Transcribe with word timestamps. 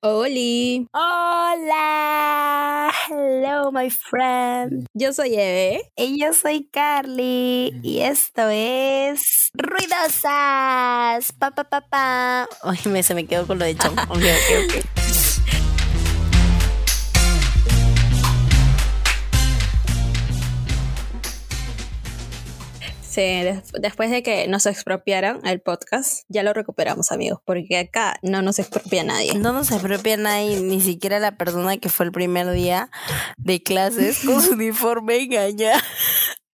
Oli. 0.00 0.86
Hola. 0.94 2.92
Hello, 3.08 3.72
my 3.72 3.90
friend. 3.90 4.86
Yo 4.94 5.12
soy 5.12 5.34
Eve. 5.34 5.90
Y 5.96 6.20
yo 6.20 6.32
soy 6.32 6.68
Carly. 6.70 7.74
Y 7.82 7.98
esto 7.98 8.48
es 8.48 9.50
Ruidosas. 9.54 11.32
Pa, 11.32 11.50
pa, 11.50 11.64
pa, 11.64 11.80
pa. 11.80 12.48
Ay, 12.62 12.78
me, 12.84 13.02
se 13.02 13.16
me 13.16 13.26
quedó 13.26 13.44
con 13.44 13.58
lo 13.58 13.64
de 13.64 13.76
chon. 13.76 13.98
ok, 13.98 14.08
ok, 14.08 14.22
ok. 14.68 14.74
Des- 23.20 23.72
después 23.80 24.10
de 24.10 24.22
que 24.22 24.46
nos 24.48 24.66
expropiaron 24.66 25.44
el 25.46 25.60
podcast, 25.60 26.24
ya 26.28 26.42
lo 26.42 26.52
recuperamos, 26.52 27.10
amigos, 27.12 27.40
porque 27.44 27.76
acá 27.78 28.18
no 28.22 28.42
nos 28.42 28.58
expropia 28.58 29.02
nadie. 29.04 29.34
No 29.34 29.52
nos 29.52 29.72
apropia 29.72 30.16
nadie, 30.16 30.60
ni 30.60 30.80
siquiera 30.80 31.18
la 31.18 31.36
persona 31.36 31.76
que 31.78 31.88
fue 31.88 32.06
el 32.06 32.12
primer 32.12 32.50
día 32.52 32.90
de 33.36 33.62
clases 33.62 34.20
con 34.24 34.40
su 34.42 34.52
uniforme 34.54 35.16
engaña. 35.22 35.72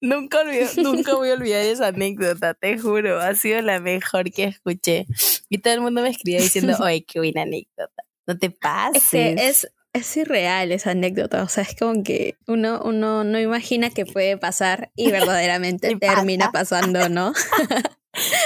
Nunca, 0.01 0.41
olvido- 0.41 0.83
nunca 0.83 1.15
voy 1.15 1.31
a 1.31 1.35
olvidar 1.35 1.63
esa 1.63 1.89
anécdota, 1.89 2.55
te 2.55 2.77
juro. 2.79 3.21
Ha 3.21 3.35
sido 3.35 3.61
la 3.63 3.79
mejor 3.81 4.31
que 4.33 4.45
escuché. 4.45 5.07
Y 5.49 5.59
todo 5.59 5.75
el 5.75 5.81
mundo 5.81 6.03
me 6.03 6.09
escribía 6.11 6.41
diciendo, 6.41 6.77
oye, 6.81 7.05
qué 7.05 7.21
buena 7.21 7.43
anécdota. 7.43 8.03
No 8.27 8.37
te 8.39 8.51
pases. 8.51 9.03
Es 9.03 9.11
que 9.11 9.35
es, 9.49 9.73
es 9.93 10.17
irreal 10.17 10.73
esa 10.73 10.93
anécdota, 10.93 11.43
o 11.43 11.49
sea, 11.49 11.65
es 11.65 11.75
como 11.77 12.03
que 12.03 12.37
uno, 12.47 12.81
uno 12.85 13.25
no 13.25 13.39
imagina 13.41 13.91
que 13.91 14.07
puede 14.07 14.37
pasar 14.39 14.91
y 14.97 15.11
verdaderamente 15.13 15.91
Y 15.91 15.97
pasa. 15.97 16.15
termina 16.17 16.51
pasando, 16.53 17.09
¿no? 17.09 17.33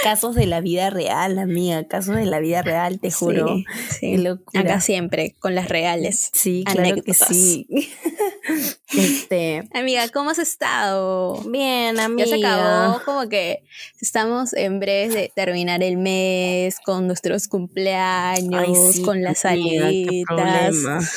Casos 0.04 0.36
de 0.36 0.46
la 0.46 0.60
vida 0.60 0.90
real, 0.90 1.38
amiga. 1.40 1.88
Casos 1.88 2.14
de 2.14 2.24
la 2.26 2.38
vida 2.38 2.62
real, 2.62 3.00
te 3.00 3.10
juro. 3.10 3.48
Sí, 3.48 3.64
sí. 3.90 3.98
Qué 4.12 4.18
locura. 4.18 4.60
Acá 4.60 4.80
siempre, 4.80 5.34
con 5.40 5.56
las 5.56 5.68
reales. 5.68 6.30
Sí, 6.32 6.62
claro 6.64 6.80
anécdotas. 6.82 7.26
que 7.28 7.34
sí. 7.34 7.66
este. 8.92 9.68
Amiga, 9.74 10.08
¿cómo 10.08 10.30
has 10.30 10.38
estado? 10.38 11.40
Bien, 11.46 11.98
amiga. 11.98 12.28
Ya 12.28 12.36
se 12.36 12.44
acabó, 12.44 13.02
como 13.04 13.28
que 13.28 13.64
estamos 14.00 14.52
en 14.52 14.80
breve 14.80 15.14
de 15.14 15.32
terminar 15.34 15.82
el 15.82 15.96
mes 15.96 16.78
con 16.84 17.06
nuestros 17.06 17.48
cumpleaños, 17.48 18.64
Ay, 18.66 18.92
sí, 18.92 19.02
con 19.02 19.22
las 19.22 19.38
salidas, 19.38 19.94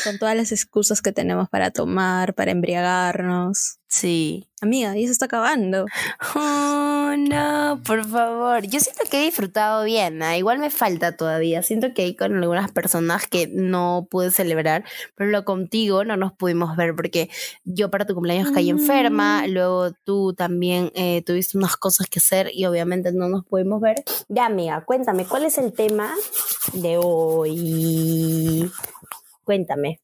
con 0.03 0.17
todas 0.17 0.35
las 0.35 0.51
excusas 0.51 1.01
que 1.01 1.11
tenemos 1.11 1.49
para 1.49 1.71
tomar, 1.71 2.33
para 2.33 2.51
embriagarnos. 2.51 3.79
Sí. 3.89 4.45
Amiga, 4.61 4.95
y 4.97 5.05
eso 5.05 5.13
está 5.13 5.25
acabando. 5.25 5.85
Oh, 6.35 7.15
no, 7.17 7.81
por 7.85 8.05
favor. 8.05 8.67
Yo 8.67 8.79
siento 8.81 9.03
que 9.09 9.21
he 9.21 9.25
disfrutado 9.25 9.85
bien. 9.85 10.21
¿ah? 10.21 10.37
Igual 10.37 10.59
me 10.59 10.69
falta 10.69 11.15
todavía. 11.15 11.63
Siento 11.63 11.93
que 11.93 12.03
hay 12.03 12.15
con 12.15 12.35
algunas 12.35 12.71
personas 12.71 13.25
que 13.25 13.47
no 13.47 14.07
pude 14.11 14.31
celebrar, 14.31 14.83
pero 15.15 15.31
lo 15.31 15.45
contigo 15.45 16.03
no 16.03 16.17
nos 16.17 16.33
pudimos 16.33 16.75
ver 16.75 16.93
porque 16.93 17.29
yo 17.71 17.91
para 17.91 18.05
tu 18.05 18.13
cumpleaños 18.15 18.49
caí 18.51 18.69
enferma, 18.71 19.43
Mm. 19.45 19.51
luego 19.51 19.91
tú 20.03 20.33
también 20.33 20.91
eh, 20.95 21.21
tuviste 21.25 21.55
unas 21.57 21.77
cosas 21.77 22.07
que 22.07 22.17
hacer 22.19 22.49
y 22.53 22.65
obviamente 22.65 23.11
no 23.11 23.29
nos 23.29 23.45
pudimos 23.45 23.79
ver. 23.79 24.03
Ya, 24.27 24.47
amiga, 24.47 24.83
cuéntame, 24.85 25.25
¿cuál 25.25 25.45
es 25.45 25.57
el 25.59 25.71
tema 25.73 26.13
de 26.73 26.97
hoy? 26.97 28.71
Cuéntame. 29.43 29.99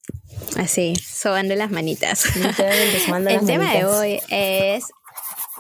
Así, 0.57 0.95
sobando 0.95 1.55
las 1.55 1.71
manitas. 1.71 2.19
Sumando 2.19 3.29
El 3.29 3.37
las 3.37 3.45
tema 3.45 3.71
de 3.73 3.83
manitas. 3.83 3.99
hoy 3.99 4.19
es 4.29 4.85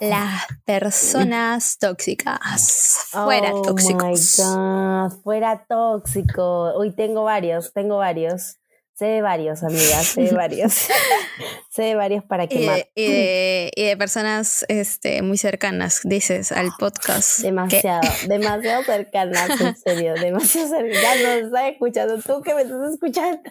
las 0.01 0.43
personas 0.65 1.77
tóxicas. 1.79 3.07
Fuera 3.11 3.53
oh 3.53 3.61
tóxicos. 3.61 4.39
My 4.39 4.43
God, 4.45 5.11
fuera 5.23 5.65
tóxico. 5.67 6.73
Hoy 6.75 6.91
tengo 6.91 7.23
varios, 7.23 7.71
tengo 7.73 7.97
varios. 7.97 8.57
Sé 8.97 9.05
de 9.07 9.21
varios, 9.21 9.61
amigas, 9.61 10.05
sé 10.07 10.21
de 10.21 10.31
varios. 10.35 10.73
sé 11.69 11.81
de 11.83 11.95
varios 11.95 12.23
para 12.23 12.45
Y 12.45 12.47
quemar. 12.47 12.75
de, 12.77 12.91
y 12.95 13.07
de- 13.11 13.71
y 13.75 13.83
de 13.83 13.97
personas 13.97 14.63
este, 14.69 15.21
muy 15.21 15.37
cercanas, 15.37 15.99
dices, 16.05 16.53
al 16.53 16.69
podcast. 16.79 17.39
que- 17.39 17.47
Demasiado, 17.47 18.07
demasiado 18.27 18.83
cercanas, 18.83 19.59
en 19.59 19.75
serio, 19.75 20.13
demasiado 20.13 20.69
cercanas. 20.69 21.01
Ya 21.01 21.15
nos 21.15 21.45
estás 21.47 21.71
escuchando, 21.73 22.21
tú 22.21 22.41
que 22.41 22.53
me 22.55 22.61
estás 22.61 22.93
escuchando. 22.93 23.41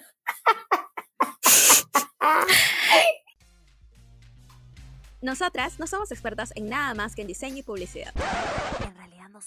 Nosotras 5.22 5.78
no 5.78 5.86
somos 5.86 6.10
expertas 6.12 6.52
en 6.54 6.68
nada 6.68 6.94
más 6.94 7.14
que 7.14 7.22
en 7.22 7.28
diseño 7.28 7.56
y 7.58 7.62
publicidad. 7.62 8.12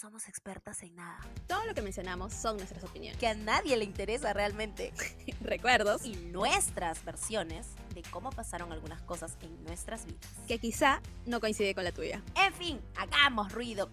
Somos 0.00 0.28
expertas 0.28 0.82
en 0.84 0.94
nada. 0.94 1.18
Todo 1.48 1.64
lo 1.66 1.74
que 1.74 1.82
mencionamos 1.82 2.32
son 2.32 2.56
nuestras 2.56 2.84
opiniones, 2.84 3.18
Que 3.18 3.26
a 3.26 3.34
nadie 3.34 3.76
le 3.76 3.84
interesa 3.84 4.32
realmente. 4.32 4.92
recuerdos 5.40 6.04
Y 6.04 6.14
nuestras 6.16 7.04
versiones 7.04 7.66
de 7.94 8.02
cómo 8.10 8.30
pasaron 8.30 8.72
algunas 8.72 9.02
cosas 9.02 9.36
en 9.42 9.64
nuestras 9.64 10.06
vidas. 10.06 10.20
que 10.46 10.58
quizá 10.58 11.02
no 11.26 11.40
coincide 11.40 11.74
con 11.74 11.82
la 11.84 11.92
tuya. 11.92 12.22
En 12.36 12.52
fin, 12.54 12.80
hagamos 12.96 13.50
ruido. 13.52 13.90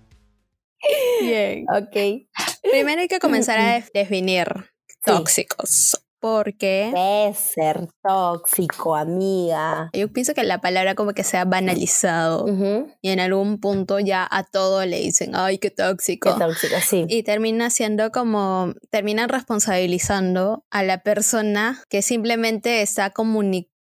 Bien. 1.22 1.66
Ok. 1.76 2.28
Primero 2.62 3.02
hay 3.02 3.08
que 3.08 3.20
comenzar 3.20 3.58
a 3.58 3.74
def- 3.80 3.90
definir 3.94 4.48
tóxicos. 5.04 6.05
Porque 6.26 6.92
Es 7.30 7.38
ser 7.38 7.88
tóxico, 8.02 8.96
amiga. 8.96 9.92
yo 9.94 10.12
pienso 10.12 10.34
que 10.34 10.44
la 10.44 10.60
palabra 10.60 10.96
como 10.96 11.14
que 11.14 11.24
se 11.24 11.38
ha 11.38 11.46
banalizado 11.46 12.48
y 13.00 13.10
en 13.12 13.20
algún 13.20 13.60
punto 13.60 14.00
ya 14.00 14.28
a 14.32 14.44
todo 14.44 14.84
le 14.88 15.02
dicen, 15.02 15.36
ay, 15.36 15.60
qué 15.60 15.70
tóxico. 15.70 16.34
Qué 16.34 16.40
tóxico, 16.44 16.78
sí. 16.84 17.06
y 17.08 17.22
termina 17.22 17.70
siendo 17.70 18.12
como, 18.12 18.74
terminan 18.90 19.30
responsabilizando 19.30 20.66
a 20.72 20.82
la 20.82 21.04
persona 21.04 21.84
que 21.90 22.02
simplemente 22.02 22.82
está 22.82 23.12
comunicando 23.12 23.75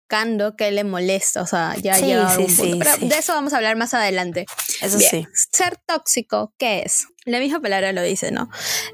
que 0.57 0.71
le 0.71 0.83
molesta, 0.83 1.41
o 1.41 1.47
sea, 1.47 1.75
ya 1.81 1.95
Sí, 1.95 2.05
llega 2.05 2.27
a 2.27 2.29
sí, 2.29 2.41
algún 2.41 2.55
punto. 2.55 2.63
sí, 2.73 2.79
Pero 2.79 3.07
de 3.13 3.17
eso 3.19 3.33
vamos 3.33 3.53
a 3.53 3.57
hablar 3.57 3.75
más 3.75 3.93
adelante. 3.93 4.45
Eso 4.81 4.97
Bien, 4.97 5.09
sí. 5.09 5.27
Ser 5.51 5.77
tóxico, 5.85 6.53
¿qué 6.57 6.83
es? 6.85 7.07
La 7.25 7.39
misma 7.39 7.61
palabra 7.61 7.93
lo 7.93 8.01
dice, 8.01 8.31
¿no? 8.31 8.49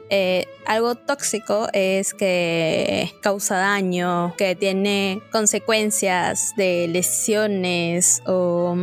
Eh, 0.10 0.46
algo 0.68 0.96
tóxico 0.96 1.68
es 1.74 2.14
que 2.14 3.12
causa 3.24 3.58
daño, 3.58 4.36
que 4.38 4.56
tiene 4.56 5.22
consecuencias 5.32 6.54
de 6.56 6.88
lesiones 6.90 8.22
o 8.28 8.76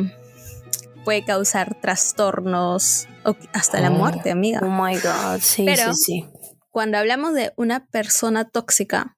puede 1.04 1.24
causar 1.24 1.80
trastornos 1.80 3.06
o 3.24 3.36
hasta 3.52 3.80
la 3.80 3.88
Oh. 3.90 3.94
muerte, 3.94 4.30
amiga 4.30 4.60
Oh 4.62 4.66
my 4.68 4.96
God, 4.96 5.40
sí, 5.40 5.64
Pero- 5.64 5.94
sí, 5.94 6.24
sí. 6.24 6.24
cuando 6.70 6.98
hablamos 6.98 7.32
de 7.34 7.52
una 7.56 7.86
persona 7.86 8.44
tóxica, 8.48 9.15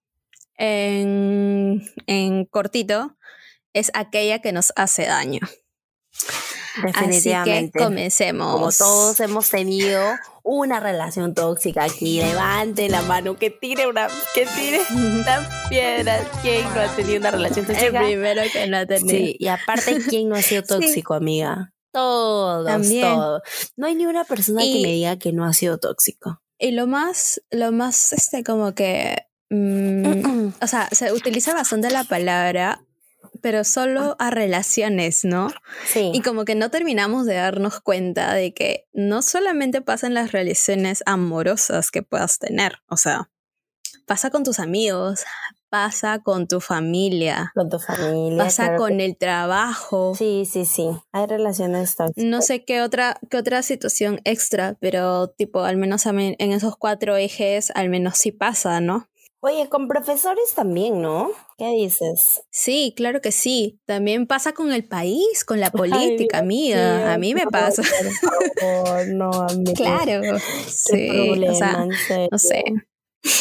en, 0.59 1.83
en 2.07 2.45
cortito, 2.45 3.17
es 3.73 3.91
aquella 3.95 4.41
que 4.41 4.53
nos 4.53 4.73
hace 4.77 5.07
daño. 5.07 5.41
Así 5.43 6.93
que 6.93 7.01
Definitivamente. 7.07 7.79
comencemos. 7.79 8.53
Como 8.53 8.71
todos 8.73 9.19
hemos 9.21 9.51
tenido 9.51 10.01
una 10.45 10.79
relación 10.79 11.35
tóxica 11.35 11.85
aquí, 11.85 12.21
levante 12.21 12.89
la 12.89 13.03
mano, 13.03 13.37
que 13.37 13.51
tire 13.51 13.87
una, 13.89 14.09
que 14.35 14.47
tire 14.47 14.81
una 14.95 15.49
piedra. 15.69 16.19
¿Quién 16.43 16.63
no 16.75 16.81
ha 16.81 16.95
tenido 16.95 17.19
una 17.19 17.31
relación 17.33 17.67
El 17.69 17.73
tóxica? 17.77 18.01
primero 18.01 18.43
que 18.53 18.67
no 18.69 18.77
ha 18.79 18.87
tenido. 18.87 19.09
Sí, 19.11 19.37
y 19.39 19.49
aparte, 19.49 19.99
¿quién 20.09 20.29
no 20.29 20.37
ha 20.37 20.43
sido 20.43 20.63
Sí. 20.67 20.69
tóxico, 20.69 21.15
amiga? 21.15 21.73
Todos, 21.93 22.67
También. 22.67 23.03
todos. 23.15 23.43
No 23.77 23.87
hay 23.89 23.95
ni 23.97 24.07
una 24.07 24.25
persona 24.25 24.65
Y- 24.65 24.75
que 24.83 24.83
me 24.89 24.93
diga 24.95 25.19
que 25.19 25.33
no 25.33 25.45
ha 25.45 25.53
sido 25.55 25.79
tóxico. 25.79 26.41
Y 26.61 26.73
lo 26.73 26.87
más, 26.87 27.41
lo 27.51 27.73
más, 27.73 28.13
este, 28.13 28.43
como 28.45 28.75
que. 28.75 29.17
Mm, 29.51 30.49
o 30.63 30.67
sea, 30.67 30.89
se 30.93 31.13
utiliza 31.13 31.55
bastante 31.55 31.91
la 31.91 32.05
palabra, 32.05 32.83
pero 33.41 33.63
solo 33.65 34.17
a 34.19 34.31
relaciones, 34.31 35.25
¿no? 35.25 35.49
Sí. 35.87 36.11
Y 36.13 36.23
como 36.23 36.45
que 36.45 36.55
no 36.55 36.71
terminamos 36.71 37.27
de 37.27 37.35
darnos 37.35 37.81
cuenta 37.81 38.35
de 38.35 38.53
que 38.53 38.87
no 38.93 39.23
solamente 39.23 39.81
pasa 39.81 40.07
en 40.07 40.15
las 40.15 40.33
relaciones 40.33 41.03
amorosas 41.07 41.91
que 41.91 42.03
puedas 42.03 42.39
tener, 42.39 42.79
o 42.89 42.97
sea, 42.97 43.31
pasa 44.07 44.31
con 44.31 44.43
tus 44.43 44.59
amigos, 44.59 45.21
pasa 45.69 46.21
con 46.21 46.49
tu 46.49 46.61
familia, 46.61 47.53
con 47.55 47.69
tu 47.69 47.79
familia. 47.79 48.43
pasa 48.43 48.65
claro 48.65 48.79
con 48.79 48.97
que- 48.97 49.05
el 49.05 49.17
trabajo. 49.19 50.15
Sí, 50.17 50.49
sí, 50.51 50.65
sí. 50.65 50.89
Hay 51.13 51.27
relaciones 51.27 51.95
tóxicas. 51.95 52.25
No 52.25 52.41
sé 52.41 52.65
qué 52.65 52.81
otra, 52.81 53.19
qué 53.31 53.37
otra 53.37 53.63
situación 53.63 54.21
extra, 54.25 54.77
pero 54.81 55.29
tipo, 55.29 55.61
al 55.65 55.77
menos 55.77 56.07
en 56.07 56.53
esos 56.53 56.77
cuatro 56.77 57.17
ejes, 57.17 57.71
al 57.75 57.91
menos 57.91 58.17
sí 58.17 58.33
pasa, 58.33 58.81
¿no? 58.81 59.09
Oye, 59.41 59.69
con 59.69 59.87
profesores 59.87 60.53
también, 60.57 61.01
¿no? 61.01 61.31
¿Qué 61.57 61.71
dices? 61.71 62.43
Sí, 62.51 62.93
claro 62.97 63.21
que 63.21 63.31
sí. 63.31 63.81
También 63.85 64.27
pasa 64.27 64.53
con 64.53 64.73
el 64.73 64.87
país, 64.87 65.45
con 65.45 65.61
la 65.61 65.71
política, 65.71 66.39
Ay, 66.39 66.45
amiga. 66.45 67.13
A 67.13 67.19
mí 67.19 67.35
me 67.35 67.47
pasa. 67.47 67.83
Por 67.83 68.61
favor, 68.61 69.09
no, 69.09 69.31
amiga. 69.49 69.73
Claro. 69.75 70.39
Sí, 70.67 71.09
problema, 71.09 71.53
o 71.53 71.55
sea, 71.55 72.27
no 72.31 72.39
sé. 72.39 72.65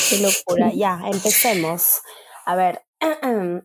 Qué 0.10 0.18
locura. 0.20 0.72
Ya, 0.76 1.02
empecemos. 1.12 2.02
A 2.46 2.56
ver. 2.56 2.84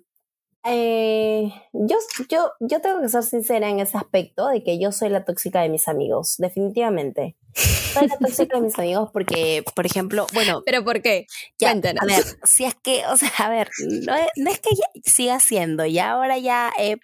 eh, 0.64 1.52
yo, 1.72 1.96
yo, 2.30 2.52
yo 2.60 2.80
tengo 2.80 3.02
que 3.02 3.08
ser 3.10 3.24
sincera 3.24 3.68
en 3.68 3.80
ese 3.80 3.98
aspecto 3.98 4.48
de 4.48 4.62
que 4.62 4.80
yo 4.80 4.90
soy 4.92 5.10
la 5.10 5.26
tóxica 5.26 5.60
de 5.60 5.68
mis 5.68 5.86
amigos, 5.86 6.36
definitivamente. 6.38 7.36
Soy 7.54 8.08
la 8.08 8.18
tóxica 8.18 8.56
de 8.56 8.62
mis 8.62 8.78
amigos 8.78 9.10
porque, 9.12 9.64
por 9.74 9.86
ejemplo, 9.86 10.26
bueno. 10.32 10.62
¿Pero 10.64 10.84
por 10.84 11.02
qué? 11.02 11.26
Ya, 11.58 11.70
a 11.70 12.04
ver, 12.06 12.24
si 12.44 12.64
es 12.64 12.74
que, 12.74 13.06
o 13.06 13.16
sea, 13.16 13.30
a 13.38 13.48
ver, 13.50 13.70
no 13.86 14.14
es, 14.14 14.28
no 14.36 14.50
es 14.50 14.60
que 14.60 14.70
siga 15.04 15.40
siendo, 15.40 15.86
ya 15.86 16.12
ahora 16.12 16.38
ya 16.38 16.72
he 16.78 16.96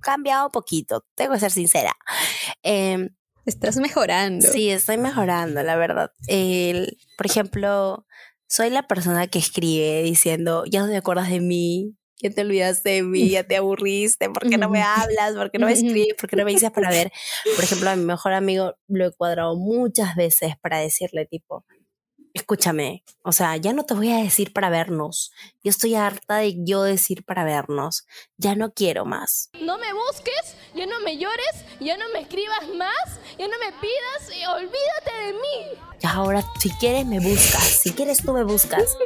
cambiado 0.00 0.50
poquito, 0.50 1.04
tengo 1.14 1.34
que 1.34 1.40
ser 1.40 1.50
sincera. 1.50 1.92
Eh, 2.62 3.10
Estás 3.46 3.76
mejorando. 3.78 4.46
Sí, 4.46 4.70
estoy 4.70 4.98
mejorando, 4.98 5.62
la 5.62 5.76
verdad. 5.76 6.12
El, 6.26 6.98
por 7.16 7.26
ejemplo, 7.26 8.06
soy 8.46 8.70
la 8.70 8.86
persona 8.86 9.26
que 9.26 9.38
escribe 9.38 10.02
diciendo, 10.02 10.64
ya 10.66 10.80
no 10.82 10.88
te 10.88 10.96
acuerdas 10.96 11.30
de 11.30 11.40
mí, 11.40 11.96
ya 12.22 12.30
te 12.30 12.40
olvidaste 12.42 12.90
de 12.90 13.02
mí, 13.02 13.30
ya 13.30 13.44
te 13.44 13.56
aburriste, 13.56 14.28
¿por 14.30 14.48
qué 14.48 14.58
no 14.58 14.68
me 14.68 14.82
hablas? 14.82 15.34
¿Por 15.34 15.50
qué 15.50 15.58
no 15.58 15.66
me 15.66 15.72
escribes? 15.72 16.14
¿Por 16.18 16.28
qué 16.28 16.36
no 16.36 16.44
me 16.44 16.52
dices 16.52 16.70
para 16.70 16.90
ver? 16.90 17.12
Por 17.54 17.64
ejemplo, 17.64 17.90
a 17.90 17.96
mi 17.96 18.04
mejor 18.04 18.32
amigo 18.32 18.74
lo 18.88 19.06
he 19.06 19.12
cuadrado 19.12 19.56
muchas 19.56 20.14
veces 20.16 20.54
para 20.60 20.78
decirle 20.78 21.26
tipo, 21.26 21.64
escúchame, 22.34 23.04
o 23.22 23.32
sea, 23.32 23.56
ya 23.56 23.72
no 23.72 23.84
te 23.84 23.94
voy 23.94 24.12
a 24.12 24.18
decir 24.18 24.52
para 24.52 24.70
vernos. 24.70 25.32
Yo 25.62 25.70
estoy 25.70 25.94
harta 25.94 26.36
de 26.36 26.56
yo 26.64 26.82
decir 26.82 27.24
para 27.24 27.44
vernos. 27.44 28.06
Ya 28.36 28.54
no 28.54 28.72
quiero 28.72 29.04
más. 29.04 29.50
No 29.60 29.78
me 29.78 29.92
busques, 29.92 30.56
ya 30.74 30.86
no 30.86 31.00
me 31.00 31.18
llores, 31.18 31.64
ya 31.80 31.96
no 31.96 32.04
me 32.12 32.20
escribas 32.20 32.68
más, 32.76 33.20
ya 33.38 33.48
no 33.48 33.58
me 33.58 33.72
pidas 33.80 34.36
y 34.36 34.44
olvídate 34.46 35.26
de 35.26 35.32
mí. 35.32 35.78
Ya 36.00 36.12
ahora, 36.12 36.44
si 36.58 36.70
quieres, 36.70 37.06
me 37.06 37.20
buscas. 37.20 37.80
Si 37.82 37.92
quieres, 37.92 38.22
tú 38.24 38.32
me 38.32 38.44
buscas. 38.44 38.96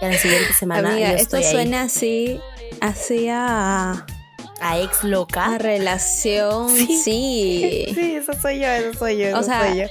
Y 0.00 0.04
a 0.04 0.08
la 0.08 0.18
siguiente 0.18 0.52
semana. 0.52 0.90
Amiga, 0.90 1.12
esto 1.12 1.40
suena 1.42 1.82
así, 1.82 2.40
así 2.80 3.28
a 3.30 4.06
a 4.60 4.80
ex 4.80 5.04
loca. 5.04 5.54
A 5.54 5.58
relación, 5.58 6.70
sí. 6.70 7.86
Sí, 7.94 8.14
eso 8.16 8.32
soy 8.40 8.60
yo, 8.60 8.66
eso 8.66 8.98
soy 8.98 9.18
yo. 9.18 9.26
Eso 9.26 9.38
o 9.38 9.42
sea, 9.42 9.68
soy 9.68 9.78
yo. 9.78 9.86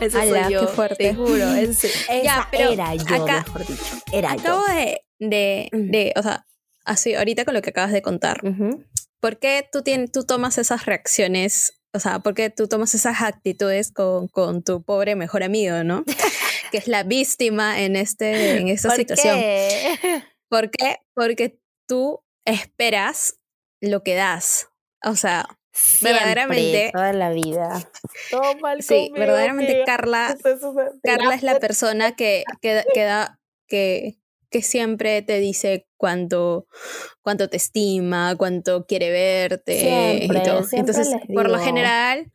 Eso 0.00 0.18
soy 0.20 0.52
yo. 0.52 0.60
Qué 0.60 0.66
fuerte. 0.68 0.96
Te 0.96 1.14
juro. 1.14 1.54
Es, 1.54 1.84
esa 1.84 2.48
era 2.52 2.94
yo, 2.94 3.24
mejor 3.24 3.66
dicho. 3.66 3.84
Era 4.12 4.32
acabo 4.32 4.62
yo. 4.68 4.74
De, 4.74 5.04
de, 5.18 5.68
de, 5.72 6.12
o 6.16 6.22
sea, 6.22 6.46
así, 6.84 7.14
ahorita 7.14 7.44
con 7.44 7.54
lo 7.54 7.62
que 7.62 7.70
acabas 7.70 7.92
de 7.92 8.02
contar. 8.02 8.40
¿Por 9.20 9.38
qué 9.38 9.66
tú, 9.70 9.82
tienes, 9.82 10.12
tú 10.12 10.24
tomas 10.24 10.58
esas 10.58 10.84
reacciones? 10.84 11.72
O 11.94 12.00
sea, 12.00 12.18
¿por 12.18 12.34
qué 12.34 12.50
tú 12.50 12.68
tomas 12.68 12.94
esas 12.94 13.22
actitudes 13.22 13.92
con, 13.92 14.28
con 14.28 14.62
tu 14.62 14.82
pobre 14.82 15.14
mejor 15.14 15.42
amigo, 15.42 15.84
no? 15.84 16.04
que 16.72 16.78
es 16.78 16.88
la 16.88 17.04
víctima 17.04 17.80
en, 17.80 17.96
este, 17.96 18.56
en 18.56 18.68
esta 18.68 18.88
¿Por 18.88 18.96
situación. 18.96 19.38
Qué? 19.38 20.24
¿Por 20.48 20.70
qué? 20.70 20.96
Porque 21.14 21.61
tú 21.86 22.24
esperas 22.44 23.38
lo 23.80 24.02
que 24.02 24.14
das. 24.14 24.68
O 25.04 25.16
sea, 25.16 25.46
Siempre, 25.72 26.12
verdaderamente. 26.12 26.90
Toda 26.92 27.12
la 27.12 27.30
vida. 27.30 27.90
Todo 28.30 28.56
mal 28.60 28.82
sí, 28.82 29.10
verdaderamente 29.14 29.82
Carla, 29.86 30.36
Carla 31.02 31.34
es 31.34 31.42
la 31.42 31.58
persona 31.60 32.12
que, 32.12 32.44
que, 32.60 32.84
que, 32.92 33.04
da, 33.04 33.40
que, 33.66 34.18
que 34.50 34.62
siempre 34.62 35.22
te 35.22 35.38
dice 35.38 35.86
cuánto, 35.96 36.66
cuánto 37.22 37.48
te 37.48 37.56
estima, 37.56 38.36
cuánto 38.36 38.86
quiere 38.86 39.10
verte 39.10 39.80
siempre, 39.80 40.40
y 40.40 40.42
todo. 40.42 40.64
Siempre 40.64 40.92
Entonces, 40.92 41.20
por 41.32 41.48
lo 41.48 41.58
general, 41.58 42.30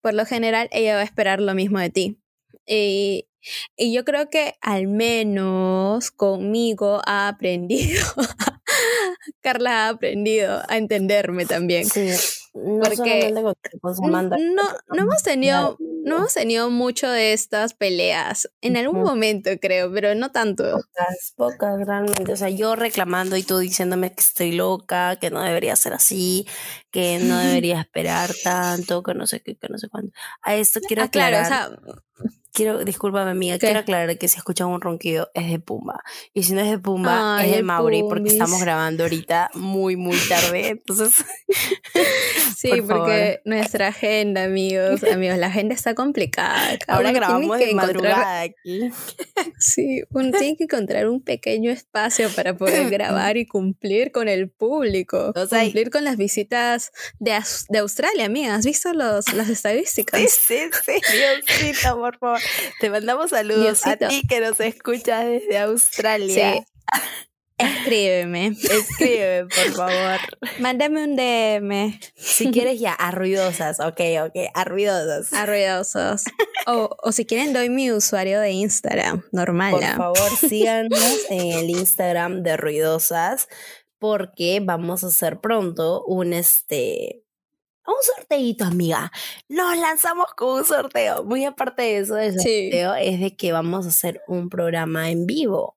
por 0.00 0.14
lo 0.14 0.26
general, 0.26 0.68
ella 0.72 0.96
va 0.96 1.00
a 1.02 1.04
esperar 1.04 1.40
lo 1.40 1.54
mismo 1.54 1.78
de 1.78 1.90
ti. 1.90 2.20
Y, 2.66 3.28
y 3.76 3.92
yo 3.92 4.04
creo 4.04 4.28
que 4.28 4.56
al 4.60 4.88
menos 4.88 6.10
conmigo 6.10 7.00
ha 7.06 7.28
aprendido 7.28 8.04
Carla 9.42 9.86
ha 9.86 9.88
aprendido 9.90 10.62
a 10.68 10.76
entenderme 10.76 11.46
también. 11.46 11.86
Sí, 11.86 12.10
no 12.56 12.80
porque 12.80 13.32
no, 13.32 13.42
no, 14.88 15.02
hemos 15.02 15.22
tenido, 15.22 15.76
no 15.78 16.16
hemos 16.16 16.32
tenido 16.32 16.70
mucho 16.70 17.08
de 17.08 17.34
estas 17.34 17.74
peleas. 17.74 18.48
En 18.62 18.76
algún 18.76 19.02
momento 19.02 19.50
creo, 19.60 19.92
pero 19.92 20.14
no 20.14 20.32
tanto. 20.32 20.64
Pocas, 20.64 21.34
pocas 21.36 21.86
realmente. 21.86 22.32
O 22.32 22.36
sea, 22.36 22.48
yo 22.48 22.74
reclamando 22.74 23.36
y 23.36 23.42
tú 23.42 23.58
diciéndome 23.58 24.12
que 24.12 24.20
estoy 24.20 24.52
loca, 24.52 25.16
que 25.16 25.30
no 25.30 25.42
debería 25.42 25.76
ser 25.76 25.92
así, 25.92 26.46
que 26.90 27.18
no 27.18 27.38
debería 27.40 27.80
esperar 27.80 28.30
tanto, 28.42 29.02
que 29.02 29.14
no 29.14 29.26
sé 29.26 29.40
qué, 29.40 29.56
que 29.56 29.68
no 29.68 29.76
sé 29.76 29.88
cuánto. 29.88 30.12
A 30.42 30.56
esto 30.56 30.80
quiero 30.80 31.02
ah, 31.02 31.08
Claro, 31.08 31.42
o 31.42 31.44
sea, 31.44 31.70
quiero, 32.56 32.82
discúlpame 32.84 33.30
amiga, 33.30 33.58
quiero 33.58 33.80
aclarar 33.80 34.16
que 34.16 34.28
si 34.28 34.38
escuchan 34.38 34.68
un 34.68 34.80
ronquido 34.80 35.30
es 35.34 35.50
de 35.50 35.58
Pumba. 35.58 36.02
Y 36.32 36.44
si 36.44 36.54
no 36.54 36.62
es 36.62 36.70
de 36.70 36.78
Pumba, 36.78 37.44
es 37.44 37.54
de 37.54 37.62
Mauri, 37.62 38.02
porque 38.02 38.30
estamos 38.30 38.60
grabando 38.60 39.04
ahorita 39.04 39.50
muy, 39.54 39.96
muy 39.96 40.16
tarde. 40.26 40.68
Entonces. 40.68 41.22
sí, 42.56 42.70
porque 42.88 43.42
nuestra 43.44 43.88
agenda, 43.88 44.44
amigos, 44.44 45.04
amigos, 45.04 45.36
la 45.36 45.48
agenda 45.48 45.74
está 45.74 45.94
complicada. 45.94 46.78
Ahora 46.88 47.12
grabamos 47.12 47.58
de 47.58 47.74
madrugada 47.74 48.40
aquí. 48.40 48.90
sí, 49.58 50.02
uno 50.10 50.30
tiene 50.32 50.56
que 50.56 50.64
encontrar 50.64 51.08
un 51.08 51.22
pequeño 51.22 51.70
espacio 51.70 52.30
para 52.30 52.56
poder 52.56 52.88
grabar 52.90 53.36
y 53.36 53.44
cumplir 53.46 54.12
con 54.12 54.28
el 54.28 54.48
público. 54.48 55.32
O 55.36 55.46
sea, 55.46 55.62
cumplir 55.62 55.90
con 55.90 56.04
las 56.04 56.16
visitas 56.16 56.90
de, 57.18 57.38
de 57.68 57.78
Australia, 57.78 58.24
amiga. 58.24 58.54
¿Has 58.54 58.64
visto 58.64 58.94
los, 58.94 59.30
las 59.34 59.50
estadísticas? 59.50 60.18
Sí, 60.20 60.26
sí, 60.26 60.70
sí, 60.86 60.92
Diosito, 61.12 61.98
por 61.98 62.18
favor. 62.18 62.45
Te 62.80 62.90
mandamos 62.90 63.30
saludos 63.30 63.86
a 63.86 63.96
ti 63.96 64.22
que 64.28 64.40
nos 64.40 64.60
escuchas 64.60 65.24
desde 65.26 65.58
Australia. 65.58 66.64
Escríbeme. 67.58 68.48
Escríbeme, 68.62 69.48
por 69.48 69.72
favor. 69.72 70.20
Mándame 70.58 71.04
un 71.04 71.16
DM. 71.16 71.98
Si 72.14 72.50
quieres 72.50 72.78
ya, 72.80 72.92
a 72.92 73.10
ruidosas, 73.10 73.80
ok, 73.80 74.00
ok, 74.26 74.36
a 74.52 74.64
ruidosas. 74.64 75.32
A 75.32 75.46
ruidosos. 75.46 76.24
O, 76.66 76.90
o 77.02 77.12
si 77.12 77.24
quieren, 77.24 77.52
doy 77.52 77.70
mi 77.70 77.90
usuario 77.90 78.40
de 78.40 78.50
Instagram, 78.50 79.22
normal. 79.32 79.72
Por 79.72 79.84
favor, 79.84 80.36
síganos 80.48 81.26
en 81.30 81.52
el 81.52 81.70
Instagram 81.70 82.42
de 82.42 82.56
ruidosas, 82.56 83.48
porque 83.98 84.60
vamos 84.62 85.02
a 85.04 85.08
hacer 85.08 85.40
pronto 85.40 86.04
un 86.04 86.34
este 86.34 87.25
un 87.86 88.02
sorteito, 88.02 88.64
amiga. 88.64 89.10
Nos 89.48 89.76
lanzamos 89.78 90.26
con 90.34 90.60
un 90.60 90.64
sorteo. 90.64 91.24
Muy 91.24 91.44
aparte 91.44 91.82
de 91.82 91.98
eso, 91.98 92.18
el 92.18 92.34
sorteo 92.34 92.94
es 92.94 93.20
de 93.20 93.36
que 93.36 93.52
vamos 93.52 93.86
a 93.86 93.90
hacer 93.90 94.22
un 94.26 94.48
programa 94.48 95.10
en 95.10 95.26
vivo. 95.26 95.76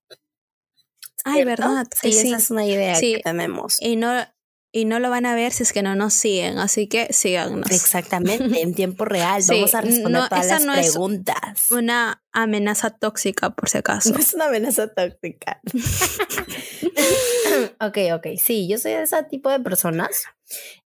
Ay, 1.25 1.44
¿verdad? 1.44 1.85
Sí, 2.01 2.09
esa 2.09 2.38
es 2.38 2.50
una 2.50 2.65
idea 2.65 3.00
que 3.00 3.21
tenemos. 3.23 3.75
Y 3.79 3.95
no, 3.95 4.25
y 4.71 4.86
no 4.86 5.00
lo 5.00 5.10
van 5.10 5.25
a 5.25 5.33
ver 5.33 5.51
si 5.51 5.63
es 5.63 5.74
que 5.74 5.81
no 5.81 5.95
nos 5.95 6.13
siguen, 6.13 6.60
así 6.60 6.88
que 6.88 7.12
síganos. 7.12 7.71
Exactamente, 7.71 8.62
en 8.62 8.75
tiempo 8.75 9.04
real. 9.04 9.42
Vamos 9.48 9.74
a 9.74 9.81
responder 9.81 10.30
todas 10.30 10.48
las 10.48 10.66
no 10.66 10.74
preguntas. 10.74 11.66
Es 11.66 11.71
una 11.71 12.24
amenaza 12.31 12.92
tóxica, 12.92 13.50
por 13.50 13.69
si 13.69 13.80
acaso. 13.80 14.10
No 14.13 14.19
es 14.19 14.33
una 14.33 14.45
amenaza 14.45 14.94
tóxica. 14.94 15.60
ok, 17.80 17.98
ok. 18.13 18.27
Sí, 18.38 18.68
yo 18.68 18.78
soy 18.78 18.92
de 18.92 19.04
ese 19.04 19.23
tipo 19.23 19.49
de 19.49 19.59
personas. 19.59 20.26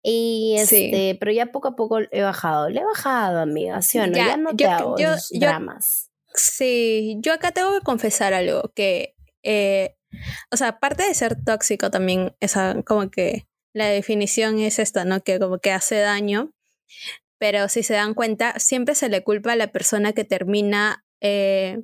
Y 0.01 0.55
este, 0.57 1.17
pero 1.19 1.31
ya 1.31 1.47
poco 1.47 1.69
a 1.69 1.75
poco 1.75 1.99
he 2.11 2.21
bajado. 2.21 2.69
Le 2.69 2.81
he 2.81 2.85
bajado, 2.85 3.39
amiga, 3.39 3.81
¿sí 3.81 3.99
o 3.99 4.07
no? 4.07 4.13
Ya, 4.13 4.37
no 4.37 4.55
te 4.55 4.65
hago 4.65 4.95
dramas. 5.31 6.09
Sí, 6.33 7.17
yo 7.19 7.33
acá 7.33 7.51
tengo 7.51 7.73
que 7.73 7.81
confesar 7.81 8.33
algo, 8.33 8.71
que, 8.73 9.15
eh, 9.43 9.95
o 10.51 10.57
sea, 10.57 10.69
aparte 10.69 11.03
de 11.03 11.13
ser 11.13 11.43
tóxico 11.43 11.91
también, 11.91 12.35
esa, 12.39 12.81
como 12.83 13.11
que 13.11 13.47
la 13.73 13.87
definición 13.87 14.59
es 14.59 14.79
esta, 14.79 15.05
¿no? 15.05 15.21
Que 15.21 15.39
como 15.39 15.59
que 15.59 15.71
hace 15.71 15.97
daño, 15.97 16.51
pero 17.39 17.67
si 17.69 17.83
se 17.83 17.95
dan 17.95 18.13
cuenta, 18.13 18.59
siempre 18.59 18.95
se 18.95 19.09
le 19.09 19.23
culpa 19.23 19.53
a 19.53 19.55
la 19.55 19.71
persona 19.71 20.13
que 20.13 20.23
termina 20.23 21.03
eh, 21.21 21.83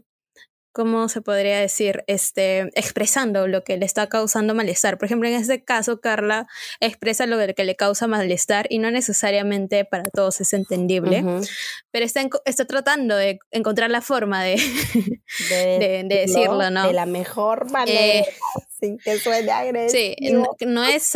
¿cómo 0.72 1.10
se 1.10 1.22
podría 1.22 1.60
decir? 1.60 2.04
Este, 2.08 2.70
expresando 2.76 3.48
lo 3.48 3.64
que 3.64 3.78
le 3.78 3.86
está 3.86 4.08
causando 4.08 4.56
malestar. 4.56 4.98
Por 4.98 5.06
ejemplo, 5.06 5.28
en 5.28 5.36
este 5.36 5.64
caso, 5.64 6.00
Carla 6.02 6.48
expresa 6.80 7.26
lo 7.26 7.38
que 7.56 7.64
le 7.64 7.76
causa 7.76 8.08
malestar 8.08 8.68
y 8.70 8.80
no 8.80 8.92
necesariamente 8.92 9.86
para 9.86 10.04
todos 10.14 10.42
es 10.42 10.54
entendible, 10.54 11.24
pero 11.92 12.06
está, 12.06 12.22
está 12.46 12.66
tratando 12.66 13.16
de 13.16 13.40
encontrar 13.52 13.90
la 13.90 14.02
forma 14.02 14.44
de, 14.44 14.56
de, 15.50 16.04
decirlo, 16.08 16.70
¿no? 16.70 16.88
De 16.88 16.94
la 16.94 17.06
mejor 17.06 17.72
manera. 17.72 18.00
Eh, 18.00 18.26
sin 18.80 18.98
que 18.98 19.20
suene 19.20 19.52
agresivo. 19.52 20.56
Sí, 20.58 20.66
no, 20.66 20.84
es 20.86 21.14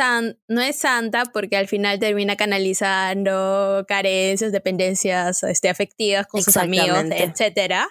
no 0.48 0.62
es 0.62 0.76
santa 0.76 1.24
porque 1.26 1.58
al 1.58 1.68
final 1.68 2.00
termina 2.00 2.36
canalizando 2.36 3.86
carencias, 3.88 4.52
dependencias 4.52 5.44
este, 5.44 5.70
afectivas 5.70 6.28
con 6.28 6.44
sus 6.44 6.58
amigos, 6.58 7.06
etcétera. 7.12 7.88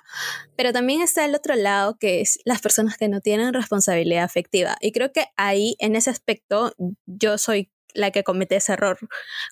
Pero 0.63 0.73
también 0.73 1.03
está 1.03 1.25
el 1.25 1.35
otro 1.35 1.57
lado 1.57 1.99
que 1.99 2.21
es 2.21 2.39
las 2.45 2.61
personas 2.61 2.97
que 2.97 3.09
no 3.09 3.21
tienen 3.21 3.53
responsabilidad 3.53 4.23
afectiva. 4.23 4.77
Y 4.81 4.93
creo 4.93 5.11
que 5.13 5.27
ahí, 5.37 5.75
en 5.81 5.97
ese 5.97 6.09
aspecto, 6.09 6.73
yo 7.05 7.37
soy 7.37 7.73
la 7.95 8.13
que 8.13 8.23
comete 8.23 8.55
ese 8.55 8.75
error 8.75 8.97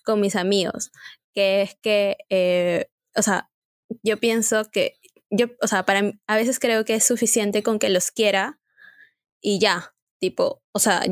con 0.05 0.21
mis 0.21 0.37
amigos, 0.37 0.93
que 1.35 1.63
es 1.63 1.77
que, 1.83 2.17
eh, 2.29 2.87
o 3.17 3.23
sea, 3.23 3.51
yo 4.05 4.19
pienso 4.21 4.71
que, 4.71 5.01
yo, 5.31 5.47
o 5.61 5.67
sea, 5.67 5.85
para 5.85 6.13
a 6.29 6.37
veces 6.37 6.61
creo 6.61 6.85
que 6.85 6.95
es 6.95 7.03
suficiente 7.05 7.65
con 7.65 7.81
que 7.81 7.89
los 7.89 8.13
quiera 8.13 8.61
y 9.41 9.59
ya, 9.59 9.93
Tipo, 10.21 10.63
o 10.73 10.79
sea, 10.79 11.03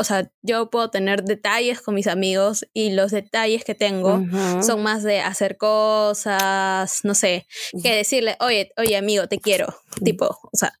o 0.00 0.04
sea, 0.04 0.30
yo 0.42 0.70
puedo 0.70 0.90
tener 0.90 1.22
detalles 1.24 1.80
con 1.80 1.94
mis 1.94 2.06
amigos 2.06 2.66
y 2.72 2.90
los 2.90 3.10
detalles 3.12 3.64
que 3.64 3.74
tengo 3.74 4.20
son 4.62 4.82
más 4.82 5.02
de 5.02 5.20
hacer 5.20 5.56
cosas, 5.56 7.00
no 7.04 7.14
sé, 7.14 7.46
que 7.82 7.94
decirle, 7.94 8.36
oye, 8.40 8.72
oye 8.76 8.96
amigo, 8.96 9.28
te 9.28 9.38
quiero, 9.38 9.74
tipo, 10.04 10.26
o 10.26 10.50
sea, 10.56 10.72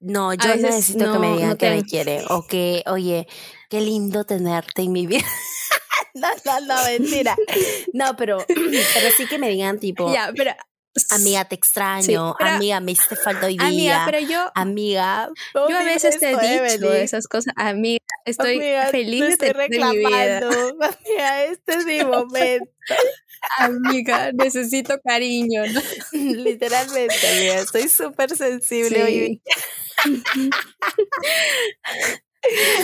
No, 0.00 0.32
yo 0.32 0.56
necesito 0.56 1.12
que 1.12 1.18
me 1.18 1.26
no- 1.28 1.34
digan 1.34 1.48
no 1.50 1.58
que 1.58 1.66
te- 1.66 1.76
me 1.76 1.82
quieren. 1.84 2.24
O 2.30 2.46
que, 2.46 2.82
oye, 2.86 3.26
qué 3.68 3.82
lindo 3.82 4.24
tenerte 4.24 4.80
en 4.82 4.92
mi 4.92 5.06
vida. 5.06 5.26
no, 6.14 6.28
no, 6.46 6.60
no, 6.60 6.84
mentira. 6.84 7.36
No, 7.92 8.16
pero, 8.16 8.38
pero 8.48 9.10
sí 9.16 9.26
que 9.26 9.38
me 9.38 9.50
digan 9.50 9.78
tipo, 9.78 10.10
ya, 10.12 10.32
pero... 10.34 10.52
amiga, 11.10 11.44
te 11.44 11.54
extraño, 11.54 12.34
pero- 12.38 12.50
amiga, 12.50 12.80
me 12.80 12.92
hiciste 12.92 13.16
falta 13.16 13.46
hoy 13.46 13.56
día. 13.56 13.66
Amiga, 13.66 14.02
pero 14.06 14.18
yo, 14.20 14.50
Amiga, 14.54 15.28
yo 15.54 15.76
a 15.78 15.84
veces 15.84 16.18
te 16.18 16.30
he 16.32 16.72
dicho 16.72 16.92
esas 16.92 17.26
cosas, 17.28 17.52
amiga, 17.56 18.04
estoy 18.24 18.60
feliz 18.90 19.38
de 19.38 19.54
mi 19.68 19.96
vida. 19.98 20.38
Amiga, 20.80 21.44
este 21.44 21.74
es 21.74 21.84
mi 21.86 22.00
momento. 22.04 22.70
Amiga, 23.58 24.32
necesito 24.32 24.98
cariño, 25.02 25.62
¿no? 25.66 25.80
Literalmente, 26.12 27.14
amiga, 27.28 27.60
estoy 27.60 27.88
súper 27.88 28.36
sensible 28.36 29.02
hoy 29.02 29.18
día. 29.20 29.38
Sí. 30.02 30.50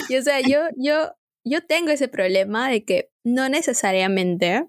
y 0.09 0.17
o 0.17 0.23
sea, 0.23 0.41
yo, 0.41 0.61
yo, 0.77 1.13
yo 1.45 1.65
tengo 1.67 1.91
ese 1.91 2.09
problema 2.09 2.71
de 2.71 2.85
que 2.85 3.11
no 3.25 3.49
necesariamente 3.49 4.65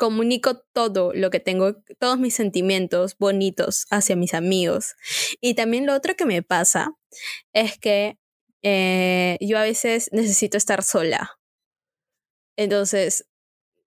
comunico 0.00 0.56
todo 0.72 1.12
lo 1.12 1.28
que 1.28 1.40
tengo, 1.40 1.76
todos 1.98 2.18
mis 2.18 2.34
sentimientos 2.34 3.18
bonitos 3.18 3.84
hacia 3.90 4.16
mis 4.16 4.32
amigos. 4.32 4.94
Y 5.42 5.52
también 5.52 5.84
lo 5.84 5.94
otro 5.94 6.16
que 6.16 6.24
me 6.24 6.42
pasa 6.42 6.96
es 7.52 7.76
que 7.78 8.18
eh, 8.62 9.36
yo 9.42 9.58
a 9.58 9.62
veces 9.62 10.08
necesito 10.10 10.56
estar 10.56 10.82
sola. 10.82 11.38
Entonces, 12.56 13.26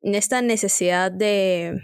en 0.04 0.14
esta 0.14 0.44
necesidad 0.44 1.12
de, 1.12 1.82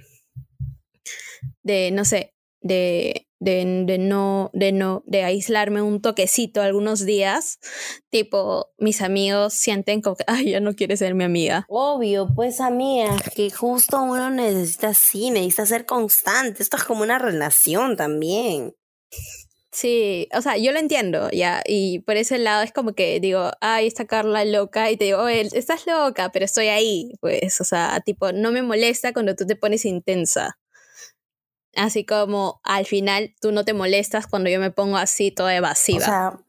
de 1.64 1.90
no 1.92 2.06
sé, 2.06 2.36
de, 2.62 3.29
de, 3.40 3.84
de 3.86 3.98
no, 3.98 4.50
de 4.54 4.72
no, 4.72 5.04
de 5.06 5.24
aislarme 5.24 5.82
un 5.82 6.02
toquecito 6.02 6.62
algunos 6.62 7.06
días, 7.06 7.60
tipo, 8.10 8.72
mis 8.78 9.02
amigos 9.02 9.54
sienten 9.54 10.02
como 10.02 10.16
que, 10.16 10.26
ay, 10.28 10.52
ya 10.52 10.60
no 10.60 10.76
quiere 10.76 10.98
ser 10.98 11.16
mi 11.16 11.24
amiga. 11.24 11.66
Obvio, 11.70 12.28
pues 12.36 12.62
amiga, 12.62 13.16
que 13.36 13.50
justo 13.50 14.02
uno 14.02 14.30
necesita 14.30 14.90
así, 14.90 15.32
necesita 15.32 15.66
ser 15.66 15.86
constante. 15.86 16.62
Esto 16.62 16.78
es 16.78 16.84
como 16.84 17.04
una 17.04 17.20
relación 17.20 17.96
también. 17.96 18.76
Sí, 19.72 20.28
o 20.36 20.42
sea, 20.42 20.58
yo 20.58 20.72
lo 20.72 20.80
entiendo, 20.80 21.30
ya, 21.32 21.62
y 21.66 22.00
por 22.00 22.18
ese 22.18 22.40
lado 22.40 22.64
es 22.64 22.72
como 22.72 22.94
que 22.94 23.20
digo, 23.20 23.52
ay, 23.62 23.86
está 23.86 24.06
Carla 24.06 24.44
loca, 24.44 24.90
y 24.90 24.98
te 24.98 25.06
digo, 25.06 25.20
oye, 25.20 25.48
estás 25.54 25.86
loca, 25.86 26.32
pero 26.32 26.46
estoy 26.46 26.68
ahí, 26.68 27.12
pues, 27.22 27.62
o 27.62 27.64
sea, 27.64 28.02
tipo, 28.04 28.32
no 28.32 28.52
me 28.52 28.64
molesta 28.64 29.14
cuando 29.14 29.36
tú 29.36 29.46
te 29.46 29.56
pones 29.56 29.86
intensa. 29.86 30.58
Así 31.76 32.06
como 32.06 32.60
al 32.64 32.86
final 32.86 33.34
tú 33.42 33.52
no 33.52 33.64
te 33.64 33.74
molestas 33.74 34.28
cuando 34.28 34.50
yo 34.50 34.60
me 34.60 34.72
pongo 34.72 34.98
así 34.98 35.32
toda 35.32 35.56
evasiva. 35.56 36.00
O 36.00 36.06
sea, 36.06 36.40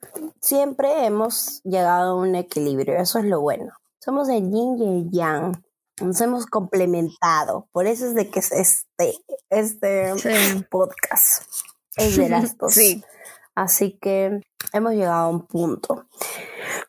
siempre 0.41 1.05
hemos 1.07 1.61
llegado 1.65 2.12
a 2.12 2.17
un 2.17 2.35
equilibrio, 2.35 2.99
eso 2.99 3.19
es 3.19 3.27
lo 3.27 3.41
bueno. 3.41 3.73
Somos 3.99 4.29
el 4.29 4.50
yin 4.50 4.77
y 4.79 4.85
el 4.85 5.11
yang. 5.11 5.62
Nos 6.00 6.21
hemos 6.23 6.47
complementado. 6.47 7.69
Por 7.73 7.87
eso 7.87 8.07
es 8.07 8.15
de 8.15 8.31
que 8.31 8.39
es 8.41 8.50
este, 8.53 9.15
este 9.50 10.19
Sí. 10.19 10.65
podcast 10.71 11.43
es 11.97 12.17
de 12.17 12.29
las 12.31 12.57
dos. 12.59 12.73
Sí. 12.73 13.05
Así 13.55 13.99
que 14.00 14.41
hemos 14.73 14.93
llegado 14.95 15.25
a 15.25 15.29
un 15.29 15.47
punto. 15.47 16.07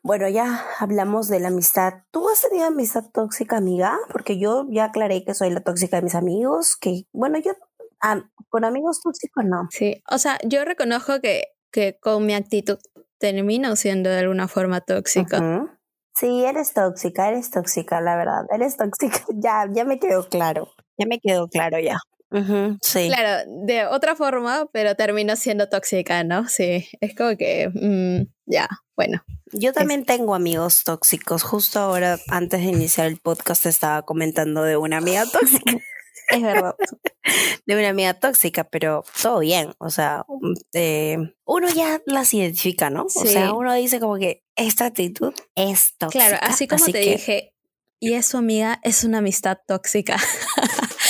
Bueno, 0.03 0.29
ya 0.29 0.65
hablamos 0.79 1.27
de 1.27 1.39
la 1.41 1.49
amistad. 1.49 1.93
¿Tú 2.11 2.29
has 2.29 2.41
tenido 2.41 2.65
amistad 2.67 3.03
tóxica, 3.11 3.57
amiga? 3.57 3.97
Porque 4.11 4.39
yo 4.39 4.65
ya 4.69 4.85
aclaré 4.85 5.25
que 5.25 5.33
soy 5.33 5.49
la 5.49 5.61
tóxica 5.61 5.97
de 5.97 6.03
mis 6.03 6.15
amigos, 6.15 6.77
que 6.77 7.07
bueno, 7.11 7.39
yo 7.39 7.51
ah, 8.01 8.23
con 8.49 8.65
amigos 8.65 9.01
tóxicos 9.01 9.45
no. 9.45 9.67
Sí, 9.71 10.03
o 10.09 10.17
sea, 10.17 10.37
yo 10.43 10.65
reconozco 10.65 11.19
que, 11.21 11.45
que 11.71 11.97
con 11.99 12.25
mi 12.25 12.33
actitud 12.33 12.77
termino 13.17 13.75
siendo 13.75 14.09
de 14.09 14.19
alguna 14.19 14.47
forma 14.47 14.81
tóxica. 14.81 15.69
Sí, 16.15 16.43
eres 16.43 16.73
tóxica, 16.73 17.29
eres 17.29 17.51
tóxica, 17.51 18.01
la 18.01 18.17
verdad. 18.17 18.45
Eres 18.53 18.77
tóxica. 18.77 19.19
Ya, 19.35 19.65
ya 19.71 19.85
me 19.85 19.99
quedó 19.99 20.27
claro. 20.27 20.69
Ya 20.97 21.05
me 21.07 21.19
quedó 21.19 21.47
claro 21.47 21.79
ya. 21.79 21.97
Ujú, 22.31 22.77
sí. 22.81 23.07
Claro, 23.07 23.49
de 23.65 23.85
otra 23.85 24.15
forma, 24.15 24.67
pero 24.71 24.95
termino 24.95 25.35
siendo 25.35 25.67
tóxica, 25.67 26.23
¿no? 26.23 26.47
Sí, 26.47 26.87
es 27.01 27.15
como 27.15 27.35
que, 27.37 27.69
mm, 27.73 28.31
ya, 28.45 28.69
bueno. 28.95 29.21
Yo 29.51 29.73
también 29.73 30.05
tengo 30.05 30.33
amigos 30.33 30.83
tóxicos. 30.83 31.43
Justo 31.43 31.79
ahora, 31.79 32.17
antes 32.29 32.61
de 32.61 32.67
iniciar 32.67 33.07
el 33.07 33.17
podcast, 33.17 33.65
estaba 33.65 34.03
comentando 34.03 34.63
de 34.63 34.77
una 34.77 34.97
amiga 34.97 35.25
tóxica. 35.25 35.77
Es 36.31 36.41
verdad. 36.41 36.75
de 37.65 37.75
una 37.75 37.89
amiga 37.89 38.13
tóxica, 38.13 38.63
pero 38.63 39.03
todo 39.21 39.39
bien. 39.39 39.73
O 39.77 39.89
sea, 39.89 40.25
eh, 40.73 41.17
uno 41.45 41.69
ya 41.69 42.01
las 42.05 42.33
identifica, 42.33 42.89
¿no? 42.89 43.05
O 43.05 43.25
sea, 43.25 43.53
uno 43.53 43.73
dice 43.73 43.99
como 43.99 44.17
que 44.17 44.43
esta 44.55 44.85
actitud 44.85 45.33
es 45.55 45.93
tóxica. 45.97 46.27
Claro, 46.27 46.37
así 46.41 46.67
como 46.67 46.85
te 46.85 46.91
que, 46.91 47.11
dije, 47.11 47.53
y 47.99 48.13
es 48.13 48.25
su 48.27 48.37
amiga, 48.37 48.79
es 48.83 49.03
una 49.03 49.19
amistad 49.19 49.57
tóxica. 49.67 50.17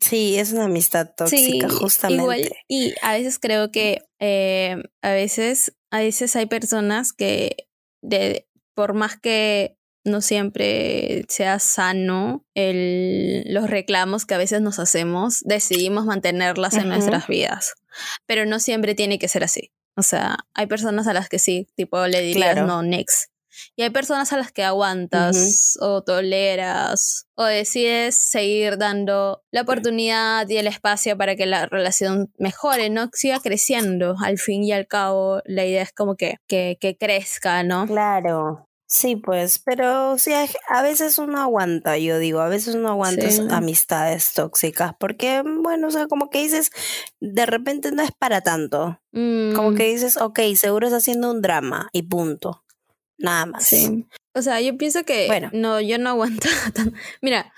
Sí, 0.00 0.38
es 0.38 0.52
una 0.52 0.64
amistad 0.64 1.14
tóxica, 1.14 1.68
justamente. 1.68 2.22
Igual, 2.22 2.50
y 2.68 2.94
a 3.02 3.12
veces 3.12 3.38
creo 3.38 3.70
que 3.70 4.02
eh, 4.18 4.82
a 5.02 5.10
veces, 5.10 5.76
a 5.90 5.98
veces 5.98 6.36
hay 6.36 6.46
personas 6.46 7.12
que 7.12 7.68
de, 8.02 8.48
por 8.74 8.94
más 8.94 9.18
que 9.18 9.76
no 10.04 10.20
siempre 10.20 11.24
sea 11.28 11.58
sano 11.58 12.44
el, 12.54 13.44
los 13.46 13.68
reclamos 13.68 14.26
que 14.26 14.34
a 14.34 14.38
veces 14.38 14.60
nos 14.60 14.78
hacemos, 14.78 15.40
decidimos 15.44 16.04
mantenerlas 16.06 16.74
en 16.74 16.88
nuestras 16.88 17.26
vidas. 17.26 17.74
Pero 18.26 18.46
no 18.46 18.60
siempre 18.60 18.94
tiene 18.94 19.18
que 19.18 19.28
ser 19.28 19.44
así. 19.44 19.72
O 19.96 20.02
sea, 20.02 20.38
hay 20.54 20.66
personas 20.66 21.06
a 21.06 21.12
las 21.12 21.28
que 21.28 21.38
sí, 21.38 21.68
tipo 21.76 22.06
le 22.06 22.20
dirías 22.20 22.52
Claro. 22.52 22.66
no, 22.66 22.82
next. 22.82 23.30
Y 23.76 23.82
hay 23.82 23.90
personas 23.90 24.32
a 24.32 24.38
las 24.38 24.52
que 24.52 24.62
aguantas 24.62 25.76
o 25.80 26.02
toleras 26.02 27.26
o 27.34 27.44
decides 27.44 28.16
seguir 28.16 28.78
dando 28.78 29.42
la 29.50 29.62
oportunidad 29.62 30.48
y 30.48 30.56
el 30.56 30.66
espacio 30.66 31.18
para 31.18 31.36
que 31.36 31.46
la 31.46 31.66
relación 31.66 32.32
mejore, 32.38 32.90
¿no? 32.90 33.10
Siga 33.12 33.40
creciendo. 33.40 34.14
Al 34.22 34.38
fin 34.38 34.62
y 34.64 34.72
al 34.72 34.86
cabo, 34.86 35.42
la 35.44 35.66
idea 35.66 35.82
es 35.82 35.92
como 35.92 36.16
que, 36.16 36.36
que, 36.46 36.78
que 36.80 36.96
crezca, 36.96 37.62
¿no? 37.62 37.86
Claro. 37.86 38.69
Sí, 38.92 39.14
pues, 39.14 39.60
pero 39.60 40.18
sí, 40.18 40.32
a 40.32 40.46
a 40.68 40.82
veces 40.82 41.18
uno 41.18 41.40
aguanta, 41.40 41.96
yo 41.96 42.18
digo, 42.18 42.40
a 42.40 42.48
veces 42.48 42.74
uno 42.74 42.88
aguanta 42.88 43.30
Sí. 43.30 43.40
amistades 43.48 44.32
tóxicas, 44.34 44.94
porque, 44.98 45.42
bueno, 45.44 45.86
o 45.86 45.90
sea, 45.92 46.08
como 46.08 46.28
que 46.28 46.40
dices, 46.42 46.72
de 47.20 47.46
repente 47.46 47.92
no 47.92 48.02
es 48.02 48.10
para 48.10 48.40
tanto, 48.40 49.00
como 49.54 49.70
Mm, 49.70 49.76
que 49.76 49.84
dices, 49.92 50.16
ok, 50.16 50.40
seguro 50.56 50.88
está 50.88 50.96
haciendo 50.96 51.30
un 51.30 51.40
drama 51.40 51.88
y 51.92 52.02
punto, 52.02 52.64
nada 53.16 53.46
más. 53.46 53.64
Sí. 53.66 54.06
O 54.34 54.42
sea, 54.42 54.60
yo 54.60 54.76
pienso 54.76 55.02
que 55.04 55.26
Bueno. 55.26 55.50
no, 55.52 55.80
yo 55.80 55.98
no 55.98 56.10
aguanto 56.10 56.48
tanto. 56.74 56.96
Mira, 57.20 57.52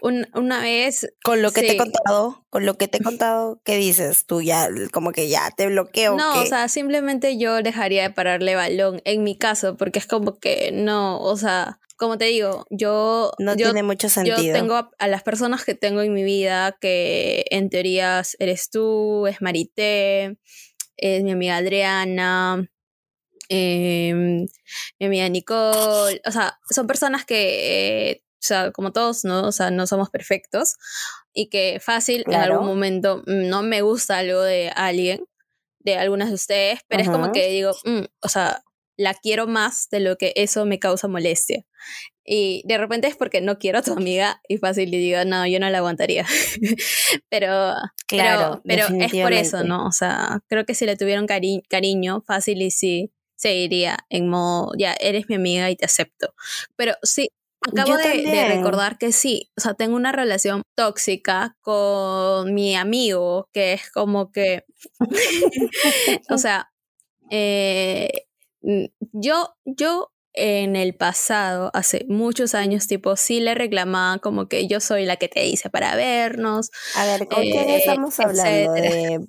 un- 0.00 0.26
una 0.34 0.60
vez 0.60 1.12
Con 1.22 1.42
lo 1.42 1.52
que 1.52 1.60
te 1.60 1.72
he 1.72 1.76
contado, 1.76 2.44
con 2.50 2.66
lo 2.66 2.76
que 2.76 2.88
te 2.88 2.98
he 2.98 3.02
contado, 3.02 3.60
¿qué 3.64 3.76
dices? 3.76 4.26
Tú 4.26 4.42
ya, 4.42 4.68
como 4.92 5.12
que 5.12 5.28
ya 5.28 5.50
te 5.56 5.68
bloqueo. 5.68 6.16
No, 6.16 6.32
¿qué? 6.34 6.38
o 6.40 6.46
sea, 6.46 6.68
simplemente 6.68 7.38
yo 7.38 7.62
dejaría 7.62 8.02
de 8.02 8.10
pararle 8.10 8.54
balón 8.56 9.00
en 9.04 9.22
mi 9.22 9.36
caso, 9.36 9.76
porque 9.76 10.00
es 10.00 10.06
como 10.06 10.38
que 10.38 10.70
no, 10.72 11.20
o 11.20 11.36
sea, 11.36 11.78
como 11.96 12.18
te 12.18 12.24
digo, 12.24 12.66
yo, 12.70 13.30
no 13.38 13.52
yo, 13.56 13.66
tiene 13.66 13.84
mucho 13.84 14.08
yo 14.08 14.12
sentido. 14.12 14.52
tengo 14.54 14.74
a, 14.74 14.90
a 14.98 15.06
las 15.06 15.22
personas 15.22 15.64
que 15.64 15.74
tengo 15.76 16.02
en 16.02 16.12
mi 16.12 16.24
vida, 16.24 16.76
que 16.80 17.44
en 17.50 17.70
teoría 17.70 18.22
eres 18.40 18.70
tú, 18.70 19.28
es 19.28 19.40
Marité, 19.40 20.36
es 20.96 21.22
mi 21.22 21.30
amiga 21.30 21.56
Adriana, 21.58 22.68
em, 23.52 24.46
mi 24.98 25.06
amiga 25.06 25.28
Nicole, 25.28 26.20
o 26.24 26.30
sea, 26.30 26.58
son 26.70 26.86
personas 26.86 27.24
que, 27.24 28.10
eh, 28.10 28.22
o 28.24 28.44
sea, 28.44 28.72
como 28.72 28.92
todos, 28.92 29.24
¿no? 29.24 29.46
O 29.46 29.52
sea, 29.52 29.70
no 29.70 29.86
somos 29.86 30.10
perfectos 30.10 30.74
y 31.32 31.48
que 31.48 31.78
fácil 31.80 32.18
en 32.20 32.24
Claro. 32.24 32.52
algún 32.54 32.66
momento 32.66 33.18
mm, 33.26 33.48
no 33.48 33.62
me 33.62 33.82
gusta 33.82 34.18
algo 34.18 34.40
de 34.42 34.70
alguien, 34.74 35.24
de 35.80 35.96
algunas 35.96 36.28
de 36.28 36.34
ustedes, 36.34 36.80
pero 36.88 37.02
es 37.02 37.08
como 37.10 37.32
que 37.32 37.48
digo, 37.48 37.72
mm, 37.84 38.02
o 38.20 38.28
sea, 38.28 38.62
la 38.96 39.14
quiero 39.14 39.46
más 39.46 39.88
de 39.90 40.00
lo 40.00 40.16
que 40.16 40.32
eso 40.36 40.64
me 40.66 40.78
causa 40.78 41.08
molestia. 41.08 41.64
Y 42.24 42.62
de 42.66 42.78
repente 42.78 43.08
es 43.08 43.16
porque 43.16 43.40
no 43.40 43.58
quiero 43.58 43.78
a 43.78 43.82
tu 43.82 43.92
amiga 43.92 44.40
y 44.48 44.58
fácil 44.58 44.94
y 44.94 44.98
digo, 44.98 45.24
no, 45.24 45.44
yo 45.46 45.58
no 45.58 45.68
la 45.70 45.78
aguantaría. 45.78 46.24
pero 47.28 47.74
Claro, 48.06 48.60
pero, 48.64 48.86
pero 48.88 49.04
es 49.04 49.12
por 49.22 49.32
eso. 49.32 49.64
¿no? 49.64 49.86
O 49.86 49.92
sea, 49.92 50.40
creo 50.48 50.64
que 50.64 50.74
si 50.74 50.86
le 50.86 50.96
tuvieron 50.96 51.26
cari- 51.26 51.62
cariño, 51.68 52.22
fácil 52.26 52.62
y 52.62 52.70
sí 52.70 53.12
seguiría 53.42 53.98
en 54.08 54.28
modo, 54.28 54.72
ya 54.78 54.94
eres 55.00 55.28
mi 55.28 55.34
amiga 55.34 55.68
y 55.70 55.76
te 55.76 55.84
acepto. 55.84 56.32
Pero 56.76 56.94
sí, 57.02 57.28
acabo 57.60 57.96
de, 57.96 58.44
recordar 58.48 58.98
que 58.98 59.10
sí, 59.10 59.50
o 59.56 59.60
sea, 59.60 59.74
tengo 59.74 59.96
una 59.96 60.12
relación 60.12 60.62
tóxica 60.76 61.56
con 61.60 62.54
mi 62.54 62.76
amigo, 62.76 63.48
que 63.52 63.72
es 63.72 63.90
como 63.90 64.30
que, 64.30 64.64
o 66.30 66.38
sea, 66.38 66.72
eh, 67.30 68.26
yo, 69.12 69.56
yo 69.64 70.12
en 70.34 70.76
el 70.76 70.94
pasado, 70.94 71.70
hace 71.74 72.06
muchos 72.08 72.54
años, 72.54 72.86
tipo, 72.86 73.16
sí 73.16 73.40
le 73.40 73.54
reclamaba 73.54 74.18
como 74.18 74.46
que 74.46 74.66
yo 74.68 74.80
soy 74.80 75.04
la 75.04 75.16
que 75.16 75.28
te 75.28 75.46
hice 75.46 75.68
para 75.68 75.96
vernos. 75.96 76.70
A 76.94 77.04
ver, 77.04 77.26
¿con 77.26 77.42
quién 77.42 77.68
eh, 77.68 77.76
estamos 77.78 78.18
hablando? 78.20 78.76
etcétera. 78.76 79.18
De... 79.18 79.26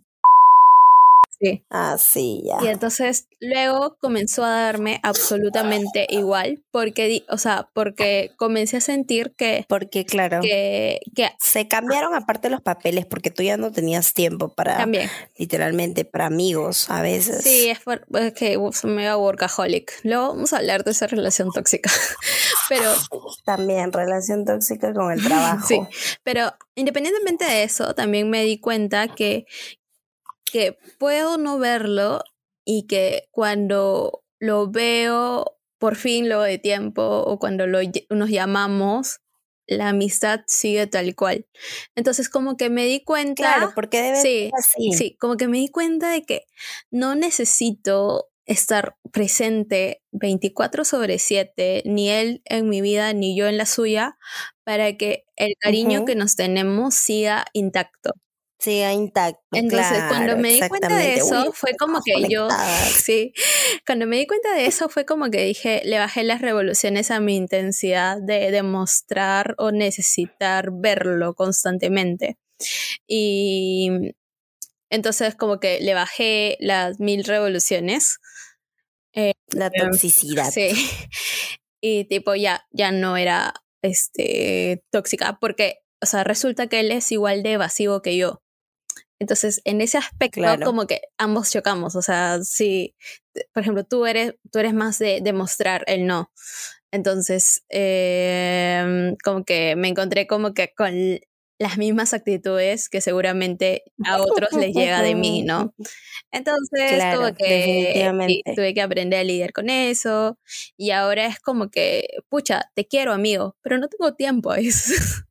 Sí. 1.40 1.66
Ah, 1.70 1.98
sí, 2.00 2.44
ya. 2.46 2.64
Y 2.66 2.70
entonces 2.70 3.28
luego 3.40 3.98
comenzó 4.00 4.44
a 4.46 4.50
darme 4.50 5.00
absolutamente 5.04 6.06
igual, 6.10 6.64
porque, 6.72 7.08
di- 7.08 7.26
o 7.30 7.38
sea, 7.38 7.70
porque 7.74 8.32
comencé 8.38 8.78
a 8.78 8.82
sentir 8.82 9.34
que, 9.36 9.66
Porque, 9.68 10.06
claro, 10.06 10.40
que, 10.42 11.00
que 11.16 11.30
se 11.40 11.68
cambiaron 11.68 12.14
aparte 12.16 12.50
los 12.50 12.62
papeles 12.62 13.06
porque 13.06 13.30
tú 13.32 13.44
ya 13.44 13.58
no 13.58 13.72
tenías 13.72 14.14
tiempo 14.14 14.54
para, 14.54 14.78
también. 14.78 15.10
literalmente, 15.38 16.06
para 16.06 16.28
amigos 16.28 16.90
a 16.90 17.02
veces. 17.02 17.44
Sí, 17.44 17.70
es, 17.70 17.80
por- 17.80 18.06
es 18.14 18.34
que 18.34 18.58
uf, 18.58 18.86
me 18.86 19.04
iba 19.04 19.18
workaholic. 19.18 19.92
Luego 20.04 20.30
vamos 20.30 20.54
a 20.54 20.58
hablar 20.58 20.84
de 20.84 20.92
esa 20.92 21.08
relación 21.08 21.52
tóxica. 21.52 21.92
Pero 22.70 22.92
También 23.44 23.92
relación 23.92 24.46
tóxica 24.46 24.94
con 24.94 25.12
el 25.12 25.22
trabajo. 25.24 25.68
Sí, 25.68 25.80
pero 26.24 26.54
independientemente 26.76 27.44
de 27.46 27.64
eso, 27.64 27.94
también 27.94 28.30
me 28.30 28.44
di 28.44 28.58
cuenta 28.60 29.08
que, 29.10 29.46
que 30.54 30.78
puedo 31.00 31.38
no 31.38 31.60
verlo 31.60 32.24
y 32.66 32.88
que 32.88 33.28
cuando 33.32 34.24
lo 34.40 34.70
veo 34.72 35.58
por 35.80 35.96
fin 35.98 36.28
luego 36.30 36.44
de 36.44 36.60
tiempo 36.60 37.02
o 37.04 37.40
cuando 37.40 37.68
lo, 37.68 37.80
nos 38.10 38.30
llamamos, 38.30 39.20
la 39.68 39.90
amistad 39.90 40.42
sigue 40.48 40.88
tal 40.88 41.16
cual. 41.16 41.48
Entonces 41.96 42.30
como 42.30 42.56
que 42.58 42.70
me 42.70 42.86
di 42.86 43.04
cuenta... 43.04 43.44
Claro, 43.44 43.72
porque 43.76 44.02
debe 44.02 44.18
Sí, 44.18 44.50
ser 44.50 44.52
así. 44.60 44.92
Sí, 44.94 45.18
como 45.20 45.38
que 45.38 45.48
me 45.48 45.58
di 45.58 45.70
cuenta 45.70 46.12
de 46.12 46.24
que 46.24 46.46
no 46.92 47.16
necesito 47.16 48.30
estar 48.46 48.98
presente 49.12 50.02
24 50.12 50.86
sobre 50.86 51.18
7, 51.20 51.82
ni 51.86 52.10
él 52.10 52.42
en 52.46 52.70
mi 52.70 52.82
vida, 52.82 53.14
ni 53.14 53.36
yo 53.38 53.48
en 53.48 53.58
la 53.58 53.66
suya, 53.66 54.18
para 54.66 54.98
que 54.98 55.26
el 55.38 55.54
cariño 55.60 56.06
que 56.06 56.16
nos 56.16 56.36
tenemos 56.36 56.94
siga 56.96 57.46
intacto. 57.54 58.12
Siga 58.64 58.94
intacto. 58.94 59.42
Entonces, 59.52 60.04
cuando 60.08 60.38
me 60.38 60.54
di 60.54 60.62
cuenta 60.70 60.96
de 60.96 61.16
eso, 61.16 61.44
Uy, 61.48 61.50
fue 61.54 61.76
como 61.78 62.00
que 62.02 62.14
yo, 62.30 62.48
sí, 63.04 63.34
cuando 63.86 64.08
me 64.08 64.18
di 64.18 64.26
cuenta 64.26 64.54
de 64.54 64.68
eso, 64.68 64.88
fue 64.88 65.06
como 65.06 65.30
que 65.30 65.44
dije, 65.44 65.82
le 65.84 66.00
bajé 66.00 66.24
las 66.24 66.40
revoluciones 66.40 67.12
a 67.12 67.20
mi 67.20 67.36
intensidad 67.36 68.18
de 68.22 68.52
demostrar 68.52 69.56
o 69.58 69.72
necesitar 69.72 70.70
verlo 70.72 71.34
constantemente. 71.34 72.38
Y 73.06 73.90
entonces 74.90 75.36
como 75.36 75.60
que 75.60 75.82
le 75.82 75.94
bajé 75.94 76.56
las 76.62 77.02
mil 77.02 77.26
revoluciones. 77.26 78.20
La 79.52 79.70
toxicidad. 79.72 80.50
Sí. 80.52 80.70
Y 81.86 82.06
tipo 82.06 82.34
ya, 82.34 82.66
ya 82.72 82.94
no 82.94 83.18
era 83.18 83.54
este 83.82 84.86
tóxica, 84.90 85.38
porque, 85.42 85.80
o 86.02 86.06
sea, 86.06 86.24
resulta 86.24 86.68
que 86.68 86.80
él 86.80 86.94
es 86.94 87.12
igual 87.12 87.44
de 87.44 87.52
evasivo 87.52 88.02
que 88.02 88.16
yo. 88.16 88.43
Entonces, 89.24 89.62
en 89.64 89.80
ese 89.80 89.98
aspecto, 89.98 90.42
Claro. 90.42 90.66
como 90.66 90.86
que 90.86 91.00
ambos 91.18 91.50
chocamos. 91.50 91.96
O 91.96 92.02
sea, 92.02 92.44
si, 92.44 92.94
por 93.54 93.62
ejemplo, 93.64 93.86
tú 93.86 94.06
eres, 94.06 94.36
tú 94.52 94.60
eres 94.60 94.74
más 94.74 95.00
de 95.00 95.22
demostrar 95.22 95.86
el 95.88 96.06
no. 96.06 96.30
Entonces, 96.92 97.64
eh, 97.70 99.16
como 99.24 99.46
que 99.46 99.78
me 99.78 99.88
encontré 99.88 100.28
como 100.28 100.54
que 100.54 100.74
con 100.76 101.22
las 101.58 101.78
mismas 101.78 102.14
actitudes 102.14 102.90
que 102.90 103.00
seguramente 103.00 103.84
a 104.06 104.22
otros 104.22 104.52
les 104.60 104.76
llega 104.76 105.02
de 105.02 105.16
mí, 105.16 105.42
¿no? 105.48 105.74
Entonces, 106.34 106.92
Claro, 106.96 107.22
como 107.22 107.34
que 107.36 108.12
tuve 108.58 108.74
que 108.74 108.82
aprender 108.82 109.22
a 109.22 109.24
lidiar 109.24 109.54
con 109.54 109.70
eso. 109.70 110.38
Y 110.76 110.92
ahora 110.92 111.28
es 111.28 111.40
como 111.40 111.70
que, 111.72 112.10
pucha, 112.28 112.70
te 112.76 112.86
quiero, 112.86 113.14
amigo, 113.14 113.56
pero 113.62 113.78
no 113.78 113.88
tengo 113.88 114.16
tiempo 114.16 114.52
a 114.52 114.60
eso. 114.60 114.94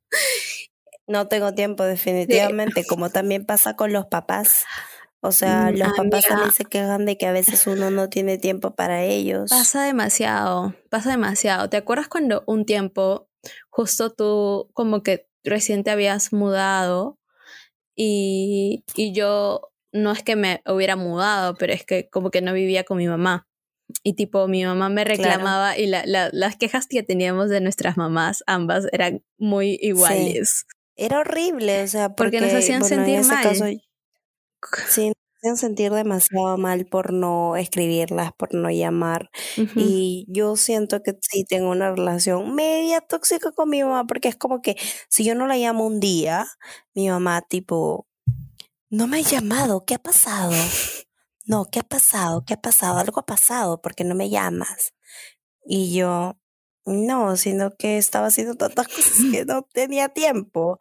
No 1.07 1.27
tengo 1.27 1.53
tiempo, 1.53 1.83
definitivamente, 1.83 2.85
como 2.85 3.09
también 3.09 3.45
pasa 3.45 3.75
con 3.75 3.91
los 3.91 4.05
papás. 4.07 4.65
O 5.21 5.31
sea, 5.31 5.71
Mm, 5.71 5.77
los 5.77 5.89
papás 5.93 6.25
también 6.27 6.51
se 6.51 6.65
quejan 6.65 7.05
de 7.05 7.17
que 7.17 7.25
a 7.27 7.31
veces 7.31 7.65
uno 7.67 7.89
no 7.91 8.09
tiene 8.09 8.37
tiempo 8.37 8.75
para 8.75 9.03
ellos. 9.03 9.49
Pasa 9.49 9.83
demasiado, 9.83 10.73
pasa 10.89 11.11
demasiado. 11.11 11.69
¿Te 11.69 11.77
acuerdas 11.77 12.07
cuando 12.07 12.43
un 12.47 12.65
tiempo 12.65 13.29
justo 13.69 14.11
tú 14.13 14.69
como 14.73 15.01
que 15.03 15.27
recién 15.43 15.83
te 15.83 15.91
habías 15.91 16.31
mudado 16.33 17.19
y, 17.95 18.83
y 18.95 19.13
yo 19.13 19.71
no 19.91 20.11
es 20.11 20.23
que 20.23 20.35
me 20.35 20.61
hubiera 20.65 20.95
mudado, 20.95 21.55
pero 21.55 21.73
es 21.73 21.85
que 21.85 22.09
como 22.09 22.31
que 22.31 22.41
no 22.41 22.53
vivía 22.53 22.83
con 22.83 22.97
mi 22.97 23.07
mamá. 23.07 23.47
Y 24.01 24.13
tipo, 24.13 24.47
mi 24.47 24.65
mamá 24.65 24.89
me 24.89 25.03
reclamaba 25.03 25.77
y 25.77 25.85
la- 25.87 26.05
la- 26.05 26.29
las 26.31 26.55
quejas 26.55 26.87
que 26.87 27.03
teníamos 27.03 27.49
de 27.49 27.61
nuestras 27.61 27.95
mamás, 27.97 28.43
ambas, 28.47 28.87
eran 28.91 29.23
muy 29.37 29.77
iguales. 29.81 30.65
Era 30.97 31.19
horrible, 31.19 31.83
o 31.83 31.87
sea, 31.87 32.15
Porque 32.15 32.39
porque, 32.39 32.39
nos 32.39 32.53
hacían 32.53 32.79
bueno, 32.79 33.01
en 33.01 33.05
sentir 33.05 33.15
ese 33.15 33.35
mal. 33.35 33.43
caso, 33.43 33.65
sí, 34.87 35.07
nos 35.09 35.15
hacían 35.39 35.57
sentir 35.57 35.91
demasiado 35.91 36.57
mal 36.57 36.85
por 36.85 37.13
no 37.13 37.55
escribirlas, 37.55 38.31
por 38.33 38.53
no 38.53 38.69
llamar. 38.71 39.29
Y 39.75 40.25
yo 40.29 40.55
siento 40.55 41.01
que 41.03 41.13
sí 41.21 41.45
tengo 41.45 41.71
una 41.71 41.91
relación 41.91 42.55
media 42.55 43.01
tóxica 43.01 43.51
con 43.51 43.69
mi 43.69 43.83
mamá, 43.83 44.05
porque 44.07 44.29
es 44.29 44.35
como 44.35 44.61
que 44.61 44.75
si 45.09 45.23
yo 45.25 45.35
no 45.35 45.47
la 45.47 45.57
llamo 45.57 45.85
un 45.85 45.99
día, 45.99 46.47
mi 46.93 47.09
mamá 47.09 47.41
tipo, 47.41 48.07
no 48.89 49.07
me 49.07 49.19
ha 49.19 49.21
llamado, 49.21 49.85
¿qué 49.85 49.95
ha 49.95 49.99
pasado? 49.99 50.53
No, 51.45 51.65
¿qué 51.65 51.79
ha 51.79 51.83
pasado? 51.83 52.43
¿Qué 52.45 52.53
ha 52.55 52.61
pasado? 52.61 52.99
Algo 52.99 53.19
ha 53.21 53.25
pasado, 53.25 53.81
porque 53.81 54.03
no 54.05 54.15
me 54.15 54.29
llamas? 54.29 54.93
Y 55.65 55.95
yo, 55.95 56.37
no, 56.85 57.37
sino 57.37 57.75
que 57.77 57.97
estaba 57.97 58.27
haciendo 58.27 58.55
tantas 58.55 58.87
cosas 58.89 59.13
que 59.31 59.45
no 59.47 59.63
tenía 59.73 60.09
tiempo. 60.09 60.79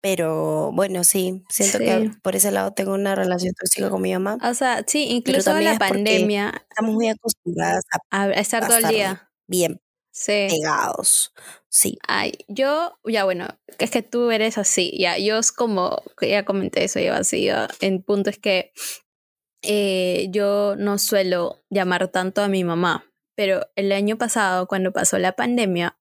Pero 0.00 0.72
bueno, 0.72 1.04
sí, 1.04 1.44
siento 1.50 1.78
Sí. 1.78 1.84
que 1.84 2.10
por 2.22 2.36
ese 2.36 2.50
lado 2.50 2.72
tengo 2.72 2.94
una 2.94 3.14
relación 3.14 3.54
tóxica 3.54 3.90
con 3.90 4.00
mi 4.02 4.12
mamá. 4.12 4.38
O 4.48 4.54
sea, 4.54 4.84
sí, 4.86 5.06
incluso 5.10 5.50
también 5.50 5.66
la 5.66 5.72
es 5.74 5.78
pandemia, 5.78 6.52
Estamos 6.70 6.94
muy 6.94 7.08
acostumbradas 7.08 7.84
a 8.10 8.30
estar 8.30 8.66
todo 8.66 8.78
el 8.78 8.88
día. 8.88 9.30
bien 9.46 9.80
Sí. 10.12 10.46
pegados. 10.50 11.32
Sí. 11.68 11.98
Ay, 12.08 12.34
yo, 12.48 12.98
ya 13.04 13.24
bueno, 13.24 13.48
es 13.78 13.90
que 13.90 14.02
tú 14.02 14.30
eres 14.30 14.58
así, 14.58 14.96
ya, 14.98 15.18
yo 15.18 15.38
es 15.38 15.52
como, 15.52 16.02
ya 16.20 16.44
comenté 16.44 16.84
eso, 16.84 17.00
yo 17.00 17.14
así, 17.14 17.44
ya, 17.46 17.68
en 17.80 18.02
punto 18.02 18.30
es 18.30 18.38
que 18.38 18.72
eh, 19.62 20.28
yo 20.30 20.74
no 20.76 20.98
suelo 20.98 21.62
llamar 21.70 22.08
tanto 22.08 22.42
a 22.42 22.48
mi 22.48 22.64
mamá, 22.64 23.06
pero 23.42 23.66
el 23.74 23.90
año 23.90 24.16
pasado, 24.18 24.68
cuando 24.68 24.92
pasó 24.92 25.18
la 25.18 25.32
pandemia, 25.32 25.98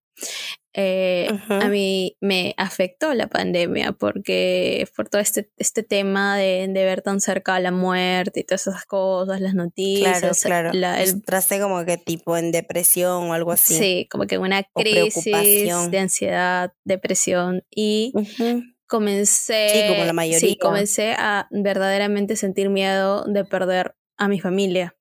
eh, 0.74 1.28
Ujú. 1.34 1.54
a 1.56 1.70
mí 1.70 2.16
me 2.22 2.54
afectó 2.56 3.16
la 3.16 3.26
pandemia 3.28 3.94
porque 3.94 4.88
por 4.96 5.10
todo 5.10 5.20
este, 5.20 5.50
este 5.58 5.82
tema 5.82 6.38
de, 6.38 6.68
de 6.70 6.86
ver 6.86 7.02
tan 7.02 7.20
cerca 7.20 7.60
la 7.60 7.72
muerte 7.72 8.42
y 8.42 8.44
todas 8.44 8.68
esas 8.68 8.86
cosas, 8.86 9.42
las 9.42 9.56
noticias, 9.56 10.20
Claro, 10.22 10.36
claro. 10.44 10.70
la- 10.74 11.02
el 11.02 11.10
Entraste 11.10 11.60
como 11.60 11.84
que 11.84 11.98
tipo 11.98 12.38
en 12.38 12.52
depresión 12.52 13.32
o 13.32 13.34
algo 13.34 13.52
así. 13.54 13.74
Sí, 13.74 14.08
como 14.12 14.28
que 14.28 14.38
una 14.38 14.62
crisis 14.76 15.90
de 15.90 15.98
ansiedad, 15.98 16.74
depresión 16.86 17.64
y 17.72 18.12
Ujú. 18.14 18.62
comencé, 18.86 19.70
Sí, 19.74 19.88
como 19.88 20.04
la 20.04 20.14
mayoría. 20.14 20.40
sí, 20.40 20.58
comencé 20.58 21.16
a 21.18 21.48
verdaderamente 21.50 22.36
sentir 22.36 22.70
miedo 22.70 23.24
de 23.26 23.46
perder 23.46 23.96
a 24.16 24.28
mi 24.28 24.40
familia 24.40 24.96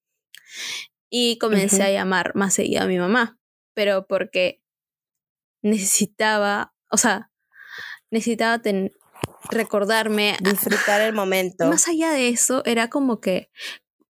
y 1.10 1.36
comencé 1.38 1.82
a 1.82 1.90
llamar 1.90 2.34
más 2.34 2.54
seguido 2.54 2.82
a 2.82 2.86
mi 2.86 2.98
mamá, 2.98 3.38
pero 3.74 4.06
porque 4.06 4.62
necesitaba, 5.62 6.74
o 6.90 6.96
sea, 6.96 7.30
necesitaba 8.10 8.60
ten- 8.60 8.92
recordarme 9.50 10.36
Disfrutar 10.40 11.00
el 11.02 11.12
momento. 11.12 11.66
más 11.66 11.88
allá 11.88 12.12
de 12.12 12.28
eso, 12.28 12.62
era 12.64 12.88
como 12.88 13.20
que, 13.20 13.50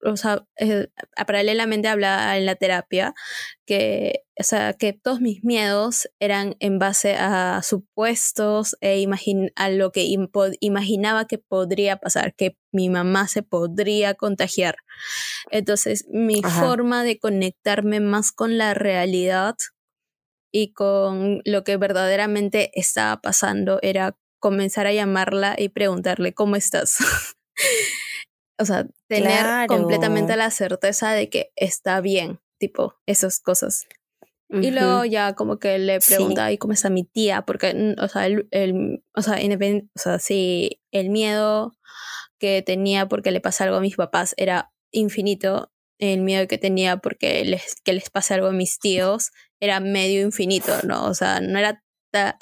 o 0.03 0.17
sea, 0.17 0.45
eh, 0.57 0.87
paralelamente 1.27 1.87
hablaba 1.87 2.37
en 2.37 2.45
la 2.45 2.55
terapia 2.55 3.13
que, 3.65 4.23
o 4.39 4.43
sea, 4.43 4.73
que 4.73 4.93
todos 4.93 5.21
mis 5.21 5.43
miedos 5.43 6.09
eran 6.19 6.55
en 6.59 6.79
base 6.79 7.15
a 7.15 7.61
supuestos 7.63 8.77
e 8.81 8.99
imagin 8.99 9.51
a 9.55 9.69
lo 9.69 9.91
que 9.91 10.05
imaginaba 10.59 11.25
que 11.25 11.37
podría 11.37 11.97
pasar, 11.97 12.33
que 12.35 12.57
mi 12.71 12.89
mamá 12.89 13.27
se 13.27 13.43
podría 13.43 14.13
contagiar. 14.13 14.77
Entonces, 15.51 16.05
mi 16.09 16.41
Ajá. 16.43 16.61
forma 16.61 17.03
de 17.03 17.19
conectarme 17.19 17.99
más 17.99 18.31
con 18.31 18.57
la 18.57 18.73
realidad 18.73 19.55
y 20.51 20.73
con 20.73 21.41
lo 21.45 21.63
que 21.63 21.77
verdaderamente 21.77 22.71
estaba 22.73 23.21
pasando 23.21 23.79
era 23.81 24.17
comenzar 24.39 24.87
a 24.87 24.93
llamarla 24.93 25.55
y 25.57 25.69
preguntarle 25.69 26.33
cómo 26.33 26.55
estás. 26.55 26.97
o 28.59 28.65
sea, 28.65 28.85
tener 29.07 29.43
Claro. 29.43 29.67
completamente 29.73 30.35
la 30.35 30.51
certeza 30.51 31.11
de 31.13 31.29
que 31.29 31.51
está 31.55 32.01
bien, 32.01 32.39
tipo, 32.59 32.95
esas 33.05 33.39
cosas. 33.39 33.87
Y 34.51 34.71
luego 34.71 35.05
ya 35.05 35.33
como 35.35 35.59
que 35.59 35.77
le 35.77 36.01
Sí. 36.01 36.15
preguntaba, 36.15 36.51
¿y 36.51 36.57
cómo 36.57 36.73
está 36.73 36.89
mi 36.89 37.03
tía? 37.03 37.43
Porque, 37.43 37.73
mm, 37.73 38.01
o 38.03 38.07
sea, 38.07 38.25
el, 38.25 38.47
el- 38.49 39.03
o 39.15 39.21
sea, 39.21 39.39
independ- 39.39 39.89
o 39.95 39.99
sea, 39.99 40.17
sí, 40.17 40.81
el 40.91 41.09
miedo 41.11 41.73
que 42.39 42.61
tenía 42.63 43.07
porque 43.07 43.29
le 43.31 43.41
pasa 43.41 43.63
algo 43.65 43.77
a 43.77 43.81
mis 43.81 43.95
papás 43.95 44.33
era 44.37 44.71
infinito. 44.91 45.71
el 46.01 46.21
miedo 46.21 46.47
que 46.47 46.57
tenía 46.57 46.95
porque 46.95 47.43
les, 47.43 47.75
que 47.83 47.91
les 47.91 48.09
pase 48.09 48.33
algo 48.33 48.47
a 48.47 48.51
mis 48.53 48.79
tíos 48.79 49.31
era 49.59 49.81
medio 49.81 50.21
infinito, 50.21 50.71
¿no? 50.83 51.05
O 51.05 51.13
sea, 51.13 51.41
no 51.41 51.59
era 51.59 51.83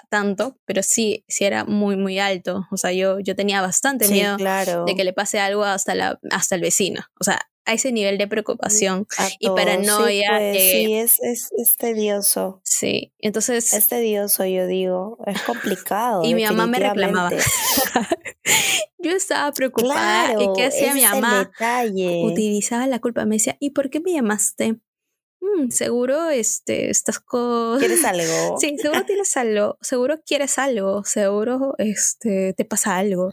tanto, 0.09 0.57
pero 0.65 0.83
sí, 0.83 1.25
sí 1.27 1.45
era 1.45 1.65
muy, 1.65 1.95
muy 1.95 2.19
alto. 2.19 2.67
O 2.71 2.77
sea, 2.77 2.91
yo, 2.91 3.19
yo 3.19 3.35
tenía 3.35 3.61
bastante 3.61 4.07
miedo 4.07 4.37
de 4.37 4.95
que 4.95 5.03
le 5.03 5.13
pase 5.13 5.39
algo 5.39 5.63
hasta, 5.63 5.95
la, 5.95 6.19
hasta 6.31 6.55
el 6.55 6.61
vecino. 6.61 7.01
O 7.19 7.23
sea, 7.23 7.39
a 7.67 7.73
ese 7.73 7.91
nivel 7.91 8.17
de 8.17 8.27
preocupación 8.27 9.07
y 9.39 9.49
paranoia. 9.49 10.29
Sí, 10.29 10.51
pues, 10.53 10.71
sí 10.71 10.93
es, 10.93 11.19
es, 11.21 11.49
es, 11.57 11.77
tedioso. 11.77 12.61
Sí, 12.63 13.13
entonces... 13.19 13.73
Es 13.73 13.89
tedioso, 13.89 14.45
yo 14.45 14.65
digo. 14.67 15.17
Es 15.27 15.41
complicado. 15.41 16.23
y 16.23 16.33
mi 16.33 16.45
mamá 16.45 16.65
me 16.65 16.79
reclamaba. 16.79 17.29
yo 18.97 19.11
estaba 19.11 19.51
preocupada. 19.51 20.41
¿Y 20.41 20.47
qué 20.55 20.65
hacía 20.65 20.93
mi 20.93 21.01
mamá? 21.01 21.51
Utilizaba 22.23 22.87
la 22.87 22.99
culpa. 22.99 23.25
Me 23.25 23.35
decía, 23.35 23.57
¿y 23.59 23.71
por 23.71 23.89
qué 23.89 23.99
me 23.99 24.13
llamaste? 24.13 24.79
Mm, 25.39 25.69
seguro 25.69 26.29
este, 26.29 26.89
estas 26.89 27.19
cosas. 27.19 27.79
¿Quieres 27.79 28.03
algo? 28.05 28.57
Sí, 28.59 28.75
seguro 28.77 29.05
tienes 29.05 29.37
algo, 29.37 29.77
seguro 29.81 30.21
quieres 30.25 30.57
algo, 30.57 31.03
seguro 31.03 31.75
este, 31.77 32.53
te 32.53 32.65
pasa 32.65 32.97
algo. 32.97 33.31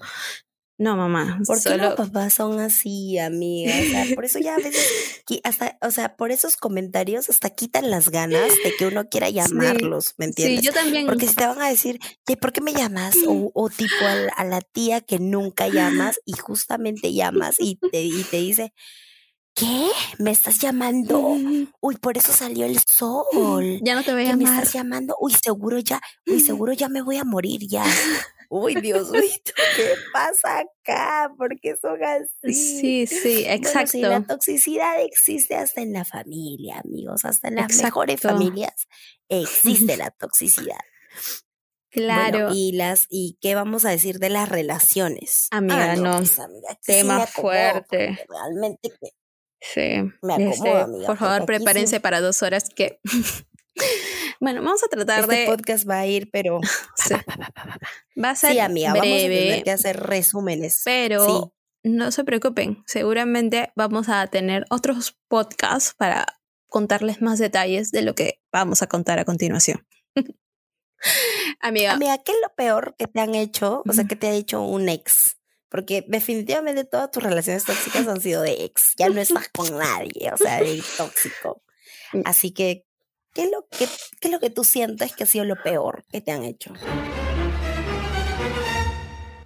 No, 0.77 0.97
mamá. 0.97 1.39
¿Por 1.47 1.63
qué 1.63 1.77
los 1.77 1.95
papás 1.95 2.35
son 2.35 2.59
así, 2.59 3.17
amiga? 3.17 3.73
O 3.79 3.85
sea, 3.85 4.07
por 4.17 4.25
eso 4.25 4.41
ya 4.41 4.55
a 4.55 4.59
veces, 4.59 5.23
hasta, 5.45 5.79
o 5.81 5.93
sea, 5.93 6.17
por 6.17 6.33
esos 6.33 6.57
comentarios 6.57 7.31
hasta 7.31 7.51
quitan 7.51 7.91
las 7.91 8.11
ganas 8.11 8.51
de 8.65 8.75
que 8.77 8.89
uno 8.89 9.09
quiera 9.09 9.31
llamarlos, 9.31 10.15
¿me 10.19 10.25
entiendes? 10.25 10.61
Sí, 10.61 10.67
yo 10.67 10.73
también. 10.73 11.07
Porque 11.07 11.29
si 11.29 11.37
te 11.37 11.47
van 11.47 11.63
a 11.63 11.69
decir, 11.69 12.01
¿por 12.41 12.53
qué 12.53 12.61
me 12.61 12.75
llamas? 12.75 13.15
O, 13.29 13.53
o 13.55 13.71
tipo 13.71 14.05
a, 14.05 14.33
a, 14.37 14.45
la 14.45 14.61
tía 14.63 15.01
que 15.01 15.21
nunca 15.21 15.69
llamas 15.69 16.19
y 16.25 16.33
justamente 16.33 17.13
llamas 17.13 17.55
y 17.61 17.77
te, 17.77 18.03
y 18.03 18.25
te 18.25 18.39
dice, 18.39 18.73
¿Qué? 19.55 19.89
¿Me 20.19 20.33
estás 20.33 20.59
llamando? 20.59 21.21
Uy, 21.81 21.97
por 22.01 22.19
eso 22.19 22.33
salió 22.33 22.67
el 22.67 22.79
sol. 22.81 23.79
Ya 23.83 23.95
no 23.95 24.03
te 24.03 24.13
voy 24.13 24.23
a 24.23 24.31
llamar. 24.33 24.39
¿Me 24.39 24.45
estás 24.45 24.73
llamando? 24.73 25.17
Uy, 25.21 25.33
seguro 25.33 25.79
ya, 25.79 26.01
uy, 26.27 26.41
seguro 26.41 26.73
ya 26.73 26.89
me 26.89 27.03
voy 27.03 27.19
a 27.19 27.25
morir 27.25 27.61
ya. 27.69 27.85
Uy, 28.51 28.75
Dios 28.77 29.11
mío, 29.11 29.23
¿qué 29.77 29.95
pasa 30.13 30.61
acá? 30.61 31.33
¿Por 31.37 31.59
qué 31.61 31.75
son 31.81 31.99
así? 32.05 32.53
Sí, 32.53 33.07
sí, 33.07 33.45
exacto. 33.47 33.99
la 33.99 34.23
toxicidad 34.25 35.03
existe 35.03 35.57
hasta 35.57 35.81
en 35.81 35.93
la 35.93 36.05
familia, 36.05 36.81
amigos, 36.85 37.25
hasta 37.25 37.49
en 37.49 37.57
las 37.57 37.75
mejores 37.83 38.21
familias 38.21 38.87
existe 39.29 39.97
la 39.97 40.11
toxicidad. 40.11 40.79
Claro. 41.91 42.51
y 42.53 42.73
las 42.73 43.07
y 43.09 43.39
qué 43.41 43.55
vamos 43.55 43.85
a 43.85 43.91
decir 43.91 44.19
de 44.19 44.29
las 44.29 44.49
relaciones. 44.49 45.47
Amiga, 45.53 45.93
ah, 45.93 45.97
no. 45.97 46.19
Pues, 46.19 46.39
Tema 46.85 47.25
fuerte. 47.27 48.19
Realmente 48.29 48.91
que 49.01 49.11
Sí. 49.73 50.03
Me 50.23 50.51
este, 50.51 50.87
Por 51.07 51.17
favor, 51.17 51.47
prepárense 51.47 52.01
para 52.01 52.21
dos 52.21 52.43
horas 52.43 52.69
que. 52.69 53.01
bueno, 54.41 54.63
vamos 54.63 54.85
a 54.85 54.89
tratar 54.89 55.21
este 55.21 55.37
de. 55.37 55.47
podcast 55.47 55.89
va 55.89 56.01
a 56.01 56.07
ir, 56.07 56.31
pero. 56.31 56.61
Va 58.23 58.31
a 58.31 58.37
ser 58.37 58.53
sí, 58.53 58.59
amiga, 58.61 58.93
breve. 58.93 59.09
Vamos 59.09 59.25
a 59.25 59.29
tener 59.29 59.65
que 59.65 59.71
hacer 59.73 60.01
resúmenes. 60.01 60.83
Pero 60.85 61.53
no 61.83 62.11
se 62.11 62.25
preocupen. 62.25 62.83
Seguramente 62.87 63.73
vamos 63.75 64.09
a 64.09 64.27
tener 64.29 64.65
otros 64.71 65.19
podcasts 65.29 65.95
para 65.95 66.27
contarles 66.69 67.21
más 67.21 67.39
detalles 67.39 67.91
de 67.91 68.03
lo 68.03 68.15
que 68.15 68.41
vamos 68.53 68.83
a 68.83 68.87
contar 68.87 69.19
a 69.19 69.25
continuación. 69.25 69.87
amiga. 71.61 71.93
Amiga, 71.93 72.19
¿qué 72.19 72.33
es 72.33 72.39
lo 72.43 72.55
peor 72.55 72.95
que 72.99 73.07
te 73.07 73.21
han 73.21 73.35
hecho? 73.35 73.83
O 73.87 73.93
sea, 73.93 74.05
que 74.05 74.17
te 74.17 74.29
ha 74.29 74.33
hecho 74.33 74.63
un 74.63 74.89
ex. 74.89 75.37
Porque 75.69 76.05
definitivamente 76.07 76.85
todas 76.85 77.11
tus 77.11 77.23
relaciones 77.23 77.65
tóxicas 77.65 78.07
han 78.07 78.21
sido 78.21 78.43
de 78.43 78.65
ex. 78.65 78.95
Ya 78.97 79.09
no 79.09 79.21
estás 79.21 79.49
con 79.49 79.77
nadie, 79.77 80.31
o 80.33 80.37
sea, 80.37 80.61
de 80.61 80.83
tóxico. 80.97 81.63
Mm. 82.13 82.23
Así 82.27 82.53
que, 82.53 82.85
¿qué 83.33 83.43
es, 83.43 83.51
lo 83.51 83.67
que, 83.67 83.89
¿qué 84.21 84.29
es 84.29 84.31
lo 84.31 84.39
que 84.39 84.51
tú 84.51 84.63
sientes 84.63 85.17
que 85.17 85.25
ha 85.25 85.27
sido 85.27 85.45
lo 85.45 85.61
peor 85.61 86.05
que 86.13 86.21
te 86.21 86.31
han 86.31 86.45
hecho? 86.45 86.73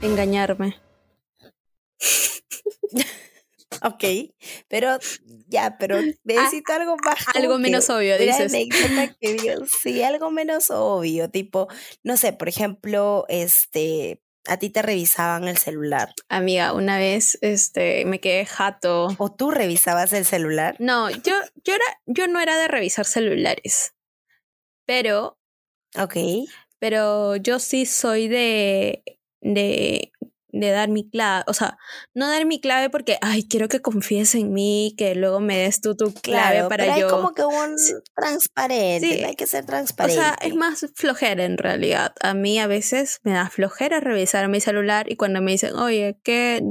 Engañarme. 0.00 0.76
ok, 3.83 4.04
pero 4.68 4.98
ya, 5.48 5.76
pero 5.78 5.96
ah, 5.96 6.02
necesito 6.24 6.72
algo 6.72 6.96
más. 7.04 7.18
Algo 7.35 7.59
menos 7.59 7.88
obvio, 7.90 8.18
dices. 8.18 8.52
Que, 9.20 9.57
sí, 9.83 10.02
algo 10.02 10.31
menos 10.31 10.70
obvio, 10.70 11.31
tipo, 11.31 11.68
no 12.02 12.16
sé, 12.16 12.33
por 12.33 12.48
ejemplo, 12.48 13.24
este, 13.28 14.22
a 14.48 14.56
ti 14.56 14.70
te 14.70 14.82
revisaban 14.82 15.46
el 15.46 15.58
celular. 15.58 16.14
Amiga, 16.28 16.72
una 16.72 16.98
vez 16.98 17.38
este, 17.42 18.04
me 18.04 18.20
quedé 18.20 18.46
jato. 18.46 19.08
¿O 19.18 19.30
tú 19.30 19.50
revisabas 19.50 20.12
el 20.12 20.24
celular? 20.24 20.76
No, 20.78 21.11
yo, 21.11 21.34
yo, 21.64 21.74
era, 21.74 21.84
yo 22.06 22.26
no 22.26 22.40
era 22.40 22.56
de 22.56 22.68
revisar 22.68 23.04
celulares. 23.04 23.94
Pero. 24.87 25.38
Ok. 25.96 26.16
Pero 26.78 27.37
yo 27.37 27.58
sí 27.58 27.87
soy 27.87 28.28
de. 28.28 29.02
de 29.40 30.12
de 30.50 30.70
dar 30.70 30.88
mi 30.88 31.08
clave, 31.08 31.44
o 31.46 31.54
sea, 31.54 31.78
no 32.14 32.28
dar 32.28 32.46
mi 32.46 32.61
clave 32.61 32.90
porque, 32.90 33.18
ay, 33.20 33.46
quiero 33.46 33.68
que 33.68 33.80
confíes 33.80 34.34
en 34.34 34.52
mí, 34.52 34.94
que 34.96 35.14
luego 35.14 35.40
me 35.40 35.58
des 35.58 35.80
tú 35.80 35.96
tu 35.96 36.12
clave 36.14 36.68
para 36.68 36.84
pero 36.84 36.98
yo. 36.98 37.06
Hay 37.06 37.11
como 37.11 37.34
que 37.34 37.44
un 37.44 37.76
transparente, 38.16 39.24
hay 39.24 39.37
que 39.37 39.46
ser 39.46 39.66
transparente. 39.66 40.18
O 40.18 40.22
sea, 40.22 40.37
es 40.40 40.54
más 40.54 40.87
flojera 40.94 41.44
en 41.44 41.58
realidad. 41.58 42.14
A 42.20 42.34
mí 42.34 42.58
a 42.58 42.66
veces 42.66 43.20
me 43.22 43.32
da 43.32 43.50
flojera 43.50 44.00
revisar 44.00 44.48
mi 44.48 44.61
celular 44.61 45.11
y 45.11 45.16
cuando 45.16 45.42
me 45.42 45.52
dicen, 45.52 45.76
oye, 45.76 46.18
¿qué, 46.24 46.62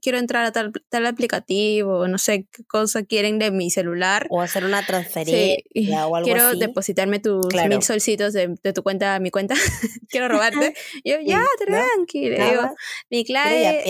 quiero 0.00 0.18
entrar 0.18 0.44
a 0.44 0.52
tal, 0.52 0.72
tal, 0.88 1.06
aplicativo, 1.06 2.06
no 2.08 2.18
sé 2.18 2.46
qué 2.50 2.64
cosa 2.64 3.02
quieren 3.02 3.38
de 3.38 3.50
mi 3.50 3.70
celular. 3.70 4.26
O 4.30 4.40
hacer 4.40 4.64
una 4.64 4.84
transferencia 4.84 6.06
o 6.06 6.16
algo 6.16 6.24
quiero 6.24 6.54
depositarme 6.54 7.18
tus 7.18 7.46
mil 7.68 7.82
solcitos 7.82 8.32
de, 8.32 8.54
de, 8.62 8.72
tu 8.72 8.82
cuenta 8.82 9.14
a 9.14 9.20
mi 9.20 9.30
cuenta. 9.30 9.54
quiero 10.08 10.28
robarte. 10.28 10.74
yo, 11.04 11.16
ya, 11.24 11.44
tranqui. 11.58 12.30
digo, 12.30 12.74
mi 13.10 13.24
clave. 13.24 13.84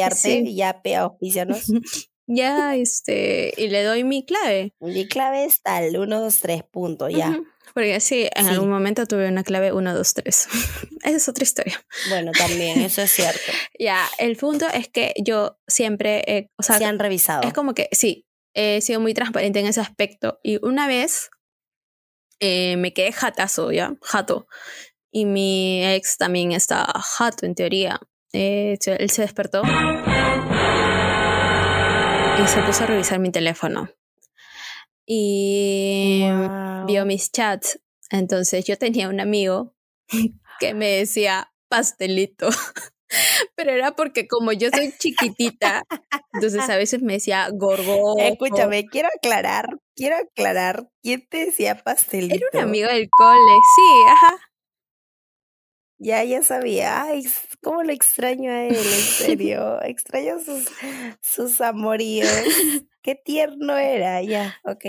y 0.44 0.54
ya 0.56 0.82
pe 0.82 0.96
auspicianos. 0.96 1.64
ya, 2.26 2.76
este, 2.76 3.52
y 3.56 3.68
le 3.68 3.82
doy 3.82 4.04
mi 4.04 4.24
clave. 4.24 4.74
Mi 4.80 5.06
clave 5.06 5.44
es 5.44 5.62
tal, 5.62 5.96
uno, 5.96 6.20
dos, 6.20 6.40
tres, 6.40 6.62
punto, 6.70 7.08
ya. 7.08 7.38
Porque 7.74 8.00
sí, 8.00 8.28
en 8.34 8.46
algún 8.46 8.68
momento 8.68 9.06
tuve 9.06 9.28
una 9.28 9.44
clave 9.44 9.72
1, 9.72 9.94
2, 9.94 10.14
3. 10.14 10.48
Esa 11.04 11.16
es 11.16 11.28
otra 11.28 11.44
historia. 11.44 11.84
Bueno, 12.08 12.32
también, 12.32 12.80
eso 12.80 13.02
es 13.02 13.10
cierto. 13.10 13.52
ya, 13.78 14.08
el 14.18 14.36
punto 14.36 14.66
es 14.68 14.88
que 14.88 15.14
yo 15.22 15.58
siempre, 15.66 16.50
o 16.56 16.62
sea, 16.62 16.78
se 16.78 16.84
han 16.84 16.98
revisado. 16.98 17.42
Es 17.46 17.52
como 17.52 17.74
que 17.74 17.88
sí, 17.92 18.26
he 18.54 18.80
sido 18.80 19.00
muy 19.00 19.14
transparente 19.14 19.60
en 19.60 19.66
ese 19.66 19.80
aspecto. 19.80 20.40
Y 20.42 20.64
una 20.64 20.86
vez 20.86 21.30
eh, 22.40 22.76
me 22.76 22.92
quedé 22.92 23.12
jatazo, 23.12 23.70
¿ya? 23.70 23.94
Jato. 24.02 24.46
Y 25.12 25.24
mi 25.24 25.84
ex 25.84 26.16
también 26.16 26.52
está 26.52 26.86
jato, 26.86 27.46
en 27.46 27.54
teoría. 27.54 28.00
Eh, 28.32 28.78
él 28.86 29.10
se 29.10 29.22
despertó 29.22 29.62
y 32.42 32.46
se 32.46 32.62
puso 32.62 32.84
a 32.84 32.86
revisar 32.86 33.18
mi 33.18 33.32
teléfono 33.32 33.90
y 35.12 36.22
vio 36.86 37.04
mis 37.04 37.32
chats. 37.32 37.80
Entonces 38.10 38.64
yo 38.64 38.78
tenía 38.78 39.08
un 39.08 39.18
amigo 39.18 39.74
que 40.60 40.72
me 40.72 40.86
decía 40.86 41.52
pastelito. 41.68 42.48
Pero 43.56 43.72
era 43.72 43.96
porque 43.96 44.28
como 44.28 44.52
yo 44.52 44.68
soy 44.72 44.94
chiquitita, 44.96 45.82
entonces 46.32 46.70
a 46.70 46.76
veces 46.76 47.02
me 47.02 47.14
decía 47.14 47.48
gorgo. 47.52 48.16
Escúchame, 48.20 48.86
quiero 48.86 49.08
aclarar, 49.08 49.66
quiero 49.96 50.14
aclarar, 50.16 50.88
¿quién 51.02 51.26
te 51.28 51.46
decía 51.46 51.82
pastelito? 51.82 52.36
Era 52.52 52.62
un 52.62 52.68
amigo 52.68 52.88
del 52.88 53.10
cole, 53.10 53.52
sí, 53.74 54.04
ajá. 54.12 54.49
Ya, 56.02 56.24
ya 56.24 56.42
sabía. 56.42 57.02
Ay, 57.02 57.24
cómo 57.62 57.82
lo 57.82 57.92
extraño 57.92 58.50
a 58.50 58.64
él, 58.64 58.74
en 58.74 58.80
serio. 58.82 59.82
extraño 59.82 60.40
sus, 60.40 60.66
sus 61.22 61.60
amoríos. 61.60 62.26
Qué 63.02 63.14
tierno 63.14 63.76
era, 63.76 64.22
ya, 64.22 64.56
ok. 64.64 64.84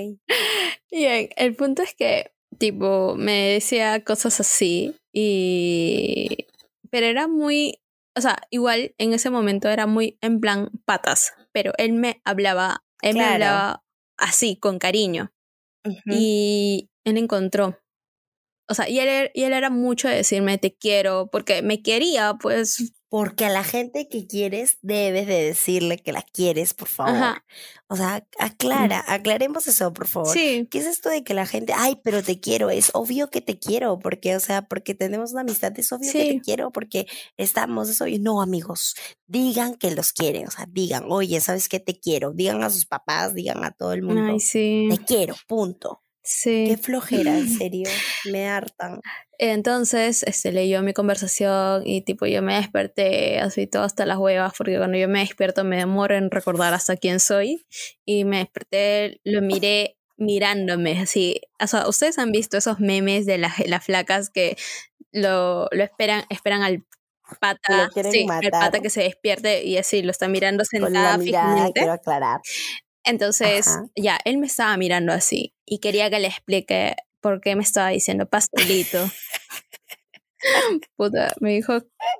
Bien, 0.89 1.30
el 1.36 1.56
punto 1.56 1.84
es 1.84 1.93
que, 1.95 2.32
tipo, 2.58 3.15
me 3.15 3.54
decía 3.54 4.04
cosas 4.04 4.39
así 4.39 4.95
y... 5.13 6.47
Pero 6.89 7.06
era 7.06 7.28
muy... 7.28 7.80
O 8.17 8.21
sea, 8.21 8.38
igual 8.50 8.93
en 8.97 9.13
ese 9.13 9.30
momento 9.30 9.69
era 9.69 9.88
muy 9.88 10.17
en 10.21 10.41
plan 10.41 10.69
patas, 10.86 11.34
pero 11.54 11.71
él 11.78 11.93
me 11.93 12.21
hablaba, 12.26 12.84
él 13.02 13.15
me 13.15 13.24
hablaba 13.24 13.84
así, 14.17 14.58
con 14.58 14.80
cariño. 14.80 15.32
Y 16.06 16.89
él 17.06 17.17
encontró 17.17 17.80
o 18.71 18.73
sea, 18.73 18.89
y 18.89 18.99
él, 18.99 19.29
y 19.34 19.43
él 19.43 19.53
era 19.53 19.69
mucho 19.69 20.07
de 20.07 20.15
decirme 20.15 20.57
te 20.57 20.73
quiero, 20.75 21.29
porque 21.31 21.62
me 21.62 21.81
quería, 21.81 22.36
pues 22.41 22.93
porque 23.12 23.43
a 23.43 23.49
la 23.49 23.65
gente 23.65 24.07
que 24.07 24.25
quieres 24.25 24.77
debes 24.81 25.27
de 25.27 25.43
decirle 25.43 25.97
que 25.97 26.13
la 26.13 26.21
quieres, 26.21 26.73
por 26.73 26.88
favor. 26.88 27.13
Ajá. 27.13 27.45
O 27.89 27.97
sea, 27.97 28.25
aclara, 28.39 29.03
aclaremos 29.05 29.67
eso, 29.67 29.91
por 29.91 30.07
favor. 30.07 30.31
Sí. 30.31 30.65
¿Qué 30.71 30.77
es 30.77 30.86
esto 30.86 31.10
de 31.10 31.21
que 31.21 31.34
la 31.34 31.45
gente, 31.45 31.73
ay, 31.75 31.99
pero 32.05 32.23
te 32.23 32.39
quiero? 32.39 32.69
Es 32.69 32.89
obvio 32.93 33.29
que 33.29 33.41
te 33.41 33.60
quiero, 33.60 33.99
porque, 33.99 34.38
o 34.38 34.39
sea, 34.39 34.62
porque 34.62 34.95
tenemos 34.95 35.34
una 35.34 35.41
amistad, 35.41 35.77
es 35.77 35.91
obvio 35.91 36.10
que 36.10 36.36
te 36.36 36.39
quiero, 36.39 36.71
porque 36.71 37.05
estamos, 37.36 37.89
es 37.89 37.99
obvio. 37.99 38.17
No, 38.21 38.41
amigos, 38.41 38.95
digan 39.27 39.75
que 39.75 39.91
los 39.93 40.13
quieren, 40.13 40.47
o 40.47 40.51
sea, 40.51 40.65
digan, 40.69 41.03
oye, 41.10 41.41
¿sabes 41.41 41.67
qué? 41.67 41.81
Te 41.81 41.99
quiero. 41.99 42.31
Digan 42.31 42.63
a 42.63 42.69
sus 42.69 42.86
papás, 42.86 43.34
digan 43.34 43.65
a 43.65 43.71
todo 43.71 43.91
el 43.91 44.03
mundo, 44.03 44.31
Ay, 44.31 44.39
sí. 44.39 44.88
te 44.89 45.03
quiero, 45.03 45.36
punto. 45.49 46.01
Sí. 46.23 46.65
Qué 46.67 46.77
flojera, 46.77 47.38
en 47.38 47.49
serio, 47.49 47.89
me 48.31 48.47
hartan. 48.47 49.01
Entonces, 49.38 50.23
este, 50.23 50.51
leyó 50.51 50.84
mi 50.84 50.93
conversación 50.93 51.81
y 51.86 52.01
tipo 52.01 52.27
yo 52.27 52.43
me 52.43 52.55
desperté 52.55 53.39
así 53.39 53.65
todo 53.65 53.84
hasta 53.84 54.05
las 54.05 54.19
huevas 54.19 54.53
porque 54.55 54.77
cuando 54.77 54.97
yo 54.99 55.07
me 55.07 55.19
despierto 55.19 55.63
me 55.63 55.77
demoro 55.77 56.15
en 56.15 56.29
recordar 56.29 56.75
hasta 56.75 56.95
quién 56.95 57.19
soy 57.19 57.65
y 58.05 58.23
me 58.23 58.38
desperté, 58.38 59.19
lo 59.23 59.41
miré 59.41 59.97
mirándome 60.17 60.99
así. 60.99 61.41
O 61.60 61.65
sea, 61.65 61.88
ustedes 61.88 62.19
han 62.19 62.31
visto 62.31 62.57
esos 62.57 62.79
memes 62.79 63.25
de 63.25 63.39
las, 63.39 63.57
las 63.65 63.84
flacas 63.84 64.29
que 64.29 64.57
lo, 65.12 65.67
lo 65.71 65.84
esperan, 65.84 66.23
esperan 66.29 66.62
al 66.62 66.86
pata, 67.39 67.89
sí, 68.12 68.25
matar. 68.25 68.51
pata 68.51 68.79
que 68.79 68.89
se 68.89 69.03
despierte 69.03 69.63
y 69.63 69.77
así 69.77 70.01
lo 70.01 70.12
está 70.12 70.27
mirando 70.27 70.63
Con 70.69 70.81
sentada 70.81 71.12
la 71.13 71.17
mirada, 71.17 71.47
fijamente. 71.47 71.79
quiero 71.79 71.93
aclarar. 71.93 72.41
Entonces, 73.03 73.67
Ajá. 73.67 73.85
ya, 73.95 74.19
él 74.25 74.37
me 74.37 74.47
estaba 74.47 74.75
mirando 74.77 75.11
así 75.11 75.53
y 75.65 75.79
quería 75.79 76.09
que 76.09 76.19
le 76.19 76.27
explique 76.27 76.95
por 77.19 77.41
qué 77.41 77.55
me 77.55 77.63
estaba 77.63 77.89
diciendo 77.89 78.27
pastelito. 78.27 78.99
Puta, 80.95 81.33
me 81.39 81.51
dijo, 81.51 81.73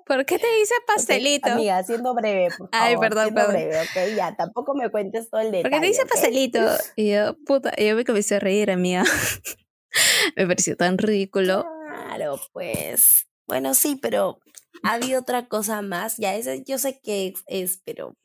¿por 0.06 0.26
qué 0.26 0.38
te 0.38 0.48
dice 0.60 0.76
pastelito? 0.86 1.50
amiga, 1.50 1.84
siendo 1.84 2.14
breve, 2.14 2.50
por 2.56 2.70
favor. 2.70 2.88
Ay, 2.88 2.96
perdón, 2.98 3.24
siendo 3.24 3.42
perdón. 3.42 3.56
breve, 3.56 3.82
ok, 3.82 4.16
ya, 4.16 4.36
tampoco 4.36 4.76
me 4.76 4.90
cuentes 4.92 5.30
todo 5.30 5.42
el 5.42 5.52
detalle. 5.52 5.64
¿Por 5.64 5.72
qué 5.72 5.80
te 5.80 5.88
dice 5.88 6.06
pastelito? 6.06 6.60
Y 6.96 7.12
yo, 7.12 7.36
puta, 7.46 7.76
yo 7.78 7.96
me 7.96 8.06
comencé 8.06 8.36
a 8.36 8.40
reír, 8.40 8.70
amiga. 8.70 9.04
me 10.36 10.48
pareció 10.48 10.76
tan 10.78 10.98
ridículo. 10.98 11.66
Claro, 11.88 12.40
pues. 12.54 13.28
Bueno, 13.48 13.74
sí, 13.74 13.98
pero 14.02 14.40
ha 14.84 14.94
habido 14.94 15.22
otra 15.22 15.48
cosa 15.48 15.82
más. 15.82 16.18
Ya, 16.18 16.36
ese 16.36 16.64
yo 16.66 16.78
sé 16.78 17.00
que 17.02 17.28
es, 17.28 17.44
es, 17.48 17.82
pero 17.84 18.16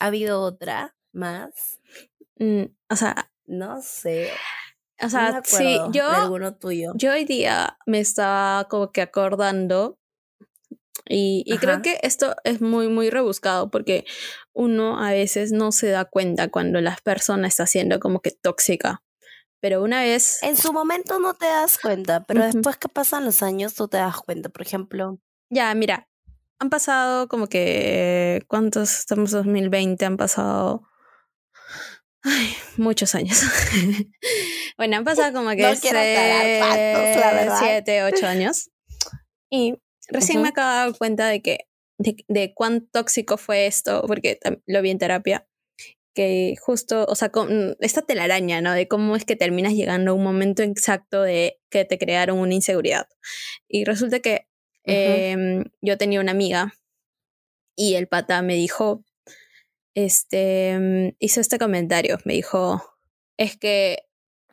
ha 0.00 0.06
habido 0.06 0.42
otra 0.42 0.94
más. 1.12 1.77
Mm, 2.38 2.64
o 2.90 2.96
sea, 2.96 3.30
No 3.46 3.80
sé. 3.82 4.30
o 5.00 5.04
no 5.04 5.10
sea, 5.10 5.32
me 5.32 5.40
sí, 5.44 5.78
yo, 5.92 6.08
de 6.10 6.16
alguno 6.16 6.54
tuyo. 6.56 6.92
yo 6.96 7.12
hoy 7.12 7.24
día 7.24 7.78
me 7.86 8.00
estaba 8.00 8.64
como 8.68 8.92
que 8.92 9.02
acordando 9.02 9.98
y, 11.10 11.42
y 11.46 11.56
creo 11.58 11.80
que 11.80 11.98
esto 12.02 12.34
es 12.44 12.60
muy, 12.60 12.88
muy 12.88 13.08
rebuscado 13.08 13.70
porque 13.70 14.04
uno 14.52 15.02
a 15.02 15.10
veces 15.12 15.52
no 15.52 15.72
se 15.72 15.88
da 15.88 16.04
cuenta 16.04 16.48
cuando 16.48 16.80
la 16.80 16.98
persona 17.02 17.48
está 17.48 17.66
siendo 17.66 17.98
como 17.98 18.20
que 18.20 18.30
tóxica. 18.30 19.02
Pero 19.60 19.82
una 19.82 20.02
vez, 20.02 20.40
En 20.42 20.56
su 20.56 20.72
momento 20.72 21.18
no 21.18 21.34
te 21.34 21.46
das 21.46 21.78
cuenta, 21.78 22.24
pero 22.24 22.44
después 22.44 22.76
que 22.76 22.88
pasan 22.88 23.24
los 23.24 23.42
años 23.42 23.74
tú 23.74 23.88
te 23.88 23.96
das 23.96 24.18
cuenta. 24.18 24.50
Por 24.50 24.62
ejemplo, 24.62 25.18
ya, 25.50 25.74
mira, 25.74 26.08
han 26.60 26.70
pasado 26.70 27.26
como 27.28 27.46
que, 27.48 28.44
¿cuántos? 28.46 28.98
Estamos 28.98 29.32
en 29.32 29.38
2020, 29.38 30.04
han 30.04 30.16
pasado... 30.16 30.82
Ay, 32.22 32.48
muchos 32.76 33.14
años. 33.14 33.40
bueno, 34.76 34.96
han 34.96 35.04
pasado 35.04 35.32
como 35.32 35.50
que 35.50 35.62
No 35.62 35.68
verdad. 37.32 37.58
siete, 37.60 38.02
ocho 38.02 38.26
años. 38.26 38.70
Y 39.50 39.74
recién 40.08 40.42
me 40.42 40.48
acabo 40.48 40.70
de 40.70 40.76
dar 40.76 40.98
cuenta 40.98 41.28
de 41.28 41.42
que, 41.42 41.58
de, 41.98 42.16
de 42.28 42.52
cuán 42.54 42.88
tóxico 42.90 43.36
fue 43.36 43.66
esto, 43.66 44.04
porque 44.06 44.38
lo 44.66 44.82
vi 44.82 44.90
en 44.90 44.98
terapia, 44.98 45.46
que 46.18 46.56
justo, 46.60 47.06
o 47.08 47.14
sea, 47.14 47.30
con 47.30 47.76
esta 47.78 48.02
telaraña, 48.02 48.60
¿no? 48.60 48.72
De 48.72 48.88
cómo 48.88 49.14
es 49.14 49.24
que 49.24 49.36
terminas 49.36 49.74
llegando 49.74 50.10
a 50.10 50.14
un 50.14 50.24
momento 50.24 50.64
exacto 50.64 51.22
de 51.22 51.60
que 51.70 51.84
te 51.84 51.98
crearon 51.98 52.38
una 52.38 52.54
inseguridad. 52.54 53.06
Y 53.68 53.84
resulta 53.84 54.18
que 54.18 54.48
em, 54.82 55.64
yo 55.80 55.96
tenía 55.96 56.20
una 56.20 56.32
amiga 56.32 56.74
y 57.76 57.94
el 57.94 58.08
pata 58.08 58.42
me 58.42 58.54
dijo, 58.54 59.04
este, 60.04 60.78
mm, 60.78 61.16
hizo 61.18 61.40
este 61.40 61.58
comentario, 61.58 62.18
me 62.24 62.34
dijo, 62.34 62.82
es 63.36 63.56
que, 63.56 64.04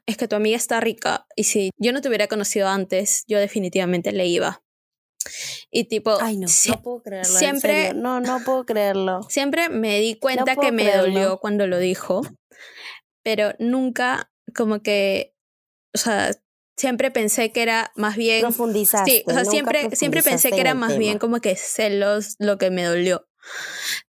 es 0.07 0.17
que 0.17 0.27
tu 0.27 0.35
amiga 0.35 0.57
está 0.57 0.79
rica 0.79 1.27
y 1.35 1.43
si 1.43 1.69
yo 1.77 1.93
no 1.93 2.01
te 2.01 2.07
hubiera 2.07 2.27
conocido 2.27 2.67
antes, 2.67 3.25
yo 3.27 3.37
definitivamente 3.37 4.11
le 4.11 4.25
iba. 4.25 4.63
Y 5.69 5.85
tipo, 5.85 6.17
ay 6.19 6.37
no, 6.37 6.47
no 6.47 6.81
puedo 6.81 7.01
creerlo. 7.03 7.37
siempre-. 7.37 7.93
No, 7.93 8.19
no 8.19 8.43
puedo 8.43 8.65
creerlo. 8.65 9.21
siempre 9.29 9.69
me 9.69 9.99
di 9.99 10.15
cuenta 10.15 10.55
que 10.55 10.71
me 10.71 10.83
creerlo. 10.83 11.03
dolió 11.03 11.37
cuando 11.39 11.67
lo 11.67 11.77
dijo, 11.77 12.21
pero 13.23 13.53
nunca 13.59 14.31
como 14.55 14.81
que, 14.81 15.35
o 15.93 15.97
sea, 15.99 16.31
siempre 16.75 17.11
pensé 17.11 17.51
que 17.51 17.61
era 17.61 17.91
más 17.95 18.15
bien... 18.15 18.41
Profundizaste. 18.41 19.11
Sí, 19.11 19.23
o 19.27 19.31
sea, 19.31 19.45
siempre, 19.45 19.95
siempre 19.95 20.23
pensé 20.23 20.49
que 20.51 20.61
era 20.61 20.73
más 20.73 20.97
bien 20.97 21.19
como 21.19 21.39
que 21.39 21.55
celos 21.55 22.35
lo 22.39 22.57
que 22.57 22.71
me 22.71 22.83
dolió. 22.83 23.24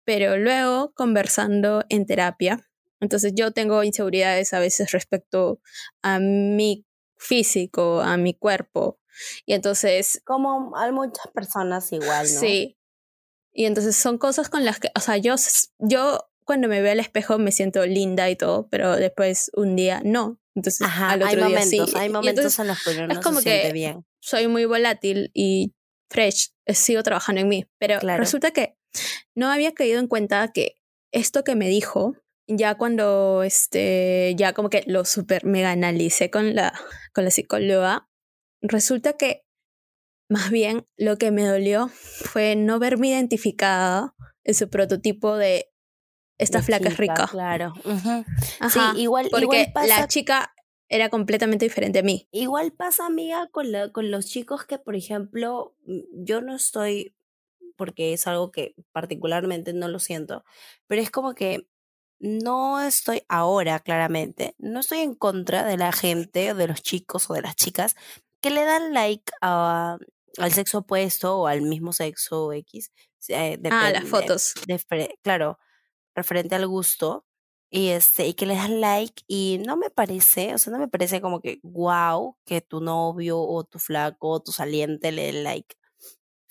Pero 0.04 0.38
luego, 0.38 0.92
conversando 0.94 1.84
en 1.90 2.06
terapia, 2.06 2.68
entonces 3.00 3.34
yo 3.36 3.52
tengo 3.52 3.84
inseguridades 3.84 4.54
a 4.54 4.60
veces 4.60 4.92
respecto 4.92 5.60
a 6.02 6.20
mi 6.20 6.86
físico, 7.18 8.02
a 8.02 8.18
mi 8.18 8.34
cuerpo. 8.34 9.00
Y 9.46 9.54
entonces, 9.54 10.22
Como 10.26 10.76
hay 10.78 10.92
muchas 10.92 11.28
personas 11.34 11.92
igual, 11.92 12.26
¿no? 12.34 12.40
sí. 12.40 12.78
Y 13.54 13.66
entonces 13.66 13.96
son 13.96 14.18
cosas 14.18 14.50
con 14.50 14.66
las 14.66 14.80
que, 14.80 14.90
o 14.96 15.00
sea, 15.00 15.16
yo, 15.18 15.36
yo 15.80 16.20
cuando 16.44 16.68
me 16.68 16.82
veo 16.82 16.92
al 16.92 17.00
espejo 17.00 17.38
me 17.38 17.54
siento 17.54 17.86
linda 17.86 18.30
y 18.30 18.36
todo, 18.36 18.68
pero 18.70 18.98
después 18.98 19.50
un 19.56 19.76
día 19.78 20.02
no. 20.04 20.40
Entonces, 20.56 20.82
Ajá, 20.86 21.12
al 21.12 21.22
hay 21.24 21.36
otro 21.36 21.48
día 21.48 21.62
sí. 21.62 21.78
momentos, 21.78 21.96
hay 22.02 22.10
Y 22.10 22.12
momentos 22.12 22.40
entonces 22.40 22.60
en 22.60 22.68
los 22.68 22.84
que 22.84 22.90
uno 22.92 23.08
no 23.08 23.22
como 23.22 23.40
se 23.42 23.62
que- 23.62 23.72
bien. 23.74 24.06
soy 24.20 24.48
muy 24.50 24.66
volátil 24.66 25.32
y 25.34 25.74
fresh, 26.10 26.50
eh, 26.66 26.74
sigo 26.76 27.02
trabajando 27.04 27.42
en 27.42 27.48
mí. 27.48 27.66
Pero 27.78 28.00
Claro. 28.00 28.22
resulta 28.22 28.52
que 28.52 28.78
no 29.36 29.50
había 29.52 29.74
caído 29.74 30.00
en 30.00 30.08
cuenta 30.08 30.52
que 30.54 30.76
esto 31.12 31.44
que 31.44 31.56
me 31.56 31.68
dijo, 31.68 32.16
ya 32.48 32.76
cuando 32.76 33.44
este, 33.44 34.34
ya 34.38 34.54
como 34.54 34.70
que 34.70 34.84
lo 34.88 35.06
super 35.06 35.46
mega 35.46 35.72
analicé 35.72 36.30
con 36.30 36.56
la, 36.56 36.74
con 37.14 37.24
la 37.24 37.32
psicóloga, 37.32 38.08
resulta 38.62 39.14
que 39.14 39.44
más 40.30 40.50
bien 40.50 40.88
lo 40.98 41.18
que 41.18 41.32
me 41.32 41.44
dolió 41.46 41.88
fue 41.90 42.56
no 42.56 42.80
verme 42.80 43.10
identificada 43.10 44.16
en 44.44 44.56
su 44.56 44.70
prototipo 44.70 45.36
de 45.38 45.72
esta 46.38 46.62
flaca 46.62 46.90
es 46.90 46.98
rica. 46.98 47.28
Claro. 47.32 47.74
Ajá, 47.86 48.26
sí, 48.70 48.80
igual, 49.02 49.28
porque 49.32 49.44
igual 49.44 49.72
pasa 49.74 49.88
la 50.02 50.08
chica 50.08 50.54
era 50.90 51.10
completamente 51.10 51.66
diferente 51.66 52.00
a 52.00 52.04
mí. 52.04 52.28
Igual 52.32 52.72
pasa, 52.74 53.06
amiga, 53.08 53.48
con, 53.52 53.72
la- 53.72 53.92
con 53.92 54.12
los 54.12 54.26
chicos 54.28 54.66
que, 54.66 54.78
por 54.78 54.96
ejemplo, 54.96 55.76
yo 56.14 56.42
no 56.42 56.56
estoy, 56.56 57.15
porque 57.76 58.14
es 58.14 58.28
algo 58.28 58.52
que 58.52 58.76
particularmente 58.92 59.74
no 59.74 59.88
lo 59.88 60.00
siento, 60.00 60.44
pero 60.88 61.02
es 61.02 61.12
como 61.12 61.34
que 61.36 61.68
no 62.20 62.80
estoy 62.82 63.24
ahora, 63.30 63.80
claramente, 63.80 64.56
no 64.58 64.80
estoy 64.80 65.00
en 65.00 65.16
contra 65.16 65.64
de 65.66 65.78
la 65.78 65.92
gente, 65.92 66.54
de 66.54 66.68
los 66.68 66.82
chicos 66.82 67.30
o 67.30 67.34
de 67.34 67.42
las 67.42 67.56
chicas 67.56 67.96
que 68.42 68.50
le 68.52 68.64
dan 68.64 68.94
like 68.94 69.32
a, 69.42 69.98
al 70.38 70.52
sexo 70.54 70.80
opuesto 70.80 71.40
o 71.40 71.48
al 71.48 71.62
mismo 71.62 71.94
sexo 71.94 72.54
X. 72.54 72.92
eh, 73.30 73.60
Ah, 73.70 73.92
las 73.92 74.08
fotos. 74.08 74.54
de 74.68 74.78
fre- 74.80 75.16
claro, 75.24 75.58
referente 76.16 76.56
al 76.56 76.68
gusto. 76.68 77.26
Y 77.72 77.90
este, 77.90 78.28
y 78.28 78.34
que 78.36 78.46
le 78.46 78.56
das 78.56 78.70
like, 78.70 79.24
y 79.28 79.60
no 79.66 79.76
me 79.76 79.90
parece, 79.90 80.54
o 80.54 80.58
sea, 80.58 80.72
no 80.72 80.80
me 80.80 80.88
parece 80.88 81.20
como 81.20 81.42
que 81.42 81.60
wow 81.64 82.38
que 82.46 82.62
tu 82.62 82.80
novio 82.80 83.40
o 83.42 83.64
tu 83.66 83.80
flaco 83.80 84.30
o 84.30 84.40
tu 84.42 84.52
saliente 84.54 85.12
le 85.12 85.24
dé 85.34 85.34
like 85.44 85.76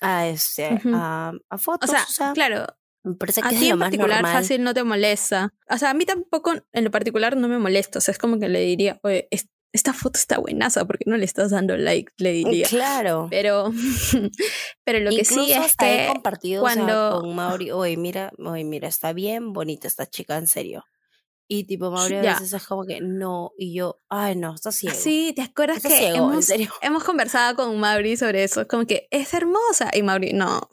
a 0.00 0.28
este, 0.28 0.80
a, 0.92 1.32
a 1.48 1.54
O 1.54 1.58
fotos. 1.58 1.90
sea, 2.08 2.32
claro, 2.32 2.66
me 3.02 3.14
parece 3.14 3.40
a 3.44 3.48
que 3.48 3.54
es 3.56 3.60
ti 3.60 3.68
en 3.70 3.78
particular 3.78 4.22
normal. 4.22 4.42
fácil 4.42 4.62
no 4.62 4.72
te 4.74 4.82
molesta. 4.84 5.52
O 5.70 5.76
sea, 5.78 5.90
a 5.90 5.94
mí 5.94 6.04
tampoco 6.06 6.54
en 6.72 6.84
lo 6.84 6.90
particular 6.90 7.36
no 7.36 7.48
me 7.48 7.58
molesta. 7.58 7.98
O 7.98 8.02
sea, 8.02 8.12
es 8.12 8.18
como 8.18 8.38
que 8.38 8.48
le 8.48 8.60
diría, 8.60 8.98
oye, 9.02 9.28
es- 9.30 9.48
esta 9.72 9.92
foto 9.92 10.18
está 10.20 10.38
buenaza, 10.38 10.84
¿por 10.84 10.98
qué 10.98 11.04
no 11.10 11.16
le 11.16 11.24
estás 11.24 11.50
dando 11.50 11.76
like? 11.76 12.12
Le 12.18 12.30
diría. 12.32 12.68
Claro. 12.68 13.26
Pero, 13.28 13.72
pero 14.84 15.00
lo 15.00 15.10
que 15.10 15.24
sí 15.24 15.50
es 15.52 15.58
hasta 15.58 15.92
he 15.92 16.06
que 16.06 16.12
compartido 16.12 16.62
o 16.62 16.68
sea, 16.68 16.76
cuando- 16.76 17.20
con 17.20 17.34
Mauri, 17.34 17.70
oye, 17.72 17.96
mira, 17.96 18.30
oye, 18.38 18.64
mira, 18.64 18.86
está 18.88 19.12
bien 19.12 19.52
bonita 19.52 19.88
esta 19.88 20.06
chica, 20.06 20.36
en 20.36 20.46
serio. 20.46 20.84
Y 21.58 21.64
tipo, 21.64 21.90
Mauri 21.90 22.16
a 22.16 22.22
Ya. 22.22 22.32
veces 22.34 22.52
es 22.52 22.66
como 22.66 22.84
que 22.84 23.00
no, 23.00 23.52
y 23.58 23.74
yo, 23.74 24.00
ay, 24.08 24.36
no, 24.36 24.54
está 24.54 24.72
ciego. 24.72 24.96
Sí, 24.98 25.32
¿te 25.36 25.42
acuerdas 25.42 25.76
Está 25.78 25.88
que 25.90 25.96
ciego, 25.96 26.16
en 26.26 26.32
hemos, 26.32 26.44
serio. 26.46 26.70
hemos 26.82 27.04
conversado 27.04 27.56
con 27.56 27.78
Mauri 27.78 28.16
sobre 28.16 28.44
eso? 28.44 28.62
Es 28.62 28.66
como 28.68 28.86
que 28.86 29.06
es 29.10 29.32
hermosa. 29.34 29.90
Y 29.92 30.02
Mauri, 30.02 30.32
no. 30.32 30.68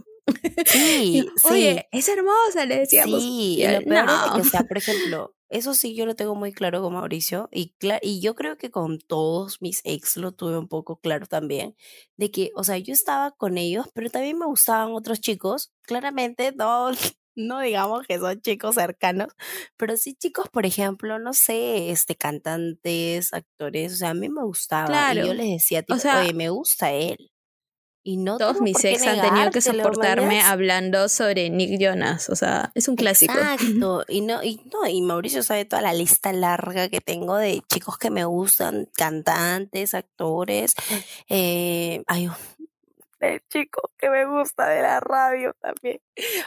Sí, 0.65 1.17
Y, 1.27 1.39
sí. 1.39 1.47
Oye, 1.49 1.87
es 1.91 2.07
hermosa, 2.07 2.65
le 2.65 2.79
decíamos. 2.79 3.21
Sí, 3.21 3.57
Y 3.61 3.67
lo 3.67 3.81
peor 3.81 4.05
es 4.09 4.27
"No". 4.27 4.33
que, 4.35 4.41
o 4.41 4.43
sea, 4.43 4.63
por 4.63 4.77
ejemplo, 4.77 5.35
Eso 5.49 5.73
sí, 5.73 5.93
yo 5.95 6.05
lo 6.05 6.15
tengo 6.15 6.33
muy 6.33 6.53
claro 6.53 6.81
con 6.81 6.93
Mauricio 6.93 7.49
y, 7.51 7.75
y 8.01 8.21
yo 8.21 8.35
creo 8.35 8.57
que 8.57 8.71
con 8.71 8.99
todos 8.99 9.61
mis 9.61 9.81
ex 9.83 10.15
lo 10.15 10.31
tuve 10.31 10.57
un 10.57 10.69
poco 10.69 11.01
claro 11.01 11.25
también, 11.25 11.75
de 12.15 12.31
que, 12.31 12.51
o 12.55 12.63
sea, 12.63 12.77
yo 12.77 12.93
estaba 12.93 13.31
con 13.31 13.57
ellos, 13.57 13.87
pero 13.93 14.09
también 14.09 14.37
me 14.39 14.45
gustaban 14.45 14.93
otros 14.93 15.19
chicos, 15.19 15.73
claramente 15.81 16.53
no, 16.55 16.91
no 17.35 17.59
digamos 17.61 18.05
que 18.07 18.19
son 18.19 18.41
chicos 18.41 18.75
cercanos, 18.75 19.29
pero 19.77 19.97
sí 19.97 20.15
chicos, 20.15 20.49
por 20.49 20.65
ejemplo, 20.65 21.19
no 21.19 21.33
sé, 21.33 21.91
este, 21.91 22.15
cantantes, 22.15 23.33
actores, 23.33 23.93
o 23.93 23.95
sea, 23.97 24.09
a 24.09 24.13
mí 24.13 24.29
me 24.29 24.43
gustaba 24.43 25.13
y 25.13 25.17
yo 25.17 25.33
les 25.33 25.49
decía, 25.49 25.83
tipo, 25.83 25.99
oye, 26.19 26.33
me 26.33 26.49
gusta 26.49 26.91
él. 26.91 27.31
Y 28.03 28.17
no 28.17 28.39
Todos 28.39 28.61
mis 28.61 28.83
ex 28.83 29.05
han 29.05 29.21
tenido 29.21 29.51
que 29.51 29.61
soportarme 29.61 30.41
hablando 30.41 31.07
sobre 31.07 31.51
Nick 31.51 31.79
Jonas, 31.79 32.31
o 32.31 32.35
sea, 32.35 32.71
es 32.73 32.87
un 32.87 32.95
clásico. 32.95 33.33
Exacto, 33.37 34.03
y 34.07 34.21
no, 34.21 34.41
y 34.41 34.59
no, 34.73 34.87
y 34.87 35.01
Mauricio 35.01 35.43
sabe 35.43 35.65
toda 35.65 35.83
la 35.83 35.93
lista 35.93 36.33
larga 36.33 36.89
que 36.89 36.99
tengo 36.99 37.37
de 37.37 37.61
chicos 37.71 37.99
que 37.99 38.09
me 38.09 38.25
gustan, 38.25 38.89
cantantes, 38.97 39.93
actores, 39.93 40.73
eh, 41.29 42.03
hay 42.07 42.27
un 43.21 43.39
chico 43.49 43.91
que 43.97 44.09
me 44.09 44.25
gusta 44.25 44.67
de 44.67 44.81
la 44.81 44.99
radio 44.99 45.53
también. 45.61 45.99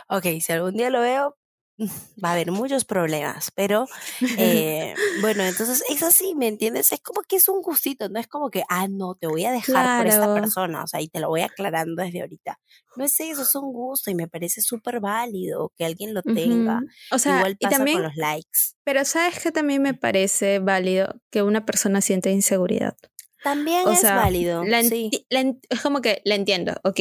Ok, 0.08 0.40
si 0.40 0.52
algún 0.52 0.76
día 0.76 0.90
lo 0.90 1.00
veo, 1.00 1.37
va 2.24 2.30
a 2.30 2.32
haber 2.32 2.52
muchos 2.52 2.84
problemas, 2.84 3.50
pero 3.54 3.87
eh, 4.38 4.94
bueno, 5.20 5.42
entonces 5.42 5.82
es 5.88 6.02
así, 6.02 6.34
¿me 6.34 6.48
entiendes? 6.48 6.92
Es 6.92 7.00
como 7.00 7.22
que 7.22 7.37
es 7.37 7.48
un 7.48 7.62
gustito, 7.62 8.08
no 8.08 8.20
es 8.20 8.28
como 8.28 8.50
que, 8.50 8.62
ah, 8.68 8.87
no, 8.88 9.14
te 9.14 9.26
voy 9.26 9.44
a 9.44 9.52
dejar 9.52 9.98
por 9.98 10.06
esta 10.06 10.34
persona, 10.34 10.84
o 10.84 10.87
sea, 10.87 11.00
y 11.00 11.08
te 11.08 11.20
lo 11.20 11.28
voy 11.28 11.42
aclarando 11.42 12.02
desde 12.02 12.20
ahorita. 12.20 12.60
No 12.96 13.04
es 13.04 13.18
eso, 13.18 13.42
es 13.42 13.54
un 13.56 13.72
gusto 13.72 14.10
y 14.10 14.14
me 14.14 14.28
parece 14.28 14.62
súper 14.62 15.00
válido 15.00 15.72
que 15.76 15.84
alguien 15.84 16.14
lo 16.14 16.22
tenga. 16.22 16.80
O 17.10 17.18
sea, 17.18 17.38
Igual 17.38 17.56
pasa 17.60 17.74
y 17.74 17.76
también, 17.76 17.96
con 17.98 18.04
los 18.04 18.16
likes. 18.16 18.58
Pero 18.84 19.04
sabes 19.04 19.40
que 19.40 19.50
también 19.50 19.82
me 19.82 19.94
parece 19.94 20.60
válido 20.60 21.20
que 21.30 21.42
una 21.42 21.66
persona 21.66 22.00
sienta 22.00 22.30
inseguridad. 22.30 22.96
También 23.44 23.87
es 23.88 24.02
válido. 24.02 24.64
sí. 24.83 25.11
es 25.28 25.80
como 25.80 26.00
que 26.00 26.20
la 26.24 26.35
entiendo, 26.35 26.74
ok. 26.83 27.00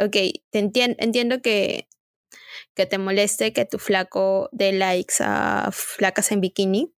Ok, 0.00 0.16
te 0.50 0.58
entiendo 0.58 1.42
que 1.42 1.88
que 2.74 2.86
te 2.86 2.98
moleste 2.98 3.52
que 3.52 3.64
tu 3.64 3.78
flaco 3.78 4.48
dé 4.52 4.72
likes 4.72 5.14
a 5.20 5.70
flacas 5.72 6.32
en 6.32 6.40
bikini. 6.40 6.92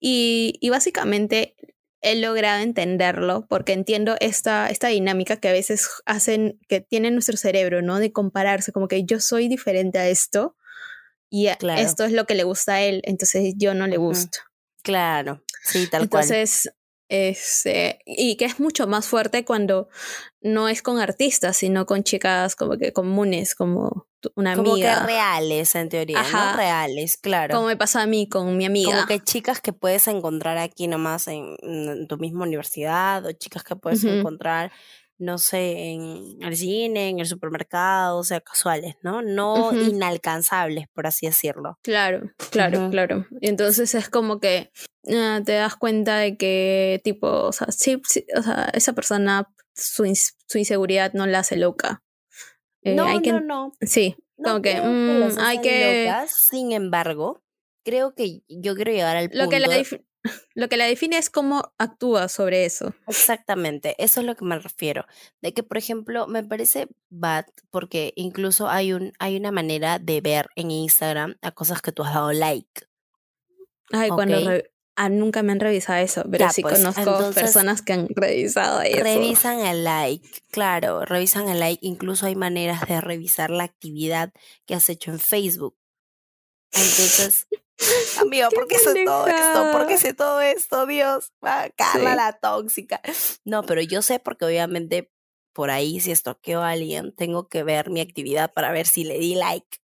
y, 0.00 0.58
y, 0.60 0.70
básicamente 0.70 1.54
he 2.00 2.16
logrado 2.16 2.62
entenderlo 2.62 3.46
porque 3.48 3.72
entiendo 3.72 4.16
esta, 4.20 4.68
esta 4.68 4.88
dinámica 4.88 5.36
que 5.36 5.48
a 5.48 5.52
veces 5.52 5.88
hacen, 6.06 6.58
que 6.68 6.80
tiene 6.80 7.10
nuestro 7.10 7.36
cerebro, 7.36 7.82
¿no? 7.82 7.98
De 7.98 8.12
compararse, 8.12 8.72
como 8.72 8.88
que 8.88 9.04
yo 9.04 9.20
soy 9.20 9.48
diferente 9.48 9.98
a 9.98 10.08
esto 10.08 10.56
y 11.28 11.46
esto 11.46 12.04
es 12.04 12.12
lo 12.12 12.24
que 12.26 12.34
le 12.34 12.44
gusta 12.44 12.74
a 12.74 12.82
él, 12.82 13.02
entonces 13.04 13.54
yo 13.56 13.74
no 13.74 13.86
le 13.86 13.98
gusto. 13.98 14.38
Claro, 14.82 15.44
sí, 15.62 15.86
tal 15.86 16.08
cual. 16.08 16.24
Entonces, 16.24 16.70
este, 17.10 17.98
y 18.06 18.36
que 18.36 18.44
es 18.44 18.60
mucho 18.60 18.86
más 18.86 19.08
fuerte 19.08 19.44
cuando 19.44 19.88
no 20.40 20.68
es 20.68 20.80
con 20.80 20.98
artistas, 21.00 21.56
sino 21.56 21.84
con 21.84 22.04
chicas 22.04 22.54
como 22.54 22.78
que 22.78 22.92
comunes, 22.92 23.56
como 23.56 24.06
una 24.36 24.52
amiga. 24.52 24.94
Como 24.94 25.06
que 25.06 25.12
reales, 25.12 25.74
en 25.74 25.88
teoría, 25.88 26.22
¿no? 26.22 26.56
Reales, 26.56 27.16
claro. 27.16 27.54
Como 27.54 27.66
me 27.66 27.76
pasa 27.76 28.02
a 28.02 28.06
mí 28.06 28.28
con 28.28 28.56
mi 28.56 28.64
amiga. 28.64 28.92
Como 28.92 29.06
que 29.06 29.18
chicas 29.18 29.60
que 29.60 29.72
puedes 29.72 30.06
encontrar 30.06 30.56
aquí 30.58 30.86
nomás 30.86 31.26
en, 31.26 31.56
en 31.62 32.06
tu 32.06 32.16
misma 32.16 32.44
universidad, 32.44 33.26
o 33.26 33.32
chicas 33.32 33.64
que 33.64 33.74
puedes 33.74 34.04
encontrar 34.04 34.70
no 35.20 35.38
sé, 35.38 35.92
en 35.92 36.38
el 36.40 36.56
cine, 36.56 37.10
en 37.10 37.20
el 37.20 37.26
supermercado, 37.26 38.18
o 38.18 38.24
sea, 38.24 38.40
casuales, 38.40 38.96
¿no? 39.02 39.22
No 39.22 39.72
inalcanzables, 39.72 40.86
por 40.92 41.06
así 41.06 41.26
decirlo. 41.26 41.78
Claro, 41.82 42.32
claro, 42.50 42.88
claro. 42.90 43.26
Entonces 43.40 43.94
es 43.94 44.08
como 44.08 44.40
que 44.40 44.72
ah, 45.14 45.40
te 45.44 45.52
das 45.52 45.76
cuenta 45.76 46.16
de 46.16 46.36
que, 46.36 47.00
tipo, 47.04 47.28
o 47.28 47.52
sea, 47.52 47.68
sí, 47.70 48.00
o 48.36 48.42
sea, 48.42 48.70
esa 48.72 48.94
persona, 48.94 49.48
su, 49.74 50.06
inseguridad 50.06 51.12
no 51.12 51.26
la 51.26 51.40
hace 51.40 51.56
loca. 51.56 52.02
Eh, 52.82 52.94
no, 52.94 53.04
hay 53.04 53.20
que, 53.20 53.32
no, 53.32 53.40
no. 53.40 53.72
Sí, 53.82 54.16
como 54.42 54.62
que, 54.62 54.80
mm, 54.80 55.38
hay 55.38 55.60
que... 55.60 56.10
sin 56.28 56.72
embargo, 56.72 57.42
creo 57.84 58.14
que 58.14 58.42
yo 58.48 58.74
quiero 58.74 58.90
llegar 58.90 59.16
al 59.16 59.28
punto... 59.28 59.44
Lo 59.44 59.50
que 59.50 59.60
la 59.60 59.68
lo 60.54 60.68
que 60.68 60.76
la 60.76 60.86
define 60.86 61.18
es 61.18 61.30
cómo 61.30 61.72
actúa 61.78 62.28
sobre 62.28 62.64
eso. 62.64 62.94
Exactamente, 63.06 63.94
eso 63.98 64.20
es 64.20 64.26
lo 64.26 64.34
que 64.34 64.44
me 64.44 64.58
refiero. 64.58 65.06
De 65.40 65.54
que, 65.54 65.62
por 65.62 65.78
ejemplo, 65.78 66.26
me 66.26 66.42
parece 66.42 66.88
bad 67.08 67.46
porque 67.70 68.12
incluso 68.16 68.68
hay, 68.68 68.92
un, 68.92 69.12
hay 69.18 69.36
una 69.36 69.52
manera 69.52 69.98
de 69.98 70.20
ver 70.20 70.48
en 70.56 70.70
Instagram 70.70 71.36
a 71.42 71.52
cosas 71.52 71.82
que 71.82 71.92
tú 71.92 72.02
has 72.02 72.14
dado 72.14 72.32
like. 72.32 72.86
Ay, 73.92 74.10
cuando 74.10 74.38
ah, 74.96 75.08
nunca 75.08 75.42
me 75.42 75.52
han 75.52 75.60
revisado 75.60 75.98
eso, 75.98 76.24
pero 76.30 76.50
sí 76.50 76.62
pues, 76.62 76.78
conozco 76.78 77.32
personas 77.32 77.82
que 77.82 77.94
han 77.94 78.08
revisado 78.14 78.82
eso. 78.82 79.02
Revisan 79.02 79.60
el 79.60 79.82
like, 79.82 80.28
claro, 80.50 81.04
revisan 81.04 81.48
el 81.48 81.58
like. 81.58 81.84
Incluso 81.84 82.26
hay 82.26 82.36
maneras 82.36 82.86
de 82.86 83.00
revisar 83.00 83.50
la 83.50 83.64
actividad 83.64 84.32
que 84.66 84.74
has 84.74 84.88
hecho 84.88 85.10
en 85.10 85.18
Facebook. 85.18 85.79
Entonces, 86.72 87.46
Amigo, 88.20 88.48
¿por 88.50 88.68
qué 88.68 88.78
sé 88.78 89.04
todo 89.04 89.26
esto? 89.26 89.72
¿Por 89.72 89.86
qué 89.86 89.98
sé 89.98 90.14
todo 90.14 90.40
esto? 90.40 90.86
Dios, 90.86 91.32
Carla 91.76 92.14
la 92.14 92.32
tóxica. 92.32 93.00
No, 93.44 93.62
pero 93.62 93.80
yo 93.80 94.02
sé 94.02 94.18
porque 94.18 94.44
obviamente 94.44 95.10
por 95.52 95.70
ahí 95.70 96.00
si 96.00 96.12
estoqueo 96.12 96.62
a 96.62 96.70
alguien, 96.70 97.14
tengo 97.14 97.48
que 97.48 97.62
ver 97.62 97.90
mi 97.90 98.00
actividad 98.00 98.52
para 98.52 98.70
ver 98.72 98.86
si 98.86 99.04
le 99.04 99.18
di 99.18 99.34
like 99.34 99.78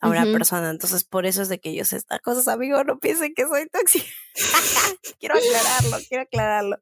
a 0.00 0.08
una 0.08 0.24
persona. 0.24 0.70
Entonces, 0.70 1.04
por 1.04 1.26
eso 1.26 1.42
es 1.42 1.48
de 1.48 1.60
que 1.60 1.74
yo 1.74 1.84
sé 1.84 1.96
estas 1.96 2.20
cosas, 2.20 2.48
amigo, 2.48 2.82
no 2.82 2.98
piensen 2.98 3.34
que 3.34 3.46
soy 3.46 3.68
tóxica. 3.68 4.06
quiero 5.20 5.36
aclararlo, 5.36 5.98
quiero 6.08 6.22
aclararlo. 6.24 6.76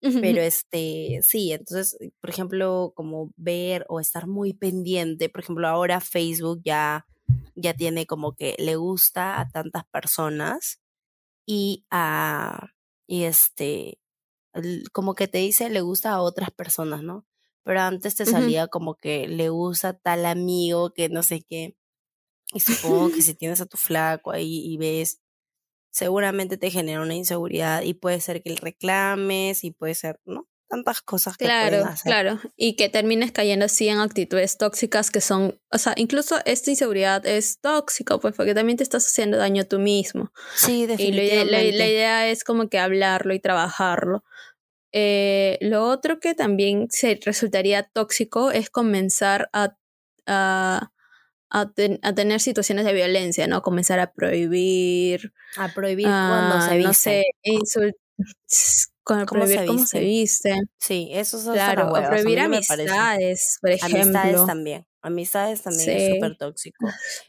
Pero 0.00 0.42
este, 0.42 1.20
sí, 1.22 1.52
entonces, 1.52 1.96
por 2.20 2.30
ejemplo, 2.30 2.92
como 2.94 3.32
ver 3.36 3.86
o 3.88 3.98
estar 3.98 4.26
muy 4.26 4.52
pendiente, 4.52 5.28
por 5.28 5.42
ejemplo, 5.42 5.66
ahora 5.66 6.00
Facebook 6.00 6.60
ya 6.64 7.06
ya 7.54 7.74
tiene 7.74 8.06
como 8.06 8.34
que 8.34 8.56
le 8.58 8.76
gusta 8.76 9.40
a 9.40 9.48
tantas 9.50 9.84
personas 9.86 10.80
y 11.46 11.86
a 11.90 12.68
y 13.06 13.24
este 13.24 14.00
como 14.92 15.14
que 15.14 15.28
te 15.28 15.38
dice 15.38 15.70
le 15.70 15.80
gusta 15.82 16.12
a 16.12 16.22
otras 16.22 16.50
personas, 16.52 17.02
¿no? 17.02 17.26
Pero 17.64 17.80
antes 17.80 18.14
te 18.16 18.26
salía 18.26 18.68
como 18.68 18.96
que 18.96 19.28
le 19.28 19.48
gusta 19.50 19.94
tal 19.98 20.26
amigo 20.26 20.92
que 20.92 21.08
no 21.08 21.22
sé 21.22 21.42
qué. 21.42 21.76
Y 22.54 22.60
supongo 22.60 23.10
que 23.12 23.22
si 23.22 23.34
tienes 23.34 23.60
a 23.60 23.66
tu 23.66 23.76
flaco 23.78 24.32
ahí 24.32 24.62
y 24.66 24.76
ves, 24.78 25.20
seguramente 25.90 26.58
te 26.58 26.70
genera 26.70 27.02
una 27.02 27.14
inseguridad 27.16 27.82
y 27.82 27.94
puede 27.94 28.20
ser 28.20 28.42
que 28.42 28.50
le 28.50 28.56
reclames 28.56 29.64
y 29.64 29.72
puede 29.72 29.94
ser, 29.94 30.20
¿no? 30.26 30.48
Tantas 30.68 31.02
cosas 31.02 31.36
que 31.36 31.44
claro, 31.44 31.84
hacer. 31.84 32.10
Claro, 32.10 32.40
y 32.56 32.76
que 32.76 32.88
termines 32.88 33.32
cayendo 33.32 33.66
así 33.66 33.88
en 33.88 33.98
actitudes 33.98 34.58
tóxicas 34.58 35.10
que 35.10 35.20
son, 35.20 35.60
o 35.70 35.78
sea, 35.78 35.94
incluso 35.96 36.36
esta 36.44 36.70
inseguridad 36.70 37.24
es 37.26 37.60
tóxica, 37.60 38.18
pues 38.18 38.34
porque 38.34 38.54
también 38.54 38.76
te 38.76 38.82
estás 38.82 39.06
haciendo 39.06 39.36
daño 39.36 39.64
tú 39.64 39.78
mismo. 39.78 40.32
Sí, 40.56 40.86
definitivamente. 40.86 41.68
Y 41.68 41.72
la, 41.72 41.86
idea 41.86 42.28
es 42.28 42.44
como 42.44 42.68
que 42.68 42.78
hablarlo 42.78 43.34
y 43.34 43.40
trabajarlo. 43.40 44.24
Eh, 44.92 45.58
lo 45.60 45.84
otro 45.88 46.20
que 46.20 46.34
también 46.34 46.86
se 46.90 47.18
resultaría 47.24 47.82
tóxico 47.82 48.52
es 48.52 48.70
comenzar 48.70 49.50
a, 49.52 49.76
a, 50.26 50.92
a, 51.50 51.72
tener 52.14 52.40
situaciones 52.40 52.84
de 52.84 52.92
violencia, 52.92 53.46
¿no? 53.46 53.62
Comenzar 53.62 53.98
a 53.98 54.12
prohibir. 54.12 55.32
A 55.56 55.68
prohibir 55.68 56.06
cuando 56.06 56.60
se 56.60 56.76
viste. 56.76 56.86
No 56.86 56.94
sé, 56.94 57.24
insultar 57.42 58.04
con 59.04 59.26
¿Cómo 59.26 59.42
prohibir 59.42 59.60
se 59.60 59.66
cómo 59.66 59.86
se 59.86 60.00
viste. 60.00 60.56
Sí, 60.78 61.10
eso 61.12 61.36
es 61.36 61.44
Claro, 61.44 61.90
o 61.90 61.92
prohibir 61.92 62.40
amistades, 62.40 63.58
por 63.60 63.70
ejemplo. 63.70 64.00
Amistades 64.00 64.46
también. 64.46 64.86
Amistades 65.02 65.62
también 65.62 65.90
es 65.90 66.14
súper 66.14 66.36
tóxico. 66.38 66.86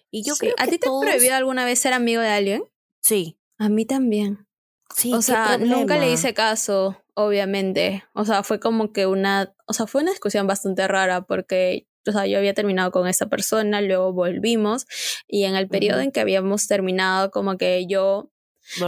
Y 0.09 0.23
yo 0.23 0.35
creo 0.35 0.55
¿A 0.57 0.65
ti 0.65 0.77
te 0.77 0.87
han 0.87 0.99
prohibido 1.01 1.35
alguna 1.35 1.65
vez 1.65 1.79
ser 1.79 1.91
amigo 1.91 2.21
de 2.21 2.29
alguien? 2.29 2.63
Sí. 3.01 3.37
A 3.57 3.67
mí 3.67 3.85
también. 3.85 4.47
Sí, 4.95 5.13
o 5.13 5.21
sea, 5.21 5.57
nunca 5.57 5.97
le 5.97 6.11
hice 6.11 6.33
caso, 6.33 7.03
obviamente. 7.13 8.05
O 8.13 8.23
sea, 8.23 8.43
fue 8.43 8.61
como 8.61 8.93
que 8.93 9.07
una, 9.07 9.53
o 9.67 9.73
sea, 9.73 9.87
fue 9.87 10.01
una 10.01 10.11
discusión 10.11 10.47
bastante 10.47 10.87
rara 10.87 11.25
porque, 11.25 11.87
o 12.07 12.11
sea, 12.13 12.25
yo 12.25 12.37
había 12.37 12.53
terminado 12.53 12.91
con 12.91 13.07
esa 13.07 13.25
persona, 13.25 13.81
luego 13.81 14.13
volvimos 14.13 14.85
y 15.27 15.43
en 15.43 15.55
el 15.55 15.67
periodo 15.67 15.99
en 15.99 16.13
que 16.13 16.21
habíamos 16.21 16.67
terminado, 16.67 17.31
como 17.31 17.57
que 17.57 17.85
yo 17.87 18.31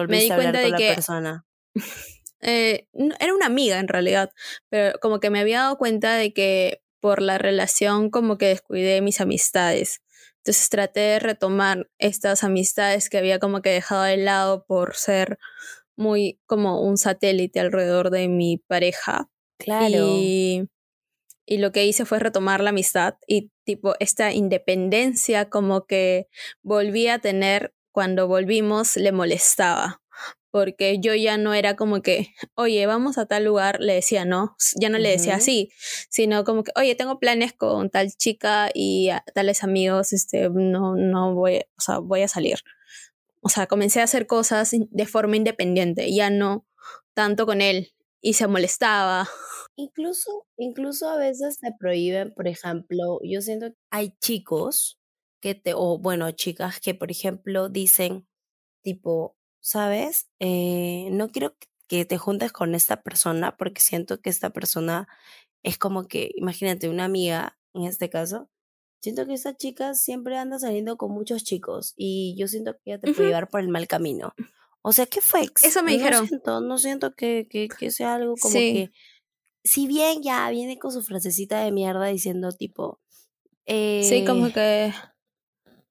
me 0.07 0.19
di 0.21 0.29
cuenta 0.29 0.59
de 0.59 0.71
que 0.71 0.93
persona. 0.93 1.45
Eh, 2.41 2.87
era 3.19 3.33
una 3.33 3.47
amiga 3.47 3.79
en 3.79 3.87
realidad, 3.87 4.31
pero 4.69 4.99
como 4.99 5.19
que 5.19 5.29
me 5.29 5.39
había 5.39 5.61
dado 5.61 5.77
cuenta 5.77 6.15
de 6.15 6.33
que 6.33 6.81
por 6.99 7.21
la 7.21 7.37
relación 7.37 8.09
como 8.09 8.37
que 8.37 8.47
descuidé 8.47 9.01
mis 9.01 9.21
amistades. 9.21 10.01
Entonces 10.37 10.69
traté 10.69 10.99
de 11.01 11.19
retomar 11.19 11.89
estas 11.99 12.43
amistades 12.43 13.09
que 13.09 13.17
había 13.17 13.39
como 13.39 13.61
que 13.61 13.69
dejado 13.69 14.03
de 14.03 14.17
lado 14.17 14.65
por 14.65 14.95
ser 14.95 15.37
muy 15.95 16.39
como 16.45 16.81
un 16.81 16.97
satélite 16.97 17.59
alrededor 17.59 18.11
de 18.11 18.27
mi 18.27 18.57
pareja. 18.57 19.29
Claro. 19.57 19.87
Y, 19.89 20.69
y 21.45 21.57
lo 21.57 21.71
que 21.71 21.85
hice 21.85 22.05
fue 22.05 22.19
retomar 22.19 22.61
la 22.61 22.69
amistad 22.69 23.15
y 23.27 23.51
tipo 23.63 23.95
esta 23.99 24.31
independencia 24.31 25.49
como 25.49 25.85
que 25.85 26.27
volví 26.61 27.07
a 27.07 27.19
tener 27.19 27.73
cuando 27.91 28.27
volvimos 28.27 28.95
le 28.95 29.11
molestaba 29.11 30.01
porque 30.57 30.97
yo 30.99 31.13
ya 31.13 31.37
no 31.37 31.53
era 31.53 31.75
como 31.75 32.01
que, 32.01 32.33
oye, 32.55 32.87
vamos 32.87 33.19
a 33.19 33.27
tal 33.27 33.43
lugar, 33.45 33.79
le 33.79 33.93
decía 33.93 34.25
no, 34.25 34.55
ya 34.79 34.89
no 34.89 34.97
le 34.97 35.09
decía 35.09 35.35
así, 35.35 35.69
sino 36.09 36.43
como 36.43 36.63
que, 36.63 36.71
oye, 36.75 36.95
tengo 36.95 37.19
planes 37.19 37.53
con 37.53 37.91
tal 37.91 38.11
chica 38.17 38.71
y 38.73 39.09
a- 39.09 39.23
tales 39.35 39.63
amigos, 39.63 40.13
este, 40.13 40.49
no, 40.49 40.95
no 40.95 41.35
voy, 41.35 41.57
o 41.77 41.81
sea, 41.81 41.99
voy 41.99 42.23
a 42.23 42.27
salir. 42.27 42.57
O 43.41 43.49
sea, 43.49 43.67
comencé 43.67 44.01
a 44.01 44.05
hacer 44.05 44.25
cosas 44.25 44.71
de 44.73 45.05
forma 45.05 45.37
independiente, 45.37 46.11
ya 46.11 46.31
no 46.31 46.65
tanto 47.13 47.45
con 47.45 47.61
él, 47.61 47.93
y 48.19 48.33
se 48.33 48.47
molestaba. 48.47 49.29
Incluso, 49.75 50.47
incluso 50.57 51.07
a 51.07 51.17
veces 51.17 51.59
te 51.59 51.71
prohíben, 51.79 52.33
por 52.33 52.47
ejemplo, 52.47 53.19
yo 53.23 53.41
siento 53.41 53.67
que 53.69 53.77
hay 53.91 54.15
chicos 54.19 54.97
que 55.39 55.53
te, 55.53 55.73
o 55.75 55.99
bueno, 55.99 56.31
chicas 56.31 56.79
que, 56.79 56.95
por 56.95 57.11
ejemplo, 57.11 57.69
dicen, 57.69 58.27
tipo, 58.81 59.36
¿sabes? 59.59 60.29
Eh, 60.39 61.09
no 61.11 61.29
quiero 61.29 61.55
que- 61.87 62.05
te 62.05 62.17
juntes 62.17 62.51
con 62.51 62.75
esta 62.75 63.01
persona 63.01 63.55
porque 63.57 63.79
siento 63.81 64.19
que 64.21 64.29
esta 64.29 64.49
persona 64.49 65.07
es 65.63 65.77
como 65.77 66.07
que, 66.07 66.31
imagínate, 66.35 66.89
una 66.89 67.05
amiga, 67.05 67.57
en 67.73 67.85
este 67.85 68.09
caso, 68.09 68.49
siento 69.01 69.25
que 69.25 69.33
esta 69.33 69.55
chica 69.55 69.93
siempre 69.95 70.37
anda 70.37 70.59
saliendo 70.59 70.97
con 70.97 71.11
muchos 71.11 71.43
chicos 71.45 71.93
y 71.95 72.35
yo 72.37 72.47
siento 72.49 72.73
que 72.73 72.91
ella 72.91 72.99
te 72.99 73.07
puede 73.07 73.19
Ujú. 73.21 73.27
llevar 73.27 73.49
por 73.49 73.61
el 73.61 73.69
mal 73.69 73.87
camino. 73.87 74.33
O 74.81 74.91
sea, 74.91 75.05
¿qué 75.05 75.21
fue? 75.21 75.47
Eso 75.63 75.81
me 75.83 75.91
No 75.93 75.97
dijeron. 75.97 76.27
siento, 76.27 76.59
no 76.61 76.77
siento 76.77 77.13
que, 77.15 77.47
que, 77.49 77.67
que 77.69 77.89
sea 77.91 78.15
algo 78.15 78.35
como 78.41 78.51
Sí. 78.53 78.73
que 78.73 78.91
si 79.63 79.87
bien 79.87 80.21
ya 80.23 80.49
viene 80.49 80.77
con 80.79 80.91
su 80.91 81.03
frasecita 81.03 81.63
de 81.63 81.71
mierda 81.71 82.05
diciendo 82.07 82.51
tipo, 82.51 82.99
Sí, 83.65 84.23
como 84.25 84.47
eh, 84.47 84.53
que 84.53 84.93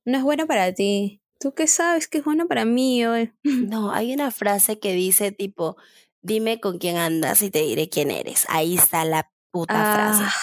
no 0.05 0.19
es 0.19 0.25
bueno 0.25 0.47
para 0.47 0.73
ti. 0.75 1.21
¿Tú 1.39 1.55
qué 1.55 1.67
sabes 1.67 2.09
que 2.09 2.19
es 2.19 2.25
bueno 2.25 2.47
para 2.47 2.65
mí? 2.65 3.05
oye? 3.07 3.33
no, 3.45 3.93
hay 3.93 4.13
una 4.15 4.31
frase 4.31 4.79
que 4.79 4.93
dice 4.93 5.33
tipo, 5.33 5.77
dime 6.23 6.61
con 6.61 6.79
quién 6.79 6.97
andas 6.97 7.43
y 7.43 7.51
te 7.51 7.61
diré 7.63 7.89
quién 7.89 8.11
eres. 8.11 8.47
Ahí 8.49 8.75
está 8.77 9.05
la 9.05 9.31
puta 9.51 9.75
frase. 9.75 10.25
Ah, 10.25 10.35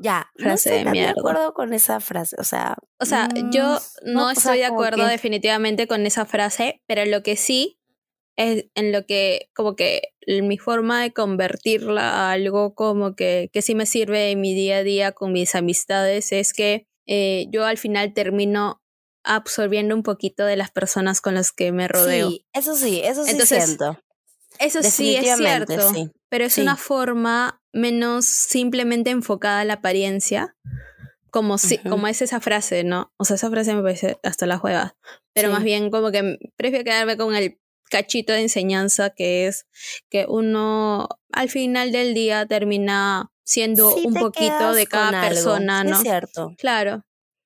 Ya, 0.00 0.30
no 0.36 0.44
frase 0.44 0.54
estoy 0.68 0.78
de 0.78 0.84
tan 0.84 0.92
de 0.92 1.00
mierda. 1.00 1.20
acuerdo 1.20 1.54
con 1.54 1.72
esa 1.72 2.00
frase, 2.00 2.36
o 2.38 2.44
sea, 2.44 2.76
O 3.00 3.04
sea, 3.06 3.28
mm, 3.34 3.50
yo 3.52 3.78
no 4.04 4.26
o 4.28 4.34
sea, 4.34 4.38
estoy 4.54 4.58
de 4.58 4.64
acuerdo 4.66 5.04
que- 5.04 5.10
definitivamente 5.12 5.86
con 5.86 6.04
esa 6.06 6.24
frase, 6.26 6.82
pero 6.86 7.04
lo 7.04 7.22
que 7.22 7.36
sí 7.36 7.78
es 8.36 8.66
en 8.74 8.90
lo 8.90 9.06
que, 9.06 9.48
como 9.54 9.76
que 9.76 10.02
mi 10.42 10.58
forma 10.58 11.02
de 11.02 11.12
convertirla 11.12 12.02
a 12.28 12.32
algo 12.32 12.74
como 12.74 13.14
que, 13.14 13.48
que 13.52 13.62
sí 13.62 13.74
me 13.76 13.86
sirve 13.86 14.32
en 14.32 14.40
mi 14.40 14.54
día 14.54 14.78
a 14.78 14.82
día 14.82 15.12
con 15.12 15.32
mis 15.32 15.54
amistades 15.54 16.32
es 16.32 16.52
que 16.52 16.86
eh, 17.06 17.46
yo 17.50 17.64
al 17.64 17.78
final 17.78 18.12
termino 18.14 18.82
absorbiendo 19.24 19.94
un 19.94 20.02
poquito 20.02 20.44
de 20.44 20.56
las 20.56 20.70
personas 20.70 21.20
con 21.20 21.34
las 21.34 21.50
que 21.52 21.72
me 21.72 21.88
rodeo. 21.88 22.30
Sí, 22.30 22.46
eso 22.52 22.74
sí, 22.76 23.00
eso 23.02 23.24
sí 23.24 23.30
Entonces, 23.32 23.64
siento. 23.64 23.98
Eso 24.60 24.82
sí 24.82 25.16
es 25.16 25.36
cierto, 25.36 25.92
sí. 25.92 26.10
pero 26.28 26.44
es 26.44 26.54
Sí. 26.54 26.60
una 26.60 26.76
forma 26.76 27.60
menos 27.72 28.24
simplemente 28.26 29.10
enfocada 29.10 29.60
a 29.60 29.64
la 29.64 29.74
apariencia, 29.74 30.54
como, 31.30 31.58
si, 31.58 31.78
como 31.78 32.06
es 32.06 32.22
esa 32.22 32.38
frase, 32.40 32.84
¿no? 32.84 33.12
O 33.16 33.24
sea, 33.24 33.34
esa 33.34 33.50
frase 33.50 33.74
me 33.74 33.82
parece 33.82 34.18
hasta 34.22 34.46
las 34.46 34.62
huevas, 34.62 34.92
pero 35.32 35.48
Sí. 35.48 35.54
más 35.54 35.64
bien 35.64 35.90
como 35.90 36.12
que 36.12 36.38
prefiero 36.56 36.84
quedarme 36.84 37.16
con 37.16 37.34
el 37.34 37.58
cachito 37.90 38.32
de 38.32 38.42
enseñanza 38.42 39.10
que 39.10 39.46
es 39.48 39.66
que 40.10 40.26
uno 40.28 41.08
al 41.32 41.50
final 41.50 41.90
del 41.92 42.14
día 42.14 42.46
termina 42.46 43.30
siendo 43.44 43.94
un 43.94 44.14
poquito 44.14 44.72
de 44.72 44.86
cada 44.86 45.08
algo, 45.08 45.28
persona, 45.28 45.82
sí 45.82 45.88
¿no? 45.88 45.96
Es 45.96 46.02
cierto. 46.02 46.54
Claro, 46.58 47.02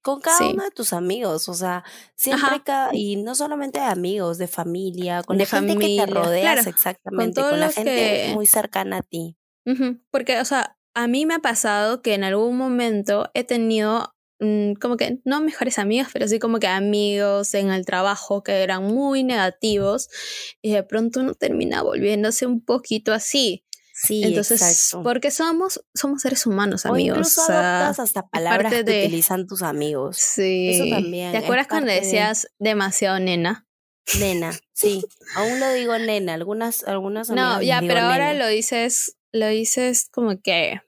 Con 0.09 0.21
cada 0.23 0.39
Sí. 0.39 0.51
uno 0.55 0.65
de 0.65 0.71
tus 0.71 0.93
amigos, 0.95 1.49
o 1.51 1.55
sea, 1.55 1.85
siempre 2.15 2.63
cada, 2.65 2.95
y 2.95 3.17
no 3.17 3.35
solamente 3.35 3.79
de 3.79 3.85
amigos, 3.85 4.39
de 4.39 4.47
familia, 4.49 5.23
con 5.23 5.37
De 5.37 5.45
la 5.45 5.51
gente 5.51 5.75
que 5.75 5.81
familia, 5.81 6.07
te 6.07 6.13
rodeas 6.13 6.41
claro, 6.55 6.71
exactamente, 6.71 7.43
con 7.43 7.61
la 7.61 7.71
gente 7.73 7.95
que- 7.95 8.33
muy 8.35 8.47
cercana 8.47 8.97
a 8.99 9.03
ti. 9.03 9.37
Porque, 10.11 10.41
o 10.41 10.45
sea, 10.47 10.79
a 10.95 11.07
mí 11.09 11.27
me 11.27 11.35
ha 11.35 11.39
pasado 11.41 12.01
que 12.01 12.15
en 12.15 12.25
algún 12.25 12.57
momento 12.57 13.29
he 13.35 13.45
tenido 13.45 14.15
mm, 14.41 14.75
como 14.81 14.97
que 14.97 15.19
no 15.25 15.41
mejores 15.41 15.79
amigos, 15.81 16.09
pero 16.13 16.27
sí 16.29 16.39
como 16.39 16.59
que 16.61 16.69
amigos 16.69 17.53
en 17.55 17.71
el 17.73 17.85
trabajo 17.85 18.43
que 18.45 18.63
eran 18.63 18.85
muy 18.85 19.25
negativos 19.25 20.09
y 20.63 20.73
de 20.73 20.85
pronto 20.85 21.21
uno 21.21 21.35
termina 21.35 21.83
volviéndose 21.83 22.47
un 22.47 22.65
poquito 22.65 23.13
así. 23.13 23.65
Sí, 24.01 24.23
Entonces, 24.23 24.63
exacto. 24.63 25.03
porque 25.03 25.31
somos, 25.33 25.83
somos 25.93 26.23
seres 26.23 26.47
humanos, 26.47 26.85
O 26.87 26.91
amigos. 26.91 27.19
incluso 27.19 27.43
o 27.43 27.47
sea, 27.47 27.79
adoptas 27.87 27.99
hasta 27.99 28.29
palabras 28.29 28.73
que 28.73 28.85
de- 28.85 29.03
utilizan 29.07 29.47
tus 29.49 29.63
amigos. 29.63 30.19
sí. 30.19 30.71
Eso 30.73 30.85
también 30.89 31.33
¿Te 31.33 31.39
acuerdas 31.39 31.67
cuando 31.67 31.91
de- 31.91 32.01
decías 32.01 32.47
demasiado 32.61 33.19
nena? 33.19 33.67
Nena, 34.21 34.53
sí. 34.73 35.05
Aún 35.35 35.59
lo 35.61 35.73
digo 35.73 35.99
nena. 35.99 36.35
Algunas, 36.35 36.85
algunas 36.85 37.29
No, 37.31 37.61
ya, 37.61 37.81
pero 37.81 38.01
ahora 38.01 38.33
lo 38.35 38.47
dices, 38.47 39.17
lo 39.33 39.49
dices 39.49 40.09
como 40.13 40.41
que 40.41 40.81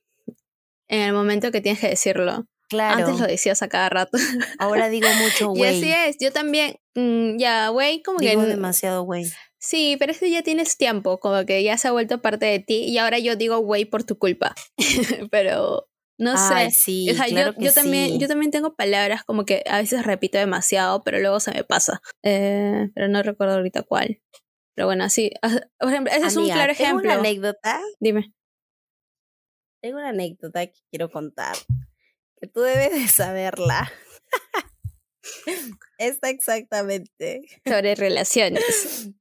en 0.89 1.01
el 1.01 1.13
momento 1.13 1.51
que 1.51 1.61
tienes 1.61 1.81
que 1.81 1.89
decirlo. 1.89 2.47
Claro. 2.69 2.99
Antes 3.05 3.21
lo 3.21 3.27
decías 3.27 3.63
a 3.63 3.69
cada 3.69 3.89
rato. 3.89 4.17
Ahora 4.61 4.89
digo 4.89 5.09
mucho 5.21 5.53
Y 5.57 5.65
así 5.65 5.81
güey. 5.81 5.93
es, 6.09 6.17
yo 6.21 6.33
también, 6.33 6.77
mm, 6.95 7.37
ya, 7.39 7.69
güey, 7.71 8.03
como 8.03 8.21
Digo 8.21 8.41
que... 8.43 8.47
demasiado 8.47 9.03
güey. 9.03 9.25
Sí, 9.61 9.97
pero 9.99 10.13
eso 10.13 10.25
ya 10.27 10.43
tienes 10.43 10.77
tiempo, 10.77 11.21
como 11.21 11.45
que 11.45 11.63
ya 11.63 11.77
se 11.77 11.89
ha 11.89 11.93
vuelto 11.93 12.23
parte 12.23 12.47
de 12.47 12.61
ti 12.61 12.85
y 12.85 12.97
ahora 12.99 13.19
yo 13.19 13.37
digo 13.37 13.59
güey 13.59 13.85
por 13.85 14.05
tu 14.05 14.19
culpa. 14.19 14.55
pero 15.31 15.87
no 16.19 16.35
Ay, 16.37 16.71
sé. 16.71 16.81
sí, 16.81 17.11
o 17.11 17.15
sea, 17.15 17.27
claro 17.27 17.53
yo, 17.53 17.59
que 17.59 17.65
yo 17.65 17.73
también, 17.73 18.13
sí. 18.13 18.19
yo 18.19 18.29
también 18.29 18.51
tengo 18.51 18.75
palabras 18.75 19.23
como 19.25 19.45
que 19.45 19.63
a 19.67 19.79
veces 19.79 20.05
repito 20.05 20.39
demasiado, 20.39 21.03
pero 21.05 21.19
luego 21.19 21.41
se 21.41 21.53
me 21.53 21.65
pasa. 21.65 22.01
Eh, 22.23 22.89
pero 22.95 23.09
no 23.09 23.23
recuerdo 23.23 23.55
ahorita 23.55 23.83
cuál. 23.83 24.21
Pero 24.75 24.87
bueno, 24.87 25.09
sí. 25.11 25.31
Por 25.79 25.91
ejemplo, 25.91 26.13
ese 26.13 26.27
es 26.27 26.37
un 26.37 26.47
claro 26.47 26.75
tengo 26.75 26.85
ejemplo. 26.89 27.11
una 27.11 27.21
anécdota. 27.21 27.81
Dime. 28.01 28.33
Tengo 29.83 29.99
una 29.99 30.11
anécdota 30.11 30.67
que 30.67 30.79
quiero 30.91 31.11
contar. 31.11 31.57
Que 32.41 32.47
tú 32.47 32.61
debes 32.61 32.93
de 32.93 33.09
saberla. 33.09 33.93
Esta 35.99 36.31
exactamente. 36.31 37.43
Sobre 37.67 37.95
relaciones. 37.95 39.11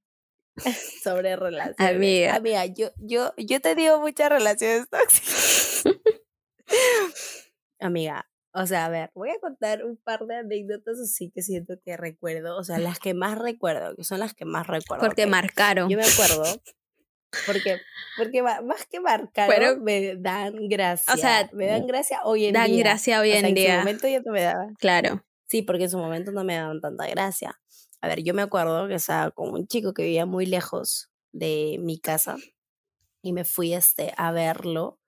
Sobre 1.03 1.36
relaciones. 1.36 1.95
Amiga. 1.95 2.36
Amiga, 2.36 2.66
yo, 2.66 2.89
yo, 2.97 3.34
yo 3.38 3.57
he 3.57 3.60
tenido 3.60 3.99
muchas 3.99 4.30
relaciones 4.30 4.88
tóxicas. 4.89 5.84
Amiga, 7.80 8.30
o 8.53 8.66
sea, 8.68 8.86
a 8.86 8.89
ver, 8.89 9.10
voy 9.14 9.30
a 9.30 9.39
contar 9.39 9.86
un 9.86 9.95
par 9.97 10.26
de 10.26 10.36
anécdotas 10.38 10.99
así 10.99 11.32
que 11.34 11.41
siento 11.41 11.76
que 11.84 11.95
recuerdo, 11.95 12.57
o 12.57 12.64
sea, 12.64 12.78
las 12.78 12.99
que 12.99 13.14
más 13.14 13.38
recuerdo, 13.38 13.95
que 13.95 14.03
son 14.03 14.20
las 14.20 14.34
que 14.34 14.45
más 14.45 14.68
recuerdo. 14.68 15.05
Porque 15.05 15.26
marcaron. 15.28 15.89
Yo 15.89 15.97
me 15.97 16.03
acuerdo, 16.05 16.43
porque, 17.45 17.80
porque 18.18 18.41
más 18.41 18.86
que 18.91 18.99
marcar, 18.99 19.47
Fueron- 19.47 19.82
me 19.84 20.16
dan 20.18 20.68
gracia. 20.68 21.16
sea, 21.16 21.49
me 21.53 21.68
dan 21.68 21.88
gracia 21.88 22.20
hoy 22.24 22.47
en 22.47 22.53
Dan 22.53 22.72
día. 22.72 22.80
gracia 22.84 23.22
hoy 23.22 23.30
O 23.30 23.32
sea, 23.32 23.39
en 23.39 23.45
en 23.45 23.51
su 23.51 23.55
día. 23.62 23.78
momento 23.80 24.07
ya 24.10 24.20
no 24.26 24.32
me 24.34 24.41
daban. 24.41 24.74
Claro. 24.76 25.26
Sí, 25.47 25.62
porque 25.62 25.86
en 25.86 25.89
su 25.89 25.97
momento 25.97 26.32
no 26.32 26.43
me 26.43 26.55
daban 26.55 26.82
tanta 26.82 27.07
gracia. 27.07 27.60
A 28.02 28.08
ver, 28.08 28.24
yo 28.24 28.34
me 28.34 28.41
acuerdo 28.41 28.88
que 28.88 28.95
estaba 28.95 29.32
con 29.32 29.54
un 29.54 29.68
chico 29.68 29.93
que 29.93 30.04
vivía 30.04 30.26
muy 30.26 30.45
lejos 30.45 31.10
de 31.32 31.78
mi 31.80 32.00
casa 32.00 32.38
y 33.22 33.34
me 33.34 33.43
fui 33.43 33.74
este, 33.74 34.14
a 34.18 34.32
verlo 34.32 35.00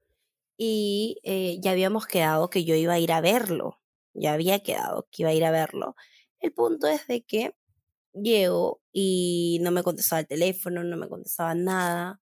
y 0.57 1.17
eh, 1.23 1.57
ya 1.61 1.71
habíamos 1.71 2.05
quedado 2.05 2.49
que 2.49 2.63
yo 2.65 2.75
iba 2.75 2.93
a 2.93 2.99
ir 2.99 3.11
a 3.11 3.21
verlo. 3.21 3.79
Ya 4.13 4.33
había 4.33 4.59
quedado 4.59 5.07
que 5.09 5.23
iba 5.23 5.29
a 5.29 5.33
ir 5.33 5.45
a 5.45 5.51
verlo. 5.51 5.95
El 6.39 6.53
punto 6.53 6.87
es 6.87 7.07
de 7.07 7.23
que 7.23 7.55
llego 8.13 8.81
y 8.91 9.59
no 9.61 9.71
me 9.71 9.83
contestaba 9.83 10.19
el 10.19 10.27
teléfono, 10.27 10.83
no 10.83 10.97
me 10.97 11.07
contestaba 11.07 11.55
nada. 11.55 12.21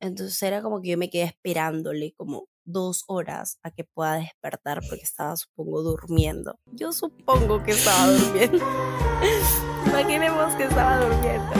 Entonces 0.00 0.42
era 0.42 0.62
como 0.62 0.80
que 0.80 0.90
yo 0.90 0.98
me 0.98 1.10
quedé 1.10 1.24
esperándole 1.24 2.14
como 2.16 2.48
dos 2.64 3.04
horas 3.06 3.58
a 3.62 3.70
que 3.70 3.84
pueda 3.84 4.14
despertar 4.14 4.80
porque 4.88 5.04
estaba, 5.04 5.36
supongo, 5.36 5.82
durmiendo. 5.82 6.58
Yo 6.72 6.92
supongo 6.92 7.62
que 7.62 7.72
estaba 7.72 8.10
durmiendo. 8.12 8.64
Imaginemos 9.98 10.54
que 10.54 10.62
estaba 10.62 11.04
durmiendo. 11.04 11.52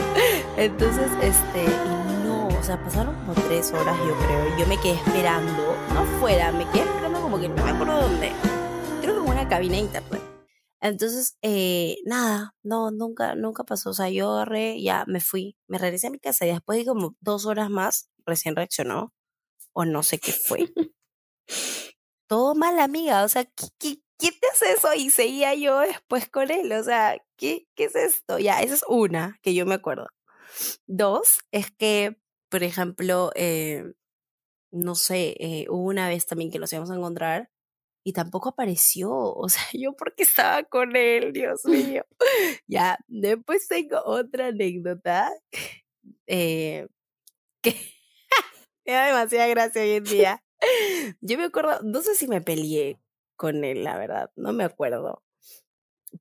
Entonces, 0.55 1.11
este, 1.21 1.65
y 1.65 2.23
no, 2.25 2.47
o 2.47 2.63
sea, 2.63 2.81
pasaron 2.81 3.13
como 3.15 3.33
tres 3.33 3.69
horas, 3.73 3.97
yo 3.97 4.17
creo. 4.17 4.55
y 4.55 4.61
Yo 4.61 4.65
me 4.65 4.77
quedé 4.77 4.93
esperando, 4.93 5.75
no 5.93 6.05
fuera, 6.21 6.49
me 6.53 6.63
quedé 6.71 6.83
esperando 6.83 7.21
como 7.21 7.37
que 7.37 7.49
no 7.49 7.61
me 7.61 7.69
acuerdo 7.69 8.01
dónde. 8.01 8.31
Creo 9.01 9.15
que 9.15 9.19
en 9.19 9.29
una 9.29 9.49
cabina 9.49 9.77
internet. 9.77 10.21
Entonces, 10.79 11.37
eh, 11.41 11.97
nada, 12.05 12.55
no, 12.63 12.91
nunca, 12.91 13.35
nunca 13.35 13.65
pasó. 13.65 13.89
O 13.89 13.93
sea, 13.93 14.09
yo 14.09 14.31
agarré, 14.31 14.81
ya 14.81 15.03
me 15.05 15.19
fui, 15.19 15.57
me 15.67 15.77
regresé 15.77 16.07
a 16.07 16.11
mi 16.11 16.19
casa 16.19 16.45
y 16.45 16.53
después 16.53 16.79
de 16.79 16.85
como 16.85 17.17
dos 17.19 17.45
horas 17.45 17.69
más, 17.69 18.09
recién 18.25 18.55
reaccionó. 18.55 19.13
O 19.73 19.83
no 19.83 20.01
sé 20.01 20.17
qué 20.17 20.31
fue. 20.31 20.71
Todo 22.29 22.55
mal, 22.55 22.79
amiga. 22.79 23.25
O 23.25 23.27
sea, 23.27 23.43
¿qué, 23.43 23.67
qué, 23.77 23.97
qué 24.17 24.31
te 24.31 24.47
hace 24.47 24.71
eso? 24.71 24.93
Y 24.93 25.09
seguía 25.09 25.53
yo 25.55 25.79
después 25.79 26.29
con 26.29 26.49
él. 26.51 26.71
O 26.71 26.83
sea, 26.85 27.17
¿qué, 27.39 27.67
qué 27.75 27.85
es 27.85 27.95
esto? 27.95 28.37
Ya, 28.37 28.61
esa 28.61 28.75
es 28.75 28.83
una 28.87 29.39
que 29.41 29.53
yo 29.53 29.65
me 29.65 29.75
acuerdo. 29.75 30.07
Dos, 30.87 31.39
es 31.51 31.71
que, 31.71 32.17
por 32.49 32.63
ejemplo, 32.63 33.31
eh, 33.35 33.93
no 34.71 34.95
sé, 34.95 35.35
eh, 35.39 35.65
hubo 35.69 35.83
una 35.87 36.09
vez 36.09 36.25
también 36.27 36.51
que 36.51 36.59
nos 36.59 36.71
íbamos 36.73 36.91
a 36.91 36.95
encontrar 36.95 37.49
y 38.03 38.13
tampoco 38.13 38.49
apareció. 38.49 39.11
O 39.11 39.49
sea, 39.49 39.63
yo 39.73 39.93
porque 39.93 40.23
estaba 40.23 40.63
con 40.63 40.95
él, 40.95 41.33
Dios 41.33 41.61
mío. 41.65 42.05
ya, 42.67 42.99
después 43.07 43.67
tengo 43.67 44.01
otra 44.05 44.47
anécdota 44.47 45.31
eh, 46.27 46.87
que 47.61 47.71
me 48.85 48.93
da 48.93 49.07
demasiada 49.07 49.47
gracia 49.47 49.81
hoy 49.81 49.91
en 49.91 50.03
día. 50.03 50.43
Yo 51.21 51.37
me 51.37 51.45
acuerdo, 51.45 51.79
no 51.83 52.01
sé 52.01 52.15
si 52.15 52.27
me 52.27 52.41
peleé 52.41 52.99
con 53.37 53.63
él, 53.63 53.85
la 53.85 53.97
verdad, 53.97 54.29
no 54.35 54.51
me 54.51 54.65
acuerdo. 54.65 55.23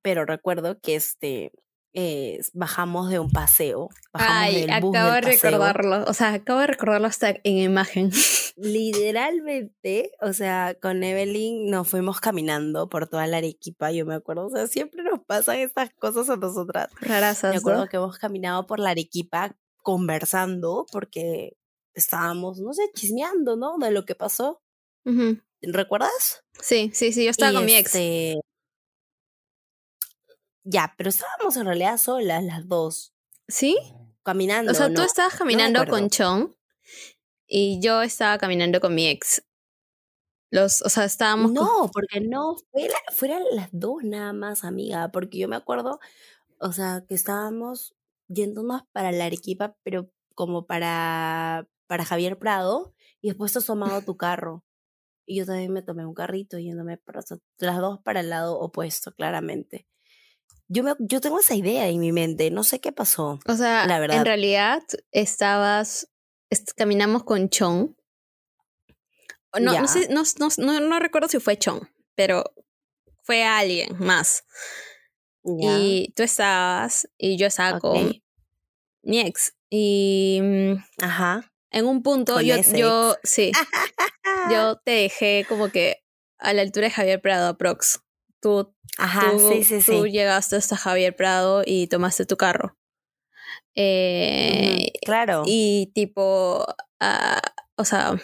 Pero 0.03 0.24
recuerdo 0.24 0.78
que 0.80 0.97
este, 0.97 1.53
eh, 1.95 2.41
bajamos 2.53 3.11
de 3.11 3.18
un 3.18 3.30
paseo. 3.30 3.89
Bajamos 4.12 4.36
Ay, 4.36 4.66
del 4.66 4.80
bus 4.80 4.95
acabo 4.97 5.14
de 5.14 5.22
paseo. 5.22 5.51
recordarlo. 5.51 6.05
O 6.07 6.14
sea, 6.14 6.34
acabo 6.34 6.61
de 6.61 6.66
recordarlo 6.68 7.07
hasta 7.07 7.30
en 7.30 7.59
imagen. 7.59 8.11
Literalmente, 8.57 10.12
o 10.20 10.32
sea, 10.32 10.76
con 10.80 11.03
Evelyn 11.03 11.70
nos 11.70 11.89
fuimos 11.89 12.20
caminando 12.20 12.89
por 12.89 13.09
toda 13.09 13.26
la 13.26 13.39
Arequipa, 13.39 13.93
yo 13.93 14.05
me 14.05 14.14
acuerdo, 14.16 14.47
o 14.47 14.51
sea, 14.51 14.66
siempre 14.66 15.03
nos 15.03 15.20
pasan 15.24 15.59
estas 15.59 15.91
cosas 15.95 16.28
a 16.28 16.36
nosotras. 16.36 16.89
Rarazas. 17.01 17.53
Me 17.53 17.59
acuerdo 17.59 17.82
¿no? 17.82 17.89
que 17.89 17.97
hemos 17.97 18.18
caminado 18.18 18.66
por 18.66 18.80
la 18.80 18.91
Arequipa 18.91 19.57
conversando 19.82 20.86
porque 20.93 21.57
estábamos, 21.95 22.59
no 22.61 22.72
sé, 22.72 22.82
chismeando, 22.95 23.57
¿no? 23.57 23.78
De 23.78 23.91
lo 23.91 24.05
que 24.05 24.14
pasó. 24.14 24.61
¿Recuerdas? 25.62 26.45
Sí, 26.61 26.91
sí, 26.93 27.12
sí. 27.12 27.24
Yo 27.24 27.30
estaba 27.30 27.53
Y, 27.53 27.55
con 27.55 27.64
mi 27.64 27.74
ex. 27.74 27.93
Ya, 30.71 30.93
pero 30.99 31.09
estábamos 31.09 31.57
en 31.57 31.64
realidad 31.64 31.97
solas 31.97 32.45
las 32.45 32.69
dos, 32.69 33.14
¿Sí? 33.49 33.79
caminando. 34.23 34.73
O 34.73 34.75
sea, 34.75 34.93
tú 34.93 35.01
estabas 35.03 35.35
caminando 35.37 35.87
con 35.87 36.11
Chong 36.11 36.53
y 37.47 37.81
yo 37.81 38.03
estaba 38.03 38.37
caminando 38.37 38.79
con 38.81 38.95
mi 38.95 39.07
ex. 39.07 39.43
Los, 40.51 40.83
o 40.83 40.89
sea, 40.89 41.05
estábamos. 41.05 41.47
con- 41.53 41.55
No, 41.55 41.91
porque 41.93 42.21
no, 42.21 42.57
fue 42.71 42.83
la- 42.89 43.12
fueran 43.14 43.43
las 43.53 43.69
dos 43.73 44.03
nada 44.05 44.33
más, 44.33 44.64
amiga, 44.64 45.11
porque 45.11 45.39
yo 45.39 45.49
me 45.49 45.57
acuerdo, 45.57 46.01
o 46.59 46.73
sea, 46.73 47.05
que 47.09 47.14
estábamos 47.14 47.95
yéndonos 48.29 48.83
para 48.93 49.12
la 49.12 49.25
Arequipa, 49.27 49.77
pero 49.83 50.11
como 50.35 50.66
para, 50.66 51.66
para 51.87 52.05
Javier 52.05 52.39
Prado, 52.39 52.95
y 53.23 53.29
después 53.29 53.53
te 53.53 53.59
has 53.61 53.66
tomado 53.66 54.03
tu 54.03 54.16
carro. 54.19 54.64
Y 55.27 55.37
yo 55.37 55.47
también 55.47 55.73
me 55.73 55.83
tomé 55.83 56.05
un 56.07 56.14
carrito 56.14 56.59
yéndome 56.59 56.97
para, 56.99 57.21
o 57.21 57.23
sea, 57.23 57.39
las 57.59 57.79
dos 57.79 58.01
para 58.03 58.21
el 58.21 58.31
lado 58.31 58.59
opuesto, 58.59 59.12
claramente. 59.12 59.87
Yo, 60.69 60.83
me, 60.83 60.95
yo 60.99 61.21
tengo 61.21 61.41
esa 61.41 61.55
idea 61.55 61.89
en 61.89 61.99
mi 61.99 62.12
mente, 62.12 62.51
no 62.51 62.62
sé 62.62 62.81
qué 62.81 62.93
pasó. 62.93 63.39
O 63.47 63.55
sea, 63.57 63.87
La 63.87 63.99
verdad. 64.01 64.19
en 64.19 64.25
realidad 64.25 64.83
estabas. 65.12 66.09
est- 66.51 66.73
caminamos 66.77 67.25
con 67.25 67.49
Chong. 67.49 67.95
No, 69.59 69.81
no, 69.81 69.89
sé, 69.89 70.09
no, 70.11 70.23
no, 70.39 70.49
no, 70.59 70.81
no 70.81 70.99
recuerdo 70.99 71.29
si 71.29 71.41
fue 71.41 71.57
Chong, 71.59 71.83
pero 72.14 72.45
fue 73.23 73.45
alguien 73.45 73.97
más. 73.99 74.45
Y 75.43 76.12
tú 76.14 76.23
estabas 76.23 77.09
y 77.16 77.39
yo 77.39 77.47
estaba 77.47 77.79
con 77.81 78.21
mi 79.03 79.21
ex. 79.21 79.55
Y 79.71 80.41
mm, 80.43 80.75
Ajá. 81.03 81.51
en 81.71 81.87
un 81.87 82.03
punto 82.03 82.41
yo, 82.43 82.57
yo, 82.77 83.16
sí, 83.23 83.53
yo 84.51 84.77
te 84.85 84.91
dejé 84.93 85.47
como 85.49 85.71
que 85.71 86.05
a 86.39 86.53
la 86.53 86.62
altura 86.62 86.89
de 86.89 86.93
Javier 86.93 87.21
Prado, 87.23 87.49
aprox. 87.49 88.01
Tú, 88.41 88.74
Ajá, 88.99 89.32
tú, 89.32 89.51
sí, 89.51 89.64
sí, 89.64 89.78
tú 89.84 90.05
sí. 90.05 90.11
llegaste 90.11 90.57
hasta 90.57 90.76
Javier 90.76 91.16
Prado 91.16 91.62
y 91.64 91.89
tomaste 91.89 92.26
tu 92.26 92.36
carro. 92.36 92.76
Eh, 93.74 94.93
claro. 95.05 95.43
y 95.47 95.93
tipo, 95.95 96.66
ah, 97.01 97.41
o 97.76 97.84
sea, 97.84 98.20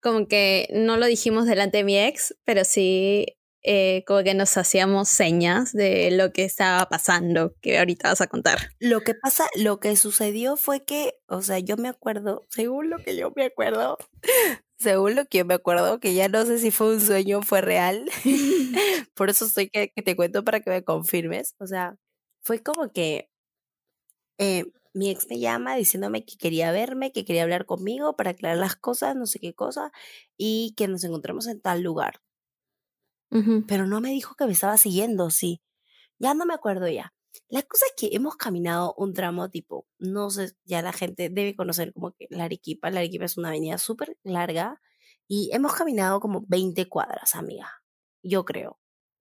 como 0.00 0.28
que 0.28 0.68
no 0.72 0.96
lo 0.96 1.06
dijimos 1.06 1.46
delante 1.46 1.78
de 1.78 1.84
mi 1.84 1.98
ex, 1.98 2.36
pero 2.44 2.64
sí 2.64 3.26
eh, 3.62 4.04
como 4.06 4.22
que 4.22 4.34
nos 4.34 4.56
hacíamos 4.56 5.08
señas 5.08 5.72
de 5.72 6.10
lo 6.12 6.32
que 6.32 6.44
estaba 6.44 6.88
pasando, 6.88 7.54
que 7.60 7.78
ahorita 7.78 8.08
vas 8.08 8.20
a 8.20 8.28
contar. 8.28 8.70
Lo 8.78 9.00
que 9.00 9.14
pasa, 9.14 9.48
lo 9.56 9.80
que 9.80 9.96
sucedió 9.96 10.56
fue 10.56 10.84
que, 10.84 11.14
o 11.26 11.42
sea, 11.42 11.58
yo 11.58 11.76
me 11.76 11.88
acuerdo, 11.88 12.46
según 12.50 12.88
lo 12.88 12.98
que 12.98 13.16
yo 13.16 13.32
me 13.34 13.44
acuerdo, 13.44 13.98
según 14.78 15.16
lo 15.16 15.26
que 15.26 15.38
yo 15.38 15.44
me 15.44 15.54
acuerdo, 15.54 16.00
que 16.00 16.14
ya 16.14 16.28
no 16.28 16.44
sé 16.46 16.58
si 16.58 16.70
fue 16.70 16.94
un 16.94 17.00
sueño 17.00 17.38
o 17.38 17.42
fue 17.42 17.60
real, 17.60 18.08
por 19.14 19.30
eso 19.30 19.46
estoy 19.46 19.70
que, 19.70 19.90
que 19.94 20.02
te 20.02 20.16
cuento 20.16 20.44
para 20.44 20.60
que 20.60 20.70
me 20.70 20.84
confirmes, 20.84 21.54
o 21.58 21.66
sea, 21.66 21.96
fue 22.42 22.62
como 22.62 22.90
que 22.92 23.30
eh, 24.38 24.64
mi 24.94 25.10
ex 25.10 25.26
me 25.30 25.38
llama 25.38 25.76
diciéndome 25.76 26.24
que 26.24 26.36
quería 26.36 26.72
verme, 26.72 27.12
que 27.12 27.24
quería 27.24 27.42
hablar 27.44 27.66
conmigo 27.66 28.16
para 28.16 28.30
aclarar 28.30 28.58
las 28.58 28.76
cosas, 28.76 29.16
no 29.16 29.26
sé 29.26 29.38
qué 29.40 29.54
cosa, 29.54 29.92
y 30.36 30.74
que 30.76 30.88
nos 30.88 31.04
encontremos 31.04 31.46
en 31.46 31.60
tal 31.60 31.82
lugar, 31.82 32.20
pero 33.66 33.86
no 33.86 34.00
me 34.00 34.10
dijo 34.10 34.34
que 34.34 34.46
me 34.46 34.52
estaba 34.52 34.76
siguiendo, 34.78 35.30
sí, 35.30 35.62
ya 36.18 36.34
no 36.34 36.46
me 36.46 36.54
acuerdo 36.54 36.88
ya. 36.88 37.14
La 37.48 37.62
cosa 37.62 37.86
es 37.86 37.92
que 37.96 38.14
hemos 38.14 38.36
caminado 38.36 38.94
un 38.96 39.14
tramo 39.14 39.48
tipo, 39.50 39.86
no 39.98 40.30
sé, 40.30 40.52
ya 40.64 40.82
la 40.82 40.92
gente 40.92 41.28
debe 41.30 41.54
conocer 41.56 41.92
como 41.92 42.12
que 42.12 42.26
la 42.30 42.44
Arequipa. 42.44 42.90
La 42.90 43.00
Arequipa 43.00 43.24
es 43.24 43.36
una 43.36 43.48
avenida 43.48 43.78
súper 43.78 44.16
larga 44.22 44.80
y 45.26 45.50
hemos 45.52 45.74
caminado 45.74 46.20
como 46.20 46.44
20 46.48 46.88
cuadras, 46.88 47.34
amiga. 47.34 47.82
Yo 48.22 48.44
creo. 48.44 48.78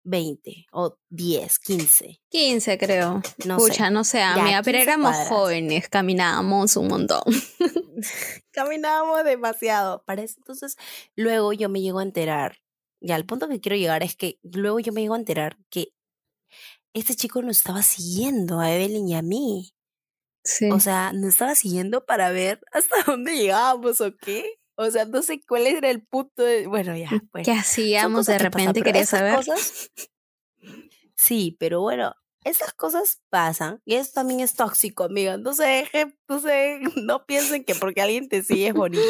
20 0.09 0.67
o 0.71 0.97
10, 1.09 1.59
15. 1.59 2.21
15 2.29 2.77
creo. 2.77 3.21
No 3.45 3.57
Pucha, 3.57 3.87
sé. 3.87 3.91
no 3.91 4.05
sé, 4.05 4.21
amiga, 4.21 4.61
pero 4.63 4.77
15 4.77 4.81
éramos 4.83 5.11
cuadras. 5.11 5.27
jóvenes, 5.27 5.89
caminábamos 5.89 6.77
un 6.77 6.87
montón. 6.87 7.23
Caminábamos 8.51 9.23
demasiado. 9.25 10.03
Para 10.05 10.23
eso, 10.23 10.35
entonces, 10.37 10.77
luego 11.15 11.51
yo 11.53 11.67
me 11.67 11.81
llego 11.81 11.99
a 11.99 12.03
enterar. 12.03 12.57
Ya, 13.01 13.15
al 13.15 13.25
punto 13.25 13.47
que 13.47 13.59
quiero 13.59 13.75
llegar 13.75 14.01
es 14.01 14.15
que 14.15 14.39
luego 14.43 14.79
yo 14.79 14.93
me 14.93 15.01
llego 15.01 15.13
a 15.15 15.19
enterar 15.19 15.57
que 15.69 15.89
este 16.99 17.15
chico 17.15 17.41
nos 17.41 17.57
estaba 17.57 17.81
siguiendo 17.83 18.59
a 18.59 18.71
Evelyn 18.73 19.07
y 19.07 19.15
a 19.15 19.21
mí. 19.21 19.73
Sí. 20.43 20.69
O 20.71 20.79
sea, 20.79 21.11
nos 21.13 21.29
estaba 21.33 21.55
siguiendo 21.55 22.05
para 22.05 22.31
ver 22.31 22.61
hasta 22.71 22.95
dónde 23.05 23.35
llegábamos 23.37 23.99
o 24.01 24.15
qué. 24.15 24.45
O 24.75 24.89
sea, 24.91 25.05
no 25.05 25.23
sé 25.23 25.41
cuál 25.47 25.65
era 25.67 25.89
el 25.89 26.03
punto 26.05 26.43
de... 26.43 26.67
Bueno, 26.67 26.95
ya, 26.95 27.09
pues. 27.31 27.43
¿Qué 27.45 27.51
hacíamos 27.51 28.27
de 28.27 28.33
que 28.33 28.37
pasan, 28.37 28.51
repente? 28.51 28.81
Quería 28.83 29.05
saber. 29.05 29.35
cosas- 29.35 29.89
Sí, 31.15 31.57
pero 31.59 31.81
bueno, 31.81 32.13
esas 32.43 32.73
cosas 32.73 33.19
pasan 33.29 33.81
y 33.85 33.95
eso 33.95 34.11
también 34.13 34.39
es 34.39 34.53
tóxico, 34.53 35.03
amiga. 35.05 35.37
No 35.37 35.53
se 35.53 35.63
deje, 35.65 36.15
no 36.29 36.39
se, 36.39 36.79
no 37.03 37.25
piensen 37.25 37.63
que 37.65 37.75
porque 37.75 38.01
alguien 38.01 38.29
te 38.29 38.43
sigue 38.43 38.67
es 38.67 38.73
bonito. 38.73 39.01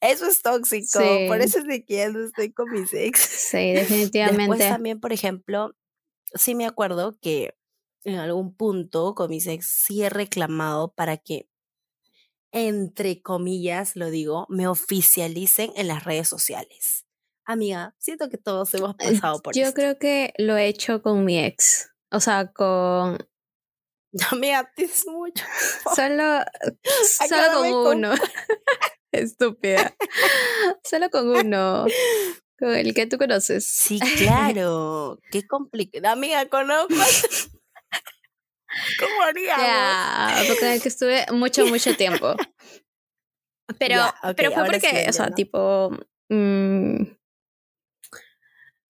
Eso 0.00 0.26
es 0.26 0.42
tóxico. 0.42 0.98
Por 1.28 1.38
Sí. 1.40 1.44
eso 1.44 1.58
es 1.60 1.64
de 1.66 1.84
que 1.84 1.94
ya 1.96 2.10
no 2.10 2.24
estoy 2.24 2.52
con 2.52 2.70
mis 2.70 2.92
ex. 2.92 3.18
Sí, 3.18 3.56
Después 3.72 3.88
definitivamente. 3.88 4.68
también, 4.68 5.00
por 5.00 5.12
ejemplo, 5.14 5.72
sí 6.38 6.54
me 6.54 6.66
acuerdo 6.66 7.18
que 7.20 7.56
en 8.04 8.16
algún 8.18 8.54
punto 8.56 9.14
con 9.14 9.30
mis 9.30 9.46
ex 9.46 9.66
sí 9.68 10.02
he 10.02 10.08
reclamado 10.10 10.92
para 10.94 11.16
que, 11.16 11.48
entre 12.52 13.20
comillas, 13.22 13.96
lo 13.96 14.10
digo, 14.10 14.46
me 14.48 14.68
oficialicen 14.68 15.72
en 15.76 15.88
las 15.88 16.04
redes 16.04 16.28
sociales. 16.28 17.04
Amiga, 17.44 17.94
siento 17.98 18.28
que 18.28 18.38
todos 18.38 18.72
hemos 18.74 18.92
Eh, 18.98 19.12
pasado 19.14 19.40
por 19.42 19.54
Yo 19.54 19.62
esto. 19.64 19.74
creo 19.74 19.98
que 19.98 20.32
lo 20.38 20.56
he 20.56 20.66
hecho 20.66 21.02
con 21.02 21.24
mi 21.24 21.38
ex. 21.38 21.90
O 22.10 22.20
sea, 22.20 22.52
con. 22.52 23.18
Amiga, 24.32 24.70
tienes 24.74 25.06
mucho. 25.06 25.44
Solo, 25.96 26.40
solo 27.28 27.52
con 27.52 27.70
con 27.84 27.96
uno. 27.98 28.14
Estúpida. 29.12 29.94
Solo 30.84 31.10
con 31.10 31.28
uno. 31.28 31.86
Con 32.58 32.74
el 32.74 32.94
que 32.94 33.06
tú 33.06 33.18
conoces. 33.18 33.66
Sí, 33.66 33.98
claro. 34.18 35.20
Qué 35.30 35.46
complicado. 35.46 36.08
Amiga, 36.08 36.46
conozco. 36.48 36.94
¿Cómo 38.98 39.22
haríamos? 39.22 39.64
Ya, 39.66 40.54
con 40.58 40.68
el 40.68 40.82
que 40.82 40.88
estuve 40.88 41.26
mucho, 41.32 41.66
mucho 41.66 41.96
tiempo. 41.96 42.34
Pero, 43.80 44.00
pero 44.36 44.52
fue 44.52 44.64
sí 44.64 44.70
porque, 44.70 45.06
o 45.08 45.12
sea, 45.12 45.30
tipo. 45.32 45.90
mm, 46.30 47.02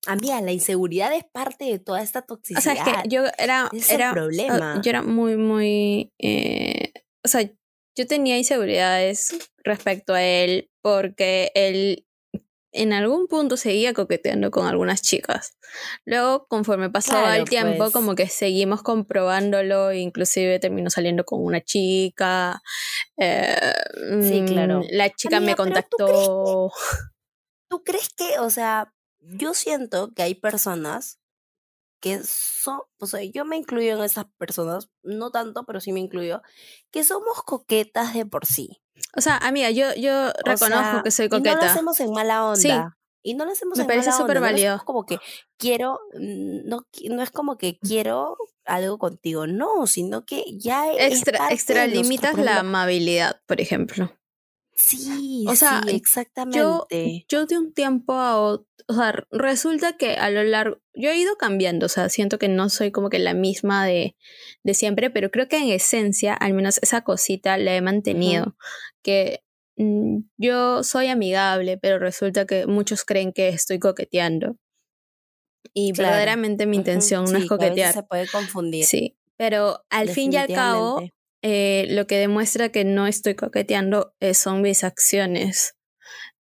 Amiga, 0.06 0.40
la 0.42 0.52
inseguridad 0.52 1.14
es 1.14 1.24
parte 1.24 1.64
de 1.64 1.78
toda 1.78 2.02
esta 2.02 2.20
o 2.20 2.24
toxicidad. 2.24 2.60
sea, 2.60 2.74
es 2.74 3.02
que 3.02 3.08
yo 3.08 3.24
era. 3.38 3.70
Es 3.72 3.90
era 3.90 4.12
problema. 4.12 4.80
Yo 4.82 4.90
era 4.90 5.02
muy, 5.02 5.36
muy. 5.38 6.12
eh, 6.18 6.92
o 7.24 7.28
sea, 7.28 7.50
yo 7.96 8.06
tenía 8.06 8.36
inseguridades 8.36 9.34
respecto 9.64 10.12
a 10.12 10.22
él 10.22 10.70
porque 10.82 11.50
él 11.54 12.05
en 12.76 12.92
algún 12.92 13.26
punto 13.26 13.56
seguía 13.56 13.92
coqueteando 13.94 14.50
con 14.50 14.66
algunas 14.66 15.02
chicas. 15.02 15.56
Luego, 16.04 16.46
conforme 16.48 16.90
pasaba 16.90 17.22
Claro, 17.22 17.42
el 17.42 17.48
tiempo, 17.48 17.76
pues. 17.78 17.92
como 17.92 18.14
que 18.14 18.28
seguimos 18.28 18.82
comprobándolo, 18.82 19.92
inclusive 19.92 20.58
terminó 20.58 20.90
saliendo 20.90 21.24
con 21.24 21.44
una 21.44 21.60
chica. 21.60 22.62
eh, 23.16 23.72
Sí, 24.22 24.42
mm, 24.42 24.46
claro. 24.46 24.82
La 24.90 25.10
chica 25.10 25.40
me 25.40 25.52
Amiga, 25.52 25.64
pero 25.64 25.86
¿tú 25.88 25.96
contactó. 25.96 26.72
¿Tú 27.68 27.82
crees 27.84 28.08
que, 28.16 28.38
o 28.38 28.50
sea, 28.50 28.92
yo 29.20 29.54
siento 29.54 30.12
que 30.14 30.22
hay 30.22 30.34
personas 30.34 31.18
que 32.00 32.20
son, 32.24 32.80
o 32.98 33.06
sea, 33.06 33.22
yo 33.24 33.44
me 33.44 33.56
incluyo 33.56 33.96
en 33.96 34.02
esas 34.04 34.26
personas, 34.38 34.88
no 35.02 35.30
tanto, 35.30 35.64
pero 35.64 35.80
sí 35.80 35.92
me 35.92 36.00
incluyo, 36.00 36.42
que 36.90 37.04
somos 37.04 37.42
coquetas 37.42 38.14
de 38.14 38.26
por 38.26 38.46
sí. 38.46 38.80
O 39.16 39.20
sea, 39.20 39.36
amiga, 39.38 39.70
yo, 39.70 39.94
yo 39.94 40.28
O 40.28 40.32
reconozco 40.44 40.92
sea, 40.92 41.02
que 41.02 41.10
soy 41.10 41.26
Y 41.26 41.28
no 41.30 41.36
lo 41.38 41.44
coqueta. 41.52 41.72
hacemos 41.72 42.00
en 42.00 42.10
mala 42.12 42.54
Sí, 42.54 42.70
onda. 42.70 42.98
Y 43.22 43.34
no 43.34 43.44
lo 43.44 43.52
hacemos 43.52 43.76
Me 43.78 43.82
en 43.82 43.88
parece 43.88 44.10
mala 44.10 44.18
súper 44.18 44.36
onda, 44.38 44.50
no 44.50 44.52
lo 44.52 44.56
hacemos 44.56 44.70
válido. 44.78 44.84
como 44.86 45.04
que 45.06 45.18
quiero, 45.58 45.98
no, 46.14 46.86
no 47.10 47.22
es 47.22 47.30
como 47.30 47.58
que 47.58 47.78
quiero 47.78 48.36
algo 48.64 48.98
contigo, 48.98 49.46
no, 49.46 49.86
sino 49.86 50.24
que 50.24 50.44
ya 50.58 50.90
es 50.92 51.12
Extra, 51.14 51.50
extralimitas 51.50 52.36
la 52.38 52.60
amabilidad, 52.60 53.40
por 53.46 53.60
ejemplo. 53.60 54.12
Sí, 54.78 55.46
O 55.48 55.56
sea, 55.56 55.80
sí, 55.82 55.90
yo, 55.90 55.96
exactamente. 55.96 57.24
yo 57.28 57.46
de 57.46 57.58
un 57.58 57.72
tiempo 57.72 58.12
a 58.14 58.38
otro, 58.38 58.66
o 58.88 58.92
sea, 58.94 59.26
resulta 59.30 59.96
que 59.96 60.12
a 60.16 60.28
lo 60.30 60.44
largo, 60.44 60.80
yo 60.94 61.10
he 61.10 61.16
ido 61.16 61.36
cambiando, 61.36 61.86
o 61.86 61.88
sea, 61.88 62.08
siento 62.10 62.38
que 62.38 62.48
no 62.48 62.68
soy 62.68 62.90
como 62.92 63.08
que 63.08 63.18
la 63.18 63.32
misma 63.34 63.86
de, 63.86 64.16
de 64.62 64.74
siempre, 64.74 65.08
pero 65.10 65.30
creo 65.30 65.48
que 65.48 65.56
en 65.56 65.70
esencia, 65.70 66.34
al 66.34 66.52
menos 66.52 66.78
esa 66.82 67.00
cosita 67.02 67.56
la 67.56 67.74
he 67.74 67.80
mantenido, 67.80 68.54
que 69.02 69.42
mm, 69.76 70.18
yo 70.36 70.82
soy 70.84 71.06
amigable, 71.08 71.78
pero 71.78 71.98
resulta 71.98 72.44
que 72.46 72.66
muchos 72.66 73.04
creen 73.04 73.32
que 73.32 73.48
estoy 73.48 73.78
coqueteando. 73.78 74.56
Y 75.74 75.92
Claro. 75.92 76.10
verdaderamente 76.10 76.66
mi 76.66 76.76
intención 76.76 77.24
no 77.24 77.38
es 77.38 77.42
Sí, 77.44 77.48
que 77.48 77.54
a 77.54 77.56
veces 77.56 77.68
coquetear. 77.70 77.94
se 77.94 78.02
puede 78.04 78.26
confundir, 78.28 78.84
Sí, 78.84 79.16
pero 79.36 79.84
al 79.90 80.10
fin 80.10 80.32
y 80.32 80.36
al 80.36 80.48
cabo. 80.52 81.02
Eh, 81.48 81.86
lo 81.90 82.08
que 82.08 82.16
demuestra 82.18 82.70
que 82.70 82.84
no 82.84 83.06
estoy 83.06 83.36
coqueteando 83.36 84.14
son 84.34 84.62
mis 84.62 84.82
acciones. 84.82 85.76